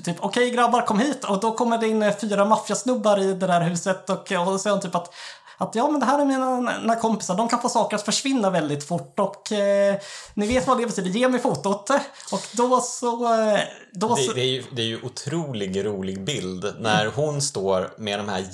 [0.06, 1.24] typ okej grabbar kom hit.
[1.24, 4.74] Och då kommer det in fyra maffiasnubbar i det där huset och, och då säger
[4.74, 5.14] hon typ att
[5.58, 8.50] att ja, men det här är mina, mina kompisar, de kan få saker att försvinna
[8.50, 9.96] väldigt fort och eh,
[10.34, 11.90] ni vet vad det betyder, ge mig fotot.
[12.32, 13.34] Och då så...
[13.34, 13.60] eh,
[13.94, 17.94] Då så Det, det, är ju, det är ju otroligt rolig bild när hon står
[17.98, 18.46] med de här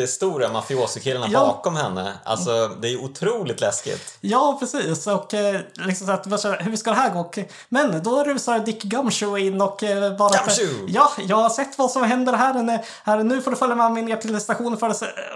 [0.00, 1.40] jättestora mafiosikillarna Ja.
[1.40, 2.12] bakom henne.
[2.24, 4.18] Alltså, det är ju otroligt läskigt.
[4.20, 5.06] Ja, precis.
[5.06, 6.26] Och eh, liksom så att,
[6.60, 7.30] hur ska det här gå?
[7.68, 10.30] Men då rusar Dick Gumshoe in och eh, bara...
[10.38, 10.86] Gumshoe!
[10.88, 12.80] Ja, jag har sett vad som händer här.
[13.04, 14.92] här nu får du följa med mig ner till stationen för,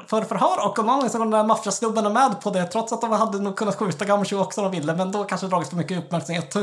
[0.07, 0.67] för förhör.
[0.67, 2.67] Och om någon så går de där maffiasnubbarna med på det.
[2.67, 4.95] Trots att de hade nog kunnat skjuta Gumshoe också om de ville.
[4.95, 6.57] Men då kanske det dragit för mycket uppmärksamhet.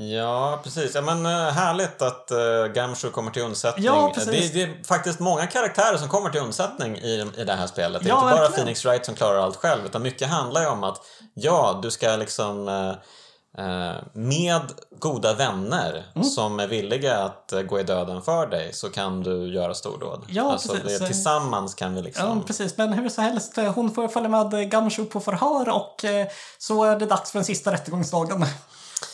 [0.00, 0.94] Ja, precis.
[0.94, 3.84] Ja, men eh, härligt att uh, Gumshoe kommer till undsättning.
[3.86, 4.52] Ja, precis.
[4.52, 8.02] det, det är faktiskt många karaktärer som kommer till undsättning i, i det här spelet.
[8.02, 8.52] Det är Ja, inte bara verkligen.
[8.56, 11.00] Phoenix Wright som klarar allt själv, utan mycket handlar ju om att
[11.34, 12.88] ja, du ska liksom eh,
[13.64, 14.62] eh, med
[14.98, 16.28] goda vänner Mm.
[16.28, 20.24] som är villiga att eh, gå i döden för dig så kan du göra stordåd.
[20.28, 20.98] Ja, alltså, precis.
[20.98, 22.44] det, tillsammans kan vi Ja, liksom...
[22.44, 22.76] precis.
[22.76, 26.26] Men hur som helst, eh, hon får följa med eh, Gumshoe på förhör och eh,
[26.58, 28.46] så är det dags för den sista rättegångsdagen.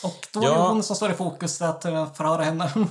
[0.03, 0.67] Och då är det Ja.
[0.67, 2.71] hon som står i fokus att eh, förhöra henne.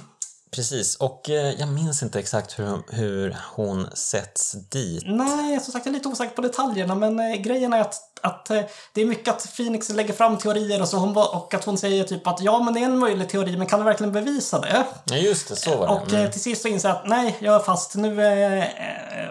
[0.55, 5.03] Precis, och eh, jag minns inte exakt hur, hur hon sätts dit.
[5.07, 8.51] Nej, som sagt, jag är lite osäker på detaljerna, men eh, grejen är att, att
[8.51, 8.61] eh,
[8.93, 12.05] det är mycket att Phoenix lägger fram teorier och så, hon, och att hon säger
[12.05, 14.85] typ att ja, men det är en möjlig teori, men kan du verkligen bevisa det?
[15.05, 15.93] Ja, just det, så var det.
[15.93, 16.31] Och Mm.
[16.33, 17.95] till sist så inser jag att nej, jag är fast.
[17.95, 18.65] Nu,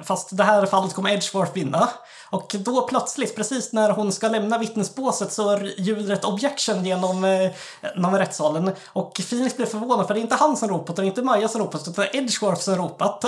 [0.04, 1.90] fast det här fallet kommer Edgeworth vinna.
[2.34, 7.52] Och då plötsligt, precis när hon ska lämna vittnesbåset så ljuder ett objection genom, eh,
[7.96, 8.72] genom rättssalen.
[8.94, 11.22] Och Phoenix blir förvånad för det är inte han som ropat, och det är inte
[11.22, 13.26] Maja som ropat, utan Edgeworth som ropat.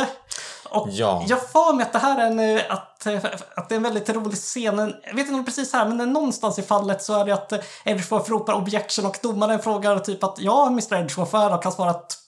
[0.70, 1.24] Och Ja.
[1.28, 3.26] jag får mig att det här är en, eh, att, eh,
[3.56, 4.94] att det är en väldigt rolig scen.
[5.04, 7.54] Jag vet inte om det precis här, men någonstans i fallet så är det att
[7.84, 11.92] Edgeworth ropar objection och domaren frågar typ att ja, Mr Edgeworth är och han svarar
[11.92, 12.25] att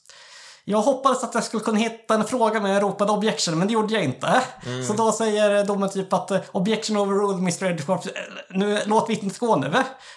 [0.69, 3.73] jag hoppades att jag skulle kunna hitta en fråga men jag ropade objection, men det
[3.73, 4.41] gjorde jag inte.
[4.88, 9.39] Så då säger domaren typ att eh, objection overruled Mr Edgeworth, Eh, nu låt vittnet
[9.39, 9.73] gå nu.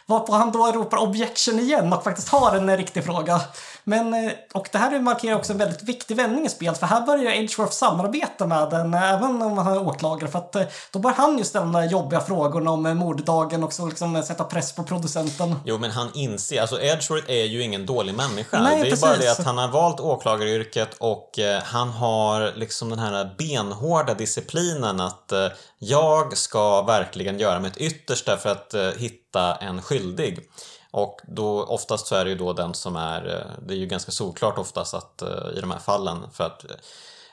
[0.07, 3.41] Varpå han då ropar objection igen och faktiskt har en riktig fråga.
[3.85, 7.01] Men, eh, och det här markerar också en väldigt viktig vändning i spelet, för här
[7.01, 10.57] börjar Edgeworth samarbeta med den, även om han är åklagare, för att
[10.91, 14.45] då börjar han ju ställa de där jobbiga frågorna om morddagen och så liksom sätta
[14.45, 15.57] press på producenten.
[15.65, 18.63] Jo, men han inser, alltså Edgeworth är ju ingen dålig människa.
[18.63, 19.01] Nej, det är precis.
[19.01, 20.01] bara det att han har valt
[20.41, 25.49] åklagaryrket och eh, han har liksom den här benhårda disciplinen att eh,
[25.79, 30.51] jag ska verkligen göra mitt yttersta för att eh, hitta en skyldig.
[30.93, 34.12] Och då oftast så är det ju då den som är, det är ju ganska
[34.12, 35.23] solklart oftast att
[35.57, 36.65] i de här fallen för att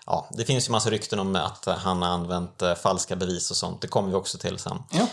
[0.06, 3.82] Ja, det finns ju massa rykten om att han har använt falska bevis och sånt.
[3.82, 4.78] Det kommer vi också till sen.
[4.92, 5.08] Ja.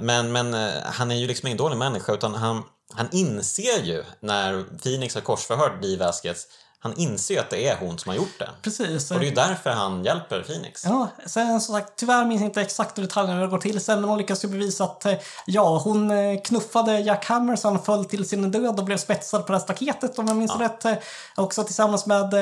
[0.00, 2.62] Men, men han är ju liksom ingen dålig människa utan han,
[2.94, 6.46] han inser ju när Phoenix har korsförhört Dee Vasquez,
[6.80, 8.50] han inser ju att det är hon som har gjort det.
[8.62, 9.10] Precis.
[9.10, 10.84] Och det är ju därför han hjälper Phoenix.
[10.84, 13.80] Ja, sen som sagt, tyvärr minns jag inte exakt hur detaljerna hur det går till
[13.80, 15.14] sen, men hon lyckas ju bevisa att eh,
[15.46, 19.46] ja, hon eh, knuffade Jack Hammer så han föll till sin död och blev spetsad
[19.46, 20.84] på det här staketet om jag minns rätt.
[20.84, 20.94] Eh,
[21.36, 22.34] Också tillsammans med,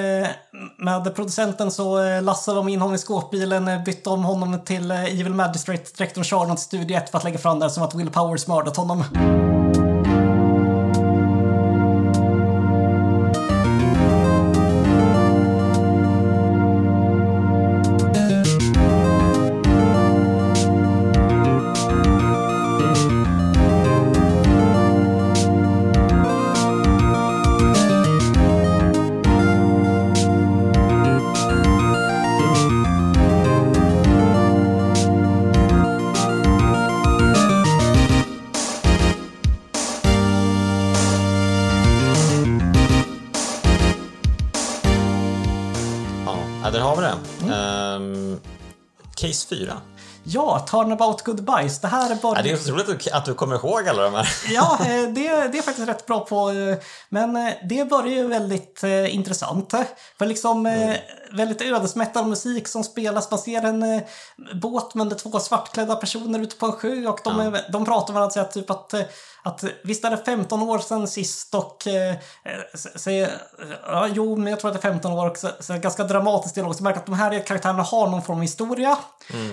[0.79, 5.85] med producenten så lassade de in honom i skåpbilen, bytte om honom till Evil Magistrate,
[5.97, 8.77] direkt honom till Studio 1 för att lägga fram det som att Will Powers mördat
[8.77, 9.05] honom.
[49.48, 49.73] 4.
[50.28, 51.81] Ja, Turnabout Goodbyes.
[51.81, 52.36] Det här är bara...
[52.36, 54.28] Ja, det är så roligt att du- kommer ihåg alla de här.
[54.48, 56.51] Ja, eh, det, det är faktiskt rätt bra på.
[56.51, 56.77] eh,
[57.09, 59.74] Men eh, det börjar ju väldigt intressant.
[60.18, 60.94] För liksom eh,
[61.32, 63.31] väldigt ödesmättad musik som spelas.
[63.31, 64.03] Man ser en eh,
[64.55, 68.15] båt med två svartklädda personer ute på en sjö och de, är- de pratar med
[68.15, 69.01] varandra och säger typ att, eh,
[69.44, 72.16] att visst är det 15 år sedan sist och eh, eh,
[72.97, 73.31] säger
[73.86, 76.55] ja, jo, men jag tror att det är 15 år och så, så ganska dramatiskt
[76.55, 76.74] dialog.
[76.74, 78.98] Så märker att de här karaktärerna har någon form av historia.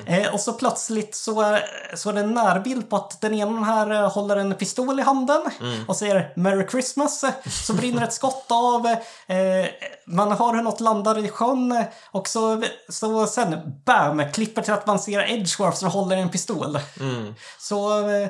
[0.05, 1.63] Eh, och så plötsligt så är,
[1.95, 5.03] så är det en närbild på att den ena här eh, håller en pistol i
[5.03, 5.41] handen
[5.87, 7.25] och säger Merry Christmas.
[7.65, 8.87] Så brinner ett skott av.
[8.87, 8.97] Eh,
[10.07, 13.55] man hör hur något landar i sjön eh, och så, sen
[13.85, 16.79] bam, klipper till att man ser Edgeworth som håller en pistol.
[17.59, 18.29] Så, eh,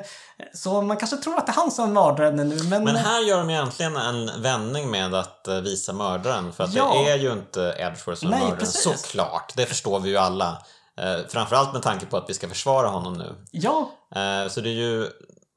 [0.54, 2.84] så man kanske tror att det är han som är mördaren nu, men...
[2.84, 6.52] Men här gör de egentligen en vändning med att eh, visa mördaren.
[6.52, 6.94] För att Ja.
[6.94, 8.82] det är ju inte Edgeworth som är mördaren, precis.
[8.82, 9.52] såklart.
[9.56, 10.62] Det förstår vi ju alla.
[10.98, 13.34] Eh, framförallt med tanke på att vi ska försvara honom nu.
[13.50, 15.08] Ja, Eh, så det är ju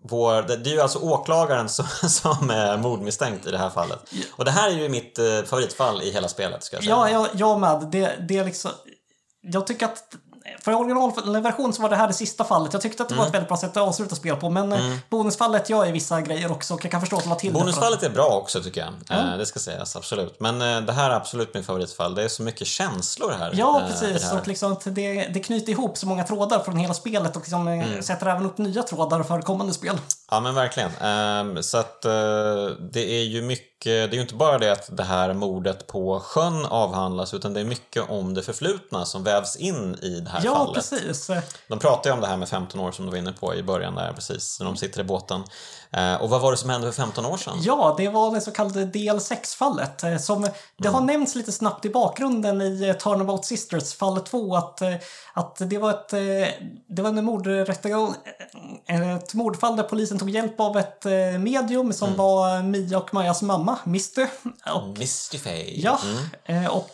[0.04, 4.00] vår, det det är ju alltså åklagaren som, som är mordmisstänkt i det här fallet.
[4.32, 6.96] Och det här är ju mitt eh, favoritfall i hela spelet, ska jag säga.
[6.96, 7.90] Ja, jag, jag med.
[7.92, 8.72] Det, det är liksom...
[9.42, 10.04] Jag tycker att...
[10.68, 12.74] För originalversion så var det här det sista fallet.
[12.74, 13.20] Jag tyckte att det Mm.
[13.24, 14.50] var ett väldigt bra sätt att avsluta spel på.
[14.50, 14.80] Men eh,
[15.10, 16.74] bonusfallet gör ju vissa grejer också.
[16.74, 19.20] Och jag kan förstå att de har till Bonusfallet är bra också tycker jag.
[19.20, 20.40] Eh, det ska sägas, absolut.
[20.40, 22.16] Men eh, det här är absolut min favoritfall.
[22.16, 23.52] Det är så mycket känslor här.
[23.54, 24.22] Ja, i precis.
[24.22, 24.40] det här.
[24.40, 28.04] Och liksom det, det knyter ihop så många trådar från hela spelet och liksom Mm.
[28.04, 29.98] sätter även upp nya trådar för kommande spel.
[30.32, 30.92] Ja men verkligen.
[31.02, 34.98] Ehm, så att eh, det är ju mycket det är ju inte bara det att
[34.98, 39.56] det här mordet på sjön avhandlas utan det är mycket om det förflutna som vävs
[39.56, 40.74] in i det här Ja, fallet.
[40.76, 41.30] precis.
[41.68, 43.64] De pratar ju om det här med 15 år som du var inne på i
[43.64, 45.44] början där precis, när de sitter i båten.
[45.92, 47.58] Eh, och vad var det som hände för 15 år sedan?
[47.62, 50.04] Ja, det var det så kallade DL6-fallet.
[50.04, 50.48] eh, Som,
[50.78, 54.82] det har nämnts lite snabbt i bakgrunden i eh, Turnabout Sisters, fall 2, att,
[55.34, 56.10] att det var ett,
[56.88, 58.16] det var en mordrättegång,
[58.88, 61.06] ett mordfall där polisen tog hjälp av ett
[61.40, 64.26] medium som var Mia och Majas mamma, Misty.
[64.74, 65.80] Och, Misty Faye.
[65.82, 66.00] ja,
[66.46, 66.92] eh, och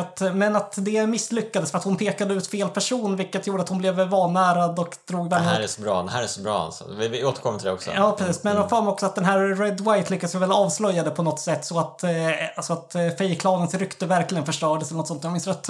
[0.00, 3.68] att, men att det misslyckades för att hon pekade ut fel person vilket gjorde att
[3.68, 6.40] hon blev vanärad och drog Det den här är så bra, det här är så
[6.40, 6.84] bra alltså.
[6.98, 7.90] Vi, vi återkommer till det också.
[7.94, 8.44] Ja, precis.
[8.44, 11.22] Men jag får mig också att den här Red White lyckades väl avslöja det på
[11.22, 12.10] något sätt så att, eh,
[12.56, 15.68] alltså att eh, Faye-klanens rykte verkligen förstördes eller något sånt jag minns rätt.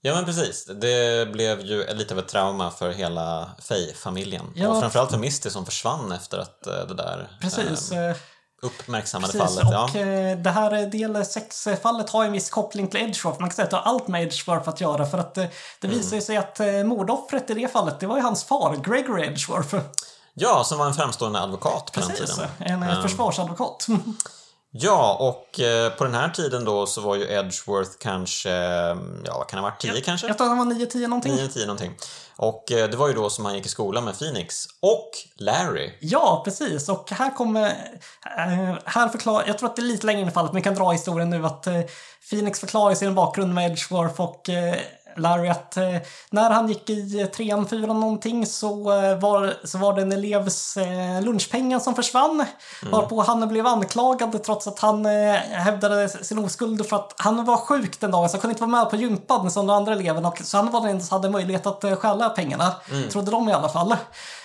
[0.00, 4.52] Ja men precis, det blev ju lite av ett trauma för hela Faye-familjen.
[4.54, 4.68] Ja.
[4.68, 7.92] Och framförallt för Misty som försvann efter att eh, det där Precis.
[7.92, 8.16] eh, eh,
[8.62, 9.72] uppmärksammade Precis, fallet.
[9.72, 9.84] Ja.
[9.84, 13.40] och eh, det här del 6-fallet har en viss koppling till Edgeworth.
[13.40, 15.44] Man kan säga att det har allt med Edgeworth att göra för att eh,
[15.80, 15.98] det Mm.
[15.98, 19.76] visar sig att eh, mordoffret i det fallet, det var ju hans far, Gregory Edgeworth.
[20.34, 22.50] ja, som var en framstående advokat på den Precis, tiden.
[22.58, 23.86] en eh, försvarsadvokat.
[24.80, 28.50] Ja, och eh, på den här tiden då så var ju Edgeworth kanske,
[29.24, 30.26] ja vad kan det ha varit, 10 kanske?
[30.26, 31.32] Jag tror han var 9-10 någonting.
[31.32, 31.94] 9-10 någonting.
[32.36, 35.92] Och eh, det var ju då som han gick i skolan med Phoenix och Larry.
[36.00, 36.88] Ja, precis.
[36.88, 37.74] Och här kommer...
[38.84, 40.74] Här förklar, jag tror att det är lite längre in i fallet, men vi kan
[40.74, 41.66] dra historien nu att
[42.30, 44.50] Phoenix förklarar sin bakgrund med Edgeworth och
[45.18, 45.84] Larry att äh,
[46.30, 50.78] när han gick i trean, fyran någonting så, äh, var, så var det en elevs
[51.22, 52.44] lunchpengar som försvann.
[52.90, 55.04] Varpå han blev anklagad trots att han
[55.50, 58.82] hävdade sin oskuld för att han var sjuk den dagen så han kunde inte vara
[58.82, 60.28] med på gympan som de andra eleverna.
[60.28, 62.74] Och, så han var den som hade möjlighet att stjäla pengarna.
[63.10, 63.96] Trodde de i alla fall.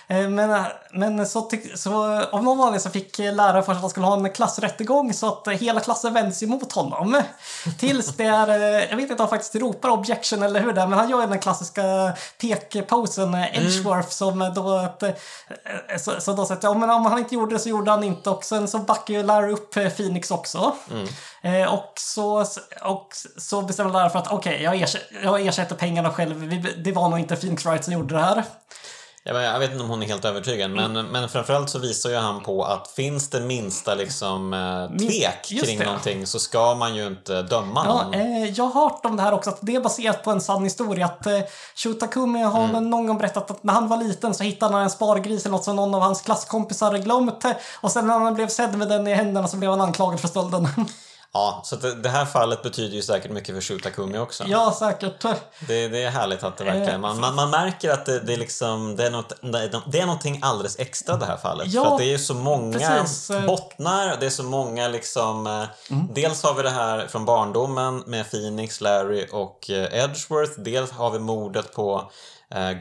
[0.08, 3.80] Eh, Men, men så, tyck, så av någon anledning så fick läraren för sig att
[3.80, 7.22] han skulle ha en klassrättegång så att eh, hela klassen vände sig mot honom.
[7.78, 10.80] Tills det är, eh, jag vet inte om han faktiskt ropar objection eller hur det
[10.80, 11.82] är, men han gör den klassiska
[12.40, 15.10] pekposen eh, Edgeworth som då att, eh,
[15.98, 18.44] så, så då ja, men om han inte gjorde det så gjorde han inte och
[18.44, 20.72] sen så backar ju Larry upp eh, Phoenix också.
[21.42, 22.44] Eh, och, så,
[22.82, 26.64] och så bestämmer läraren för att okej, jag, ersätter, jag ersätter pengarna själv.
[26.84, 28.44] Det var nog inte Phoenix Wright som gjorde det här.
[29.26, 32.42] Jag vet inte om hon är helt övertygad, men, men framförallt så visar ju han
[32.42, 35.84] på att finns det minsta liksom eh, tvek just kring det.
[35.84, 38.14] någonting så ska man ju inte döma Ja, någon.
[38.14, 40.64] eh, jag har hört om det här också, att det är baserat på en sann
[40.64, 41.04] historia.
[41.06, 41.40] Att eh,
[41.76, 42.90] Shutakumi har Mm.
[42.90, 45.64] någon gång berättat att när han var liten så hittade han en spargris eller något
[45.64, 47.44] som någon av hans klasskompisar hade glömt.
[47.80, 50.28] Och sen när han blev sedd med den i händerna så blev han anklagad för
[50.28, 50.68] stölden.
[51.34, 54.44] Ja, så det, här fallet betyder ju säkert mycket för Shutakumi också.
[54.46, 55.22] ja, säkert.
[55.68, 57.00] Det, det är härligt att det verkligen...
[57.00, 59.32] Man, man, man märker att det, det, är liksom, det, är något,
[59.86, 61.66] det är någonting alldeles extra det här fallet.
[61.68, 63.30] Ja, för att det är så många precis.
[63.30, 63.46] Mm.
[63.46, 65.46] bottnar, det är så många liksom...
[65.46, 65.64] eh,
[66.14, 70.60] Dels har vi det här från barndomen med Phoenix, Larry och eh, Edgeworth.
[70.60, 72.06] Dels har vi mordet på eh,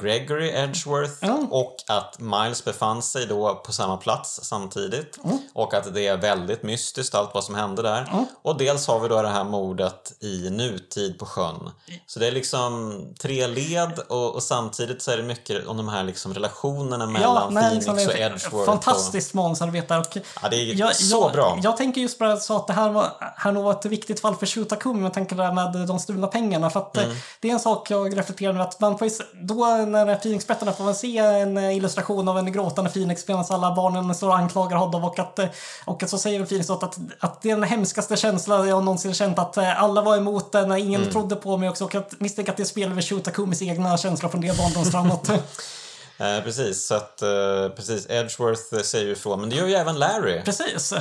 [0.02, 1.40] Gregory Edgeworth Ja.
[1.52, 5.20] och att Miles befann sig då på samma plats samtidigt.
[5.24, 5.38] Mm.
[5.54, 8.26] Och att det är väldigt mystiskt allt vad som hände där.
[8.42, 11.70] Och dels har vi då det här mordet i nutid på sjön.
[12.08, 15.88] Så det är liksom tre led och, och samtidigt så är det mycket om de
[15.90, 18.66] här liksom relationerna mellan nej, Phoenix liksom, och Edgeworth.
[18.66, 19.98] Fantastiskt manusarbete.
[19.98, 21.60] Och Ja, det är jag, så jag, bra.
[21.64, 24.20] Jag tänker just på det så att det här, var, här nog var ett viktigt
[24.20, 26.70] fall för Shutakumi med tanke på det här med de stulna pengarna.
[26.70, 27.16] För att eh, Mm.
[27.40, 29.24] det är en sak jag reflekterar över att se-
[29.54, 33.76] då när Phoenix-berättarna får man se en eh, illustration av en gråtande Phoenix medan alla
[33.76, 35.48] barnen står och anklagar honom och att, eh,
[35.86, 36.84] och att så säger Phoenix att,
[37.20, 40.72] att, det är den hemskaste känslan jag någonsin känt att eh, alla var emot den,
[40.78, 41.12] ingen Mm.
[41.12, 44.42] trodde på mig också och att misstänka att det spelar med Shutakumis egna känslor från
[44.42, 45.30] det barndomstraumat.
[46.18, 49.42] Eh, precis, så att eh, precis, Edgeworth säger ju ifrån.
[49.42, 50.42] Men det gör ju även Larry.
[50.42, 50.94] Precis.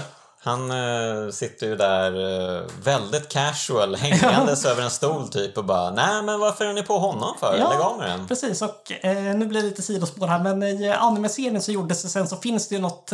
[0.44, 2.12] Han eh, sitter ju där
[2.58, 6.82] eh, väldigt casual, hängandes över en stol typ och bara Nej men varför är ni
[6.82, 7.52] på honom för?
[7.52, 8.28] Lägg av med den.
[8.28, 8.62] precis.
[8.62, 12.28] Och eh, nu blir det lite sidospår här, men i anime-serien så gjordes det sen
[12.28, 13.10] så finns det ju något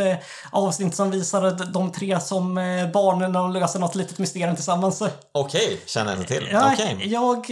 [0.52, 2.54] avsnitt som visar de- tre som
[2.94, 5.02] barnen de löser något litet mysterium tillsammans.
[5.32, 6.48] Okej, känner jag inte till.
[6.52, 7.46] Ja, Okej, jag,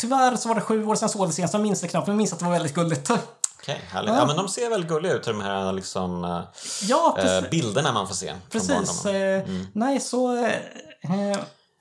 [0.00, 2.06] tyvärr så var det sju år sedan jag såg det senast, jag minns det knappt,
[2.06, 3.10] men jag minns att det var väldigt gulligt.
[3.62, 4.14] Okej, härligt.
[4.14, 6.40] Ja men de ser väl gulliga ut, de här liksom eh,
[6.82, 7.44] Ja, precis.
[7.44, 9.04] eh, bilderna man får se från precis.
[9.06, 9.42] Eh,
[9.72, 10.36] Nej, så...
[10.44, 10.52] Eh,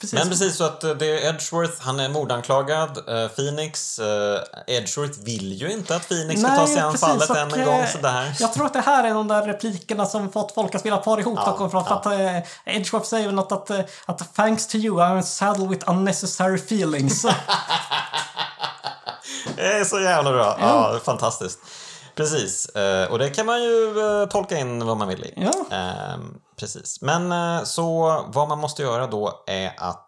[0.02, 0.20] precis.
[0.20, 3.00] Men precis så att det är Edgeworth, han är mordanklagad.
[3.36, 4.00] Phoenix,
[4.68, 7.88] Edgeworth vill ju inte att Phoenix ska ta sig an precis, fallet än en gång
[7.88, 8.36] sådär.
[8.40, 11.20] Jag tror att det här är de där replikerna som fått folk att spela par
[11.20, 11.40] ihop.
[11.46, 11.96] Ja, Ja, för ja.
[11.96, 13.72] att Edgeworth säger väl något att,
[14.06, 17.26] att “Thanks to you I'm saddled with unnecessary feelings”.
[19.56, 20.58] Det är så jävla bra.
[20.60, 21.60] Ja, fantastiskt.
[22.16, 25.34] Precis, eh, och det kan man ju eh, tolka in vad man vill i.
[25.36, 25.78] Ja.
[25.78, 26.20] Eh,
[26.60, 27.02] precis.
[27.02, 30.06] Men eh, så vad man måste göra då är att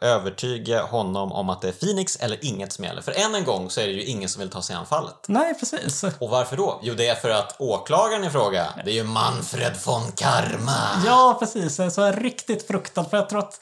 [0.00, 3.02] övertyga honom om att det är Phoenix eller inget som gäller.
[3.02, 5.14] För än en gång så är det ju ingen som vill ta sig an fallet.
[5.26, 6.04] Nej, precis.
[6.04, 6.80] Och varför då?
[6.82, 11.02] Jo, det är för att åklagaren i fråga, det är ju Manfred von Karma.
[11.06, 11.74] Ja, precis.
[11.94, 13.04] Så är riktigt fruktad.
[13.04, 13.60] För jag tror att...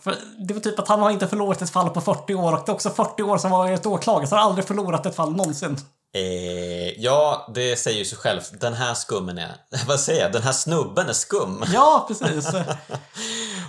[0.00, 2.62] För det var typ att han har inte förlorat ett fall på 40 år och
[2.66, 5.36] det är också 40 år som varit åklagare så han har aldrig förlorat ett fall
[5.36, 5.76] någonsin.
[6.14, 8.60] Eh, ja, det säger ju sig självt.
[8.60, 9.54] Den här skummen är...
[9.86, 10.32] Vad säger jag?
[10.32, 11.64] Den här snubben är skum.
[11.72, 12.46] Ja, precis.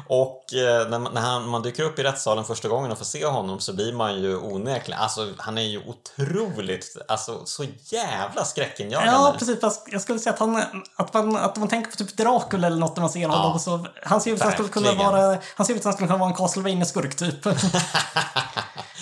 [0.07, 3.25] Och eh, när, man, när man dyker upp i rättssalen första gången och får se
[3.25, 5.01] honom så blir man ju onekligen...
[5.01, 6.97] Alltså, han är ju otroligt...
[7.07, 9.11] Alltså, så jävla skräckinjagande.
[9.11, 9.61] Ja, precis.
[9.61, 10.63] Fast jag skulle säga att, han,
[10.95, 13.59] att, man, att man tänker på typ Dracula eller något när man ser honom.
[13.59, 16.07] Så han ser ut som han skulle kunna vara, han ser ut som han skulle
[16.07, 17.45] kunna vara en Castlevania-skurk typ.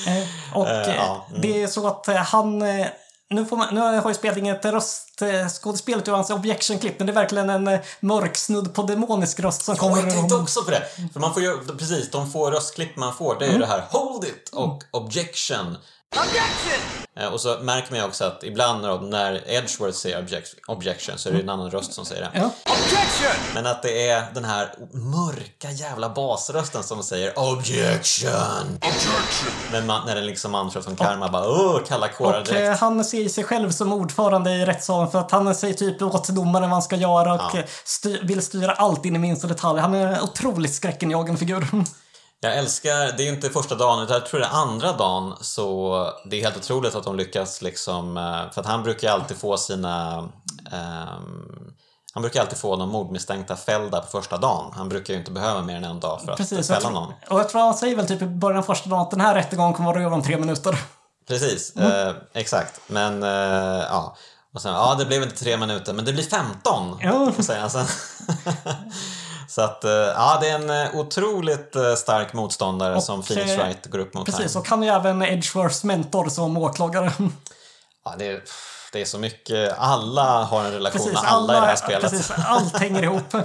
[0.07, 1.41] Eh, och eh, ja, mm.
[1.41, 2.63] det är så att han...
[3.31, 7.13] Nu, får man, nu har jag spelat in ett röstskådespelet ur hans objection-klipp, men det
[7.13, 10.71] är verkligen en eh, mörk snudd på demonisk röst som kommer jag tänkte också på
[10.71, 10.83] det.
[11.13, 13.83] För man får ju, precis, de få röstklipp man får, det är ju det här
[13.89, 15.77] Hold it och Objection.
[17.15, 21.33] Eh, Och så märker man också att ibland när, Edgeworth säger object, objection så är
[21.33, 22.29] det en annan röst som säger det.
[22.33, 22.49] Ja.
[23.53, 28.79] Men att det är den här mörka jävla basrösten som säger objection.
[29.71, 32.69] Men man, när det liksom Manfred från Karma bara åh, kalla kårar Och direkt.
[32.69, 36.27] eh, han ser sig själv som ordförande i rättssalen för att han säger typ åt
[36.29, 37.59] domaren vad han ska göra och Ja.
[37.59, 39.79] eh, styr, vill styra allt in i minsta detalj.
[39.79, 41.67] Han är en otroligt skräckinjagande figur.
[42.43, 46.07] Jag älskar, det är inte första dagen utan jag tror det är andra dagen så
[46.25, 49.57] det är helt otroligt att de lyckas liksom, eh, för att han brukar alltid få
[49.57, 50.17] sina
[50.71, 51.71] ehm,
[52.13, 54.71] han brukar alltid få de mordmisstänkta fällda på första dagen.
[54.75, 56.67] Han brukar ju inte behöva mer än en dag för att Precis.
[56.67, 57.13] fälla någon.
[57.29, 59.35] och jag tror han säger väl typ i början av första dagen att den här
[59.35, 60.77] rättegången kommer vara över om tre minuter.
[61.27, 62.81] Precis, eh, exakt.
[62.87, 63.29] Men eh,
[63.89, 64.15] ja.
[64.53, 66.97] Och sen, ja det blev inte tre minuter, men det blir 15!
[67.01, 67.31] Ja.
[67.39, 67.85] Säger han sen.
[69.51, 73.57] Så att, eh, ja det är en eh, otroligt eh, stark motståndare Och, som Phoenix
[73.57, 74.61] Wright går upp mot Precis, här.
[74.61, 77.11] och han är ju även Edgeworths mentor som åklagare.
[78.05, 78.43] Ja, det, är,
[78.91, 82.01] det är så mycket, alla har en relation Precis, med alla, i det här spelet.
[82.01, 83.23] Precis, allt hänger ihop.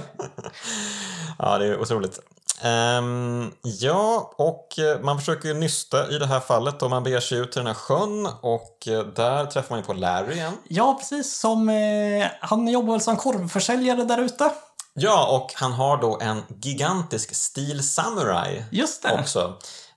[1.39, 2.19] Ja, det är otroligt.
[2.61, 4.67] Ehm, ja, och
[5.01, 7.67] man försöker ju nysta i det här fallet och man beger sig ut till den
[7.67, 8.77] här sjön och
[9.15, 10.53] där träffar man ju på Larry igen.
[10.67, 11.39] Ja, precis.
[11.39, 14.51] Som, eh, han jobbar väl som korvförsäljare där ute.
[14.99, 19.19] Ja, och han har då en gigantisk Steel Samurai Just det.
[19.19, 19.53] också.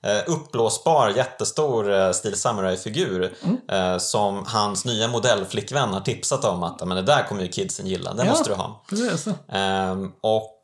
[0.07, 3.57] Eh, uppblåsbar, jättestor eh, Steel Samurai-figur Mm.
[3.93, 7.87] eh, som hans nya modellflickvän har tipsat om att men det där kommer ju kidsen
[7.87, 8.31] gilla, det Ja.
[8.31, 8.83] måste du ha.
[8.89, 9.27] Precis.
[9.53, 10.57] Ehm, och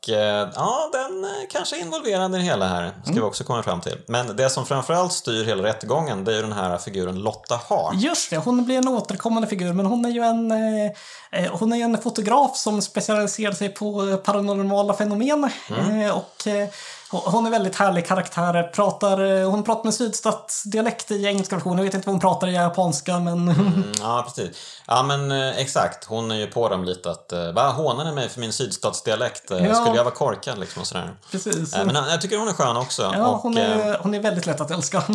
[0.55, 3.97] ja, den kanske är involverad i det hela här, ska vi också komma fram till.
[4.07, 7.93] Men det som framförallt styr hela rättegången, det är ju den här figuren Lotta Hart.
[7.95, 11.83] Just det, hon blir en återkommande figur, men hon är ju en, eh, hon är
[11.83, 15.49] en fotograf som specialiserar sig på paranormala fenomen.
[15.69, 16.69] Eh, och eh,
[17.11, 18.63] hon- är väldigt härlig karaktär.
[18.63, 21.77] Pratar, eh, hon pratar med sydstatsdialekt i engelska versionen.
[21.77, 23.49] Jag vet inte vad hon pratar i japanska, men...
[23.49, 24.81] Mm, ja, precis.
[24.87, 26.05] Ja, men eh, exakt.
[26.05, 29.43] Hon är ju på dem lite att, eh, vad hånar ni mig för min sydstatsdialekt?
[29.49, 29.75] Ja.
[29.75, 31.17] Skulle jag vara korkad liksom och sådär?
[31.31, 31.75] Precis.
[31.75, 33.11] Men jag tycker hon är skön också.
[33.15, 35.03] ja, och, hon, är, hon är väldigt lätt att älska.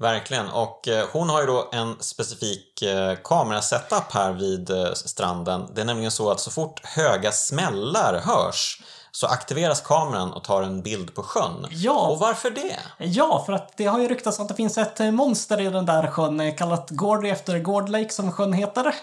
[0.00, 0.48] Verkligen.
[0.50, 2.84] Och hon har ju då en specifik
[3.24, 5.66] kamerasetup här vid stranden.
[5.74, 8.79] Det är nämligen så att så fort höga smällar hörs
[9.12, 11.66] så aktiveras kameran och tar en bild på sjön.
[11.70, 12.06] Ja.
[12.08, 12.76] Och varför det?
[12.98, 16.06] Ja, för att det har ju ryktats att det finns ett monster i den där
[16.06, 18.94] sjön eh, kallat Gordy efter Gord Lake som sjön heter.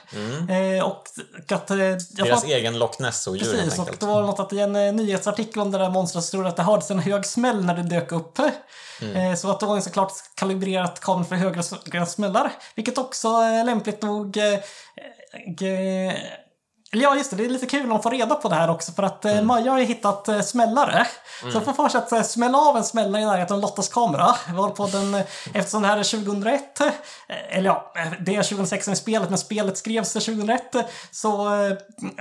[0.49, 1.03] Eh, och
[1.51, 1.71] att...
[1.71, 1.99] Eh, jag Mm.
[2.11, 5.61] Deras får- egen Loch Ness-odjur Precis, och det var något att i en eh, nyhetsartikel
[5.61, 8.11] om det där monstret stod det att det hördes en hög smäll när det dök
[8.11, 8.39] upp.
[9.01, 9.38] Mm.
[9.38, 12.51] Så att då har såklart kalibrerat kameran för högre smällar.
[12.75, 14.38] Vilket också lämpligt nog...
[17.02, 17.36] Ja, just det.
[17.36, 19.48] Det är lite kul man får reda på det här också för att eh, Mm.
[19.48, 21.07] Maja har ju hittat eh, smällare.
[21.41, 23.90] Så jag får för sig att eh, smälla av en smällare i närheten av Lottas
[23.90, 24.36] kamera.
[24.53, 25.22] Varpå den, eh,
[25.53, 26.88] eftersom det här är 2001, eh,
[27.57, 31.49] eller ja, det är 2016 i spelet, men spelet skrevs 2001, eh, så,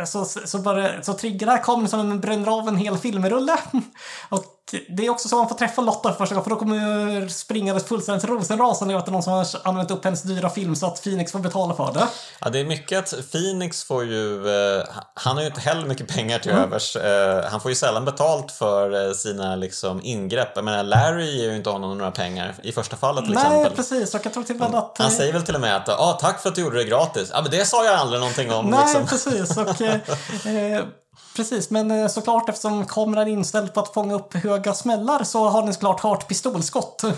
[0.07, 3.57] så, så, så triggar det här kameran som den bränner av en hel filmrulle.
[4.29, 4.45] Och
[4.89, 7.85] det är också så man får träffa Lotta för första gången, för då kommer springandes
[7.85, 10.87] fullständigt rosenrasande över att det är någon som har använt upp hennes dyra film så
[10.87, 12.07] att Phoenix får betala för det.
[12.41, 14.49] Ja, det är mycket att Phoenix får ju...
[14.49, 14.85] Eh,
[15.15, 16.97] han har ju inte heller mycket pengar till övers.
[16.97, 20.53] Eh, han får ju sällan betalt för eh, sina liksom, ingrepp.
[20.55, 23.73] Jag menar, Larry ger ju inte honom några pengar i första fallet till Nej, exempel.
[23.77, 24.15] precis.
[24.15, 24.97] Och jag tror till att...
[24.99, 27.31] Han säger väl till och med att ah, tack för att du gjorde det gratis.
[27.33, 28.67] Ja, men det sa jag aldrig någonting om.
[28.67, 29.07] Nej, liksom.
[29.07, 29.57] precis.
[29.57, 29.81] Och,
[30.47, 30.85] eh,
[31.37, 35.49] precis, men eh, såklart eftersom kameran är inställd på att fånga upp höga smällar så
[35.49, 37.03] har den såklart hört pistolskott.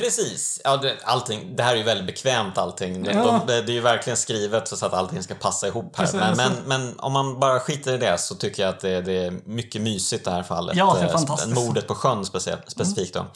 [0.00, 0.60] Precis.
[0.64, 3.02] Ja, det, allting, det här är ju väldigt bekvämt allting.
[3.02, 3.40] De, Ja.
[3.46, 6.04] de, det, är ju verkligen skrivet så att allting ska passa ihop här.
[6.04, 6.20] Precis.
[6.20, 9.24] Men, men, men om man bara skiter i det så tycker jag att det, det
[9.24, 10.76] är mycket mysigt det här fallet.
[10.76, 11.52] Ja, det är Eh, fantastiskt.
[11.52, 11.64] Mm.
[11.64, 13.26] Mordet på sjön speciellt, specifikt då.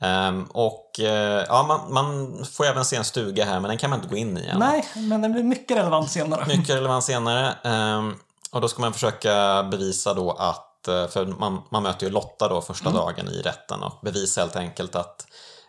[0.00, 3.90] Ehm, och eh, ja, man, man får även se en stuga här men den kan
[3.90, 4.58] man inte gå in i än.
[4.58, 6.46] Nej, men den blir mycket relevant senare.
[6.46, 7.54] Mycket relevant senare.
[7.64, 8.14] Ehm,
[8.52, 12.48] och då ska man försöka bevisa då att, eh, för man, man möter ju Lotta
[12.48, 13.00] då första Mm.
[13.00, 15.26] dagen i rätten och bevisa helt enkelt att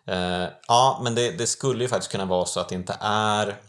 [0.08, 3.60] eh, ja, men det, det skulle ju faktiskt kunna vara så att det inte är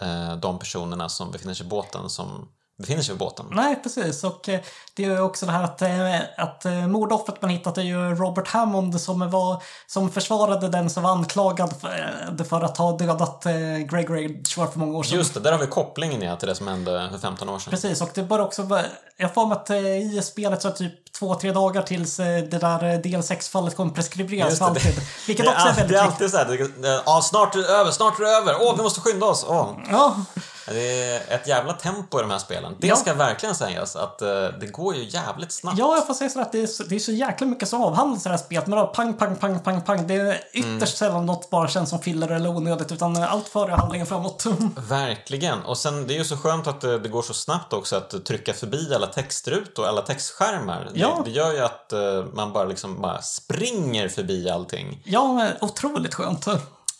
[0.00, 3.46] eh, de personerna som befinner sig i båten som befinner sig i båten.
[3.50, 4.24] Nej, precis.
[4.24, 4.60] Och eh,
[4.94, 8.14] det är ju också det här att, eh, att eh, mordoffret man hittat är ju
[8.14, 13.46] Robert Hammond som, var, som försvarade den som var anklagad för, för att ha dödat
[13.46, 15.18] eh, Greg Rage för många år sedan.
[15.18, 17.70] Just det, där har vi kopplingen ja, till det som hände för 15 år sedan.
[17.70, 18.82] Precis, och det bör också.
[19.16, 22.58] Jag får mig att i spelet så är det typ två, tre dagar tills det
[22.58, 25.00] där del 6-fallet kommer preskriberas för alltid.
[25.26, 26.70] Vilket också är väldigt det är alltid så här,
[27.06, 29.44] ja, snart är det över, snart är det över, åh, vi måste skynda oss.
[29.48, 29.70] Åh.
[29.90, 30.16] Ja,
[30.66, 32.76] Det är ett jävla tempo i de här spelen.
[32.78, 32.96] Det Ja.
[32.96, 34.28] ska verkligen sägas att eh,
[34.60, 35.78] det går ju jävligt snabbt.
[35.78, 37.82] ja, jag får säga så att det är, så, det är så jäkla mycket som
[37.82, 38.66] avhandlas i det här spelet.
[38.66, 40.06] Men då pang, pang, pang, pang, pang.
[40.06, 40.86] Det är ytterst Mm.
[40.86, 44.44] sällan något bara känns som filler eller onödigt, utan eh, allt för handlingen framåt.
[44.76, 45.62] Verkligen.
[45.62, 48.24] Och sen det är ju så skönt att det, det går så snabbt också att
[48.24, 50.90] trycka förbi alla textrutor, alla textskärmar.
[50.94, 51.22] Ja.
[51.24, 55.02] Det, det gör ju att eh, man bara liksom bara springer förbi allting.
[55.04, 56.46] ja, men otroligt skönt.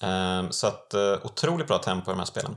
[0.00, 2.56] Ehm, Så att eh, otroligt bra tempo i de här spelen.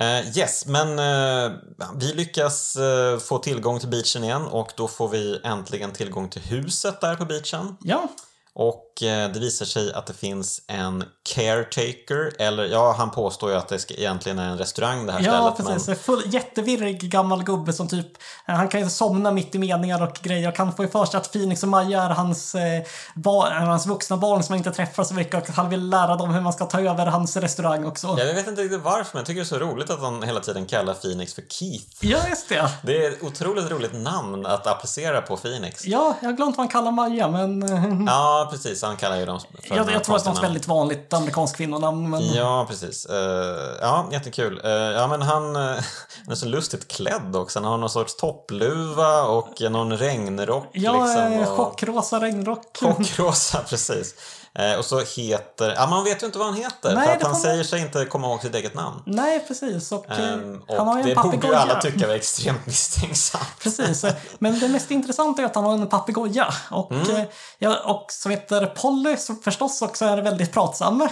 [0.00, 1.52] Eh, Yes, men eh,
[1.96, 6.42] vi lyckas eh, få tillgång till beachen igen och då får vi äntligen tillgång till
[6.42, 7.76] huset där på beachen.
[7.80, 8.08] Ja,
[8.54, 11.04] Och det visar sig att det finns en
[11.34, 15.52] caretaker, eller ja, han påstår ju att det egentligen är en restaurang det här Ja,
[15.54, 15.74] stället.
[15.74, 15.88] precis.
[15.88, 18.06] En Full, jättevirrig gammal gubbe som typ,
[18.48, 20.48] eh, han kan ju somna mitt i meningar och grejer.
[20.48, 22.82] Och han får ju för sig att Phoenix och Maja är hans, eh,
[23.14, 26.34] bar, hans vuxna barn som han inte träffar så mycket och han vill lära dem
[26.34, 28.06] hur man ska ta över hans restaurang också.
[28.18, 30.40] Jag vet inte riktigt varför, men jag tycker det är så roligt att han hela
[30.40, 31.86] tiden kallar Phoenix för Keith.
[32.00, 32.68] Ja, just det.
[32.82, 35.86] Det är ett otroligt roligt namn att applicera på Phoenix.
[35.86, 38.82] Ja, jag har glömt vad han kallar Maja, men eh, Ja, precis.
[38.86, 40.42] Han kallar ju dem för jag, jag tror att det är något namn.
[40.42, 42.10] väldigt vanligt amerikanskt kvinnonamn.
[42.10, 42.22] Men...
[42.22, 43.06] Ja, precis.
[43.06, 44.60] Eh, ja, jättekul.
[44.64, 45.62] Uh, ja, men han, uh,
[46.24, 47.58] han är så lustigt klädd också.
[47.58, 50.68] Han har någon sorts toppluva och någon regnrock.
[50.72, 51.56] Ja, liksom, eh, och...
[51.56, 52.76] chockrosa regnrock.
[52.80, 54.14] Chockrosa, precis.
[54.58, 55.74] Eh, och så heter...
[55.76, 56.94] Ja, man vet ju inte vad han heter.
[56.94, 59.02] Nej, för att det han man- säger sig inte komma ihåg sitt eget namn.
[59.06, 59.92] Nej, precis.
[59.92, 62.66] Och, eh, Ehm, han har och ju det en borde ju alla tycka var extremt
[62.66, 63.44] misstänksamt.
[63.62, 64.04] Precis.
[64.38, 66.54] Men det mest intressanta är att han har en papegoja.
[66.70, 67.16] Och, Mm.
[67.16, 67.22] eh,
[67.58, 71.08] ja, och som heter Polly, som förstås också är väldigt pratsam.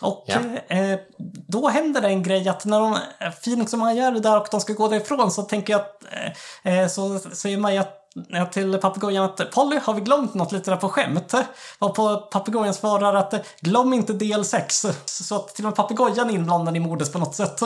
[0.00, 0.34] Och Ja.
[0.76, 0.98] eh,
[1.48, 2.98] då händer det en grej att när de,
[3.44, 6.02] Phoenix och Maja är där och de ska gå därifrån så tänker jag att,
[6.64, 7.86] eh, eh, så säger Maja eh,
[8.52, 11.34] till papegojan att Polly, har vi glömt något lite där på skämt?
[11.78, 14.86] Varpå papegojan svarar att glöm inte del 6.
[15.04, 17.62] Så att till och med papegojan är inblandad i mordet på något sätt.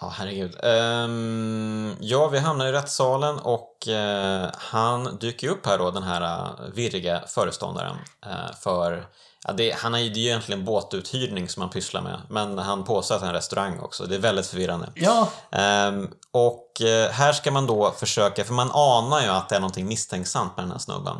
[0.00, 0.56] Ja, herregud.
[0.64, 6.02] Um, ja, vi hamnar i rättssalen och uh, han dyker ju upp här då, den
[6.02, 7.96] här uh, virriga föreståndaren.
[8.26, 9.06] uh, för,
[9.46, 12.84] ja, det, han är det är ju egentligen båtuthyrning som han pysslar med, men han
[12.84, 14.06] påstår att det är en restaurang också.
[14.06, 14.88] Det är väldigt förvirrande.
[14.94, 19.56] Ja, Ehm, och eh, här ska man då försöka, för man anar ju att det
[19.56, 21.16] är någonting misstänksamt med den här snubben.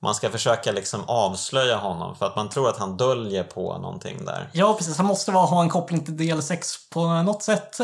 [0.00, 4.24] Man ska försöka liksom avslöja honom för att man tror att han döljer på någonting
[4.24, 4.50] där.
[4.52, 4.96] ja, precis.
[4.96, 7.76] Han måste ha en koppling till del 6 på något sätt.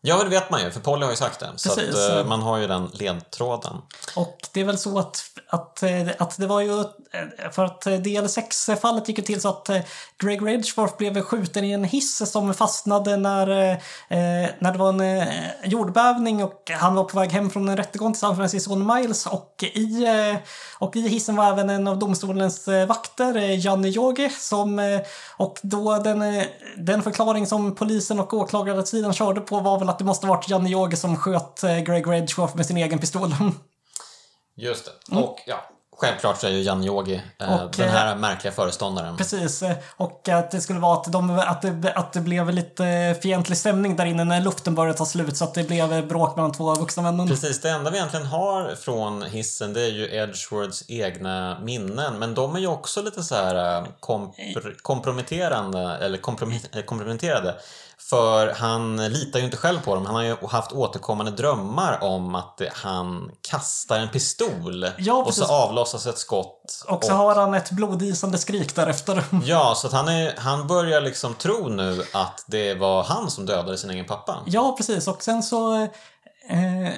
[0.00, 1.50] Ja, det vet man ju, för Polly har ju sagt det.
[1.56, 1.94] Så Precis.
[1.94, 3.76] att, eh, man har ju den ledtråden.
[4.16, 6.80] Och det är väl så att, att, eh, att det var ju...
[6.80, 9.70] eh, För att eh, DL6-fallet gick ju till så att
[10.22, 13.46] Greg Ridgeworth blev skjuten i en hiss som fastnade när,
[14.62, 15.28] när det var en
[15.64, 19.62] jordbävning och han var på väg hem från en rättegång till San Francisco Miles och
[19.62, 20.06] i,
[20.78, 25.00] och i hissen var även en av domstolens vakter, Janne Yogi, som
[25.36, 26.44] och då den,
[26.76, 30.70] den förklaring som polisen och åklagarsidan körde på var väl att det måste varit Janne
[30.70, 33.34] Yogi som sköt eh, Greg Ridgeworth med sin egen pistol.
[34.56, 35.16] Just det.
[35.16, 35.70] Och ja,
[36.00, 39.16] självklart så är ju Jan Yogi eh, Och, den här märkliga föreståndaren.
[39.16, 43.16] Precis, eh, och att det skulle vara att, de, att, det, att det blev lite
[43.22, 46.52] fientlig stämning där inne när luften började ta slut så att det blev bråk mellan
[46.52, 47.28] två vuxna män.
[47.28, 52.18] Precis, det enda vi egentligen har från hissen det är ju Edgewords egna minnen.
[52.18, 56.18] Men de är ju också lite så här eh, kompr- komprometterande, eller
[56.72, 57.54] eh, komprometterade.
[58.00, 60.06] För han litar ju inte själv på dem.
[60.06, 65.44] Han har ju haft återkommande drömmar om att han kastar en pistol Ja, och så
[65.44, 66.84] avlossas ett skott.
[66.88, 69.24] Och så har han ett blodisande skrik därefter.
[69.44, 73.46] Ja, så att han, är, han börjar liksom tro nu att det var han som
[73.46, 74.36] dödade sin egen pappa.
[74.46, 75.08] Ja, precis.
[75.08, 75.82] Och sen så...
[76.50, 76.92] Eh,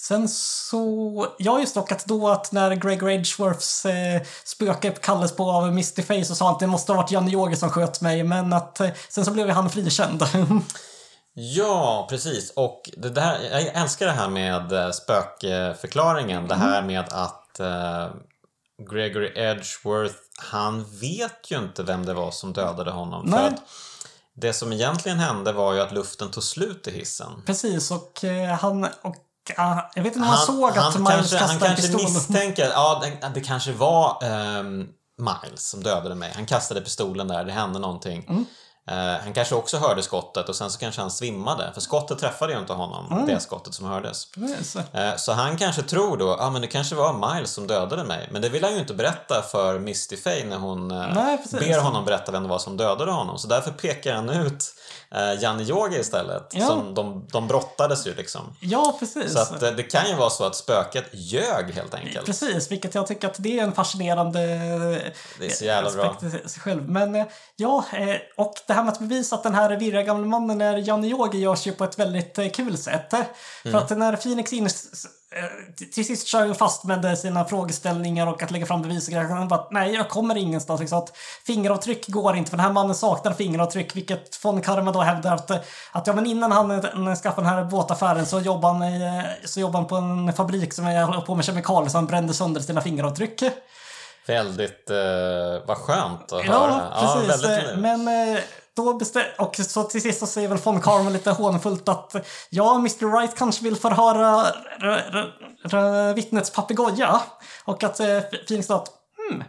[0.00, 5.50] Sen så, jag just dock att då att när Greg Edgeworths eh, spöke kallades på
[5.50, 8.00] av Misty Face så sa han att det måste ha varit Janne Yogi som sköt
[8.00, 10.22] mig, men att eh, sen så blev ju han frikänd.
[11.40, 12.52] Ja, precis.
[12.56, 16.48] Och det där, jag älskar det här med eh, spökförklaringen.
[16.48, 18.08] Det här med att eh,
[18.90, 23.26] Gregory Edgeworth, han vet ju inte vem det var som dödade honom.
[23.26, 23.38] Nej.
[23.38, 23.62] För att
[24.34, 27.42] det som egentligen hände var ju att luften tog slut i hissen.
[27.46, 28.84] Precis, och eh, han...
[28.84, 29.16] Och,
[29.56, 32.12] jag vet inte om han, såg att han Miles kanske, han kastade en kanske pistol.
[32.14, 34.86] misstänker, ja det, det kanske var ehm,
[35.18, 36.32] Miles som dödade mig.
[36.34, 38.24] Han kastade pistolen där, det hände någonting.
[38.28, 38.46] Mm.
[38.90, 41.70] Eh, han kanske också hörde skottet och sen så kanske han svimmade.
[41.74, 43.26] För skottet träffade ju inte honom, Mm.
[43.26, 44.26] det skottet som hördes.
[44.92, 48.04] Eh, Så han kanske tror då, ja ah, men det kanske var Miles som dödade
[48.04, 48.28] mig.
[48.32, 51.78] Men det vill han ju inte berätta för Misty Faye när hon eh, Nej, ber
[51.80, 53.38] honom berätta vem det var som dödade honom.
[53.38, 54.74] Så därför pekar han ut
[55.14, 56.48] eh, Janne Yogi istället.
[56.52, 56.66] Ja.
[56.66, 58.56] Som de, de brottades ju liksom.
[58.60, 59.32] Ja, precis.
[59.32, 62.26] Så att eh, det kan ju vara så att spöket ljög helt enkelt.
[62.26, 64.38] Precis, vilket jag tycker att det är en fascinerande
[65.38, 66.16] Det är så jävla bra.
[66.60, 66.88] själv.
[66.88, 67.26] Men eh,
[67.56, 70.76] ja, eh, och det här med att bevisa att den här virriga gamla mannen är
[70.76, 73.12] Janne Yogi görs ju på ett väldigt kul sätt.
[73.12, 73.26] Mm.
[73.62, 74.68] För att när Phoenix in,
[75.94, 79.28] till sist kör ju fast med sina frågeställningar och att lägga fram bevis och grejer.
[79.28, 80.80] Han bara, nej, jag kommer ingenstans.
[80.80, 83.96] Liksom, att fingeravtryck går inte, för den här mannen saknar fingeravtryck.
[83.96, 85.50] Vilket von Karma då hävdar att,
[85.92, 89.46] att ja, men innan han eh, skaffade den här båtaffären så jobbade han, i, eh,
[89.48, 92.60] så jobbade han på en fabrik som håller på med kemikalier så han brände sönder
[92.60, 93.42] sina fingeravtryck.
[94.26, 97.16] Väldigt, eh, vad skönt att Ja, höra.
[97.16, 97.44] precis.
[97.44, 98.38] väldigt, Men eh,
[98.82, 99.00] då
[99.38, 102.14] och så till sist så säger väl von Karma lite hånfullt att
[102.50, 104.52] ja, Mr Wright kanske vill förhöra
[106.12, 107.20] vittnets papegoja.
[107.64, 108.88] Och att eh, Phoenix då, att
[109.30, 109.44] hmm,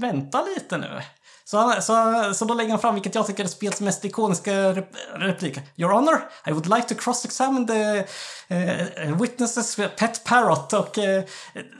[0.00, 1.02] vänta lite nu.
[1.50, 1.94] Så, han- så,
[2.34, 5.58] så då lägger han fram, vilket jag tycker är spelets mest ikoniska rep replik.
[5.76, 7.98] Your Honor, I would like to cross-examine the
[8.54, 10.72] eh, witnesses pet parrot.
[10.72, 11.22] Och eh,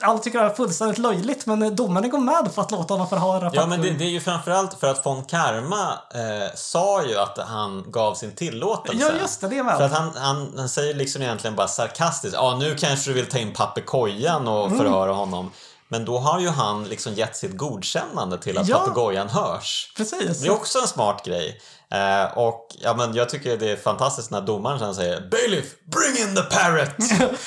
[0.03, 3.51] alla tycker det är fullständigt löjligt, men domaren går med på att låta honom förhöra
[3.53, 7.39] Ja, men det, det är ju framförallt för att von Karma eh, sa ju att
[7.39, 9.05] han gav sin tillåtelse.
[9.07, 9.77] Ja, just det, det är med.
[9.77, 13.27] För att han, han, han säger liksom egentligen bara sarkastiskt, ja nu kanske du vill
[13.29, 14.79] ta in papegojan och Mm.
[14.79, 15.51] förhöra honom.
[15.93, 18.79] Men då har ju han liksom gett sitt godkännande till att Ja.
[18.79, 19.93] papegojan hörs.
[19.97, 20.41] Precis.
[20.41, 21.61] Det är också en smart grej.
[21.93, 26.29] Eh, och ja, men jag tycker det är fantastiskt när domaren sen säger Bailiff, bring
[26.29, 26.91] in the parrot!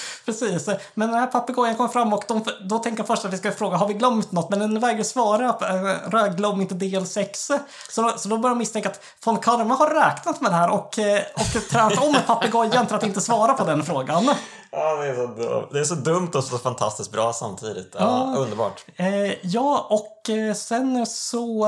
[0.26, 0.68] Precis.
[0.94, 3.78] Men den här papegojan kommer fram och de, då tänker först att vi ska fråga
[3.78, 4.50] har vi glömt något?
[4.50, 5.46] Men den vägrar svara.
[5.62, 7.52] Äh, röd, glöm inte del 6.
[7.90, 10.70] Så, då- så då börjar de misstänka att von Karma har räknat med det här
[10.70, 14.30] och, eh, och tränat om papegojan till att inte svara på den frågan.
[14.72, 15.68] Ja, det är så dumt.
[15.72, 17.96] Det är så dumt och så fantastiskt bra samtidigt.
[18.00, 18.86] Ja, Underbart.
[18.96, 21.68] Eh, ja, och eh, sen så...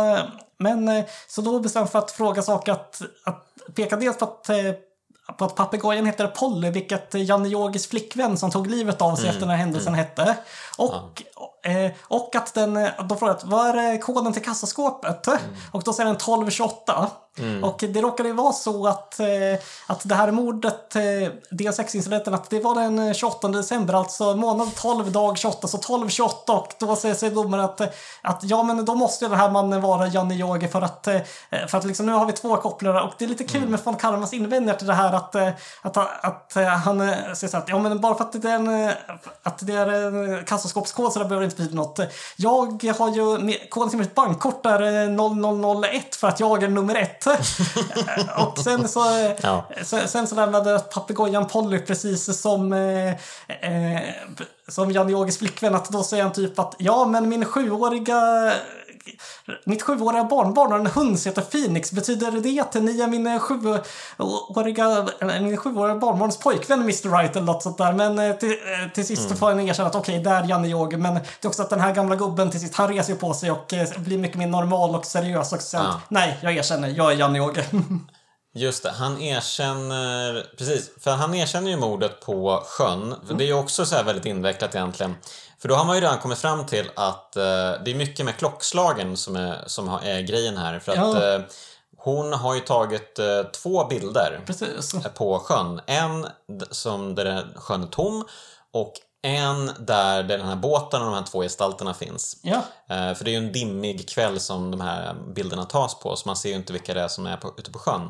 [0.58, 4.26] Men eh, så då bestämde jag för att fråga saker att, att peka dels på
[4.26, 4.72] att eh,
[5.38, 9.40] på att papegojan heter Polly, vilket Janne Yogis flickvän som tog livet av sig efter
[9.40, 10.38] den här händelsen hette.
[10.78, 11.24] Och,
[11.70, 15.28] eh, och att den, då frågade jag vad är koden till kassaskåpet?
[15.72, 17.10] Och då säger den 1228.
[17.64, 19.28] Och det råkade vara så att, eh,
[19.88, 21.02] att det här mordet, eh,
[21.50, 26.54] del 6-incidenten, att det var den 28 december, alltså månad 12, dag 28, så 12-28
[26.54, 27.88] och då säger sig domaren att, eh,
[28.22, 31.20] att ja men då måste ju den här mannen vara Janne Yogi för att, eh,
[31.68, 33.96] för att liksom, nu har vi två kopplare och det är lite kul med von
[33.96, 35.50] Karmas invändningar till det här att, eh,
[35.82, 38.50] att, att, eh, han eh, säger så här att ja men bara för att det
[38.50, 38.92] är en, eh,
[39.44, 42.00] att det är en kassaskåpskod så det behöver inte betyda något.
[42.36, 46.96] Jag har ju, koden till mitt bankkort är eh, 0001 för att jag är nummer
[46.96, 47.25] ett.
[48.48, 49.00] och sen så,
[49.42, 49.66] Ja.
[49.84, 53.10] sen, sen så lämnade papegojan Polly precis som, eh,
[53.48, 54.02] eh,
[54.68, 58.52] som Jan Yogis flickvän att då säger han typ att ja men min sjuåriga
[59.66, 61.92] mitt sjuåriga barnbarn har en hund som heter Phoenix.
[61.92, 65.08] Betyder det att ni är min sjuåriga,
[65.42, 67.08] min sjuåriga barnbarns pojkvän Mr.
[67.10, 67.94] Wright eller något sånt där.
[67.94, 69.38] Men eh, till, eh, till sist Mm.
[69.38, 70.98] får han erkänna att okej, det är Janne Yogi.
[70.98, 73.34] Men det är också att den här gamla gubben till sist, han reser ju på
[73.34, 76.02] sig och eh, blir mycket mer normal och seriös och sen, Ja.
[76.10, 77.62] nej, jag erkänner, jag är Janne Yogi.
[78.58, 80.46] Just det, han erkänner...
[80.58, 83.16] Precis, för han erkänner ju mordet på sjön.
[83.28, 85.16] För Det är ju också så här väldigt invecklat egentligen.
[85.66, 87.44] För då har man ju redan kommit fram till att eh,
[87.86, 90.80] det är mycket med klockslagen som är, som är grejen här.
[90.80, 91.34] För att Ja.
[91.36, 91.42] eh,
[91.98, 94.96] hon har ju tagit eh, två bilder Precis.
[95.18, 95.82] på sjön.
[95.86, 96.28] En
[96.72, 98.26] som där sjön är tom
[98.74, 98.94] och
[99.26, 102.38] en där den här båten och de här två gestalterna finns.
[102.42, 106.16] Ja, Eh, För det är ju en dimmig kväll som de här bilderna tas på
[106.16, 108.02] så man ser ju inte vilka det är som är på, ute på sjön.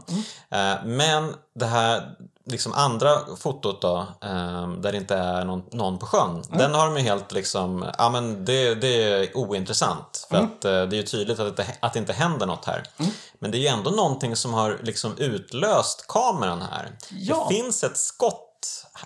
[0.52, 2.16] Eh, Men det här
[2.46, 6.86] liksom andra fotot då, eh, där det inte är någon, någon på sjön, den har
[6.86, 10.28] de ju helt liksom, ja men det, det är ointressant.
[10.30, 12.84] För att eh, det är ju tydligt att det, att det inte händer något här.
[13.40, 16.92] Men det är ju ändå någonting som har liksom utlöst kameran här.
[17.12, 17.46] Ja.
[17.50, 18.42] Det finns ett skott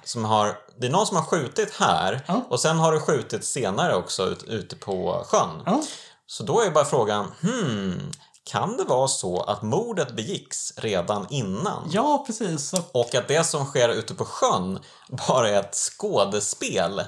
[0.03, 2.45] som har, det är någon som har skjutit här Ja.
[2.49, 5.63] och sen har du skjutit senare också ut, ute på sjön.
[5.65, 5.81] Ja.
[6.25, 8.11] Så då är bara frågan, hmm,
[8.43, 11.89] kan det vara så att mordet begicks redan innan?
[11.91, 12.73] Ja, precis.
[12.91, 14.79] Och, att det som sker ute på sjön
[15.27, 17.01] bara är ett skådespel.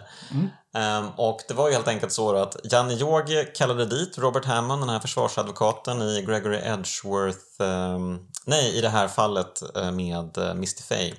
[0.74, 4.82] Ehm, och det var ju helt enkelt så att Janne Jorge kallade dit Robert Hammond,
[4.82, 10.54] den här försvarsadvokaten i Gregory Edgeworth, ehm, nej i det här fallet eh, med uh,
[10.54, 11.14] Misty Fay.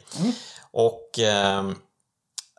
[0.73, 1.75] Och ehm,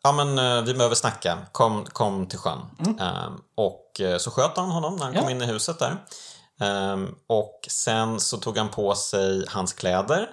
[0.03, 2.60] ja men eh, vi behöver snacka, kom, kom till sjön.
[2.99, 5.31] Ehm, och eh, så sköt han honom när han kom Ja.
[5.31, 5.98] in i huset där.
[6.61, 10.30] Ehm, och sen så tog han på sig hans kläder.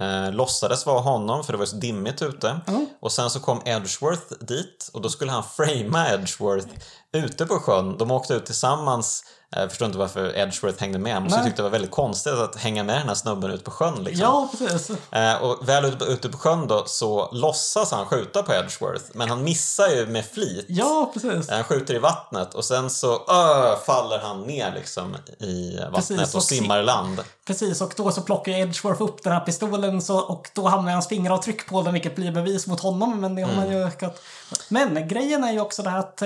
[0.00, 2.60] Eh, låtsades vara honom för det var så dimmigt ute.
[3.00, 6.68] Och sen så kom Edgeworth dit och då skulle han framea Edgeworth
[7.12, 7.98] ute på sjön.
[7.98, 9.24] De åkte ut tillsammans.
[9.56, 11.22] Eh, Jag förstår inte varför Edgeworth hängde med.
[11.22, 11.44] Men så Nej.
[11.44, 14.04] tyckte det var väldigt konstigt att hänga med den här snubben ut på sjön.
[14.04, 14.22] Liksom.
[14.24, 14.90] ja, precis.
[15.12, 19.04] Eh, och väl ute, på sjön då så låtsas han skjuta på Edgeworth.
[19.12, 20.66] Men han missar ju med flit.
[20.68, 21.48] Ja, precis.
[21.48, 25.94] Eh, Han skjuter i vattnet och sen så öh, faller han ner liksom i vattnet
[25.94, 27.20] Precis, och och simmar i land.
[27.46, 31.08] Precis, och då så plockar Edgeworth upp den här pistolen så, och då hamnar hans
[31.08, 33.20] fingeravtryck på den vilket blir bevis mot honom.
[33.20, 34.22] Men det har man ju ökat.
[34.68, 36.22] Men grejen är ju också det här att,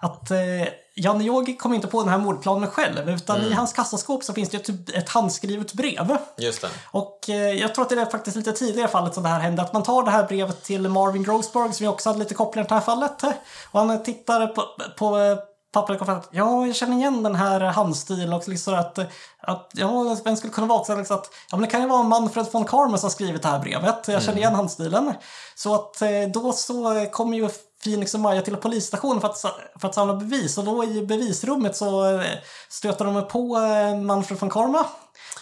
[0.00, 0.30] att
[1.00, 4.48] Janne Yogi kom inte på den här mordplanen själv utan i hans kassaskåp så finns
[4.48, 6.16] det ju typ ett handskrivet brev.
[6.36, 6.68] Just det.
[6.90, 9.62] Och eh, jag tror att det är faktiskt lite tidigare fallet som det här hände.
[9.62, 12.64] Att man tar det här brevet till Marvin Grossberg som ju också hade lite kopplingar
[12.64, 13.22] till det här fallet.
[13.70, 14.64] Och han tittar på,
[14.98, 15.36] på eh,
[15.72, 18.98] pappret och att ja, jag känner igen den här handstilen och liksom att,
[19.40, 22.46] att ja, vem skulle kunna vara liksom att ja, men det kan ju vara Manfred
[22.52, 24.08] von Karma som skrivit det här brevet.
[24.08, 25.14] Jag känner igen handstilen.
[25.54, 27.48] Så att eh, då så kommer ju
[27.84, 29.40] Phoenix och Maja till polisstationen för att,
[29.80, 32.20] för att samla bevis och då i bevisrummet så eh,
[32.68, 34.86] stöter de på eh, Manfred von Karma.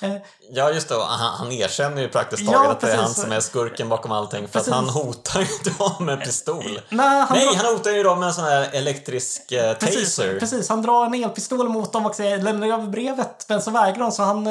[0.01, 0.13] Eh,
[0.51, 0.95] Ja, just det.
[0.95, 4.13] Han, han erkänner ju praktiskt Ja, taget att det är han som är skurken bakom
[4.13, 4.49] allting.
[4.49, 4.69] För Precis.
[4.69, 6.81] att han hotar ju dem med pistol.
[6.89, 10.17] Nej, han Nej, drar- han hotar ju dem med en sån här elektrisk eh, Precis,
[10.17, 10.39] taser.
[10.41, 13.99] precis, han drar en elpistol mot dem och säger lämnar över brevet men så vägrar
[13.99, 14.47] de så han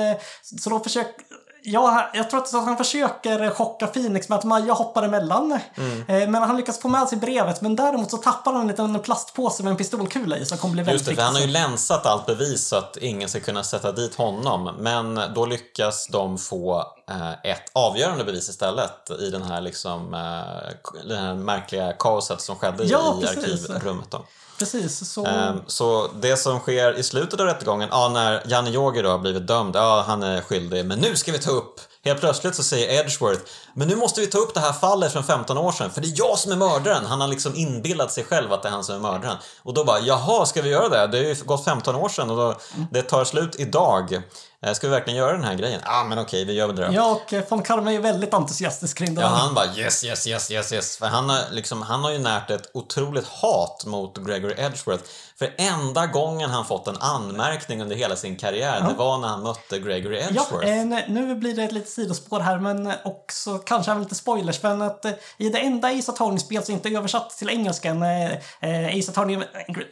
[0.62, 1.14] så då försöker
[1.64, 5.60] Ja, jag tror att han försöker chocka Phoenix med att Maja hoppar emellan.
[5.76, 6.02] Mm.
[6.08, 7.62] Eh, Men han lyckas få med sig brevet.
[7.62, 10.84] Men däremot så tappar han en liten plastpåse med en pistolkula i som kommer bli
[10.84, 13.64] väldigt Just det, för han har ju länsat allt bevis så att ingen ska kunna
[13.64, 14.76] sätta dit honom.
[14.80, 21.00] Men då lyckas de få eh, ett avgörande bevis istället i den här, liksom, eh,
[21.08, 23.70] det här märkliga kaoset som skedde Ja, i precis.
[23.70, 24.12] arkivrummet.
[24.12, 24.26] Då.
[24.60, 25.26] Precis, så...
[25.26, 29.20] Um, Så det som sker i slutet av rättegången, ja, när Janne Yogi då har
[29.20, 32.64] blivit dömd, ja han är skyldig, men nu ska vi ta upp Helt plötsligt så
[32.64, 33.42] säger Edgeworth
[33.74, 36.08] Men nu måste vi ta upp det här fallet från 15 år sedan för det
[36.08, 37.06] är jag som är mördaren.
[37.06, 39.38] Han har liksom inbillat sig själv att det är han som är mördaren.
[39.64, 41.08] Och då bara, jaha, ska vi göra det?
[41.08, 42.56] Det har ju gått 15 år sedan och då,
[42.92, 44.22] det tar slut idag.
[44.62, 45.82] Eh, Ska vi verkligen göra den här grejen?
[45.86, 46.90] Ja, men okej, vi gör väl det.
[46.94, 49.22] Ja, och eh, von Karma är väldigt entusiastisk kring det.
[49.22, 50.98] Ja, han bara yes, yes, yes, yes, yes.
[50.98, 55.04] För han har, liksom, han har ju närt ett otroligt hat mot Gregory Edgeworth.
[55.40, 59.44] För enda gången han fått en anmärkning under hela sin karriär, det var när han
[59.44, 60.68] mötte Gregory Ja, Edgeworth.
[60.68, 64.64] eh, nej, nu blir det ett litet sidospår här, men också kanske även lite spoilers.
[64.64, 68.32] Men att eh, i det enda Ace Attorney-spel som inte är översatt till engelskan, eh,
[68.62, 69.40] eh, Ace Attorney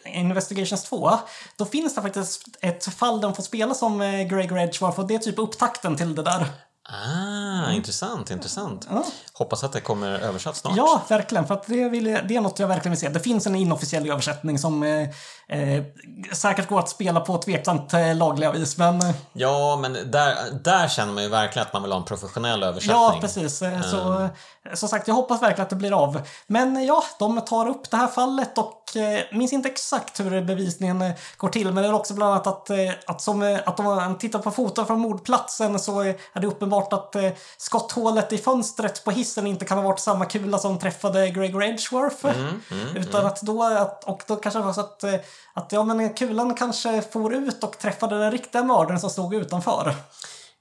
[0.05, 1.11] Investigations 2,
[1.57, 5.07] då finns det faktiskt ett fall där de får spela som eh, Gregory Edgeworth och
[5.07, 6.45] det är typ upptakten till det där.
[6.87, 8.87] Ah, intressant, intressant.
[8.89, 9.05] Ja.
[9.33, 10.77] Hoppas att det kommer översatt snart.
[10.77, 11.47] Ja, verkligen.
[11.47, 13.09] För att det, vill, det är något jag verkligen vill se.
[13.09, 15.09] Det finns en inofficiell översättning som eh,
[15.47, 15.84] eh,
[16.31, 20.88] säkert går att spela på tveksamt eh, lagliga vis, men eh, Ja, men där, där
[20.88, 22.97] känner man ju verkligen att man vill ha en professionell översättning.
[22.97, 23.61] Ja, precis.
[23.61, 24.30] Eh, Så, eh,
[24.73, 26.22] som sagt, jag hoppas verkligen att det blir av.
[26.47, 31.13] Men ja, de tar upp det här fallet och eh, minns inte exakt hur bevisningen
[31.38, 31.72] går till.
[31.72, 32.69] Men det är också bland annat att,
[33.05, 37.15] att, som, att om man tittar på foton från mordplatsen så är det uppenbart att
[37.57, 42.26] skotthålet i fönstret på hissen inte kan ha varit samma kula som träffade Gregory Edgeworth.
[42.95, 45.03] utan att då, att, och då kanske det var så att,
[45.53, 49.95] att ja, men kulan kanske for ut och träffade den riktiga mördaren som stod utanför.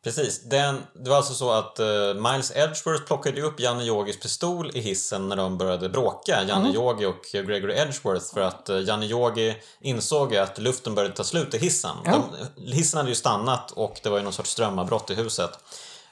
[0.04, 0.42] Precis.
[0.42, 4.80] Den, det var alltså så att eh, Miles Edgeworth plockade upp Janne Yogis pistol i
[4.80, 9.56] hissen när de började bråka, Janne Yogi och Gregory Edgeworth, för att uh, Janne Yogi
[9.80, 11.96] insåg att luften började ta slut i hissen.
[12.04, 12.24] De,
[12.56, 15.50] hissen hade ju stannat och det var ju någon sorts strömavbrott i huset.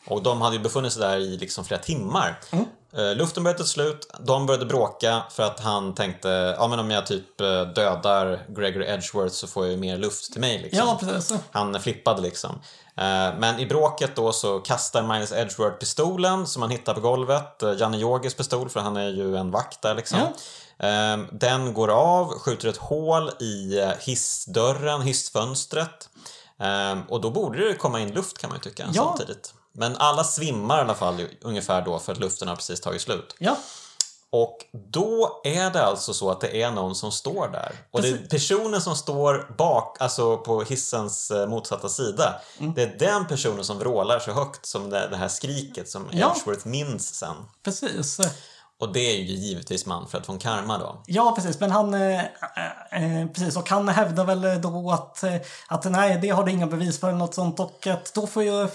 [0.07, 2.41] Och de hade ju befunnit sig där i liksom flera timmar.
[2.51, 2.61] Eh,
[3.17, 6.29] luften började ta slut, de började bråka för att han tänkte
[6.59, 10.33] ja men om jag typ eh, dödar Gregory Edgeworth så får jag ju mer luft
[10.33, 10.79] till mig liksom.
[10.89, 11.39] Ja, precis.
[11.53, 12.51] Han flippade liksom.
[12.97, 17.63] Eh, Men i bråket då så kastar Miles Edgeworth pistolen som han hittar på golvet.
[17.63, 20.19] Eh, Janne Yogis pistol, för han är ju en vakt där liksom.
[20.79, 26.09] Eh, Den går av, skjuter ett hål i eh, hissdörren, hissfönstret.
[26.61, 29.03] Eh, Och då borde det komma in luft kan man ju tycka Ja.
[29.17, 29.55] samtidigt.
[29.73, 33.35] Men alla svimmar i alla fall ungefär då för att luften har precis tagit slut.
[33.39, 33.57] Ja,
[34.31, 34.59] Och
[34.93, 37.73] då är det alltså så att det är någon som står där.
[37.91, 42.41] Och det är personen som står bak, alltså på hissens eh, motsatta sida.
[42.59, 42.75] Mm.
[42.75, 46.35] Det är den personen som vrålar så högt som det, det här skriket som Ja.
[46.37, 47.35] Edgeworth minns sen.
[47.65, 48.21] Precis.
[48.83, 51.03] Och det är ju givetvis Manfred von Karma då.
[51.07, 51.61] Ja, precis.
[51.61, 55.35] Men han, eh, eh, eh precis, och han hävdar väl då att, eh,
[55.69, 57.61] att nej, det har du inga bevis för eller något sånt.
[57.61, 58.69] Och att då får ju,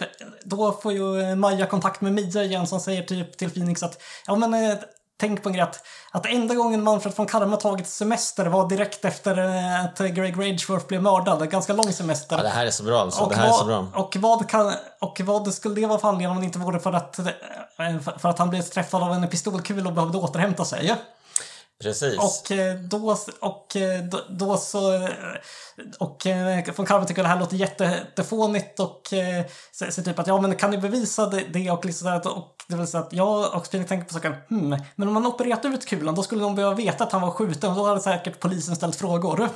[0.43, 4.35] då får ju Maja kontakt med Mia igen som säger typ till Phoenix att ja
[4.35, 4.77] men eh,
[5.17, 9.05] tänk på en grej att, att enda gången Manfred von Karma tagit semester var direkt
[9.05, 11.49] efter eh, att Greg Rageworth blev mördad.
[11.49, 12.37] Ganska lång semester.
[12.37, 13.23] Ja, det här är så bra alltså.
[13.23, 13.87] Och det här är vad, så bra.
[13.93, 16.93] Och vad, kan, och vad skulle det vara för anledning om det inte vore för
[16.93, 17.25] att, eh,
[18.19, 20.95] för, att han blev träffad av en pistolkula och behövde återhämta sig?
[21.81, 22.19] Precis.
[22.19, 23.77] Och eh, då, och
[24.11, 25.09] då, då så...
[25.99, 26.27] Och
[26.75, 29.01] von Karma tycker det här låter jätte- jättefånigt och
[29.73, 33.03] säger typ att ja men kan ni bevisa det, och liksom och det vill säga
[33.03, 36.23] att jag och Phoenix tänker på saken hmm, men om man opererat ut kulan då
[36.23, 39.49] skulle de behöva veta att han var skjuten och då hade säkert polisen ställt frågor.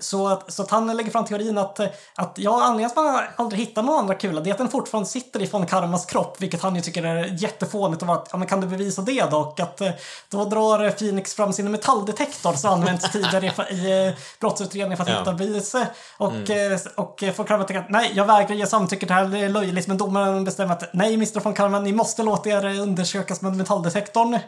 [0.00, 1.80] Så att, så att han lägger fram teorin att,
[2.14, 4.68] att ja, anledningen till att man aldrig hittar någon andra kula det är att den
[4.68, 8.02] fortfarande sitter i von Karmas kropp, vilket han ju tycker är jättefånigt.
[8.02, 9.36] Och att, ja, men kan du bevisa det då?
[9.36, 9.90] Och att eh,
[10.30, 15.10] då drar Phoenix fram sin metalldetektor som använts tidigare i, i eh, brottsutredningen för att
[15.10, 15.18] Ja.
[15.18, 15.74] hitta bevis.
[16.18, 19.14] Och, eh, och eh, von Karma tycker att nej, jag vägrar ge samtycke till det
[19.14, 19.86] här, det är löjligt.
[19.86, 24.38] Men domaren bestämmer att nej, Mr von Karma, ni måste låta er undersökas med metalldetektorn.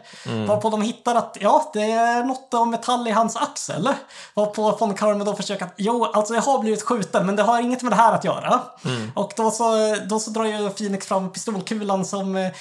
[0.47, 3.89] Varpå de hittar att ja, det är något av metall i hans axel.
[4.33, 7.61] Varpå von Karma då försöker att jo, alltså jag har blivit skjuten, men det har
[7.61, 8.59] inget med det här att göra.
[9.15, 12.51] Och då så, då så drar ju Phoenix fram pistolkulan som, eh,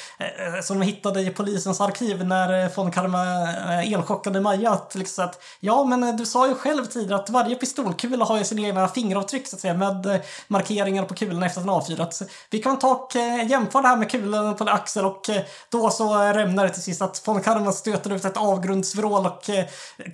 [0.63, 3.23] som de hittade i polisens arkiv när eh, von Karma
[3.53, 4.71] eh, elchockade Maja.
[4.71, 8.45] Att, liksom, att, ja, men du sa ju själv tidigare att varje pistolkula har ju
[8.45, 12.23] sina egna fingeravtryck så att säga, med markeringar på kulan efter att den avfyrats.
[12.51, 13.15] Vi kan ta och
[13.47, 17.03] jämföra det här med kulan på axel och eh, då så rämnar det till sist
[17.03, 19.67] att von Karma stöter ut ett avgrundsvrål och eh,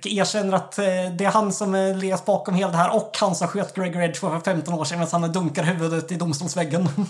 [0.03, 0.85] erkänner att eh,
[1.17, 4.31] det är han som legat bakom hela det här och han som sköt Greg Redford
[4.31, 6.89] för 15 år sedan medan han dunkar huvudet i domstolsväggen.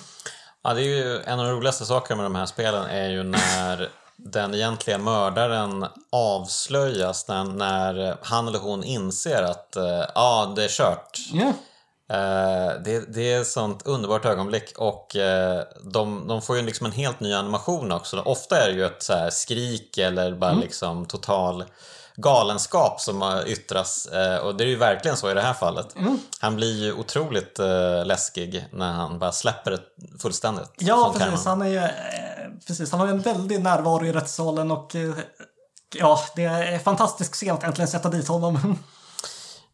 [0.67, 3.23] Ja, det är ju en av de roligaste sakerna med de här spelen är ju
[3.23, 9.77] när den egentliga mördaren avslöjas när, när han eller hon inser att
[10.15, 11.19] ja, det är kört.
[11.33, 11.53] ja.
[12.09, 16.85] Eh, det, det är ett sånt underbart ögonblick och eh, de, de får ju liksom
[16.85, 18.21] en helt ny animation också.
[18.21, 21.63] Ofta är det ju ett så skrik eller bara liksom total
[22.15, 25.95] galenskap som yttras eh, och det är ju verkligen så i det här fallet.
[26.39, 27.59] Han blir ju otroligt
[28.05, 29.81] läskig när han bara släpper det
[30.19, 30.71] fullständigt.
[30.77, 31.45] Ja, precis.
[31.45, 31.87] Han, är, ju,
[32.67, 32.91] precis.
[32.91, 34.95] han har ju en väldig närvaro i rättssalen och
[35.95, 38.77] ja, det är fantastiskt sent att äntligen sätta dit honom.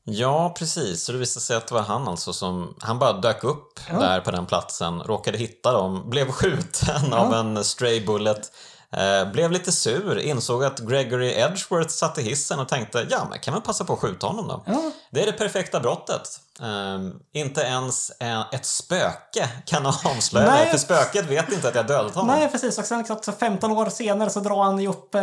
[0.04, 1.04] Ja, precis.
[1.04, 2.76] Så det visade sig att det var han alltså som...
[2.80, 7.64] Han bara dök upp där på den platsen, råkade hitta dem, blev skjuten av en
[7.64, 8.52] stray bullet.
[8.94, 13.40] Eh, blev lite sur, insåg att Gregory Edgeworth satt i hissen och tänkte ja, men
[13.40, 14.64] kan man passa på att skjuta honom då?
[15.12, 16.42] Det är det perfekta brottet.
[16.62, 20.70] Ehm, inte ens en, ett spöke kan avslöja Nej.
[20.72, 22.36] för spöket vet inte att jag dödat honom.
[22.36, 22.78] Nej, precis.
[22.78, 25.22] Och sen liksom, så 15 år senare så drar han ju upp, eh,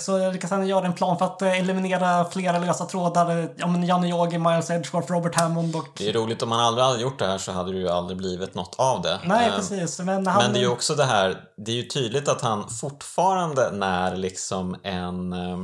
[0.00, 3.38] så lyckas han göra en plan för att eh, eliminera flera lösa trådar.
[3.38, 5.86] Eh, Ja, men Janne Yogi, Miles Edgeworth, Robert Hammond och...
[5.98, 8.18] Det är roligt, om han aldrig hade gjort det här så hade det ju aldrig
[8.18, 9.18] blivit något av det.
[9.24, 9.98] Nej, Ehm, precis.
[9.98, 10.42] Men han...
[10.42, 11.36] Men det är ju också det här,
[11.66, 15.32] det är ju tydligt att han fortfarande när liksom en...
[15.32, 15.58] eh,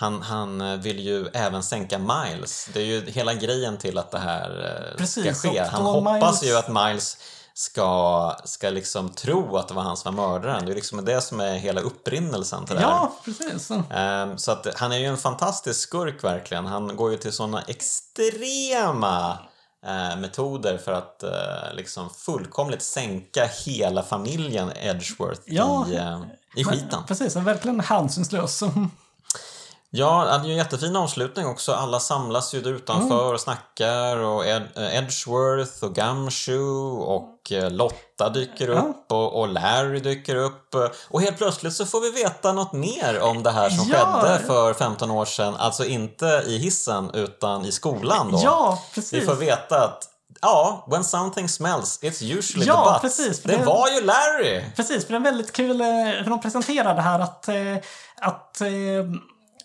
[0.00, 2.68] Han, han vill ju även sänka Miles.
[2.72, 4.50] Det är ju hela grejen till att det här
[4.92, 5.62] eh, Precis, ska ske.
[5.62, 7.16] Han hoppas Miles- ju att Miles
[7.54, 10.66] ska, ska liksom tro att det var han som var mördaren.
[10.66, 12.88] Det är liksom det som är hela upprinnelsen till det här.
[12.88, 13.70] Ja, precis.
[13.90, 16.66] Ehm, Så att han är ju en fantastisk skurk verkligen.
[16.66, 19.38] Han går ju till sådana extrema
[19.86, 21.30] eh, metoder för att eh,
[21.74, 25.86] liksom fullkomligt sänka hela familjen Edgeworth Ja.
[25.88, 26.20] i, eh,
[26.56, 27.04] i skiten.
[27.08, 28.62] Precis, en verkligen hänsynslös.
[29.90, 31.72] Ja, det är ju en jättefin avslutning också.
[31.72, 37.70] Alla samlas ju där utanför och snackar och Ed, eh, Edgeworth och Gumshoe och eh,
[37.70, 40.74] Lotta dyker upp och, och Larry dyker upp.
[41.08, 43.98] Och helt plötsligt så får vi veta något mer om det här som Ja.
[44.22, 45.54] skedde för 15 år sedan.
[45.58, 48.40] Alltså inte i hissen utan i skolan då.
[48.44, 49.26] Ja, Vi precis.
[49.26, 50.04] får veta att
[50.40, 53.16] Ja, when something smells, it's usually Ja, the butts.
[53.16, 54.64] precis, för det det- var ju Larry!
[54.76, 55.86] Precis, för det är väldigt kul eh,
[56.22, 57.48] hur de presenterar det här att,
[58.20, 58.60] att,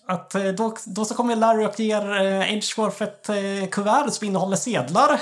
[0.05, 4.27] att eh, då, då så kommer Larry och ger eh, Edgeworth ett eh, kuvert som
[4.27, 5.21] innehåller sedlar.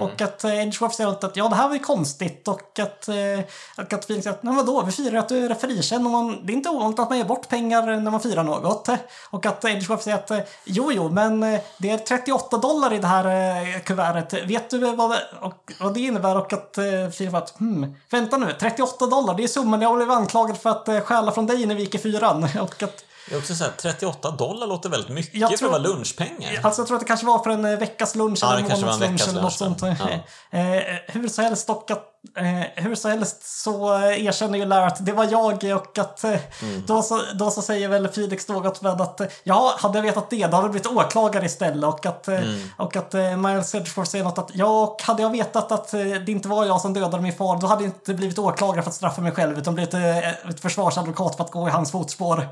[0.00, 3.40] Och att eh, Edgeworth säger att ja, det här var ju konstigt och att, eh,
[3.76, 6.52] att Phoenix säger att nej vadå, vi firar att du är frikänd och man, det
[6.52, 8.88] är inte ovanligt att man ger bort pengar när man firar något.
[9.30, 12.98] Och att Edgeworth säger att eh, jo, jo, men eh, det är 38 dollar i
[12.98, 14.50] det här eh, kuvertet.
[14.50, 16.36] Vet du vad det, och, vad det innebär?
[16.36, 20.10] Och att eh, bara att hmm, vänta nu, 38 dollar, det är summan jag blev
[20.10, 22.48] anklagad för att eh, stjäla från dig när vi gick i fyran.
[22.60, 25.68] Och att Det är också så här, 38 dollar låter väldigt mycket Jag för tror-
[25.74, 26.60] att vara lunchpengar.
[26.62, 28.80] Alltså jag tror att det kanske var för en eh, veckas lunch Ja, eller en
[28.80, 29.98] månadslunch eller något lunch, sånt.
[30.00, 30.08] ja.
[30.58, 32.04] Eh, hur som helst dock att
[32.36, 36.24] Eh, hur som helst så eh, erkänner ju Lara att det var jag och att
[36.24, 36.30] eh,
[36.62, 36.82] Mm.
[36.86, 40.30] då, så, då så säger väl Felix något med att eh, ja, hade jag vetat
[40.30, 42.60] det då hade jag blivit åklagare istället och att, eh, Mm.
[42.76, 46.28] och att eh, Miles Edgeworth säger något att ja, och hade jag vetat att det
[46.28, 48.94] inte var jag som dödade min far då hade jag inte blivit åklagare för att
[48.96, 52.48] straffa mig själv utan blivit eh, ett försvarsadvokat för att gå i hans fotspår.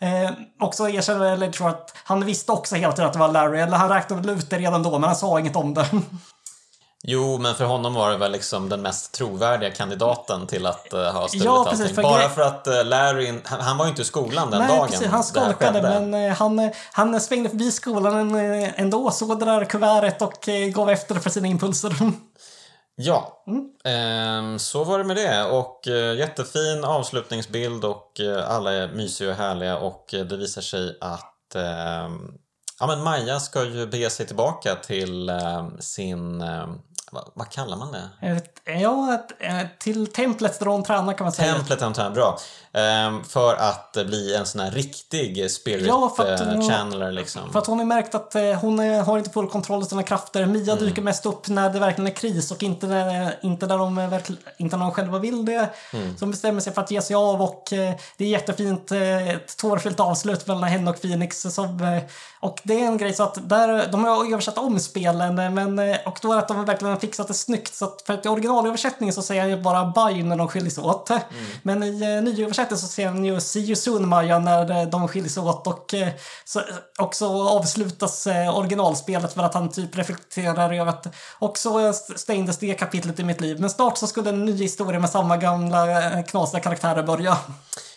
[0.00, 0.30] Eh,
[0.60, 3.76] och så erkänner väl att han visste också hela tiden att det var Larry, eller
[3.76, 5.86] han räknade väl ut det redan då men han sa inget om det.
[7.04, 11.00] Jo, men för honom var det väl liksom den mest trovärdiga kandidaten till att uh,
[11.00, 11.94] ha stulit Ja, precis, allting.
[11.94, 14.76] för Bara för att uh, Larry, han, han var ju inte i skolan den Nej,
[14.76, 15.06] dagen precis.
[15.06, 18.34] Han skolkade, men eh, han, han svängde förbi skolan
[18.76, 21.96] ändå, såg det där kuvertet och gav efter för sina impulser.
[22.94, 23.68] Ja, Mm.
[23.84, 25.44] ehm, så var det med det.
[25.44, 25.80] Och
[26.16, 32.32] jättefin avslutningsbild och alla är mysiga och härliga och det visar sig att ehm,
[32.80, 36.44] ja, men Maja ska ju bege sig tillbaka till ehm, sin,
[37.12, 38.08] vad, vad kallar man det?
[38.64, 41.54] Ja, ett- till templet där hon tränar kan man säga.
[41.54, 42.38] Templet antar jag, bra.
[42.74, 47.52] Ehm, för att bli en sån här riktig spirit Ja, för att, eh, channeler liksom.
[47.52, 50.02] För att hon har märkt att eh, hon eh, har inte full kontroll över sina
[50.02, 50.46] krafter.
[50.46, 50.84] Mia Mm.
[50.84, 54.36] dyker mest upp när det verkligen är kris och inte när, inte när, de, verkl-
[54.56, 55.68] inte när de själva vill det.
[55.92, 56.16] Mm.
[56.16, 57.62] Så hon bestämmer sig för att ge sig av och
[58.16, 61.40] det är jättefint, ett tårfyllt avslut mellan henne och Phoenix.
[61.42, 62.00] Som,
[62.40, 66.18] och det är en grej så att där, de har översatt om spelen men, och
[66.22, 67.74] då är att de verkligen har fixat det snyggt.
[67.74, 71.10] Så att för att i originalöversättningen så säger ju bara bye när de skiljs åt.
[71.62, 72.22] Men i eh,
[72.62, 75.94] fortsätter så ser han ju see you soon Maja när eh, de skiljs åt och,
[75.94, 76.08] eh,
[76.44, 76.64] så, eh,
[76.98, 81.06] också avslutas originalspelet för att han typ reflekterar över att
[81.40, 83.60] också stängdes det kapitlet i mitt liv.
[83.60, 87.38] Men snart så skulle en ny historia med samma gamla knasiga karaktärer börja.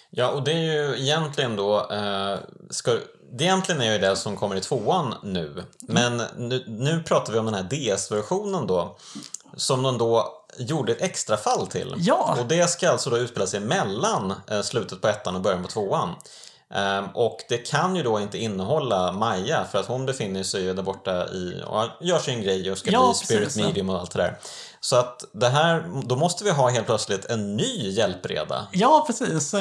[0.10, 1.92] Ja, och det är ju egentligen då...
[1.92, 2.38] Eh,
[2.70, 2.92] ska,
[3.32, 5.64] det egentligen är ju det som kommer i tvåan nu.
[5.88, 8.98] Men nu, nu pratar vi om den här DS-versionen då.
[9.58, 11.95] Som de då gjorde ett extra fall till.
[11.98, 12.38] Ja.
[12.40, 15.69] Och det ska alltså då utspela sig mellan eh, slutet på ettan och början på
[15.69, 16.15] tvåan.
[16.73, 20.73] Ehm, och det kan ju då inte innehålla Maja för att hon befinner sig ju
[20.73, 23.68] där borta i, och gör sin grej och ska Ja, bli precis, spirit ja.
[23.68, 24.38] medium och allt det där.
[24.80, 28.68] Så att det här, då måste vi ha helt plötsligt en ny hjälpreda.
[28.72, 29.53] Ja, precis.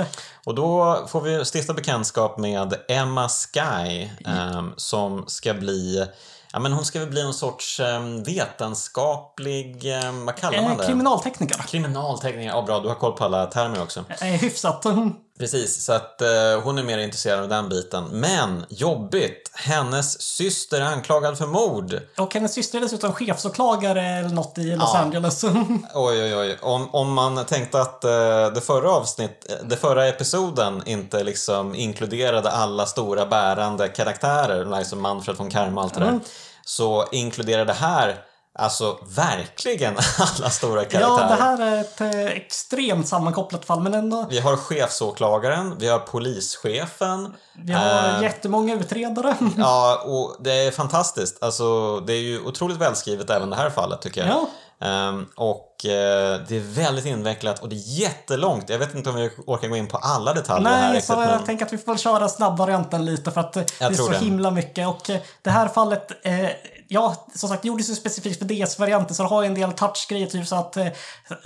[0.44, 6.06] Och då får vi stifta bekantskap med Emma Sky ehm, som ska bli
[6.54, 10.78] Ja, men hon ska väl bli någon sorts um, vetenskaplig, ehm, vad kallar man Eh,
[10.78, 10.86] det?
[10.86, 11.62] kriminaltekniker.
[11.62, 14.04] Kriminaltekniker, ja bra, du har koll på alla termer också.
[14.08, 14.86] Eh, hyfsat.
[15.38, 16.28] Precis, så att eh,
[16.62, 18.04] hon är mer intresserad av den biten.
[18.04, 22.00] Men jobbigt, hennes syster är anklagad för mord.
[22.18, 24.98] Och hennes syster är dessutom chefsåklagare eller något i Los Ja.
[24.98, 25.44] Angeles.
[25.94, 26.58] Oj, oj, oj.
[26.62, 28.10] Om, om man tänkte att eh,
[28.54, 35.02] det förra avsnitt, eh, det förra episoden inte liksom inkluderade alla stora bärande karaktärer, liksom
[35.02, 36.20] Manfred von Karma och allt det där, Mm.
[36.66, 38.16] så inkluderar det här
[38.54, 41.28] alltså verkligen alla stora ja, karaktärer.
[41.28, 44.26] det här är ett eh, extremt sammankopplat fall, men ändå.
[44.30, 47.34] Vi har chefsåklagaren, vi har polischefen.
[47.52, 49.36] Vi har eh, jättemånga utredare.
[49.56, 51.42] Ja, och det är fantastiskt.
[51.42, 54.30] Alltså, det är ju otroligt välskrivet även det här fallet tycker jag.
[54.30, 54.48] Ja.
[54.86, 58.70] Ehm, och eh, det är väldigt invecklat och det är jättelångt.
[58.70, 61.20] Jag vet inte om vi orkar gå in på alla detaljer här Nej, så jag
[61.20, 61.44] Men...
[61.44, 64.18] tänker att vi får köra snabbvarianten lite för att eh, det är så det.
[64.18, 64.88] himla mycket.
[64.88, 66.50] Och eh, det här fallet, eh,
[66.88, 70.26] ja, som sagt, gjordes ju specifikt för DS-varianten så det har ju en del touchgrejer,
[70.26, 70.76] typ så att,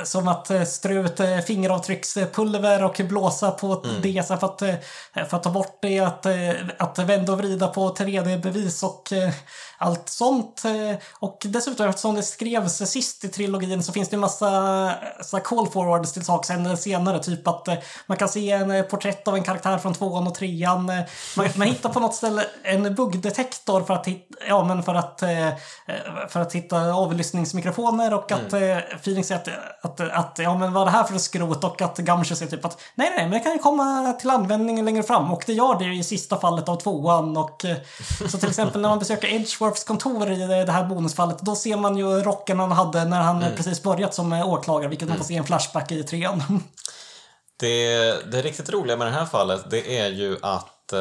[0.04, 4.22] som att strö ut fingeravtryckspulver och blåsa på Mm.
[4.22, 4.62] DS för att,
[5.30, 6.26] för att ta bort det, att,
[6.78, 9.12] att vända och vrida på 3D-bevis och
[9.78, 10.62] allt sånt.
[11.18, 14.50] Och dessutom eftersom det skrevs sist i trilogin så finns det en massa
[15.20, 17.18] så här call forwards till saker senare.
[17.18, 17.74] Typ att eh,
[18.06, 20.90] man kan se en eh, porträtt av en karaktär från tvåan och trean.
[20.90, 21.00] eh,
[21.36, 25.22] Man, man hittar på något ställe en buggdetektor för att, hitta, ja, men för att,
[25.22, 25.48] eh,
[26.28, 28.82] för att hitta avlyssningsmikrofoner och att mm.
[29.04, 29.40] Phoenix säger
[29.82, 32.50] att, att, att, ja men vad är det här för skrot och att Gumshoe säger
[32.50, 35.52] typ att nej nej men det kan ju komma till användning längre fram och det
[35.52, 37.76] gör det ju i sista fallet av tvåan och eh,
[38.28, 41.96] så till exempel när man besöker Edgeworths kontor i det här bonusfallet då ser man
[41.96, 45.24] ju rocken han hade när han eh, precis börjat som eh, åklagare vilket man får
[45.24, 46.42] se i en flashback i trean.
[47.60, 50.98] Det, det riktigt roliga med det här fallet det är ju att eh,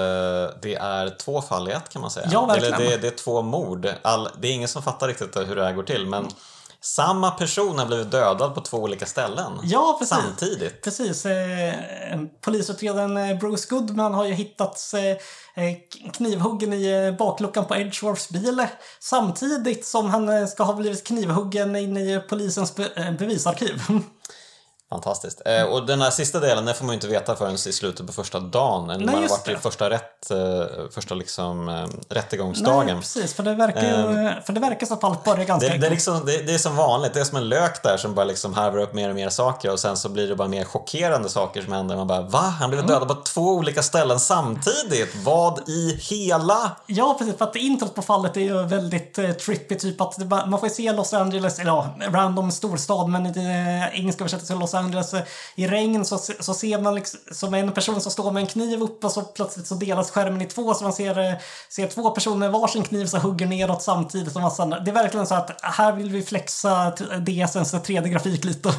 [0.62, 2.30] det är två fall i ett kan man säga.
[2.32, 2.74] Ja, verkligen.
[2.74, 3.88] Eller det, det är två mord.
[4.02, 6.28] All, det är ingen som fattar riktigt hur det här går till men
[6.82, 9.52] samma person har blivit dödad på två olika ställen.
[9.64, 10.18] Ja, precis.
[10.18, 10.82] Samtidigt.
[10.84, 11.26] Precis.
[11.26, 11.74] Eh,
[12.42, 15.18] polisutredaren eh, Bruce Goodman har ju hittats eh,
[16.14, 18.66] knivhuggen i bakluckan på Edgeworths bil
[19.00, 23.82] samtidigt som han ska ha blivit knivhuggen in i polisens be- bevisarkiv.
[24.90, 25.42] Fantastiskt.
[25.46, 28.08] Eh, och den här sista delen, den får man ju inte veta förrän i slutet
[28.08, 28.90] på första dagen.
[28.90, 29.60] Eller Nej, man har varit i det.
[29.60, 30.38] första, rätt, eh,
[30.92, 32.86] första liksom, eh, rättegångsdagen.
[32.86, 33.34] Nej, precis.
[33.34, 35.92] För det verkar ju, för det verkar som att allt börjar ganska Det, det, är
[35.92, 38.54] liksom, det, det är som vanligt, det är som en lök där som bara liksom
[38.54, 41.62] harvar upp mer och mer saker och sen så blir det bara mer chockerande saker
[41.62, 41.96] som händer.
[41.96, 42.54] Man bara va?
[42.60, 45.16] Han blev dödad på två olika ställen samtidigt?
[45.24, 46.72] Vad i hela...
[46.86, 47.38] Ja, precis.
[47.38, 49.76] För att introt på fallet är ju väldigt eh, trippy.
[49.76, 54.24] Typ att man får se Los Angeles, eller ja, random storstad, men i eh, engelska
[54.24, 55.14] översättelse Los Angeles.
[55.56, 58.82] I regn så, så ser man liksom, som en person som står med en kniv
[58.82, 61.34] upp och så plötsligt så delas skärmen i två så man ser, eh,
[61.70, 64.36] ser två personer med varsin kniv som hugger neråt samtidigt.
[64.36, 68.74] Och massa, det är verkligen så att här vill vi flexa DSens 3D-grafik lite.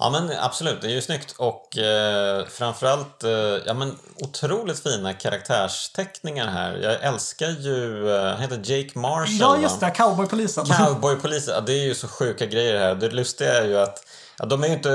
[0.00, 3.30] Ja men absolut, det är ju snyggt och eh, framförallt eh,
[3.66, 6.76] ja, men otroligt fina karaktärsteckningar här.
[6.76, 9.90] Jag älskar ju, eh, han heter Jake Marshall ja, just det.
[9.90, 10.66] Cowboypolisen.
[10.66, 12.94] Cowboypoliser, ja, det är ju så sjuka grejer här.
[12.94, 14.04] Det lustiga är ju att
[14.38, 14.90] ja, de är inte,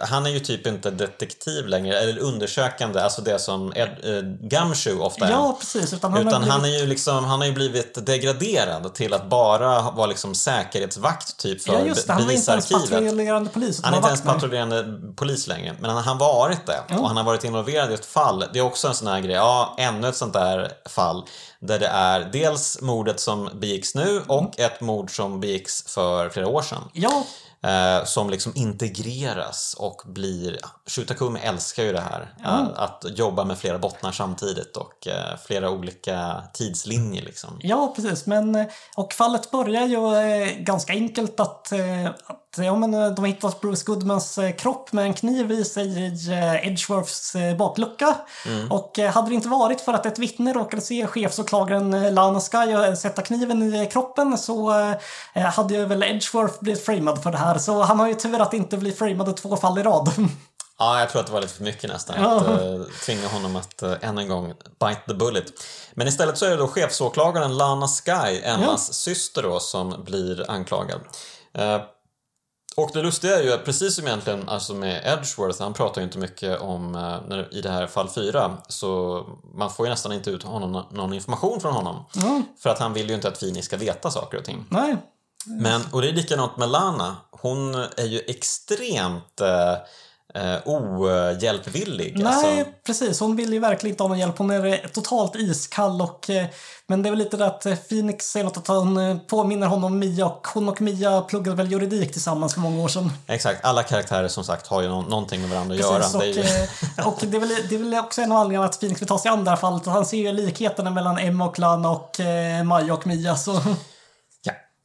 [0.00, 4.94] han är ju typ inte detektiv längre, eller undersökande, alltså det som Ed, eh, Gumshoe
[4.98, 5.30] ofta är.
[5.30, 5.92] Ja, precis.
[5.92, 9.28] Utan han Utan blivit- han är ju liksom, han har ju blivit degraderad till att
[9.28, 12.12] bara vara liksom säkerhetsvakt typ för Ja, just det.
[12.12, 13.02] Han var inte ens bevisarkivet.
[13.04, 13.80] patrullerande polis.
[13.82, 14.40] Han är inte ens vakt nu.
[14.48, 16.94] patrullerande polis längre, men han har varit det.
[16.98, 18.44] Och han har varit involverad i ett fall.
[18.52, 21.24] Det är också en sån här grej, ja, ännu ett sånt där fall.
[21.60, 26.48] Där det är dels mordet som begicks nu och ett mord som begicks för flera
[26.48, 26.82] år sedan.
[26.92, 27.24] Ja,
[27.62, 30.58] Eh, som liksom integreras och blir...
[30.90, 32.34] Shutakumi älskar ju det här.
[32.44, 37.58] Eh, att jobba med flera bottnar samtidigt och eh, flera olika tidslinjer liksom.
[37.62, 38.26] Ja, precis.
[38.26, 39.98] Men, eh, och fallet börjar ju
[40.58, 41.72] ganska enkelt att,
[42.26, 46.30] att ja, men, de har hittat Bruce Goodmans kropp med en kniv i sig i
[46.62, 48.14] Edgeworths baklucka.
[48.70, 52.96] Och eh, hade det inte varit för att ett vittne råkade se chefsåklagaren Lana Sky
[52.96, 54.72] sätta kniven i kroppen så
[55.34, 57.58] hade ju väl Edgeworth blivit framad för det här.
[57.58, 60.12] Så han har ju tur att inte bli framad två fall i rad.
[60.78, 62.16] Ja, jag tror att det var lite för mycket nästan.
[62.22, 62.36] Ja.
[62.36, 65.52] Att uh, tvinga honom att uh, än en gång bite the bullet.
[65.94, 71.00] Men istället så är det då chefsåklagaren Lana Sky, Emmas syster då, som blir anklagad.
[71.54, 71.80] Eh,
[72.76, 76.04] och det lustiga är ju att precis som egentligen alltså med Edgeworth, han pratar ju
[76.04, 79.22] inte mycket om, eh, när, i det här fall 4, så
[79.54, 82.04] man får ju nästan inte ut honom, någon information från honom.
[82.58, 84.66] För att han vill ju inte att Fini ska veta saker och ting.
[84.68, 84.96] Nej.
[85.46, 87.16] Men, och det är likadant med Lana.
[87.30, 89.74] Hon är ju extremt eh,
[90.36, 92.18] eh, ohjälpvillig.
[92.18, 93.20] Nej, Alltså, precis.
[93.20, 94.38] Hon vill ju verkligen inte ha någon hjälp.
[94.38, 96.30] Hon är totalt iskall och...
[96.30, 96.46] eh,
[96.86, 99.66] Men det är väl lite det att eh, Phoenix säger något att hon eh, påminner
[99.66, 103.12] honom om Mia och hon och Mia pluggade väl juridik tillsammans för många år sedan.
[103.26, 105.98] exakt, alla karaktärer som sagt har ju nå- någonting med varandra att göra.
[105.98, 106.64] Precis, och, Det är ju,
[106.98, 109.08] eh, och det, är väl, det är väl också en av anledningarna att Phoenix vill
[109.08, 109.86] ta sig an det här fallet.
[109.86, 113.36] Han ser ju likheterna mellan Emma och Lana och eh, Maja och Mia.
[113.36, 113.60] Så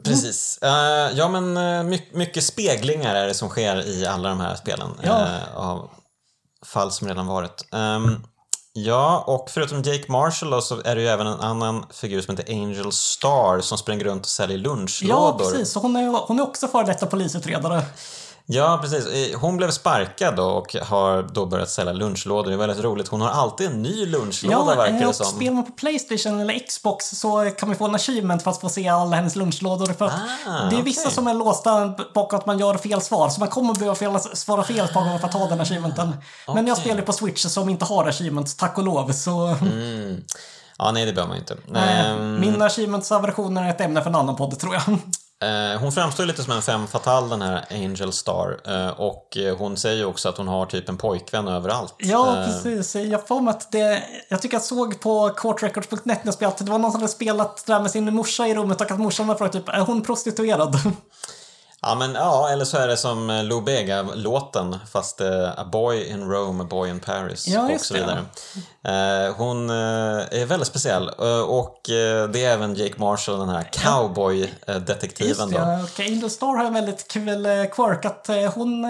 [0.03, 0.59] ja, precis.
[0.61, 4.55] Eh, ja, men uh, mycket, mycket speglingar är det som sker i alla de här
[4.55, 4.89] spelen.
[5.03, 5.21] Ja.
[5.21, 5.89] eh, av
[6.65, 7.65] fall som redan varit.
[7.71, 8.23] Ehm,
[8.73, 12.37] ja, och förutom Jake Marshall då, så är det ju även en annan figur som
[12.37, 15.37] heter Angel Star som springer runt och säljer ja, lunchlådor.
[15.37, 15.71] precis.
[15.71, 17.81] Så hon är, hon är också före detta polisutredare.
[18.45, 19.07] Ja, precis.
[19.07, 22.49] Eh, Hon blev sparkad då och har då börjat sälja lunchlådor.
[22.49, 23.07] Det är väldigt roligt.
[23.07, 25.25] Hon har alltid en ny lunchlåda Ja, verkar eh, det och som.
[25.25, 28.69] spelar man på Playstation eller Xbox så kan man få en achievement för att få
[28.69, 29.93] se alla hennes lunchlådor.
[29.93, 31.13] För Ah, det är vissa okej.
[31.15, 34.63] som är låsta bakom att man gör fel svar, så man kommer behöva fel, svara
[34.63, 36.15] fel ett par gånger för att ta den achievementen.
[36.53, 39.11] Men jag spelar på Switch som inte har achievements, tack och lov.
[39.11, 40.23] Så Mm.
[40.77, 41.79] Ja, nej det behöver man ju inte.
[41.79, 44.83] eh, Ehm, min achievements-aversion är ett ämne för en annan podd, tror jag.
[45.41, 48.59] Eh, hon framstår lite som en femme fatale, den här Angel Star.
[48.65, 51.95] Eh, och eh, hon säger ju också att hon har typ en pojkvän överallt.
[51.97, 52.95] Ja, precis.
[52.95, 54.03] Jag får att det...
[54.29, 57.65] Jag tycker jag såg på courtrecords.net när jag spelat, det var någon som hade spelat
[57.65, 60.75] där med sin morsa i rummet och att morsan var frågat typ, är hon prostituerad?
[61.83, 66.03] Ja, men ja, eller så är det som eh, Lou Bega-låten, fast eh, A boy
[66.03, 68.19] in Rome, a boy in Paris Ja, och så vidare.
[68.83, 69.75] Eh, hon eh,
[70.41, 71.09] är väldigt speciell
[71.47, 71.79] och
[72.31, 75.79] det är även Jake Marshall, den här cowboy-detektiven ja.
[76.05, 77.45] Angel Star har en väldigt kul
[77.75, 78.85] quirk att eh, hon,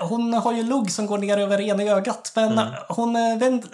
[0.00, 2.68] hon har ju lugg som går ner över ena ögat men Mm.
[2.88, 3.64] hon vänd,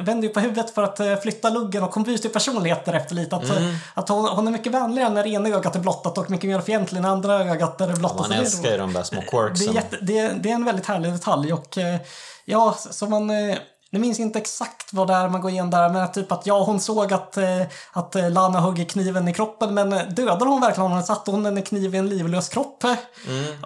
[0.00, 3.36] vänder ju på huvudet för att flytta luggen och hon byter personlighet därefter lite.
[3.36, 3.74] Att, Mm.
[3.94, 7.02] att hon, hon är mycket vänligare när ena ögat är blottat och mycket mer fientlig
[7.02, 8.16] när andra ögat är blottat.
[8.18, 9.74] Man Så det är älskar ju de där små Det är, quirksen.
[9.74, 12.00] jätte, det, är, det är en väldigt härlig detalj och eh,
[12.44, 13.30] ja, så man...
[13.30, 13.56] eh,
[13.94, 16.62] Nu minns inte exakt vad det är man går igenom där, men typ att ja,
[16.64, 17.62] hon såg att, eh,
[17.92, 21.02] att Lana hugger kniven i kroppen, men dödade hon verkligen honom?
[21.02, 22.84] Satte hon en kniv i en livlös kropp?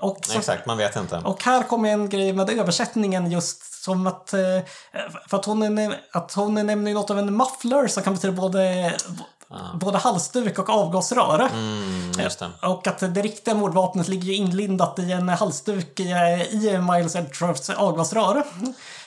[0.00, 1.16] Och, så, Exakt, man vet inte.
[1.24, 4.30] och här kommer en grej med översättningen just som att,
[5.30, 8.92] för att hon, att hon nämligen något av en muffler som kan betyda både
[9.74, 11.48] både halsduk och avgasrör.
[11.52, 12.12] Mm.
[12.62, 16.10] Och att det riktiga mordvapnet ligger ju inlindat i en halsduk i,
[16.50, 18.44] i Miles Edgeworths avgasrör.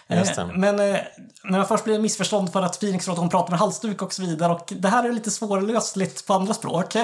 [0.09, 0.99] Eh, Men eh,
[1.43, 4.13] när det först blir missförstånd för att Phoenix tror att hon pratar med halsduk och
[4.13, 4.53] så vidare.
[4.53, 6.95] Och det här är lite svårlösligt på andra språk.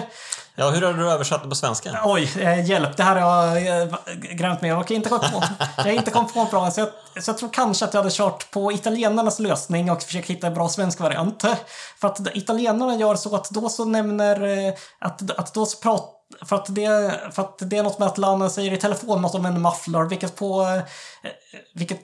[0.55, 2.01] Ja, hur har du översatt det på svenska?
[2.05, 2.97] Oj, eh, hjälp.
[2.97, 3.95] Det här har jag
[4.37, 4.71] grämt med.
[4.71, 5.43] Jag har inte kommit på,
[5.77, 6.71] jag inte kommit på bra.
[6.71, 6.89] Så jag,
[7.23, 10.53] så jag tror kanske att jag hade kört på italienarnas lösning och försökt hitta en
[10.53, 11.45] bra svensk variant.
[12.01, 14.73] För att italienarna gör så att då så nämner...
[14.99, 16.15] Att, att då så pratar
[16.45, 19.35] för att, det, för att det är något med att Lana säger i telefon något
[19.35, 20.81] om en muffler, vilket på...
[21.75, 21.99] Vilket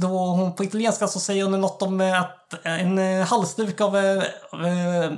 [0.00, 3.96] då hon på italienska så säger hon något om eh, att en eh, halsduk av
[3.96, 5.12] eh, eh,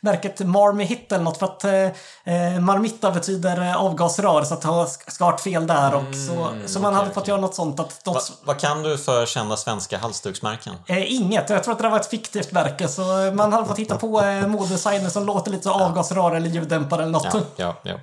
[0.00, 4.86] märket Marmy Hit eller något för att eh, Marmitta betyder eh, avgasrör så att har
[5.10, 8.04] ska ha fel där och så, så man hade okej, fått göra något sånt att
[8.04, 10.74] de, Va, vad kan du för kända svenska halsduksmärken?
[10.86, 13.02] eh, Inget, jag tror att det var ett fiktivt märke så
[13.34, 17.12] man hade fått hitta på eh, modedesigner som låter lite så avgasrör eller ljuddämpare eller
[17.12, 17.34] något.
[17.34, 17.94] Ja, ja, ja.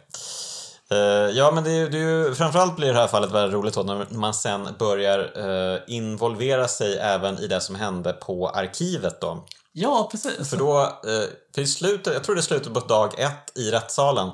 [0.94, 0.98] Eh,
[1.38, 3.84] ja, men det är, det är ju, framförallt blir det här fallet väldigt roligt då
[3.84, 9.46] när man sen börjar eh, involvera sig även i det som hände på arkivet då.
[9.72, 10.50] Ja, precis.
[10.50, 13.72] För då, eh, för i slutet, jag tror det är slutet på dag ett i
[13.72, 14.30] rättssalen,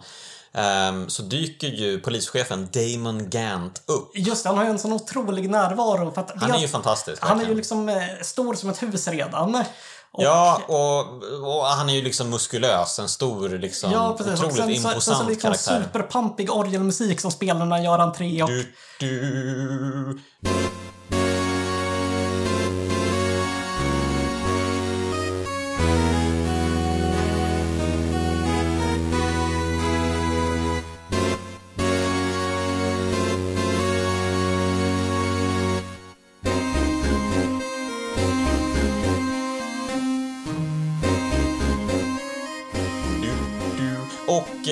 [0.54, 4.12] ehm, så dyker ju polischefen Damon Gant upp.
[4.18, 6.12] Just det, han har ju en sån otrolig närvaro.
[6.12, 7.22] För att Han är ju fantastisk.
[7.22, 7.58] Han är ju verkligen.
[7.58, 9.64] liksom stor som ett hus redan.
[10.18, 11.00] Och, Ja, och,
[11.58, 14.34] och han är ju liksom muskulös, en stor, liksom, Ja, precis.
[14.44, 15.84] Otroligt sen, så, sen imposant så liksom karaktär.
[15.84, 18.44] superpampig orgelmusik som spelar när han gör entré.
[18.44, 18.74] Och, du.
[19.00, 20.20] Du,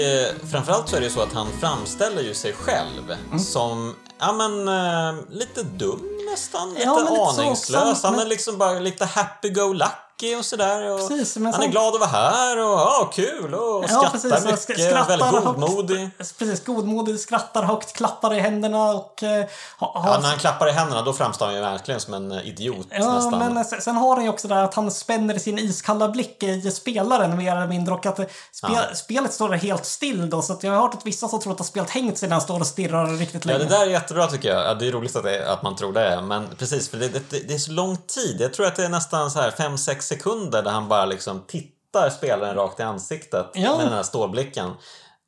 [0.04, 3.40] eh, framförallt så är det ju så att han framställer ju sig själv Mm.
[3.40, 6.00] som, ja men, eh, lite dum
[6.32, 6.70] nästan.
[6.70, 8.04] Lite Ja, men lite så, aningslös.
[8.04, 10.03] Han är men- liksom bara lite happy-go-lucky
[10.40, 10.92] och sådär.
[10.92, 14.38] Och Precis, men han är sam- glad att vara här och ja, kul och skrattar
[14.38, 14.70] och mycket.
[14.70, 15.46] sk- skrattar väldigt högt.
[15.46, 16.10] godmodig.
[16.18, 19.46] Precis, godmodig, skrattar högt, klappar i händerna och eh,
[19.80, 22.32] ha, ha, Ja, när han klappar i händerna då framstår han ju verkligen som en
[22.32, 23.54] idiot Ja, nästan.
[23.54, 26.72] men sen, har han ju också det här att han spänner sin iskalla blick i
[26.72, 28.20] spelaren mer eller mindre och att
[28.52, 30.42] spe, spelet står helt still då.
[30.42, 32.42] Så att jag har hört att vissa som tror att spelet hängt sig när han
[32.42, 33.64] står och stirrar riktigt Ja, länge.
[33.64, 34.66] det där är jättebra tycker jag.
[34.66, 36.22] Ja, det är roligt att, det, att man tror det.
[36.22, 38.38] Men precis, för det, det, det är så lång tid.
[38.40, 42.10] Jag tror att det är nästan så här 5-6 sekunder där han bara liksom tittar
[42.10, 43.78] spelaren rakt i ansiktet Ja.
[43.78, 44.72] med den här stålblicken.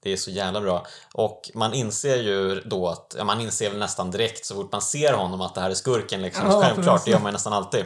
[0.03, 0.85] Det är så jävla bra.
[1.13, 4.81] Och man inser ju då att, ja, man inser väl nästan direkt så fort man
[4.81, 6.51] ser honom att det här är skurken liksom.
[6.51, 7.85] Ja, Självklart, det gör man ju nästan alltid.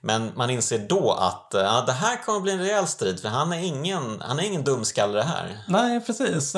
[0.00, 3.52] Men man inser då att ja, det här kommer bli en rejäl strid för han
[3.52, 5.58] är ingen, han är ingen dumskalle det här.
[5.68, 6.54] Nej, precis.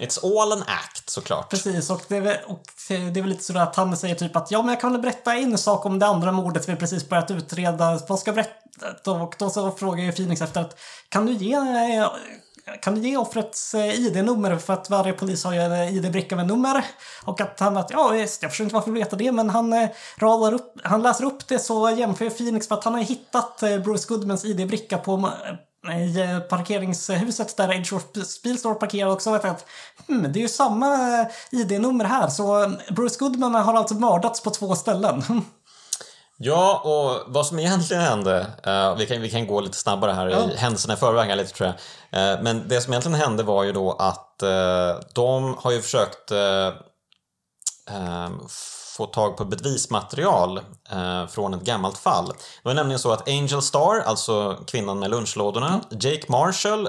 [0.00, 1.50] It's all an act såklart.
[1.50, 4.36] Precis, och det, är, väl- och det är väl lite sådär att han säger typ
[4.36, 7.08] att ja, men jag kan väl berätta en sak om det andra mordet vi precis
[7.08, 8.00] börjat utreda.
[8.08, 8.50] Vad ska jag berätta?
[9.06, 10.78] Och då så frågar ju Phoenix efter att
[11.08, 12.08] kan du ge eh,
[12.82, 16.36] kan du ge offrets eh, ID-nummer för att varje polis har ju en eh, ID-bricka
[16.36, 16.84] med nummer?
[17.24, 19.88] Och att han att ja visst, jag förstår inte varför du vet det, men han
[20.18, 24.08] radar upp, han läser upp det så jämför Phoenix för att han har hittat Bruce
[24.08, 25.30] Goodmans ID-bricka på
[25.84, 29.32] i parkeringshuset där Edgeworths bil står parkerad också.
[29.32, 29.66] Vet jag att,
[30.08, 30.96] hmm, det är ju samma
[31.50, 35.22] ID-nummer här, så Bruce Goodman har alltså mördats på två ställen.
[36.46, 40.28] Ja, och vad som egentligen hände, eh, vi, kan, vi kan gå lite snabbare här
[40.52, 41.72] i händelserna i förväg lite tror
[42.10, 42.32] jag.
[42.34, 44.48] Eh, men det som egentligen hände var ju då att eh,
[45.14, 46.32] de har ju försökt
[48.96, 50.60] få tag på bevismaterial
[51.28, 52.26] från ett gammalt fall.
[52.26, 52.34] Det
[52.68, 56.88] var nämligen så att Angel Star, alltså kvinnan med lunchlådorna, Jake Marshall,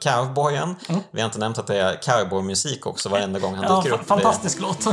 [0.00, 0.76] cowboyen,
[1.10, 4.00] vi har inte nämnt att det är cowboymusik också varenda gång han Ja, dyker fa-
[4.00, 4.06] upp.
[4.08, 4.86] fantastisk låt.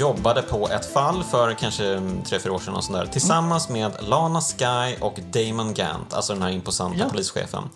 [0.00, 3.92] Jobbade på ett fall för kanske tre, fyra år sedan och sånt där, tillsammans med
[4.00, 7.08] Lana Sky och Damon Gant, alltså den här imposanta Ja.
[7.10, 7.68] polischefen.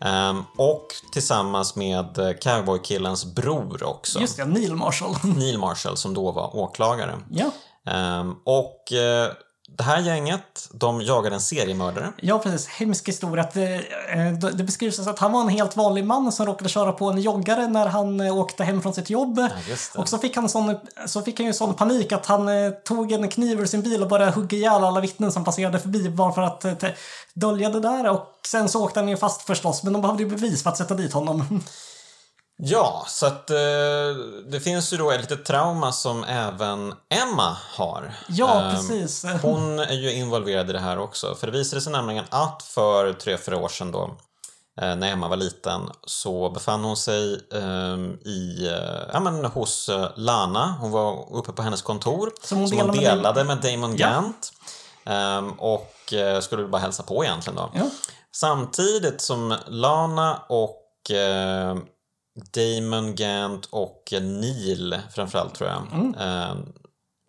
[0.00, 5.14] Ehm, och tillsammans med eh, cowboykillens bror också, Just det, Neil Marshall.
[5.36, 7.14] Neil Marshall, som då var åklagare.
[7.30, 7.50] ja.
[7.92, 9.30] Ehm, och eh,
[9.76, 12.12] det här gänget, de jagade en seriemördare.
[12.16, 12.66] Ja, precis.
[12.66, 13.48] Hemsk historia.
[13.52, 13.74] Det,
[14.08, 17.10] eh, det beskrivs som att han var en helt vanlig man som råkade köra på
[17.10, 19.36] en joggare när han eh, åkte hem från sitt jobb.
[19.36, 19.98] det.
[19.98, 20.76] och så fick han sån,
[21.06, 24.02] så fick han ju sån panik att han eh, tog en kniv ur sin bil
[24.02, 26.90] och började hugga ihjäl alla vittnen som passerade förbi bara för att eh,
[27.34, 28.10] dölja det där.
[28.10, 30.76] Och sen så åkte han ju fast förstås, men de behövde ju bevis för att
[30.76, 31.62] sätta dit honom.
[32.56, 33.56] Ja, så att eh,
[34.50, 38.14] det finns ju då ett litet trauma som även Emma har.
[38.28, 39.24] Ja, Ehm, precis.
[39.42, 41.34] Hon är ju involverad i det här också.
[41.34, 44.16] För det visade sig nämligen att för tre, fyra år sedan då,
[44.80, 49.88] eh, när Emma var liten, så befann hon sig ehm, i, eh, ja, men hos
[49.88, 50.76] eh, Lana.
[50.80, 52.30] Hon var uppe på hennes kontor.
[52.42, 54.08] Som hon som hon delade med- delade med Damon Ja.
[54.10, 54.52] Gant.
[55.06, 57.70] Ehm, och eh, skulle bara hälsa på egentligen då.
[57.74, 57.84] Ja.
[58.32, 61.76] Samtidigt som Lana och eh,
[62.50, 66.14] Damon Gant och Neil framförallt tror jag, Mm.
[66.14, 66.56] eh,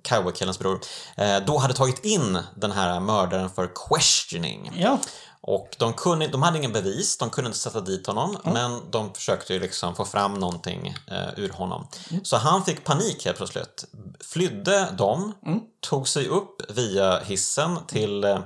[0.03, 0.79] cowboykillens bror,
[1.17, 4.71] eh, då hade tagit in den här mördaren för questioning.
[4.77, 4.99] Ja,
[5.47, 8.53] Och de, kunde, de hade ingen bevis, de kunde inte sätta dit honom, Mm.
[8.53, 11.87] men de försökte ju liksom få fram någonting eh, ur honom.
[12.11, 12.25] Mm.
[12.25, 13.85] Så han fick panik helt plötsligt.
[14.19, 15.59] Flydde dem, Mm.
[15.79, 18.39] tog sig upp via hissen till eh,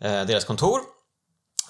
[0.00, 0.80] deras kontor,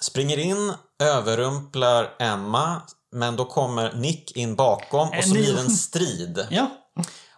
[0.01, 0.73] springer in,
[1.03, 2.83] överrumplar Emma,
[3.13, 6.47] men då kommer Nick in bakom och så blir det en strid.
[6.51, 6.71] ja.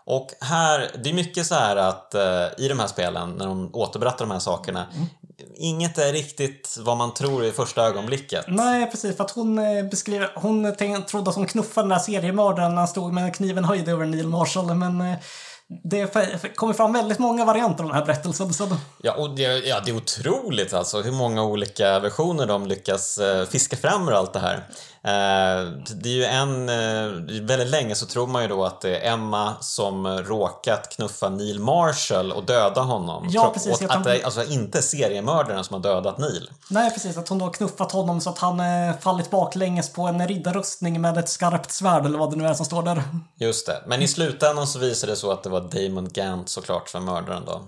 [0.07, 3.71] Och här, det är mycket så här att eh, i de här spelen, när de
[3.73, 5.07] återberättar de här sakerna, Mm.
[5.57, 8.45] inget är riktigt vad man tror i första ögonblicket.
[8.49, 9.17] Nej, precis.
[9.17, 10.31] För att hon eh, beskriver...
[10.35, 13.89] Hon tänk, trodde att hon knuffade den där seriemördaren när han stod med kniven höjd
[13.89, 14.75] över Neil Marshall.
[14.75, 15.17] Men eh,
[15.85, 16.07] det
[16.57, 18.55] kommer fram väldigt många varianter av den här berättelsen.
[18.55, 23.19] Så, Ja, och det, ja, det är otroligt alltså hur många olika versioner de lyckas
[23.19, 24.69] eh, fiska fram ur allt det här.
[25.07, 28.97] Eh, det är ju en, eh, väldigt länge så tror man ju då att det
[28.99, 33.27] är Emma som råkat knuffa Neil Marshall och döda honom.
[33.31, 36.51] Ja, precis, jag att tänkte- det alltså inte är seriemördaren som har dödat Neil.
[36.71, 37.17] nej, precis.
[37.17, 41.19] Att hon då knuffat honom så att han eh, fallit baklänges på en riddarrustning med
[41.19, 43.03] ett skarpt svärd eller vad det nu är som står där.
[43.39, 43.83] Just det.
[43.87, 47.43] Men i slutändan så visade det så att det var Damon Gant såklart som mördaren
[47.47, 47.61] då.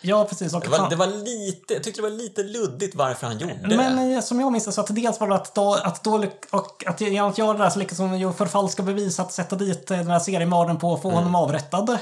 [0.00, 0.54] Ja, precis.
[0.54, 3.26] Och det, att var, han- det var lite, jag tyckte det var lite luddigt varför
[3.26, 3.76] han gjorde det.
[3.76, 6.18] Men som jag minns det så att dels var det att då, att då
[6.50, 7.00] och att
[7.38, 10.78] göra det där så lyckas ju förfalska bevis att sätta dit eh, den här seriemördaren
[10.78, 11.18] på och få Mm.
[11.18, 11.98] honom avrättad.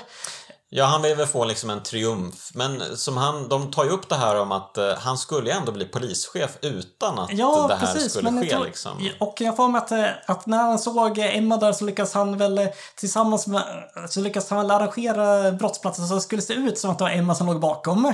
[0.71, 2.51] Ja, han vill väl få liksom en triumf.
[2.55, 5.57] Men som han, de tar ju upp det här om att eh, han skulle ju
[5.57, 8.13] ändå bli polischef utan att Ja, det här precis.
[8.13, 8.51] skulle men ske.
[8.51, 9.09] tror- liksom.
[9.21, 12.39] Och jag får mig att, eh, att när han såg Emma där så lyckas han
[12.39, 12.67] väl eh,
[12.97, 13.63] tillsammans med,
[14.09, 17.11] så lyckas han väl arrangera brottsplatsen så det skulle se ut som att det var
[17.11, 18.05] Emma som låg bakom.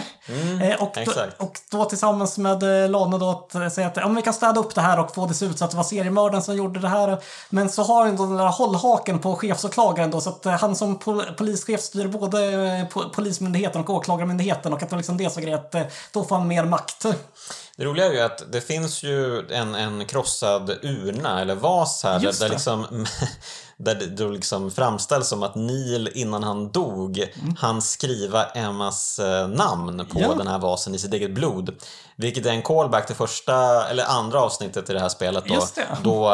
[0.63, 1.13] Eh, och, då,
[1.45, 4.75] och då tillsammans med eh, Lana då att säga att men vi kan städa upp
[4.75, 6.89] det här och få det se ut så att det var seriemördaren som gjorde det
[6.89, 7.19] här.
[7.51, 10.99] Men så har han då den där hållhaken på chefsåklagaren då så att han som
[10.99, 12.40] pol polischef styr både
[13.15, 16.49] polismyndigheten och åklagarmyndigheten och att det var liksom det så att eh, då får han
[16.49, 17.07] mer makt.
[17.77, 22.19] Det roliga är ju att det finns ju en, en krossad urna eller vas här
[22.19, 23.07] där, Just där, liksom,
[23.77, 27.57] där det då liksom framställs som att Neil innan han dog Mm.
[27.59, 30.35] han skriva Emmas eh, namn på Ja.
[30.35, 31.75] den här vasen i sitt eget blod.
[32.17, 35.55] Vilket är en callback till första eller andra avsnittet i det här spelet då.
[36.03, 36.29] Då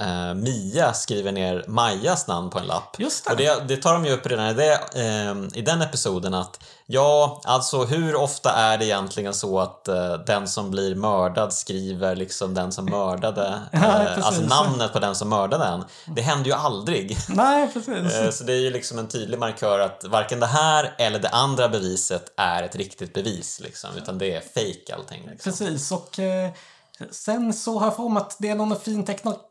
[0.00, 2.96] eh, Mia skriver ner Majas namn på en lapp.
[2.98, 3.30] Just det.
[3.30, 6.60] Och det, det tar de ju upp redan i, det, eh, i den episoden att
[6.86, 12.16] ja, alltså hur ofta är det egentligen så att eh, den som blir mördad skriver
[12.16, 15.84] liksom den som mördade, Ja, eh, alltså namnet på den som mördade en.
[16.16, 17.16] Det händer ju aldrig.
[17.28, 18.14] Nej, precis.
[18.14, 21.28] Eh, Så det är ju liksom en tydlig markör att varken det här eller det
[21.28, 25.26] andra beviset är ett riktigt bevis liksom, utan det är fake allting.
[25.30, 25.52] Liksom.
[25.52, 26.50] Precis, och eh,
[27.10, 29.04] sen så har jag för mig att det är någon fin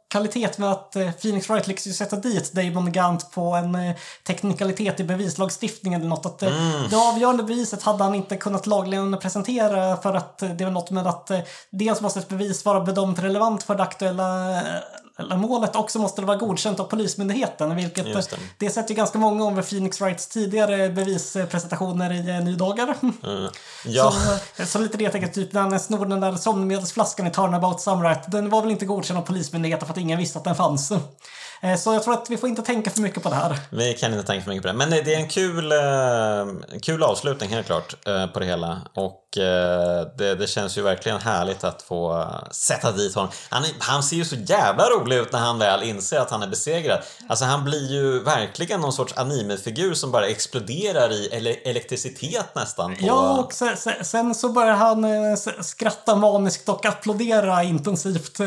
[0.10, 3.96] teknikalitet med att eh, Phoenix Wright lyckas ju sätta dit Damon Gant på en eh,
[4.28, 6.26] teknikalitet i bevislagstiftningen eller något.
[6.26, 6.50] Att, eh,
[6.90, 11.08] Det avgörande beviset hade han inte kunnat lagligen presentera för att det var något med
[11.08, 11.32] att
[11.70, 14.62] dels måste ett bevis vara bedömt relevant för det aktuella
[15.20, 17.76] eh, målet och så måste det vara godkänt av Polismyndigheten.
[17.76, 18.38] Vilket eh, Just det.
[18.58, 18.70] det.
[18.70, 22.96] sätter ju ganska många om Phoenix Wrights tidigare bevispresentationer i eh, Nydagar.
[23.02, 23.16] Mm.
[23.86, 24.14] Ja,
[24.58, 27.82] Så, så lite det jag tänker, typ när han snor den där somnmedelsflaskan i Turnabout
[27.82, 28.22] Sunrise.
[28.28, 30.92] Den var väl inte godkänd av Polismyndigheten för att ingen visste att den fanns.
[31.62, 33.60] Eh, Så jag tror att vi får inte tänka för mycket på det här.
[33.70, 34.74] Vi kan inte tänka för mycket på det.
[34.74, 38.82] Men det är en kul, eh, kul avslutning helt klart eh, på det hela.
[38.96, 39.16] Och
[40.18, 43.32] det, det känns ju verkligen härligt att få sätta dit honom.
[43.50, 46.48] Han, han ser ju så jävla rolig ut när han väl inser att han är
[46.48, 47.00] besegrad.
[47.30, 52.96] Alltså han blir ju verkligen någon sorts animefigur som bara exploderar i ele- elektricitet nästan.
[52.96, 53.06] På...
[53.06, 55.06] Ja, och sen, sen, så börjar han
[55.64, 58.38] skratta maniskt och applådera intensivt.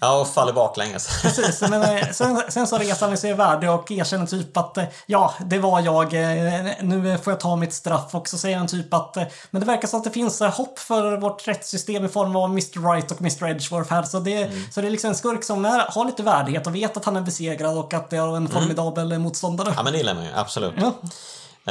[0.00, 1.22] ja, och faller baklänges.
[1.22, 5.34] Precis, men sen, sen så reser han sig värdig och erkänner typ att eh, ja,
[5.46, 8.14] det var jag, eh, nu får jag ta mitt straff.
[8.14, 10.78] Och så säger han typ att eh, men det verkar som att det finns hopp
[10.78, 12.92] för vårt rättssystem i form av Mr.
[12.92, 13.48] Right och Mr.
[13.48, 14.02] Edgeworth här.
[14.02, 16.96] Så det, så det är liksom en skurk som är, har lite värdighet och vet
[16.96, 19.72] att han är besegrad och att det är en formidabel eh, motståndare.
[19.76, 20.30] Ja, men det gillar man ju.
[20.34, 20.74] Absolut.
[20.76, 20.92] Ja.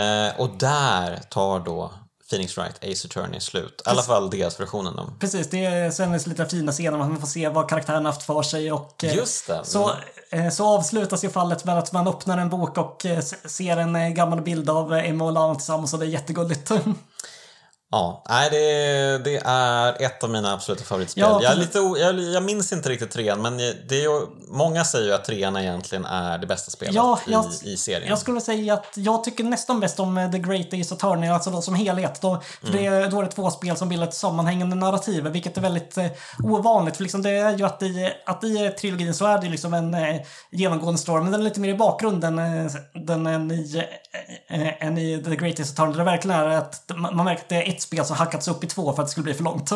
[0.02, 1.92] Eh, och där tar då
[2.32, 3.82] Phoenix Wright Ace Attorney slut.
[3.86, 5.10] I alla fall DS-versionen då.
[5.20, 8.72] Precis, det är det lite fina scener man får se vad karaktären haft för sig
[8.72, 9.60] och eh, Just det.
[9.64, 9.92] Så,
[10.30, 14.14] eh, så avslutas ju fallet med att man öppnar en bok och eh, ser en
[14.14, 16.72] gammal bild av Emma och Lana tillsammans och det är jättegulligt.
[17.94, 21.22] Ja, nej, det, det är ett av mina absoluta favoritspel.
[21.24, 24.84] Ja, jag, är lite, jag, jag minns inte riktigt trean, men det är ju, många
[24.86, 28.10] säger ju att trean egentligen är det bästa spelet Ja, jag- i, i serien.
[28.10, 31.50] Jag skulle säga att jag tycker nästan bäst om eh, The Great Ace Attorney, alltså
[31.50, 32.22] då som helhet.
[32.22, 35.58] Då, för det, är- då är det två spel som bildar ett sammanhängande narrativ, vilket
[35.58, 36.06] är väldigt eh,
[36.44, 36.96] ovanligt.
[36.98, 39.94] För liksom det är ju att i, att i trilogin så är det liksom en
[39.94, 40.22] eh,
[40.52, 43.84] genomgående story, men den är lite mer i bakgrunden eh, den än i,
[44.50, 45.98] eh, eh, än i The Great Ace Attorney.
[45.98, 48.64] Det verkligen är att man man märker att det är ett spel som hackats upp
[48.64, 49.72] i två för att det skulle bli för långt.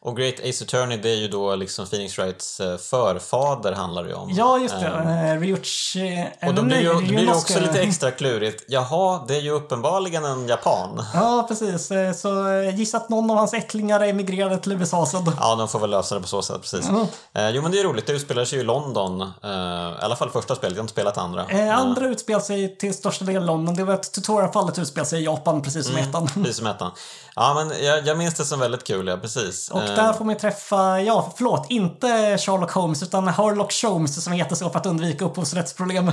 [0.00, 4.08] Och Great Ace Attorney, det är ju då liksom Phoenix Wrights eh, förfader handlar det
[4.08, 4.30] ju om.
[4.30, 4.86] Ja, just det.
[4.86, 6.26] Eh, Uh, Ryuichi...
[6.46, 8.64] Och då blir, ju, då blir det också lite extra klurigt.
[8.68, 11.02] Jaha, det är ju uppenbarligen en japan.
[11.14, 11.90] Ja, precis.
[11.90, 15.32] Eh, Så eh, gissa att någon av hans ättlingar emigrerade till USA sen.
[15.40, 16.88] Ja, de får väl lösa det på så sätt, precis.
[17.34, 18.06] Eh, jo, men det är roligt.
[18.06, 19.20] Det utspelar sig ju i London.
[19.22, 20.76] Eh, I alla fall första spelet.
[20.76, 21.46] Jag har inte spelat andra.
[21.48, 23.74] Eh, andra utspelar sig till största delen i London.
[23.74, 26.08] Det var ett tutorialfallet utspelar sig i Japan, precis som Mm.
[26.10, 26.26] ettan.
[26.34, 26.90] Precis som ettan.
[27.36, 29.70] Ja, men jag, jag minns det som väldigt kul, ja, precis.
[29.70, 34.56] Eh, där får man träffa, ja, förlåt, inte Sherlock Holmes utan Herlock Sholmes som heter
[34.56, 36.12] så för att undvika upphovsrättsproblem.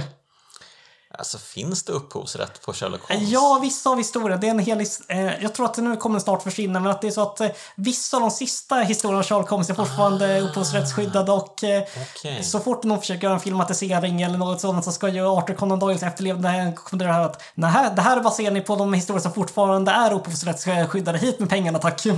[1.18, 3.30] Alltså, finns det upphovsrätt på Sherlock Holmes?
[3.30, 4.38] Ja, vissa av historierna.
[4.42, 7.02] Det är en hel eh, Jag tror att nu kommer den snart försvinna, men att
[7.02, 10.42] det är så att eh, vissa av de sista historierna av Sherlock Holmes är fortfarande
[10.42, 12.44] upphovsrättsskyddade och eh, Okej.
[12.44, 15.80] så fort någon försöker göra en filmatisering eller något sådant så ska ju Arthur Conan
[15.80, 19.92] Doyles efterlevande kommentera här att nej, det här baserar ni på de historier som fortfarande
[19.92, 21.18] är upphovsrättsskyddade.
[21.18, 22.04] Hit med pengarna tack.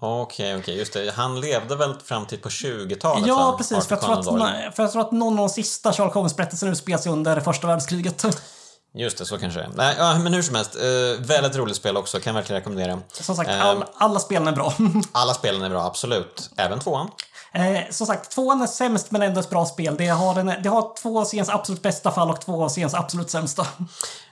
[0.00, 1.14] Okej, okej, just det.
[1.14, 3.26] Han levde väl fram till på 20-talet?
[3.26, 3.76] ja, precis.
[3.76, 6.72] Arthur För jag, tror att, för jag tror att någon av de sista Sherlock Holmes-berättelserna
[6.72, 8.24] utspelar sig under första världskriget.
[8.94, 9.70] Just det, så kanske det är.
[9.74, 10.74] Nej, ja, men hur som helst.
[10.76, 12.98] Eh, väldigt roligt spel också, kan verkligen rekommendera.
[13.12, 14.72] Som sagt, Eh, all, alla spelen är bra.
[15.12, 16.50] Alla spelen är bra, absolut.
[16.56, 17.10] Även tvåan.
[17.52, 19.94] Eh, som sagt, tvåan är sämst men ändå ett bra spel.
[19.98, 22.94] Det har, en, det har två av seriens absolut bästa fall och två av seriens
[22.94, 23.66] absolut sämsta.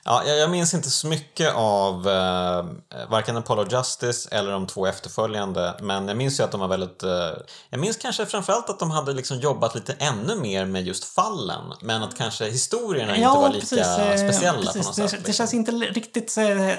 [0.05, 2.65] Ja, jag, jag minns inte så mycket av eh,
[3.09, 7.03] varken Apollo Justice eller de två efterföljande, men jag minns ju att de var väldigt...
[7.03, 7.11] Eh,
[7.70, 11.73] jag minns kanske framförallt att de hade liksom jobbat lite ännu mer med just fallen,
[11.81, 14.73] men att kanske historierna inte var lika eh, speciella precis.
[14.73, 15.11] på något det, sätt.
[15.11, 15.33] det liksom.
[15.33, 16.36] känns inte riktigt...
[16.36, 16.70] Eh,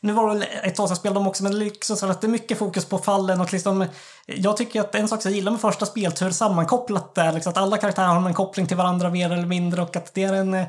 [0.00, 2.06] nu var det ett tag sedan jag spelade dem också, men det är liksom så
[2.06, 3.86] att det är mycket fokus på fallen och liksom...
[4.26, 7.32] Jag tycker att en sak som jag gillar med första spelet, hur sammankopplat det är.
[7.32, 10.22] Liksom att alla karaktärer har en koppling till varandra mer eller mindre och att det
[10.22, 10.66] är en...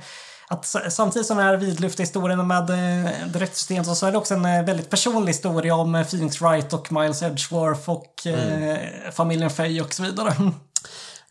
[0.50, 4.34] Att samtidigt som den här vidlyftiga historien med eh, det rättssystemet så är det också
[4.34, 8.64] en eh, väldigt personlig historia om eh, Phoenix Wright och Miles Edgeworth och Mm.
[8.64, 10.34] eh, familjen Faye och så vidare.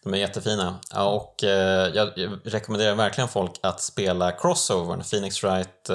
[0.03, 0.75] De är jättefina.
[0.95, 1.35] Ja, och
[1.95, 2.09] jag,
[2.45, 5.91] rekommenderar verkligen folk att spela Crossovern, Phoenix Wright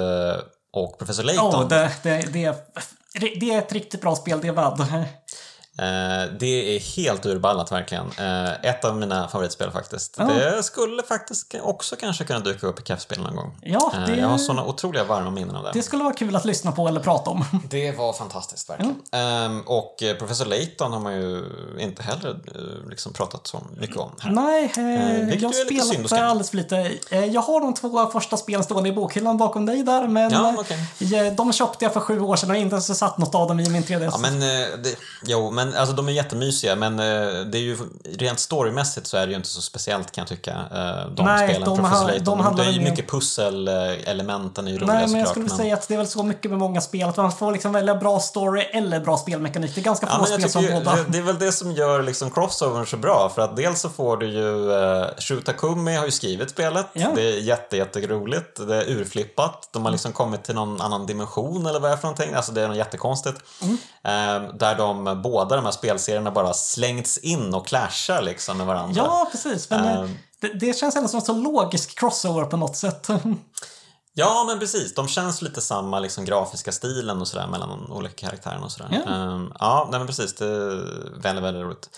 [0.72, 1.50] och Professor Layton.
[1.52, 2.54] Ja, det, det, det, är,
[3.40, 4.86] det är ett riktigt bra spel, det är vad.
[5.78, 8.06] Eh, det är helt urballat verkligen.
[8.18, 10.14] Eh, ett av mina favoritspel faktiskt.
[10.18, 10.24] Ja.
[10.24, 13.58] Det skulle faktiskt också kanske kunna dyka upp i kaffespel någon gång.
[13.62, 15.70] Ja, Eh, det- Jag har såna otroliga varma minnen av det.
[15.72, 17.44] Det skulle vara kul att lyssna på eller prata om.
[17.70, 18.96] Det var fantastiskt verkligen.
[19.12, 21.44] Ehm, och Professor Layton har man ju
[21.78, 22.36] inte heller
[22.90, 24.30] liksom pratat så mycket om här.
[24.30, 26.92] Nej, Eh, jag spelat alldeles för lite.
[27.10, 30.64] Jag har de två första spelen stående i bokhyllan bakom dig där, men Ja,
[31.26, 33.60] eh, de köpte jag för sju år sedan och inte ens satt något av dem
[33.60, 34.08] i min 3DS.
[34.12, 34.40] Ja, men,
[34.82, 39.16] det, jo, men alltså, de är jättemysiga, men eh, det är ju, rent storymässigt så
[39.16, 41.68] är det ju inte så speciellt kan jag tycka, eh, de Nej, spelen.
[41.68, 42.24] de Professor Layton.
[42.24, 45.74] de handlar det är ju mycket pusselelementen ju roliga Nej, men jag skulle men- säga
[45.74, 48.20] att det är väl så mycket med många spel att man får liksom välja bra
[48.20, 49.74] story eller bra spelmekanik.
[49.74, 50.96] Det är ganska få Ja, men spel som ju, båda.
[50.96, 53.32] det, det är väl det som gör liksom crossovern så bra.
[53.34, 54.70] För att dels så får du ju...
[54.70, 56.86] Uh, Shuta Kumi har ju skrivit spelet.
[56.92, 57.08] Ja.
[57.14, 58.66] Det är jätte, jätteroligt.
[58.68, 59.68] Det är urflippat.
[59.72, 62.34] De har liksom kommit till någon annan dimension eller vad det är för någonting.
[62.34, 63.40] Alltså det är något jättekonstigt.
[63.62, 63.78] Mm.
[64.04, 69.02] Eh, där de, båda de här spelserierna bara slängts in och clashar liksom med varandra.
[69.04, 69.70] Ja, precis.
[69.70, 70.18] Men Ehm.
[70.40, 73.08] det, det känns ändå som en så logisk crossover på något sätt.
[74.14, 74.94] Ja, men precis.
[74.94, 79.02] De känns lite samma liksom, grafiska stilen och sådär mellan de olika karaktärerna och sådär.
[79.06, 79.12] Ja.
[79.14, 80.34] Ehm, ja, nej men precis.
[80.34, 81.90] Det är väldigt, väldigt roligt.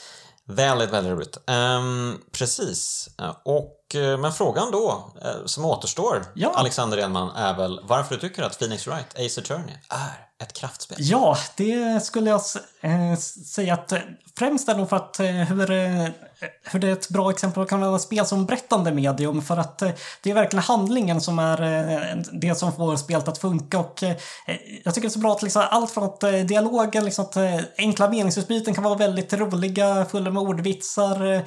[0.49, 1.39] Väldigt, väldigt roligt.
[1.47, 3.09] Ehm, precis.
[3.45, 6.53] Och, eh, men frågan då, eh, som återstår, Ja.
[6.55, 10.97] Alexander Edman, är väl varför du tycker att Phoenix Wright, Ace Attorney, är ett kraftspel?
[11.01, 12.41] Ja, det skulle jag
[12.81, 13.93] eh, säga att
[14.39, 16.09] främst är nog för att eh, hur, eh,
[16.65, 19.83] hur det är ett bra exempel på kan vara spel som berättande medium för att
[19.83, 19.91] eh,
[20.23, 24.03] det är verkligen handlingen som är det som får spelet att funka och
[24.85, 27.37] jag tycker det är så bra att liksom, allt från att dialogen, liksom att
[27.79, 31.43] enkla meningsutbyten kan vara väldigt roliga, fulla med ordvitsar,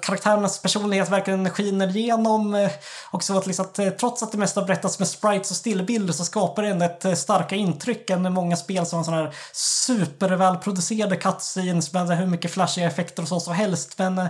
[0.00, 2.68] karaktärernas personlighet verkligen skiner igenom
[3.10, 6.24] och så att, liksom, att trots att det mesta berättas med sprites och stillbilder så
[6.24, 11.92] skapar det ändå ett starka intryck än många spel som har sådana här supervälproducerade cutscenes
[12.08, 13.98] med hur mycket flashiga effekter och så som helst.
[13.98, 14.26] Men, eh,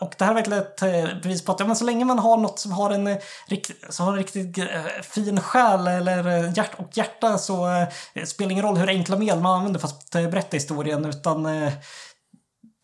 [0.00, 2.18] och det här är verkligen ett eh, bevis på att ja, men så länge man
[2.18, 3.16] har något som har en, eh,
[3.88, 4.58] som har en riktigt
[5.02, 7.86] fin själ eller hjärt och hjärta så
[8.24, 11.46] spelar det ingen roll hur enkla medel man använder för att berätta historien utan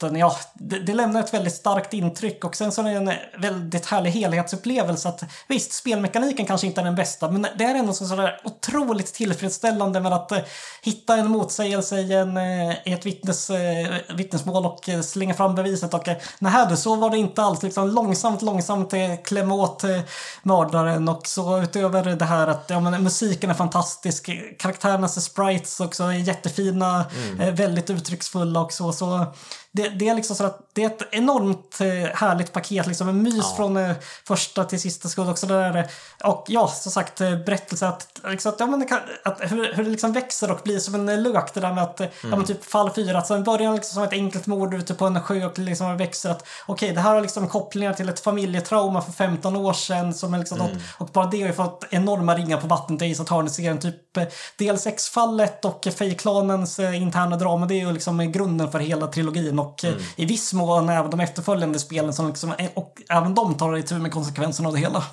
[0.03, 3.87] ja, det, det lämnar ett väldigt starkt intryck och sen så är det en väldigt
[3.87, 8.07] härlig helhetsupplevelse att visst, spelmekaniken kanske inte är den bästa men det är ändå så
[8.07, 10.39] sådär otroligt tillfredsställande med att eh,
[10.83, 15.55] hitta en motsägelse i, en, eh, i ett vittnes, eh, vittnesmål och eh, slänga fram
[15.55, 17.63] beviset och eh, nej du, så var det inte alls.
[17.63, 20.01] Liksom långsamt, långsamt eh, klämma åt eh,
[20.43, 26.05] mördaren och så utöver det här att ja, men, musiken är fantastisk, karaktärernas sprites också
[26.05, 27.05] är jättefina,
[27.41, 28.93] eh, väldigt uttrycksfulla och så.
[28.93, 29.27] så
[29.73, 33.23] det, det är liksom så att det är ett enormt eh, härligt paket, liksom en
[33.23, 33.57] mys Ja.
[33.57, 33.93] från eh,
[34.27, 35.47] första till sista skuld också.
[35.47, 35.85] Där, eh,
[36.31, 39.91] och ja, som sagt, berättelse att, liksom, att, ja, men kan, att hur, hur det
[39.91, 41.55] liksom växer och blir som en lök.
[41.55, 44.03] Det där med att, eh, ja men typ fall fyra, att sen börjar liksom som
[44.03, 47.21] ett enkelt mord ute på en sjö och liksom växer att okej, det här har
[47.21, 51.27] liksom kopplingar till ett familjetrauma för 15 år sedan som är liksom något, och bara
[51.27, 53.79] det har ju fått enorma ringar på vattnet i Ace Attorney-serien.
[53.79, 54.25] Typ eh,
[54.59, 59.95] DL6-fallet och Fej-klanens interna drama, det är ju liksom grunden för hela trilogin och eh,
[60.17, 64.13] i viss mån även de efterföljande spelen som liksom, och även de tar itu med
[64.13, 65.05] konsekvenserna av det hela.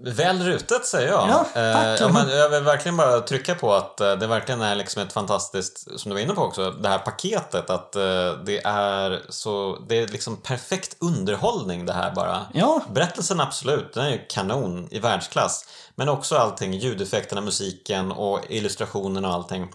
[0.00, 1.28] Väl rutet säger jag.
[1.28, 2.00] Ja, tack.
[2.00, 5.12] Eh, men jag vill verkligen bara trycka på att eh, det verkligen är liksom ett
[5.12, 9.78] fantastiskt, som du var inne på också, det här paketet att eh, det är så,
[9.88, 12.46] det är liksom perfekt underhållning det här bara.
[12.54, 12.82] Ja.
[12.92, 15.66] Berättelsen absolut, den är ju kanon i världsklass.
[15.94, 19.68] Men också allting, ljudeffekterna, musiken och illustrationen och allting.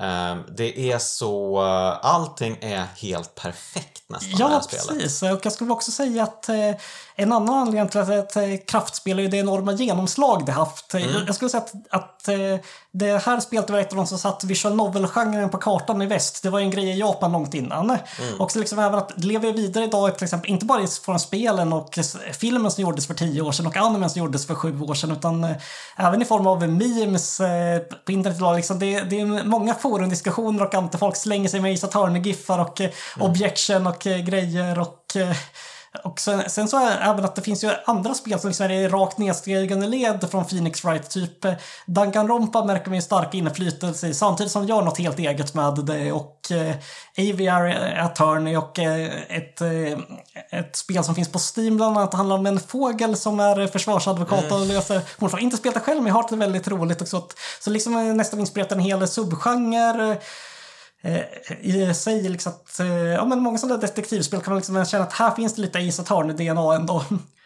[0.00, 4.88] Eh, Det är så, eh, allting är helt perfekt nästan i det här Ja, spelet.
[4.88, 5.22] precis.
[5.22, 6.70] Och jag skulle också säga att eh,
[7.16, 10.94] en annan anledning till att eh, kraftspel är det enorma genomslag det haft.
[10.94, 11.08] Mm.
[11.26, 12.28] Jag, skulle säga att, att
[12.96, 16.42] det här spelet var ett av de som satt visual novel-genren på kartan i väst.
[16.42, 17.90] Det var ju en grej i Japan långt innan.
[17.90, 18.40] Mm.
[18.40, 21.72] Och så liksom även att det lever vidare idag, till exempel, inte bara från spelen
[21.72, 21.98] och
[22.32, 25.10] filmen som gjordes för tio år sedan och animen som gjordes för sju år sedan,
[25.10, 25.56] utan eh,
[25.96, 28.56] även i form av memes eh, på internet idag.
[28.56, 32.90] Liksom, det, det är många forumdiskussioner och folk slänger sig med Ace Attorney-giffar och eh,
[33.20, 35.16] objection och grejer och
[36.02, 38.88] och sen, sen så är även att det finns ju andra spel som liksom är
[38.88, 41.10] rakt nedstigande led från Phoenix Wright.
[41.10, 41.52] Typ eh,
[41.86, 46.12] Danganronpa märker man ju stark inflytelse i samtidigt som gör något helt eget med det.
[46.12, 46.74] Och eh,
[47.18, 49.98] AVR Attorney och eh, ett, eh,
[50.60, 54.52] ett spel som finns på Steam bland annat handlar om en fågel som är försvarsadvokat
[54.52, 55.40] och löser mordfall.
[55.40, 57.22] Inte spelat det själv men jag har hört det väldigt roligt också.
[57.60, 60.18] Så liksom är nästan inspirerat en hel subgenre eh,
[61.04, 61.22] Eh,
[61.60, 62.28] i sig.
[62.28, 65.54] Liksom att, eh, ja, men många sådana detektivspel kan man liksom känna att här finns
[65.54, 67.04] det lite Ace Attorney-DNA ändå.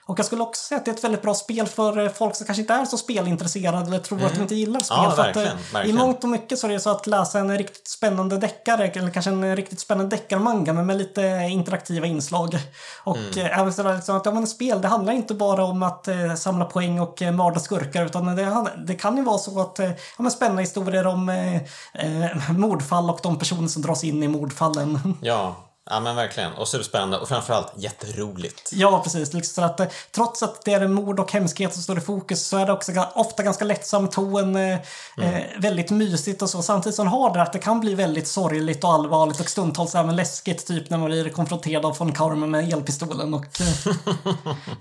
[0.09, 2.37] Och jag skulle också säga att det är ett väldigt bra spel för eh, folk
[2.37, 4.97] som kanske inte är så spelintresserade eller tror att de inte gillar spel.
[5.01, 5.97] Ja, verkligen, att, eh, verkligen.
[5.97, 9.11] I mångt och mycket så är det så att läsa en riktigt spännande deckare eller
[9.11, 11.21] kanske en riktigt spännande deckarmanga men med lite
[11.51, 12.59] interaktiva inslag.
[13.05, 13.39] Och Mm.
[13.47, 16.35] eh, även sådär liksom att ja, men spel, det handlar inte bara om att eh,
[16.35, 19.87] samla poäng och eh, mörda skurkar utan det, det kan ju vara så att eh,
[19.89, 21.57] ja, men spännande historier om eh,
[21.95, 25.17] eh, mordfall och de personer som dras in i mordfallen.
[25.23, 25.57] Ja,
[25.91, 26.53] ja men verkligen.
[26.53, 28.71] Och superspännande och framförallt jätteroligt.
[28.73, 29.33] Ja, precis.
[29.33, 32.47] Liksom så att, eh, trots att det är mord och hemskhet som står i fokus
[32.47, 34.79] så är det också ofta ganska lättsam ton, eh,
[35.19, 36.63] eh, väldigt mysigt och så.
[36.63, 40.17] Samtidigt som har det att det kan bli väldigt sorgligt och allvarligt och stundtals även
[40.17, 43.35] läskigt, typ när man blir konfronterad av von Karmen med elpistolen.
[43.35, 43.95] Och, eh,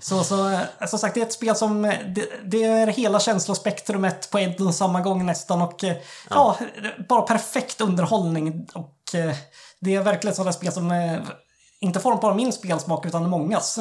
[0.00, 4.38] så, så, som sagt, det är ett spel som, det, det är hela känslospektrumet på
[4.38, 5.96] en och samma gång nästan och eh,
[6.30, 6.56] ja,
[7.08, 8.66] bara perfekt underhållning.
[8.74, 8.94] Och
[9.80, 11.20] det är verkligen där spel som eh,
[11.80, 13.78] inte får bara min spelsmak utan mångas.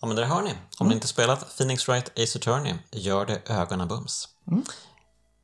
[0.00, 0.54] Ja men där hör ni.
[0.78, 4.28] Om ni inte spelat Phoenix Wright Ace Attorney, gör det ögonen bums.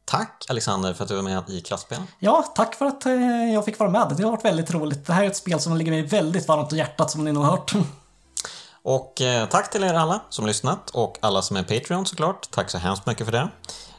[0.05, 2.03] Tack Alexander för att du var med i Kraftspel.
[2.19, 4.15] Ja, tack för att eh, jag fick vara med.
[4.17, 5.07] Det har varit väldigt roligt.
[5.07, 7.45] Det här är ett spel som ligger mig väldigt varmt om hjärtat som ni nog
[7.45, 7.73] har hört.
[8.83, 12.51] Och eh, tack till er alla som lyssnat och alla som är Patreon såklart.
[12.51, 13.49] Tack så hemskt mycket för det.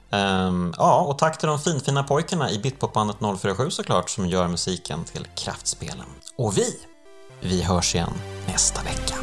[0.09, 5.03] Um, ja, och tack till de finfina pojkarna i Bitpopbandet 047 såklart som gör musiken
[5.03, 6.05] till kraftspelen.
[6.37, 6.79] Och vi,
[7.41, 8.13] vi hörs igen
[8.47, 9.15] nästa vecka.